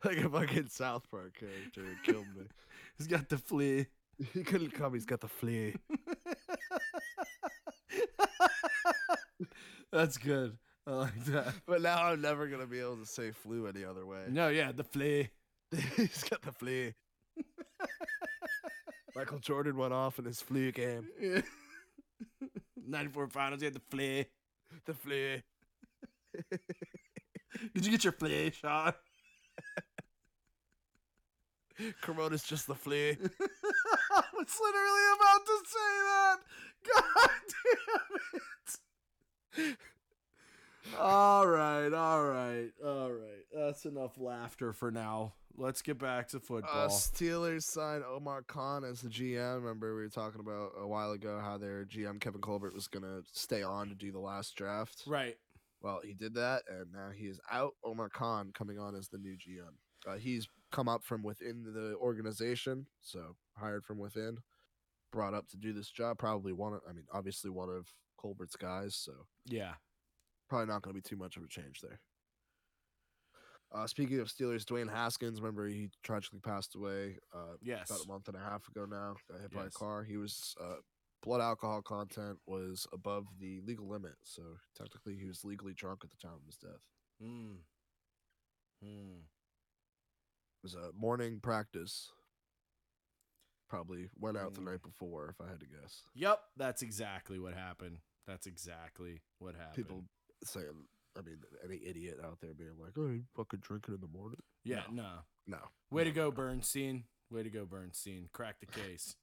like 0.05 0.17
a 0.17 0.29
fucking 0.29 0.67
South 0.69 1.09
Park 1.09 1.33
character. 1.39 1.81
It 1.91 2.03
killed 2.03 2.27
me. 2.35 2.45
He's 2.97 3.07
got 3.07 3.29
the 3.29 3.37
flu. 3.37 3.85
He 4.33 4.43
couldn't 4.43 4.71
come. 4.71 4.93
He's 4.93 5.05
got 5.05 5.21
the 5.21 5.27
flu. 5.27 5.73
That's 9.91 10.17
good. 10.17 10.57
I 10.87 10.91
like 10.91 11.25
that. 11.25 11.53
But 11.65 11.81
now 11.81 12.05
I'm 12.05 12.21
never 12.21 12.47
gonna 12.47 12.65
be 12.65 12.79
able 12.79 12.97
to 12.97 13.05
say 13.05 13.31
flu 13.31 13.67
any 13.67 13.83
other 13.83 14.05
way. 14.05 14.23
No, 14.29 14.49
yeah, 14.49 14.71
the 14.71 14.83
flea. 14.83 15.29
He's 15.95 16.23
got 16.23 16.41
the 16.41 16.51
flea. 16.51 16.93
Michael 19.15 19.39
Jordan 19.39 19.77
went 19.77 19.93
off 19.93 20.19
in 20.19 20.25
his 20.25 20.41
flu 20.41 20.71
game. 20.71 21.07
Yeah. 21.19 21.41
94 22.87 23.27
finals, 23.27 23.61
he 23.61 23.65
had 23.65 23.73
the 23.75 23.81
flea. 23.89 24.25
The 24.85 24.93
flea. 24.93 25.43
Did 27.73 27.85
you 27.85 27.91
get 27.91 28.03
your 28.03 28.13
flu 28.13 28.51
shot? 28.51 28.97
Corona's 32.01 32.43
just 32.43 32.67
the 32.67 32.75
flea. 32.75 33.11
I 33.11 34.23
was 34.33 34.59
literally 34.61 35.05
about 35.15 35.45
to 35.45 35.57
say 35.65 35.91
that. 36.07 36.37
God 36.93 37.29
damn 37.47 38.17
it. 38.33 38.90
All 40.99 41.47
right, 41.47 41.93
all 41.93 42.23
right, 42.25 42.69
all 42.83 43.11
right. 43.11 43.45
That's 43.53 43.85
enough 43.85 44.17
laughter 44.17 44.73
for 44.73 44.91
now. 44.91 45.33
Let's 45.57 45.81
get 45.81 45.99
back 45.99 46.29
to 46.29 46.39
football. 46.39 46.85
Uh, 46.85 46.87
Steelers 46.87 47.63
signed 47.63 48.03
Omar 48.03 48.43
Khan 48.43 48.83
as 48.83 49.01
the 49.01 49.09
GM. 49.09 49.55
Remember 49.55 49.95
we 49.95 50.03
were 50.03 50.09
talking 50.09 50.39
about 50.39 50.71
a 50.79 50.87
while 50.87 51.11
ago 51.11 51.39
how 51.43 51.57
their 51.57 51.85
GM 51.85 52.19
Kevin 52.21 52.41
Colbert 52.41 52.73
was 52.73 52.87
gonna 52.87 53.21
stay 53.31 53.61
on 53.61 53.89
to 53.89 53.95
do 53.95 54.11
the 54.11 54.19
last 54.19 54.55
draft. 54.55 55.03
right. 55.07 55.35
Well, 55.81 55.99
he 56.05 56.13
did 56.13 56.35
that, 56.35 56.61
and 56.69 56.93
now 56.93 57.09
he 57.09 57.25
is 57.25 57.39
out. 57.51 57.73
Omar 57.83 58.09
Khan 58.09 58.51
coming 58.53 58.77
on 58.77 58.95
as 58.95 59.07
the 59.07 59.17
new 59.17 59.33
GM. 59.33 59.73
Uh, 60.07 60.17
he's 60.17 60.47
come 60.71 60.87
up 60.87 61.03
from 61.03 61.23
within 61.23 61.63
the 61.73 61.95
organization, 61.95 62.85
so 63.01 63.35
hired 63.57 63.83
from 63.83 63.97
within, 63.97 64.37
brought 65.11 65.33
up 65.33 65.47
to 65.49 65.57
do 65.57 65.73
this 65.73 65.89
job. 65.89 66.19
Probably 66.19 66.53
one. 66.53 66.73
Of, 66.73 66.81
I 66.87 66.93
mean, 66.93 67.05
obviously 67.11 67.49
one 67.49 67.69
of 67.69 67.87
Colbert's 68.21 68.55
guys, 68.55 68.95
so 68.95 69.13
Yeah. 69.45 69.73
probably 70.49 70.67
not 70.67 70.81
going 70.83 70.93
to 70.95 71.01
be 71.01 71.07
too 71.07 71.15
much 71.17 71.37
of 71.37 71.43
a 71.43 71.47
change 71.47 71.81
there. 71.81 71.99
Uh, 73.73 73.87
speaking 73.87 74.19
of 74.19 74.27
Steelers, 74.27 74.65
Dwayne 74.65 74.89
Haskins, 74.91 75.39
remember 75.39 75.65
he 75.67 75.89
tragically 76.03 76.39
passed 76.39 76.75
away 76.75 77.17
uh, 77.33 77.55
Yes. 77.61 77.89
about 77.89 78.03
a 78.03 78.07
month 78.07 78.27
and 78.27 78.35
a 78.35 78.39
half 78.39 78.67
ago 78.67 78.85
now. 78.85 79.15
Got 79.31 79.41
hit 79.41 79.53
by 79.53 79.65
a 79.65 79.69
car. 79.69 80.03
He 80.03 80.17
was 80.17 80.53
uh, 80.59 80.75
blood 81.23 81.39
alcohol 81.41 81.81
content 81.81 82.37
was 82.45 82.85
above 82.91 83.27
the 83.39 83.61
legal 83.61 83.87
limit. 83.87 84.15
So 84.23 84.41
technically, 84.75 85.15
he 85.15 85.25
was 85.25 85.45
legally 85.45 85.73
drunk 85.73 86.01
at 86.03 86.09
the 86.11 86.17
time 86.17 86.35
of 86.35 86.45
his 86.45 86.57
death. 86.57 86.81
Hmm. 87.21 87.53
Hmm. 88.83 89.19
It 90.57 90.63
was 90.63 90.75
a 90.75 90.91
morning 90.93 91.39
practice. 91.39 92.11
Probably 93.69 94.09
went 94.19 94.35
out 94.37 94.53
the 94.53 94.59
Mm. 94.61 94.65
night 94.65 94.81
before, 94.83 95.29
if 95.29 95.39
I 95.39 95.47
had 95.49 95.61
to 95.61 95.65
guess. 95.65 96.03
Yep, 96.13 96.41
that's 96.57 96.81
exactly 96.81 97.39
what 97.39 97.53
happened. 97.53 97.99
That's 98.27 98.47
exactly 98.47 99.21
what 99.39 99.55
happened. 99.55 99.75
People 99.75 100.03
saying, 100.43 100.65
I 101.17 101.21
mean, 101.21 101.37
any 101.63 101.81
idiot 101.85 102.19
out 102.23 102.39
there 102.41 102.53
being 102.53 102.77
like, 102.79 102.91
"Oh, 102.97 103.07
you 103.07 103.23
fucking 103.35 103.59
drinking 103.61 103.95
in 103.95 104.01
the 104.01 104.07
morning." 104.07 104.41
Yeah, 104.63 104.83
No. 104.91 105.03
no. 105.03 105.09
No. 105.47 105.57
Way 105.89 106.03
to 106.05 106.11
go, 106.11 106.25
no. 106.25 106.31
Bernstein. 106.31 107.05
Way 107.31 107.43
to 107.43 107.49
go, 107.49 107.65
Bernstein. 107.65 108.29
Crack 108.31 108.59
the 108.59 108.67
case. 108.67 109.15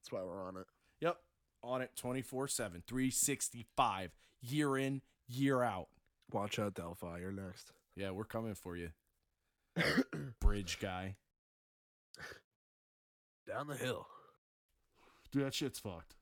That's 0.00 0.12
why 0.12 0.22
we're 0.22 0.42
on 0.42 0.56
it. 0.56 0.66
Yep. 1.00 1.18
On 1.62 1.82
it 1.82 1.90
24 1.96 2.48
7, 2.48 2.82
365, 2.86 4.16
year 4.42 4.76
in, 4.78 5.02
year 5.26 5.62
out. 5.62 5.88
Watch 6.32 6.58
out, 6.58 6.74
Delphi. 6.74 7.18
You're 7.20 7.32
next. 7.32 7.72
Yeah, 7.96 8.10
we're 8.10 8.24
coming 8.24 8.54
for 8.54 8.76
you, 8.76 8.90
bridge 10.40 10.78
guy. 10.80 11.16
Down 13.48 13.68
the 13.68 13.76
hill. 13.76 14.06
Dude, 15.30 15.44
that 15.44 15.54
shit's 15.54 15.78
fucked. 15.78 16.15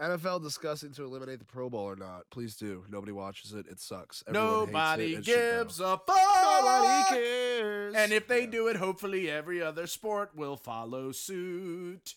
NFL 0.00 0.42
discussing 0.42 0.92
to 0.94 1.04
eliminate 1.04 1.38
the 1.38 1.44
Pro 1.44 1.70
Bowl 1.70 1.80
or 1.88 1.94
not. 1.96 2.28
Please 2.30 2.56
do. 2.56 2.84
Nobody 2.90 3.12
watches 3.12 3.52
it. 3.52 3.66
It 3.68 3.78
sucks. 3.80 4.24
Everyone 4.26 4.48
Nobody 4.50 5.14
it. 5.14 5.18
It 5.20 5.24
gives 5.24 5.78
a 5.80 5.96
fuck. 5.98 6.08
Nobody 6.08 7.08
cares. 7.10 7.94
And 7.94 8.12
if 8.12 8.26
they 8.26 8.40
Yeah. 8.44 8.50
do 8.50 8.66
it, 8.68 8.76
hopefully 8.76 9.30
every 9.30 9.62
other 9.62 9.86
sport 9.86 10.34
will 10.34 10.56
follow 10.56 11.12
suit. 11.12 12.16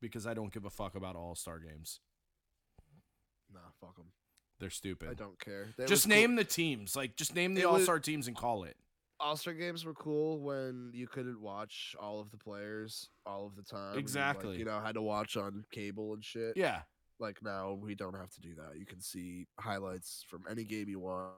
Because 0.00 0.26
I 0.26 0.34
don't 0.34 0.52
give 0.52 0.64
a 0.64 0.70
fuck 0.70 0.94
about 0.94 1.16
all 1.16 1.34
star 1.34 1.58
games. 1.58 2.00
nah, 3.52 3.60
fuck 3.80 3.96
them. 3.96 4.12
They're 4.60 4.70
stupid. 4.70 5.08
I 5.10 5.14
don't 5.14 5.38
care. 5.38 5.74
They 5.76 5.84
just 5.84 5.90
was 5.90 6.02
cool- 6.04 6.10
name 6.10 6.36
the 6.36 6.44
teams. 6.44 6.94
Like, 6.96 7.16
just 7.16 7.34
name 7.34 7.54
the 7.54 7.64
all 7.64 7.78
star 7.80 7.98
teams 8.00 8.28
and 8.28 8.36
call 8.36 8.64
it. 8.64 8.76
All-Star 9.20 9.54
games 9.54 9.84
were 9.84 9.94
cool 9.94 10.40
when 10.40 10.90
you 10.92 11.06
couldn't 11.06 11.40
watch 11.40 11.94
all 12.00 12.20
of 12.20 12.30
the 12.30 12.36
players 12.36 13.08
all 13.24 13.46
of 13.46 13.54
the 13.56 13.62
time. 13.62 13.90
you, 13.90 13.96
like, 13.96 13.98
Exactly. 14.00 14.58
you 14.58 14.64
know, 14.64 14.80
had 14.80 14.94
to 14.94 15.02
watch 15.02 15.36
on 15.36 15.64
cable 15.70 16.14
and 16.14 16.24
shit. 16.24 16.56
Yeah. 16.56 16.82
Like 17.20 17.38
now, 17.42 17.74
we 17.74 17.94
don't 17.94 18.16
have 18.16 18.30
to 18.30 18.40
do 18.40 18.54
that. 18.56 18.76
You 18.78 18.86
can 18.86 19.00
see 19.00 19.46
highlights 19.58 20.24
from 20.28 20.42
any 20.50 20.64
game 20.64 20.88
you 20.88 20.98
want. 21.00 21.32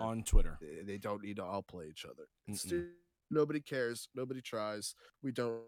On 0.00 0.22
Twitter. 0.22 0.58
They 0.60 0.82
they 0.84 0.98
don't 0.98 1.22
need 1.22 1.36
to 1.36 1.44
all 1.44 1.62
play 1.62 1.86
each 1.88 2.04
other. 2.04 2.28
Stu- 2.54 2.90
nobody 3.30 3.58
cares. 3.60 4.08
Nobody 4.14 4.40
tries. 4.42 4.94
We 5.22 5.32
don't. 5.32 5.62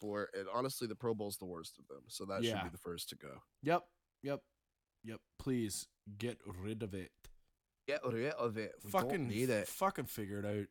For 0.00 0.28
and 0.32 0.46
honestly, 0.52 0.86
the 0.88 0.94
Pro 0.94 1.12
Bowl's 1.12 1.36
the 1.38 1.44
worst 1.44 1.76
of 1.78 1.86
them. 1.88 2.04
So 2.08 2.24
that 2.26 2.44
should 2.44 2.62
be 2.64 2.68
the 2.70 2.78
first 2.78 3.08
to 3.10 3.16
go. 3.16 3.42
Yep. 3.64 3.82
Yep. 4.22 4.40
Yep. 5.04 5.20
Please 5.40 5.86
get 6.18 6.38
rid 6.46 6.82
of 6.84 6.94
it. 6.94 7.10
Get 7.86 8.00
rid 8.04 8.32
of 8.32 8.56
it. 8.56 8.72
We 8.84 8.90
fucking 8.90 9.10
don't 9.10 9.28
need 9.28 9.50
it. 9.50 9.68
Fucking 9.68 10.06
figure 10.06 10.38
it 10.38 10.46
out. 10.46 10.66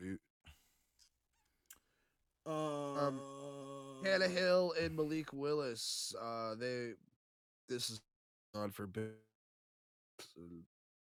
Dude. 0.00 0.18
Um, 2.46 3.20
Tannehill 4.04 4.72
and 4.82 4.96
Malik 4.96 5.32
Willis. 5.32 6.14
Uh, 6.20 6.54
they. 6.54 6.92
This 7.68 7.90
is 7.90 8.00
on 8.54 8.70
for 8.70 8.86
bit 8.86 9.14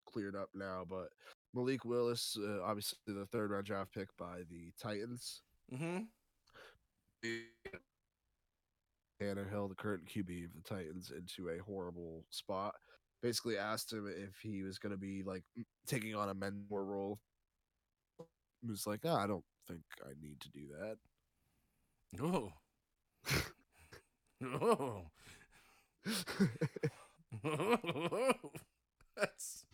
cleared 0.07 0.35
up 0.35 0.49
now, 0.55 0.85
but 0.89 1.09
Malik 1.55 1.85
Willis, 1.85 2.37
uh, 2.41 2.63
obviously 2.63 2.99
the 3.07 3.27
third 3.27 3.51
round 3.51 3.67
draft 3.67 3.93
pick 3.93 4.09
by 4.17 4.41
the 4.51 4.73
Titans. 4.81 5.43
Mm-hmm. 5.73 6.05
Tannehill, 9.21 9.69
the 9.69 9.75
current 9.75 10.07
QB 10.07 10.47
of 10.47 10.53
the 10.55 10.63
Titans, 10.69 11.13
into 11.17 11.51
a 11.51 11.59
horrible 11.63 12.25
spot. 12.31 12.75
Basically 13.27 13.59
asked 13.59 13.93
him 13.93 14.07
if 14.07 14.39
he 14.41 14.63
was 14.63 14.79
going 14.79 14.93
to 14.93 14.97
be 14.97 15.25
like 15.25 15.43
taking 15.85 16.15
on 16.15 16.29
a 16.29 16.35
mentor 16.35 16.85
role. 16.85 17.19
He 18.63 18.71
was 18.71 18.87
like, 18.87 19.01
"Ah, 19.05 19.17
I 19.25 19.27
don't 19.27 19.43
think 19.67 19.81
I 20.05 20.11
need 20.23 20.39
to 20.41 20.49
do 20.51 20.69
that. 20.79 20.99
Oh. 22.23 22.53
oh. 24.63 25.03
That's. 29.17 29.65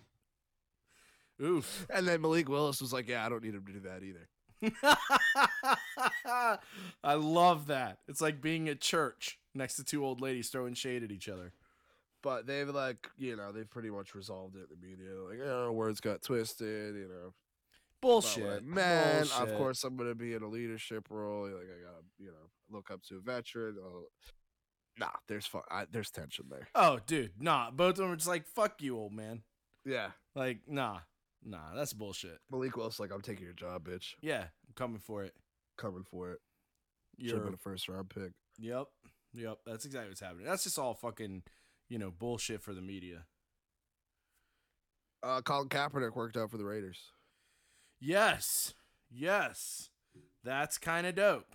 Oof. 1.43 1.87
and 1.93 2.09
then 2.09 2.23
Malik 2.23 2.49
Willis 2.49 2.81
was 2.81 2.95
like, 2.95 3.07
Yeah, 3.07 3.27
I 3.27 3.29
don't 3.29 3.43
need 3.43 3.55
him 3.55 3.67
to 3.67 3.73
do 3.73 3.81
that 3.81 4.03
either. 4.03 4.29
I 7.05 7.15
love 7.15 7.67
that. 7.67 7.99
It's 8.09 8.23
like 8.23 8.41
being 8.41 8.71
at 8.71 8.81
church 8.81 9.39
next 9.55 9.77
to 9.77 9.85
two 9.85 10.07
old 10.07 10.23
ladies 10.23 10.49
throwing 10.49 10.73
shade 10.73 11.03
at 11.03 11.11
each 11.13 11.29
other. 11.29 11.53
But 12.23 12.47
they've 12.47 12.69
like, 12.69 13.09
you 13.19 13.37
know, 13.37 13.51
they've 13.53 13.69
pretty 13.69 13.91
much 13.91 14.15
resolved 14.15 14.57
it 14.57 14.69
in 14.71 14.81
the 14.81 14.87
media. 14.87 15.11
Like, 15.29 15.39
oh, 15.45 15.73
words 15.73 16.01
got 16.01 16.23
twisted, 16.23 16.95
you 16.95 17.09
know. 17.09 17.33
Bullshit. 18.01 18.45
like, 18.45 18.63
man, 18.65 19.27
of 19.39 19.55
course 19.57 19.85
I'm 19.85 19.97
gonna 19.97 20.15
be 20.15 20.35
in 20.35 20.43
a 20.43 20.49
leadership 20.49 21.07
role. 21.11 21.45
Like 21.45 21.55
I 21.67 21.83
gotta, 21.85 22.05
you 22.19 22.27
know, 22.27 22.51
look 22.71 22.91
up 22.91 23.03
to 23.05 23.17
a 23.17 23.21
veteran. 23.21 23.77
Uh, 23.85 24.05
nah, 24.99 25.11
there's 25.29 25.47
fun. 25.47 25.63
I, 25.71 25.87
there's 25.91 26.11
tension 26.11 26.47
there. 26.51 26.69
Oh, 26.75 26.99
dude, 27.07 27.33
nah. 27.41 27.71
Both 27.71 27.91
of 27.91 27.97
them 27.99 28.11
are 28.11 28.17
just 28.17 28.29
like, 28.29 28.47
fuck 28.47 28.83
you, 28.83 28.99
old 28.99 29.13
man. 29.13 29.43
Yeah, 29.85 30.11
Like, 30.35 30.61
nah. 30.69 30.99
Nah, 31.45 31.75
that's 31.75 31.93
bullshit. 31.93 32.39
Malik 32.53 32.77
Willis 32.77 33.01
like, 33.01 33.13
I'm 33.13 33.21
taking 33.21 33.45
your 33.45 33.53
job, 33.53 33.85
bitch. 33.85 34.15
Yeah, 34.21 34.43
I'm 34.43 34.75
coming 34.77 35.01
for 35.01 35.25
it. 35.25 35.35
Coming 35.77 36.05
for 36.05 36.31
it. 36.33 36.39
You're 37.17 37.41
been 37.41 37.55
a 37.55 37.57
first 37.57 37.89
round 37.89 38.11
pick. 38.11 38.33
Yep. 38.59 38.87
Yep. 39.35 39.59
That's 39.67 39.85
exactly 39.85 40.11
what's 40.11 40.21
happening. 40.21 40.47
That's 40.47 40.63
just 40.65 40.79
all 40.79 40.95
fucking, 40.95 41.43
you 41.93 41.99
know, 41.99 42.11
bullshit 42.11 42.63
for 42.63 42.73
the 42.73 42.81
media. 42.81 43.27
Uh, 45.23 45.43
Colin 45.43 45.69
Kaepernick 45.69 46.17
worked 46.17 46.39
out 46.39 46.51
for 46.51 46.57
the 46.57 46.65
Raiders. 46.65 47.13
Yes. 48.01 48.73
Yes. 49.11 49.91
That's 50.43 50.79
kind 50.79 51.07
of 51.07 51.15
dope. 51.17 51.55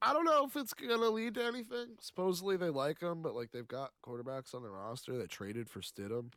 I 0.00 0.12
don't 0.12 0.24
know 0.24 0.46
if 0.46 0.54
it's 0.54 0.72
gonna 0.72 1.08
lead 1.08 1.34
to 1.34 1.44
anything. 1.44 1.96
Supposedly 1.98 2.56
they 2.56 2.70
like 2.70 3.00
him, 3.00 3.22
but 3.22 3.34
like 3.34 3.50
they've 3.50 3.66
got 3.66 3.90
quarterbacks 4.06 4.54
on 4.54 4.62
their 4.62 4.70
roster 4.70 5.18
that 5.18 5.30
traded 5.30 5.68
for 5.68 5.80
Stidham. 5.80 6.30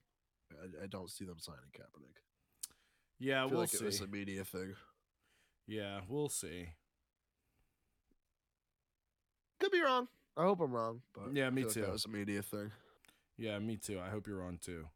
I, 0.52 0.86
I 0.86 0.88
don't 0.88 1.12
see 1.12 1.26
them 1.26 1.38
signing 1.38 1.60
Kaepernick. 1.72 2.18
Yeah, 3.20 3.46
we'll 3.46 3.60
like 3.60 3.70
see. 3.70 3.84
it 3.84 3.86
was 3.86 4.02
a 4.02 4.08
media 4.08 4.44
thing. 4.44 4.74
Yeah, 5.68 6.00
we'll 6.10 6.30
see. 6.30 6.70
Could 9.60 9.72
be 9.72 9.82
wrong. 9.82 10.08
I 10.38 10.44
hope 10.44 10.62
I'm 10.62 10.72
wrong. 10.72 11.02
But 11.14 11.34
Yeah, 11.36 11.50
me 11.50 11.62
feel 11.62 11.68
like 11.70 11.74
too. 11.74 11.82
That 11.82 11.92
was 11.92 12.06
a 12.06 12.10
media 12.10 12.42
thing. 12.42 12.72
Yeah, 13.38 13.58
me 13.60 13.78
too. 13.78 14.00
I 14.00 14.10
hope 14.10 14.28
you're 14.28 14.44
on 14.44 14.60
too. 14.60 14.88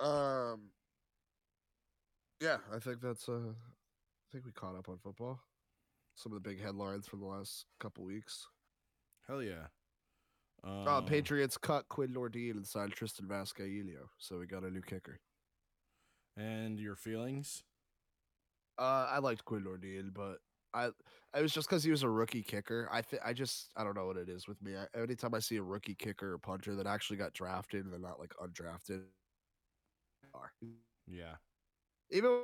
Um. 0.00 0.70
Yeah, 2.40 2.58
I 2.74 2.78
think 2.78 3.00
that's. 3.00 3.28
Uh, 3.28 3.52
I 3.52 4.26
think 4.32 4.44
we 4.44 4.52
caught 4.52 4.76
up 4.76 4.88
on 4.88 4.98
football. 4.98 5.40
Some 6.14 6.32
of 6.32 6.42
the 6.42 6.48
big 6.48 6.62
headlines 6.62 7.06
from 7.06 7.20
the 7.20 7.26
last 7.26 7.66
couple 7.80 8.04
weeks. 8.04 8.46
Hell 9.26 9.42
yeah. 9.42 9.66
Um, 10.64 10.88
Uh, 10.88 11.00
Patriots 11.02 11.56
cut 11.58 11.88
Quinn 11.88 12.14
Nordin 12.14 12.52
and 12.52 12.66
signed 12.66 12.92
Tristan 12.92 13.26
Vizcaino, 13.26 14.08
so 14.18 14.38
we 14.38 14.46
got 14.46 14.64
a 14.64 14.70
new 14.70 14.80
kicker. 14.82 15.20
And 16.36 16.78
your 16.78 16.96
feelings? 16.96 17.62
Uh, 18.78 19.08
I 19.10 19.18
liked 19.18 19.44
Quinn 19.44 19.64
Nordin, 19.64 20.12
but 20.12 20.38
I 20.74 20.90
it 21.36 21.42
was 21.42 21.52
just 21.52 21.68
because 21.68 21.84
he 21.84 21.90
was 21.90 22.02
a 22.02 22.08
rookie 22.08 22.42
kicker. 22.42 22.88
I 22.92 23.02
th- 23.02 23.22
I 23.24 23.32
just 23.32 23.70
I 23.76 23.84
don't 23.84 23.96
know 23.96 24.06
what 24.06 24.16
it 24.16 24.28
is 24.28 24.48
with 24.48 24.60
me. 24.62 24.74
I, 24.76 24.98
anytime 24.98 25.34
I 25.34 25.38
see 25.40 25.56
a 25.56 25.62
rookie 25.62 25.94
kicker 25.94 26.32
or 26.32 26.38
punter 26.38 26.74
that 26.76 26.86
actually 26.86 27.16
got 27.16 27.34
drafted 27.34 27.84
and 27.84 27.92
they're 27.92 28.00
not 28.00 28.18
like 28.18 28.34
undrafted, 28.42 29.02
are. 30.34 30.52
Yeah. 31.06 31.36
even 32.10 32.42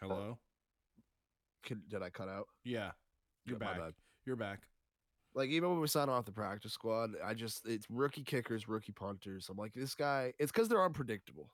Hello? 0.00 0.36
Oh. 0.36 0.38
Can, 1.64 1.82
did 1.88 2.02
I 2.02 2.10
cut 2.10 2.28
out? 2.28 2.46
Yeah. 2.64 2.90
You're 3.46 3.58
Yeah, 3.60 3.78
back. 3.78 3.92
You're 4.24 4.36
back. 4.36 4.60
Like 5.34 5.50
even 5.50 5.70
when 5.70 5.80
we 5.80 5.86
sign 5.86 6.08
off 6.08 6.24
the 6.24 6.32
practice 6.32 6.72
squad, 6.72 7.10
I 7.24 7.34
just 7.34 7.66
it's 7.66 7.86
rookie 7.90 8.22
kickers, 8.22 8.68
rookie 8.68 8.92
punters. 8.92 9.48
I'm 9.50 9.56
like 9.56 9.74
this 9.74 9.94
guy. 9.94 10.32
It's 10.38 10.52
because 10.52 10.68
they're 10.68 10.84
unpredictable. 10.84 11.50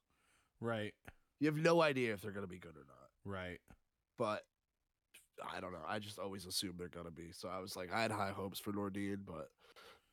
Right. 0.60 0.94
You 1.42 1.48
have 1.48 1.56
no 1.56 1.82
idea 1.82 2.12
if 2.12 2.22
they're 2.22 2.30
gonna 2.30 2.46
be 2.46 2.60
good 2.60 2.76
or 2.76 2.86
not. 2.86 3.10
Right. 3.24 3.58
But 4.16 4.44
I 5.52 5.58
don't 5.58 5.72
know. 5.72 5.82
I 5.88 5.98
just 5.98 6.20
always 6.20 6.46
assume 6.46 6.74
they're 6.78 6.86
gonna 6.86 7.10
be. 7.10 7.32
So 7.32 7.48
I 7.48 7.58
was 7.58 7.74
like, 7.74 7.92
I 7.92 8.00
had 8.00 8.12
high 8.12 8.30
hopes 8.30 8.60
for 8.60 8.70
Nordin, 8.70 9.26
but 9.26 9.48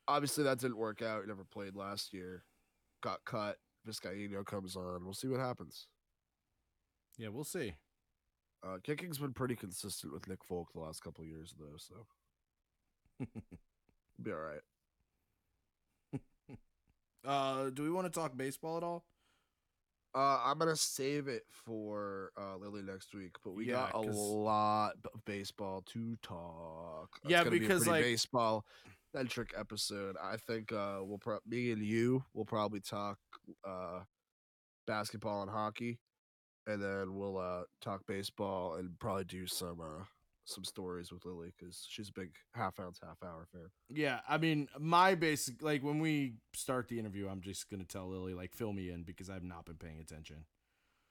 obviously 0.08 0.42
that 0.42 0.58
didn't 0.58 0.76
work 0.76 1.02
out. 1.02 1.20
He 1.20 1.28
never 1.28 1.44
played 1.44 1.76
last 1.76 2.12
year. 2.12 2.42
Got 3.00 3.24
cut. 3.24 3.58
Vizcaino 3.88 4.44
comes 4.44 4.74
on. 4.74 5.04
We'll 5.04 5.14
see 5.14 5.28
what 5.28 5.38
happens. 5.38 5.86
Yeah, 7.16 7.28
we'll 7.28 7.44
see. 7.44 7.74
Uh, 8.66 8.78
kicking's 8.82 9.18
been 9.18 9.32
pretty 9.32 9.54
consistent 9.54 10.12
with 10.12 10.26
Nick 10.26 10.42
Folk 10.42 10.72
the 10.72 10.80
last 10.80 11.00
couple 11.00 11.24
years, 11.24 11.54
though. 11.56 11.76
So 11.76 12.06
be 14.20 14.32
all 14.32 14.38
right. 14.38 14.62
Uh, 17.22 17.68
do 17.68 17.82
we 17.82 17.90
want 17.90 18.06
to 18.06 18.10
talk 18.18 18.34
baseball 18.34 18.78
at 18.78 18.82
all? 18.82 19.04
Uh, 20.14 20.40
I'm 20.44 20.58
gonna 20.58 20.74
save 20.76 21.28
it 21.28 21.44
for 21.50 22.32
uh, 22.36 22.56
Lily 22.56 22.82
next 22.82 23.14
week, 23.14 23.36
but 23.44 23.52
we 23.52 23.66
Yeah, 23.66 23.88
got 23.92 23.94
a 23.94 24.00
lot 24.00 24.94
of 25.14 25.24
baseball 25.24 25.82
to 25.92 26.16
talk. 26.22 27.08
Yeah, 27.24 27.38
gonna 27.44 27.50
be 27.52 27.60
because, 27.60 27.86
like- 27.86 28.02
baseball 28.02 28.64
centric 29.14 29.52
episode. 29.56 30.16
I 30.22 30.36
think 30.36 30.72
uh, 30.72 30.98
we'll 31.02 31.18
pro- 31.18 31.38
me 31.46 31.70
and 31.72 31.82
you 31.84 32.24
will 32.34 32.44
probably 32.44 32.80
talk 32.80 33.18
uh, 33.64 34.00
basketball 34.86 35.42
and 35.42 35.50
hockey, 35.50 36.00
and 36.66 36.82
then 36.82 37.14
we'll 37.14 37.38
uh, 37.38 37.62
talk 37.80 38.02
baseball 38.06 38.74
and 38.74 38.98
probably 38.98 39.24
do 39.24 39.46
some 39.46 39.80
uh, 39.80 40.04
some 40.50 40.64
stories 40.64 41.12
with 41.12 41.24
Lily 41.24 41.52
because 41.58 41.86
she's 41.88 42.08
a 42.08 42.12
big 42.12 42.30
half 42.54 42.78
ounce 42.80 43.00
half 43.02 43.22
hour 43.22 43.46
fan. 43.52 43.70
Yeah, 43.88 44.20
I 44.28 44.38
mean, 44.38 44.68
my 44.78 45.14
basic 45.14 45.62
like 45.62 45.82
when 45.82 46.00
we 46.00 46.34
start 46.54 46.88
the 46.88 46.98
interview, 46.98 47.28
I'm 47.28 47.40
just 47.40 47.70
gonna 47.70 47.84
tell 47.84 48.08
Lily 48.08 48.34
like 48.34 48.52
fill 48.52 48.72
me 48.72 48.90
in 48.90 49.02
because 49.02 49.30
I've 49.30 49.44
not 49.44 49.64
been 49.64 49.76
paying 49.76 50.00
attention. 50.00 50.44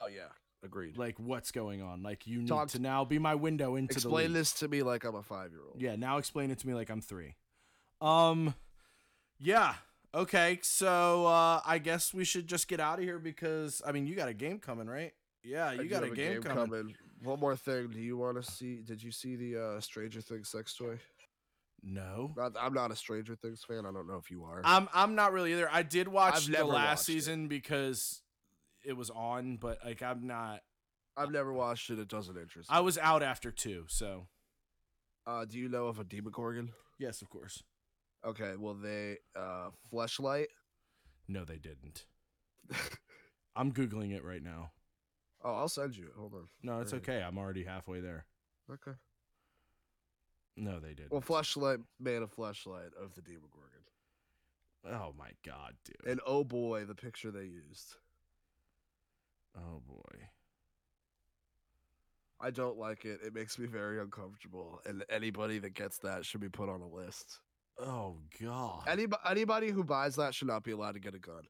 Oh 0.01 0.07
yeah, 0.07 0.29
agreed. 0.63 0.97
Like 0.97 1.19
what's 1.19 1.51
going 1.51 1.81
on? 1.81 2.03
Like 2.03 2.27
you 2.27 2.39
need 2.39 2.47
Talk 2.47 2.69
to 2.69 2.79
now 2.79 3.05
be 3.05 3.19
my 3.19 3.35
window 3.35 3.75
into 3.75 3.93
the 3.93 3.99
Explain 3.99 4.33
this 4.33 4.53
to 4.53 4.67
me 4.67 4.83
like 4.83 5.03
I'm 5.03 5.15
a 5.15 5.23
five 5.23 5.51
year 5.51 5.61
old. 5.65 5.81
Yeah, 5.81 5.95
now 5.95 6.17
explain 6.17 6.51
it 6.51 6.59
to 6.59 6.67
me 6.67 6.73
like 6.73 6.89
I'm 6.89 7.01
three. 7.01 7.35
Um, 8.01 8.53
yeah. 9.39 9.75
Okay, 10.13 10.59
so 10.63 11.25
uh 11.27 11.61
I 11.65 11.77
guess 11.77 12.13
we 12.13 12.25
should 12.25 12.47
just 12.47 12.67
get 12.67 12.79
out 12.79 12.99
of 12.99 13.05
here 13.05 13.19
because 13.19 13.81
I 13.85 13.91
mean 13.91 14.07
you 14.07 14.15
got 14.15 14.27
a 14.27 14.33
game 14.33 14.59
coming, 14.59 14.87
right? 14.87 15.13
Yeah, 15.43 15.71
you 15.71 15.85
got 15.85 16.03
a 16.03 16.07
have 16.07 16.15
game, 16.15 16.41
coming. 16.41 16.95
One 17.23 17.39
more 17.39 17.55
thing. 17.55 17.89
Do 17.89 17.99
you 17.99 18.17
want 18.17 18.41
to 18.43 18.51
see? 18.51 18.77
Did 18.77 19.03
you 19.03 19.11
see 19.11 19.35
the 19.35 19.57
uh, 19.77 19.81
Stranger 19.81 20.21
Things 20.21 20.49
sex 20.49 20.73
toy? 20.73 20.99
No. 21.83 22.33
Not, 22.37 22.53
I'm 22.59 22.73
not 22.73 22.91
a 22.91 22.95
Stranger 22.95 23.35
Things 23.35 23.63
fan. 23.67 23.85
I 23.85 23.91
don't 23.91 24.07
know 24.07 24.17
if 24.17 24.29
you 24.31 24.43
are. 24.43 24.61
I'm 24.63 24.87
I'm 24.93 25.15
not 25.15 25.31
really 25.33 25.53
either. 25.53 25.69
I 25.71 25.83
did 25.83 26.07
watch 26.07 26.35
I've 26.35 26.45
the 26.45 26.51
never 26.53 26.65
last 26.65 26.87
watched 26.87 27.01
it. 27.01 27.13
season 27.13 27.47
because 27.47 28.21
it 28.85 28.93
was 28.93 29.09
on, 29.09 29.57
but 29.57 29.79
like 29.85 30.01
I'm 30.01 30.27
not 30.27 30.61
I've 31.17 31.31
never 31.31 31.51
watched 31.53 31.89
it. 31.89 31.99
It 31.99 32.07
doesn't 32.07 32.37
interest. 32.37 32.69
Me. 32.69 32.75
I 32.77 32.79
was 32.81 32.97
out 32.97 33.21
after 33.23 33.51
two, 33.51 33.85
so 33.87 34.27
Uh, 35.27 35.45
do 35.45 35.57
you 35.57 35.67
know 35.69 35.87
of 35.87 35.99
a 35.99 36.03
Demogorgon? 36.03 36.71
yes, 36.97 37.21
of 37.21 37.29
course. 37.29 37.63
Okay. 38.25 38.53
Well, 38.57 38.73
they 38.75 39.17
uh, 39.35 39.69
fleshlight. 39.91 40.47
No, 41.27 41.43
they 41.45 41.57
didn't. 41.57 42.05
I'm 43.55 43.71
googling 43.71 44.13
it 44.13 44.23
right 44.23 44.43
now. 44.43 44.71
Oh, 45.43 45.53
I'll 45.53 45.69
send 45.69 45.95
you. 45.95 46.11
Hold 46.17 46.33
on. 46.33 46.47
No, 46.63 46.81
it's 46.81 46.91
Right. 46.93 47.01
okay. 47.01 47.23
I'm 47.23 47.37
already 47.37 47.63
halfway 47.63 48.01
there. 48.01 48.25
Okay. 48.71 48.91
No, 50.57 50.79
they 50.79 50.93
didn't. 50.93 51.11
Well, 51.11 51.21
Fleshlight 51.21 51.81
made 51.99 52.21
a 52.21 52.27
Fleshlight 52.27 52.93
of 53.01 53.13
the 53.15 53.21
Demogorgon, 53.21 53.79
Oh 54.85 55.13
my 55.17 55.31
god, 55.45 55.75
dude. 55.85 56.05
and 56.05 56.19
oh 56.25 56.43
boy, 56.43 56.83
the 56.85 56.95
picture 56.95 57.31
they 57.31 57.45
used. 57.45 57.95
oh 59.57 59.81
boy. 59.87 60.27
I 62.41 62.51
don't 62.51 62.77
like 62.77 63.03
it. 63.05 63.19
It 63.25 63.33
makes 63.33 63.59
me 63.59 63.65
very 63.67 63.99
uncomfortable, 63.99 64.79
and 64.85 65.03
anybody 65.09 65.59
that 65.59 65.73
gets 65.73 65.97
that 65.99 66.25
should 66.25 66.39
be 66.41 66.47
put 66.49 66.69
on 66.69 66.81
a 66.81 66.87
list. 66.87 67.39
Oh 67.77 68.17
god. 68.41 68.83
Anybody, 68.87 69.21
anybody 69.29 69.69
who 69.71 69.83
buys 69.83 70.15
that 70.17 70.33
should 70.33 70.47
not 70.47 70.63
be 70.63 70.71
allowed 70.71 70.93
to 70.93 70.99
get 70.99 71.15
a 71.15 71.19
gun. 71.19 71.43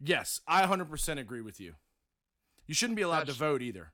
yes, 0.00 0.40
I 0.46 0.62
100% 0.66 1.18
agree 1.18 1.40
with 1.40 1.60
you. 1.60 1.74
You 2.66 2.74
shouldn't 2.74 2.96
be 2.96 3.02
allowed 3.02 3.26
to 3.26 3.32
vote 3.32 3.62
either. 3.62 3.92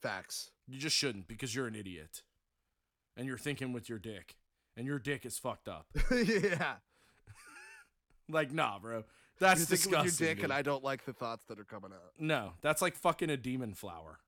Facts. 0.00 0.50
You 0.66 0.78
just 0.78 0.96
shouldn't 0.96 1.28
because 1.28 1.54
you're 1.54 1.66
an 1.66 1.74
idiot. 1.74 2.22
And 3.16 3.26
you're 3.26 3.38
thinking 3.38 3.72
with 3.72 3.88
your 3.88 3.98
dick. 3.98 4.36
And 4.76 4.86
your 4.86 4.98
dick 4.98 5.26
is 5.26 5.38
fucked 5.38 5.68
up. 5.68 5.86
yeah. 6.10 6.74
Like, 8.28 8.52
nah, 8.52 8.78
bro. 8.78 9.04
That's 9.40 9.60
You're 9.60 9.66
disgusting. 9.76 10.04
with 10.04 10.20
your 10.20 10.28
dick, 10.28 10.36
dude. 10.38 10.44
and 10.44 10.52
I 10.52 10.62
don't 10.62 10.84
like 10.84 11.04
the 11.04 11.12
thoughts 11.12 11.44
that 11.48 11.58
are 11.58 11.64
coming 11.64 11.90
out. 11.92 12.12
No, 12.18 12.52
that's 12.62 12.80
like 12.80 12.94
fucking 12.94 13.28
a 13.30 13.36
demon 13.36 13.74
flower. 13.74 14.20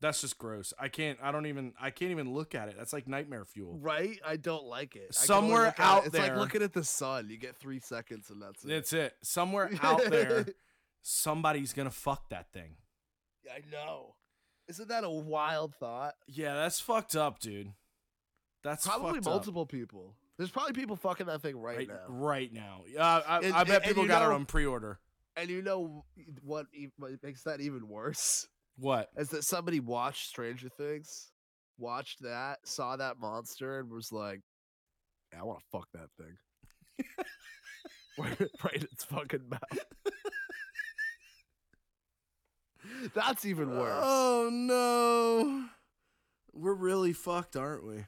That's 0.00 0.20
just 0.20 0.38
gross. 0.38 0.72
I 0.78 0.88
can't. 0.88 1.18
I 1.22 1.32
don't 1.32 1.46
even. 1.46 1.72
I 1.80 1.90
can't 1.90 2.10
even 2.12 2.32
look 2.32 2.54
at 2.54 2.68
it. 2.68 2.76
That's 2.78 2.92
like 2.92 3.08
nightmare 3.08 3.44
fuel. 3.44 3.78
Right? 3.80 4.18
I 4.24 4.36
don't 4.36 4.64
like 4.66 4.94
it. 4.94 5.16
I 5.20 5.26
can 5.26 5.34
only 5.34 5.48
Somewhere 5.48 5.66
at 5.66 5.74
it- 5.74 5.80
out 5.80 6.04
it's 6.04 6.12
there- 6.12 6.22
it's 6.22 6.30
like 6.30 6.38
looking 6.38 6.62
at 6.62 6.72
the 6.72 6.84
sun. 6.84 7.28
You 7.28 7.36
get 7.38 7.56
three 7.56 7.80
seconds, 7.80 8.30
and 8.30 8.40
that's 8.40 8.64
it. 8.64 8.68
That's 8.68 8.92
it. 8.92 9.14
Somewhere 9.22 9.70
out 9.82 10.04
there, 10.08 10.46
somebody's 11.08 11.72
gonna 11.72 11.90
fuck 11.90 12.28
that 12.30 12.52
thing. 12.52 12.74
I 13.50 13.60
know. 13.70 14.16
Isn't 14.68 14.88
that 14.88 15.04
a 15.04 15.10
wild 15.10 15.74
thought? 15.76 16.14
Yeah, 16.26 16.54
that's 16.54 16.80
fucked 16.80 17.14
up, 17.14 17.38
dude. 17.38 17.72
That's 18.64 18.84
Probably 18.84 19.14
fucked 19.14 19.26
up. 19.28 19.32
multiple 19.32 19.66
people. 19.66 20.16
There's 20.36 20.50
probably 20.50 20.72
people 20.72 20.96
fucking 20.96 21.26
that 21.26 21.40
thing 21.40 21.56
right, 21.56 21.78
right, 21.78 21.88
now. 21.88 22.00
right 22.08 22.52
now. 22.52 22.80
Uh, 22.98 23.22
I, 23.26 23.38
And- 23.38 23.54
I 23.54 23.62
bet 23.62 23.68
and- 23.68 23.70
and 23.70 23.84
people 23.84 24.02
you 24.02 24.08
got 24.08 24.22
it 24.22 24.34
on 24.34 24.44
pre-order. 24.46 24.98
And 25.36 25.48
you 25.48 25.62
know 25.62 26.04
what, 26.42 26.66
e- 26.74 26.88
what 26.96 27.12
makes 27.22 27.42
that 27.44 27.60
even 27.60 27.86
worse? 27.88 28.48
What? 28.78 29.08
Is 29.16 29.28
that 29.30 29.44
somebody 29.44 29.80
watched 29.80 30.28
Stranger 30.28 30.68
Things, 30.68 31.30
watched 31.78 32.22
that, 32.22 32.58
saw 32.66 32.96
that 32.96 33.18
monster, 33.20 33.78
and 33.78 33.90
was 33.90 34.10
like, 34.12 34.40
yeah, 35.32 35.40
I 35.40 35.44
want 35.44 35.60
to 35.60 35.64
fuck 35.70 35.88
that 35.92 36.08
thing. 36.18 37.06
right, 38.18 38.38
right 38.64 38.74
in 38.74 38.82
its 38.82 39.04
fucking 39.04 39.48
mouth. 39.48 39.86
That's 43.14 43.44
even 43.44 43.70
worse. 43.70 44.02
Oh 44.02 44.48
no, 44.52 45.64
we're 46.52 46.74
really 46.74 47.12
fucked, 47.12 47.56
aren't 47.56 47.86
we? 47.86 48.04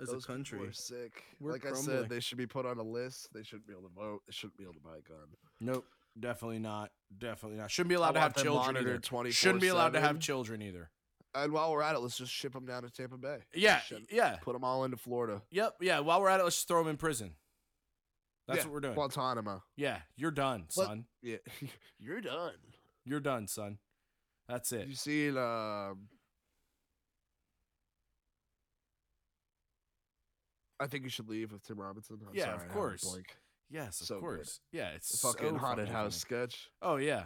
As 0.00 0.08
Those 0.08 0.24
a 0.24 0.26
country. 0.26 0.58
are 0.66 0.72
sick. 0.72 1.22
We're 1.40 1.52
like 1.52 1.64
I 1.64 1.74
said, 1.74 2.08
they 2.08 2.18
should 2.20 2.38
be 2.38 2.46
put 2.46 2.66
on 2.66 2.78
a 2.78 2.82
list. 2.82 3.28
They 3.32 3.42
shouldn't 3.44 3.66
be 3.68 3.72
able 3.72 3.84
to 3.88 3.94
vote. 3.94 4.22
They 4.26 4.32
shouldn't 4.32 4.56
be 4.56 4.64
able 4.64 4.74
to 4.74 4.80
buy 4.80 4.96
a 4.98 5.08
gun. 5.08 5.28
Nope, 5.60 5.84
definitely 6.18 6.58
not. 6.58 6.90
Definitely 7.16 7.58
not. 7.58 7.70
Shouldn't 7.70 7.90
be 7.90 7.94
allowed 7.94 8.12
to 8.12 8.20
have 8.20 8.34
children 8.34 8.76
either. 8.76 8.98
24/7. 8.98 9.32
Shouldn't 9.32 9.60
be 9.60 9.68
allowed 9.68 9.92
to 9.92 10.00
have 10.00 10.18
children 10.18 10.60
either. 10.62 10.90
And 11.34 11.52
while 11.52 11.70
we're 11.72 11.82
at 11.82 11.94
it, 11.94 12.00
let's 12.00 12.18
just 12.18 12.32
ship 12.32 12.52
them 12.52 12.66
down 12.66 12.82
to 12.82 12.90
Tampa 12.90 13.16
Bay. 13.16 13.38
Yeah, 13.54 13.80
yeah, 14.10 14.36
Put 14.42 14.52
them 14.52 14.64
all 14.64 14.84
into 14.84 14.96
Florida. 14.98 15.40
yep, 15.50 15.76
yeah. 15.80 16.00
While 16.00 16.20
we're 16.20 16.28
at 16.28 16.40
it, 16.40 16.42
let's 16.42 16.56
just 16.56 16.68
throw 16.68 16.80
them 16.82 16.88
in 16.90 16.96
prison. 16.98 17.34
That's 18.48 18.58
Yeah, 18.58 18.64
what 18.64 18.72
we're 18.74 18.80
doing. 18.80 18.94
Guantanamo. 18.94 19.62
yeah, 19.76 20.00
you're 20.16 20.30
done, 20.32 20.66
Let- 20.76 20.88
son. 20.88 21.04
Yeah, 21.22 21.36
you're 21.98 22.20
done. 22.20 22.52
You're 23.06 23.20
done, 23.20 23.46
son. 23.46 23.78
That's 24.48 24.72
it. 24.72 24.88
You 24.88 24.94
see 24.94 25.28
um 25.30 26.08
I 30.80 30.86
think 30.88 31.04
you 31.04 31.10
should 31.10 31.28
leave 31.28 31.52
with 31.52 31.62
Tim 31.62 31.80
Robinson. 31.80 32.18
I'm 32.28 32.34
Yeah, 32.34 32.44
sorry, 32.44 32.54
of 32.56 32.60
I 32.60 32.62
had 32.64 32.70
a 32.70 32.74
course. 32.74 33.18
Yes, 33.70 34.00
of 34.00 34.06
So 34.08 34.14
good. 34.16 34.20
course. 34.20 34.60
Yeah, 34.72 34.88
it's 34.90 35.08
The 35.10 35.16
so 35.16 35.32
fucking 35.32 35.56
haunted 35.56 35.88
house 35.88 36.16
sketch. 36.16 36.70
Oh 36.82 36.96
yeah. 36.96 37.24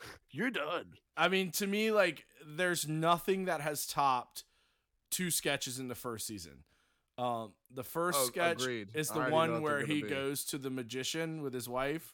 You're 0.30 0.50
done. 0.50 0.86
I 1.16 1.28
mean, 1.28 1.50
to 1.52 1.66
me, 1.66 1.90
like, 1.92 2.26
there's 2.46 2.88
nothing 2.88 3.44
that 3.44 3.60
has 3.60 3.86
topped 3.86 4.44
two 5.10 5.30
sketches 5.30 5.78
in 5.78 5.88
the 5.88 5.94
first 5.94 6.26
season. 6.26 6.64
Um, 7.16 7.52
the 7.72 7.84
first 7.84 8.18
Oh, 8.20 8.24
sketch 8.26 8.62
agreed. 8.62 8.88
is 8.94 9.08
the 9.10 9.20
one 9.20 9.62
where 9.62 9.86
he 9.86 10.02
be. 10.02 10.08
goes 10.08 10.44
to 10.46 10.58
the 10.58 10.70
magician 10.70 11.42
with 11.42 11.54
his 11.54 11.68
wife, 11.68 12.12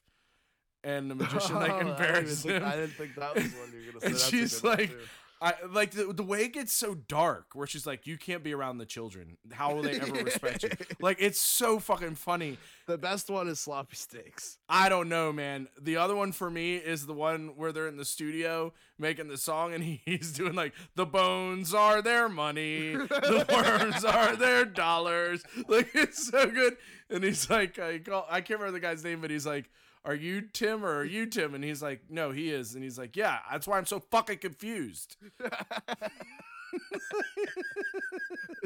and 0.84 1.10
the 1.10 1.14
magician 1.22 1.56
like 1.56 1.70
Oh, 1.72 1.76
I 1.76 1.80
embarrasses 1.80 2.42
think- 2.42 2.54
him. 2.54 2.64
I 2.64 2.76
didn't 2.76 2.90
think 2.92 3.14
that 3.16 3.34
was 3.34 3.44
one 3.44 3.72
you 3.72 3.92
were 3.92 4.00
gonna 4.00 4.00
say. 4.00 4.06
And 4.06 4.14
That's 4.14 4.28
she's 4.28 4.64
like- 4.64 4.96
I 5.42 5.54
like 5.72 5.92
the, 5.92 6.12
the 6.12 6.22
way 6.22 6.42
it 6.42 6.52
gets 6.52 6.70
so 6.70 6.94
dark, 6.94 7.46
where 7.54 7.66
she's 7.66 7.86
like, 7.86 8.06
"You 8.06 8.18
can't 8.18 8.42
be 8.44 8.52
around 8.52 8.76
the 8.76 8.84
children. 8.84 9.38
How 9.50 9.74
will 9.74 9.80
they 9.80 9.98
ever 9.98 10.12
respect 10.22 10.64
you?" 10.64 10.68
Like, 11.00 11.16
it's 11.18 11.40
so 11.40 11.78
fucking 11.78 12.16
funny. 12.16 12.58
the 12.86 12.98
best 12.98 13.30
one 13.30 13.48
is 13.48 13.58
sloppy 13.58 13.96
steaks. 13.96 14.58
I 14.68 14.90
don't 14.90 15.08
know, 15.08 15.32
man. 15.32 15.68
The 15.80 15.96
other 15.96 16.14
one 16.14 16.32
for 16.32 16.50
me 16.50 16.76
is 16.76 17.06
the 17.06 17.14
one 17.14 17.56
where 17.56 17.72
they're 17.72 17.88
in 17.88 17.96
the 17.96 18.04
studio 18.04 18.74
making 18.98 19.28
the 19.28 19.38
song 19.38 19.72
and 19.72 19.82
he's 19.82 20.30
doing 20.34 20.52
like 20.52 20.74
the 20.94 21.06
bones 21.06 21.72
are 21.72 22.02
their 22.02 22.28
money, 22.28 22.92
the 22.96 23.46
worms 23.50 24.04
are 24.04 24.36
their 24.36 24.66
dollars. 24.66 25.42
Like 25.68 25.88
it's 25.94 26.26
so 26.30 26.50
good. 26.50 26.76
And 27.08 27.24
he's 27.24 27.48
like, 27.48 27.78
I 27.78 27.98
call, 28.00 28.26
I 28.28 28.42
can't 28.42 28.60
remember 28.60 28.78
the 28.78 28.86
guy's 28.86 29.02
name, 29.02 29.22
but 29.22 29.30
he's 29.30 29.46
like, 29.46 29.70
"Are 30.04 30.14
you 30.14 30.42
Tim 30.42 30.84
or 30.84 30.98
are 30.98 31.04
you 31.04 31.26
Tim?" 31.26 31.54
And 31.54 31.64
he's 31.64 31.82
like, 31.82 32.02
"No, 32.08 32.30
he 32.30 32.50
is." 32.50 32.74
And 32.74 32.84
he's 32.84 32.98
like, 32.98 33.16
"Yeah, 33.16 33.38
that's 33.50 33.66
why 33.66 33.78
I'm 33.78 33.86
so 33.86 34.00
fucking 34.00 34.38
confused." 34.38 35.16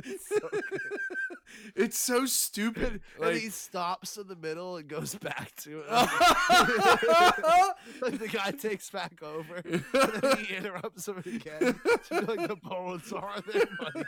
it's 0.05 0.29
so 0.41 0.49
good. 0.51 0.63
It's 1.77 1.99
so 1.99 2.27
stupid. 2.27 3.01
Like, 3.19 3.33
and 3.33 3.41
he 3.41 3.49
stops 3.49 4.17
in 4.17 4.27
the 4.27 4.35
middle 4.35 4.77
and 4.77 4.89
goes 4.89 5.15
back 5.15 5.55
to 5.59 5.81
it. 5.81 5.89
like 8.03 8.19
the 8.19 8.29
guy 8.29 8.51
takes 8.51 8.91
back 8.91 9.23
over, 9.23 9.57
and 9.57 9.85
then 10.21 10.37
he 10.39 10.57
interrupts 10.57 11.07
him 11.07 11.19
again. 11.19 11.79
To 12.09 12.11
be 12.11 12.21
like 12.27 12.49
the 12.49 12.57
bones 12.57 13.13
are 13.13 13.41
there, 13.43 13.69
money. 13.81 14.05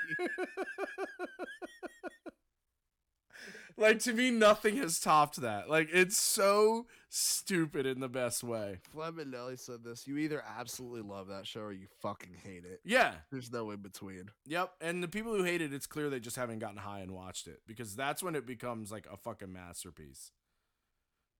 Like 3.78 3.98
to 4.00 4.12
me, 4.12 4.30
nothing 4.30 4.76
has 4.76 4.98
topped 5.00 5.36
that. 5.36 5.68
Like 5.68 5.88
it's 5.92 6.16
so 6.16 6.86
stupid 7.08 7.86
in 7.86 8.00
the 8.00 8.08
best 8.08 8.42
way. 8.42 8.80
Flem 8.92 9.18
and 9.18 9.30
Nelly 9.30 9.56
said 9.56 9.84
this: 9.84 10.06
you 10.06 10.16
either 10.18 10.42
absolutely 10.58 11.02
love 11.02 11.28
that 11.28 11.46
show 11.46 11.60
or 11.60 11.72
you 11.72 11.86
fucking 12.02 12.36
hate 12.42 12.64
it. 12.64 12.80
Yeah. 12.84 13.12
There's 13.30 13.52
no 13.52 13.70
in 13.70 13.80
between. 13.80 14.30
Yep. 14.46 14.72
And 14.80 15.02
the 15.02 15.08
people 15.08 15.34
who 15.34 15.44
hate 15.44 15.60
it, 15.60 15.72
it's 15.72 15.86
clear 15.86 16.08
they 16.10 16.20
just 16.20 16.36
haven't 16.36 16.58
gotten 16.60 16.78
high 16.78 17.00
and 17.00 17.12
watched 17.12 17.46
it 17.46 17.60
because 17.66 17.94
that's 17.96 18.22
when 18.22 18.34
it 18.34 18.46
becomes 18.46 18.90
like 18.90 19.06
a 19.12 19.16
fucking 19.16 19.52
masterpiece. 19.52 20.32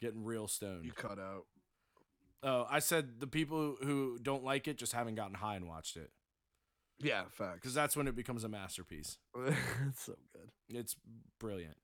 Getting 0.01 0.25
real 0.25 0.47
stoned. 0.49 0.85
You 0.85 0.93
cut 0.93 1.19
out. 1.19 1.47
Oh, 2.43 2.67
I 2.71 2.81
said 2.81 3.19
the 3.19 3.27
people 3.27 3.77
who 3.83 4.19
don't 4.23 4.45
like 4.45 4.69
it 4.69 4.77
just 4.77 4.93
haven't 4.93 5.15
gotten 5.15 5.35
high 5.35 5.57
and 5.57 5.67
watched 5.67 5.97
it 5.97 6.11
Yeah, 7.01 7.23
facts. 7.31 7.55
because 7.61 7.73
that's 7.75 7.97
when 7.97 8.07
it 8.07 8.15
becomes 8.15 8.45
a 8.45 8.49
masterpiece. 8.49 9.17
it's 9.89 10.03
so 10.05 10.15
good. 10.35 10.51
It's 10.69 10.95
brilliant. 11.41 11.77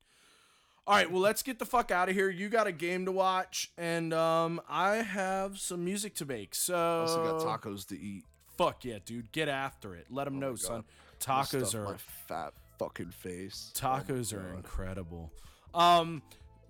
All 0.84 0.96
right, 0.96 1.08
well, 1.10 1.20
let's 1.22 1.44
get 1.44 1.60
the 1.60 1.64
fuck 1.64 1.92
out 1.92 2.08
of 2.08 2.14
here. 2.14 2.28
You 2.28 2.48
got 2.48 2.66
a 2.66 2.72
game 2.72 3.04
to 3.04 3.12
watch, 3.12 3.70
and 3.78 4.12
um, 4.12 4.60
I 4.68 4.96
have 4.96 5.58
some 5.58 5.84
music 5.84 6.16
to 6.16 6.26
make. 6.26 6.56
So 6.56 6.74
Also 6.74 7.22
got 7.22 7.62
tacos 7.62 7.86
to 7.88 7.98
eat. 7.98 8.24
Fuck 8.58 8.84
yeah, 8.84 8.98
dude, 9.04 9.30
get 9.30 9.48
after 9.48 9.94
it. 9.94 10.06
Let 10.10 10.24
them 10.24 10.36
Oh 10.36 10.40
know, 10.40 10.54
son. 10.56 10.84
Tacos 11.20 11.74
are 11.76 11.84
my 11.84 11.96
fat 12.26 12.52
fucking 12.80 13.12
face. 13.12 13.72
tacos 13.76 14.34
Oh 14.34 14.38
are 14.38 14.54
incredible. 14.56 15.32
Um, 15.72 16.20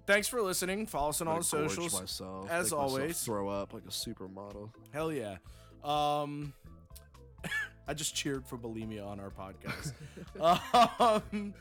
thanks 0.07 0.29
for 0.29 0.43
listening. 0.43 0.87
Follow 0.87 1.09
us 1.09 1.23
on 1.23 1.29
all 1.29 1.39
the 1.39 1.45
socials. 1.45 1.99
Myself, 1.99 2.51
as 2.51 2.65
make 2.71 2.79
myself 2.79 2.83
always. 2.83 3.23
throw 3.23 3.49
up 3.49 3.73
like 3.73 3.85
a 3.85 3.89
supermodel. 3.89 4.71
Hell 4.93 5.11
yeah. 5.11 5.37
Um, 5.83 6.53
I 7.89 7.95
just 7.95 8.15
cheered 8.15 8.47
for 8.47 8.59
bulimia 8.59 9.07
on 9.07 9.21
our 9.21 9.31
podcast. 9.31 9.95
um, 11.33 11.55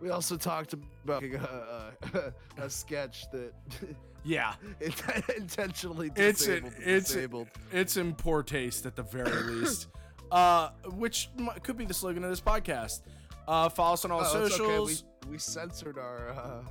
We 0.00 0.10
also 0.10 0.36
talked 0.36 0.74
about 1.04 1.22
a, 1.22 1.92
a, 2.58 2.62
a 2.64 2.70
sketch 2.70 3.30
that 3.32 3.52
yeah, 4.24 4.54
intentionally 5.36 6.10
It's 6.16 6.40
disabled. 6.40 6.72
it's 6.78 7.10
a- 7.10 7.14
disabled. 7.14 7.48
it's 7.72 7.96
in 7.96 8.14
poor 8.14 8.42
taste 8.42 8.86
at 8.86 8.96
the 8.96 9.02
very 9.02 9.42
least. 9.54 9.88
Uh, 10.30 10.70
which 10.94 11.28
could 11.64 11.76
be 11.76 11.84
the 11.84 11.92
slogan 11.94 12.22
of 12.24 12.30
this 12.30 12.40
podcast. 12.40 13.00
Uh, 13.48 13.68
follow 13.68 13.94
us 13.94 14.04
on 14.04 14.12
all 14.12 14.20
Oh, 14.20 14.22
it's 14.22 14.34
okay. 14.34 14.48
socials. 14.48 15.04
We, 15.26 15.32
we 15.32 15.38
censored 15.38 15.98
our 15.98 16.30
uh, 16.30 16.62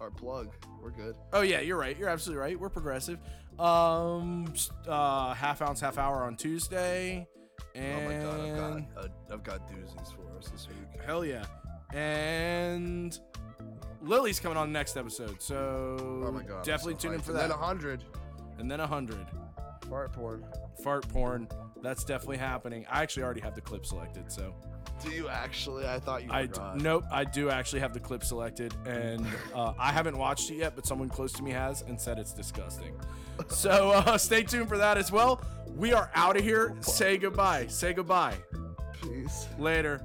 our 0.00 0.10
plug. 0.10 0.48
We're 0.82 0.90
good. 0.90 1.16
Oh 1.32 1.42
yeah, 1.42 1.60
you're 1.60 1.78
right. 1.78 1.96
You're 1.96 2.08
absolutely 2.08 2.42
right. 2.42 2.58
We're 2.58 2.68
progressive. 2.68 3.20
Um, 3.60 4.52
uh, 4.88 5.32
half 5.34 5.62
ounce, 5.62 5.80
half 5.80 5.98
hour 5.98 6.24
on 6.24 6.36
Tuesday. 6.36 7.26
And 7.74 8.06
oh 8.06 8.08
my 8.10 8.24
god, 8.24 8.40
I've 8.40 8.56
got 8.94 9.04
uh, 9.04 9.08
I've 9.34 9.42
got 9.44 9.68
doozies 9.70 10.12
for 10.14 10.38
us 10.38 10.48
this 10.50 10.66
week. 10.68 11.00
hell 11.06 11.24
yeah, 11.24 11.44
and 11.94 13.18
Lily's 14.02 14.38
coming 14.40 14.56
on 14.58 14.68
the 14.72 14.78
next 14.78 14.96
episode. 14.96 15.40
So 15.42 15.96
Oh 16.26 16.32
my 16.32 16.42
god, 16.42 16.64
definitely 16.64 16.94
so 16.94 16.98
tune 17.00 17.14
in 17.14 17.20
hyped. 17.20 17.24
for 17.24 17.30
And 17.32 17.40
that. 17.40 17.48
Then 17.48 17.50
a 17.50 17.56
hundred 17.62 18.04
and 18.58 18.70
then 18.70 18.80
a 18.80 18.86
hundred 18.86 19.26
fart 19.88 20.12
porn. 20.12 20.44
fart 20.82 21.08
porn. 21.08 21.48
That's 21.82 22.04
definitely 22.04 22.38
happening. 22.38 22.86
I 22.90 23.02
actually 23.02 23.22
already 23.24 23.40
have 23.42 23.54
the 23.54 23.60
clip 23.60 23.84
selected, 23.86 24.30
so 24.32 24.54
Do 25.04 25.10
you 25.10 25.28
actually? 25.28 25.86
I 25.86 25.98
thought 25.98 26.24
you 26.24 26.28
I 26.32 26.46
d- 26.46 26.58
nope. 26.76 27.04
I 27.12 27.24
do 27.24 27.50
actually 27.50 27.80
have 27.80 27.92
the 27.92 28.00
clip 28.00 28.24
selected, 28.24 28.74
and 28.86 29.24
uh, 29.54 29.74
I 29.78 29.92
haven't 29.92 30.16
watched 30.16 30.50
it 30.50 30.54
yet, 30.56 30.74
but 30.74 30.86
someone 30.86 31.08
close 31.08 31.32
to 31.34 31.42
me 31.42 31.50
has 31.52 31.82
and 31.82 32.00
said 32.00 32.18
it's 32.18 32.32
disgusting. 32.32 32.94
So 33.48 33.90
uh, 33.90 34.16
stay 34.16 34.42
tuned 34.44 34.66
for 34.66 34.78
that 34.78 34.96
as 34.96 35.12
well. 35.12 35.42
We 35.76 35.92
are 35.92 36.10
out 36.14 36.38
of 36.38 36.42
here. 36.42 36.74
Say 36.80 37.18
goodbye. 37.18 37.66
Say 37.66 37.92
goodbye. 37.92 38.32
Peace. 39.02 39.46
Later. 39.58 40.00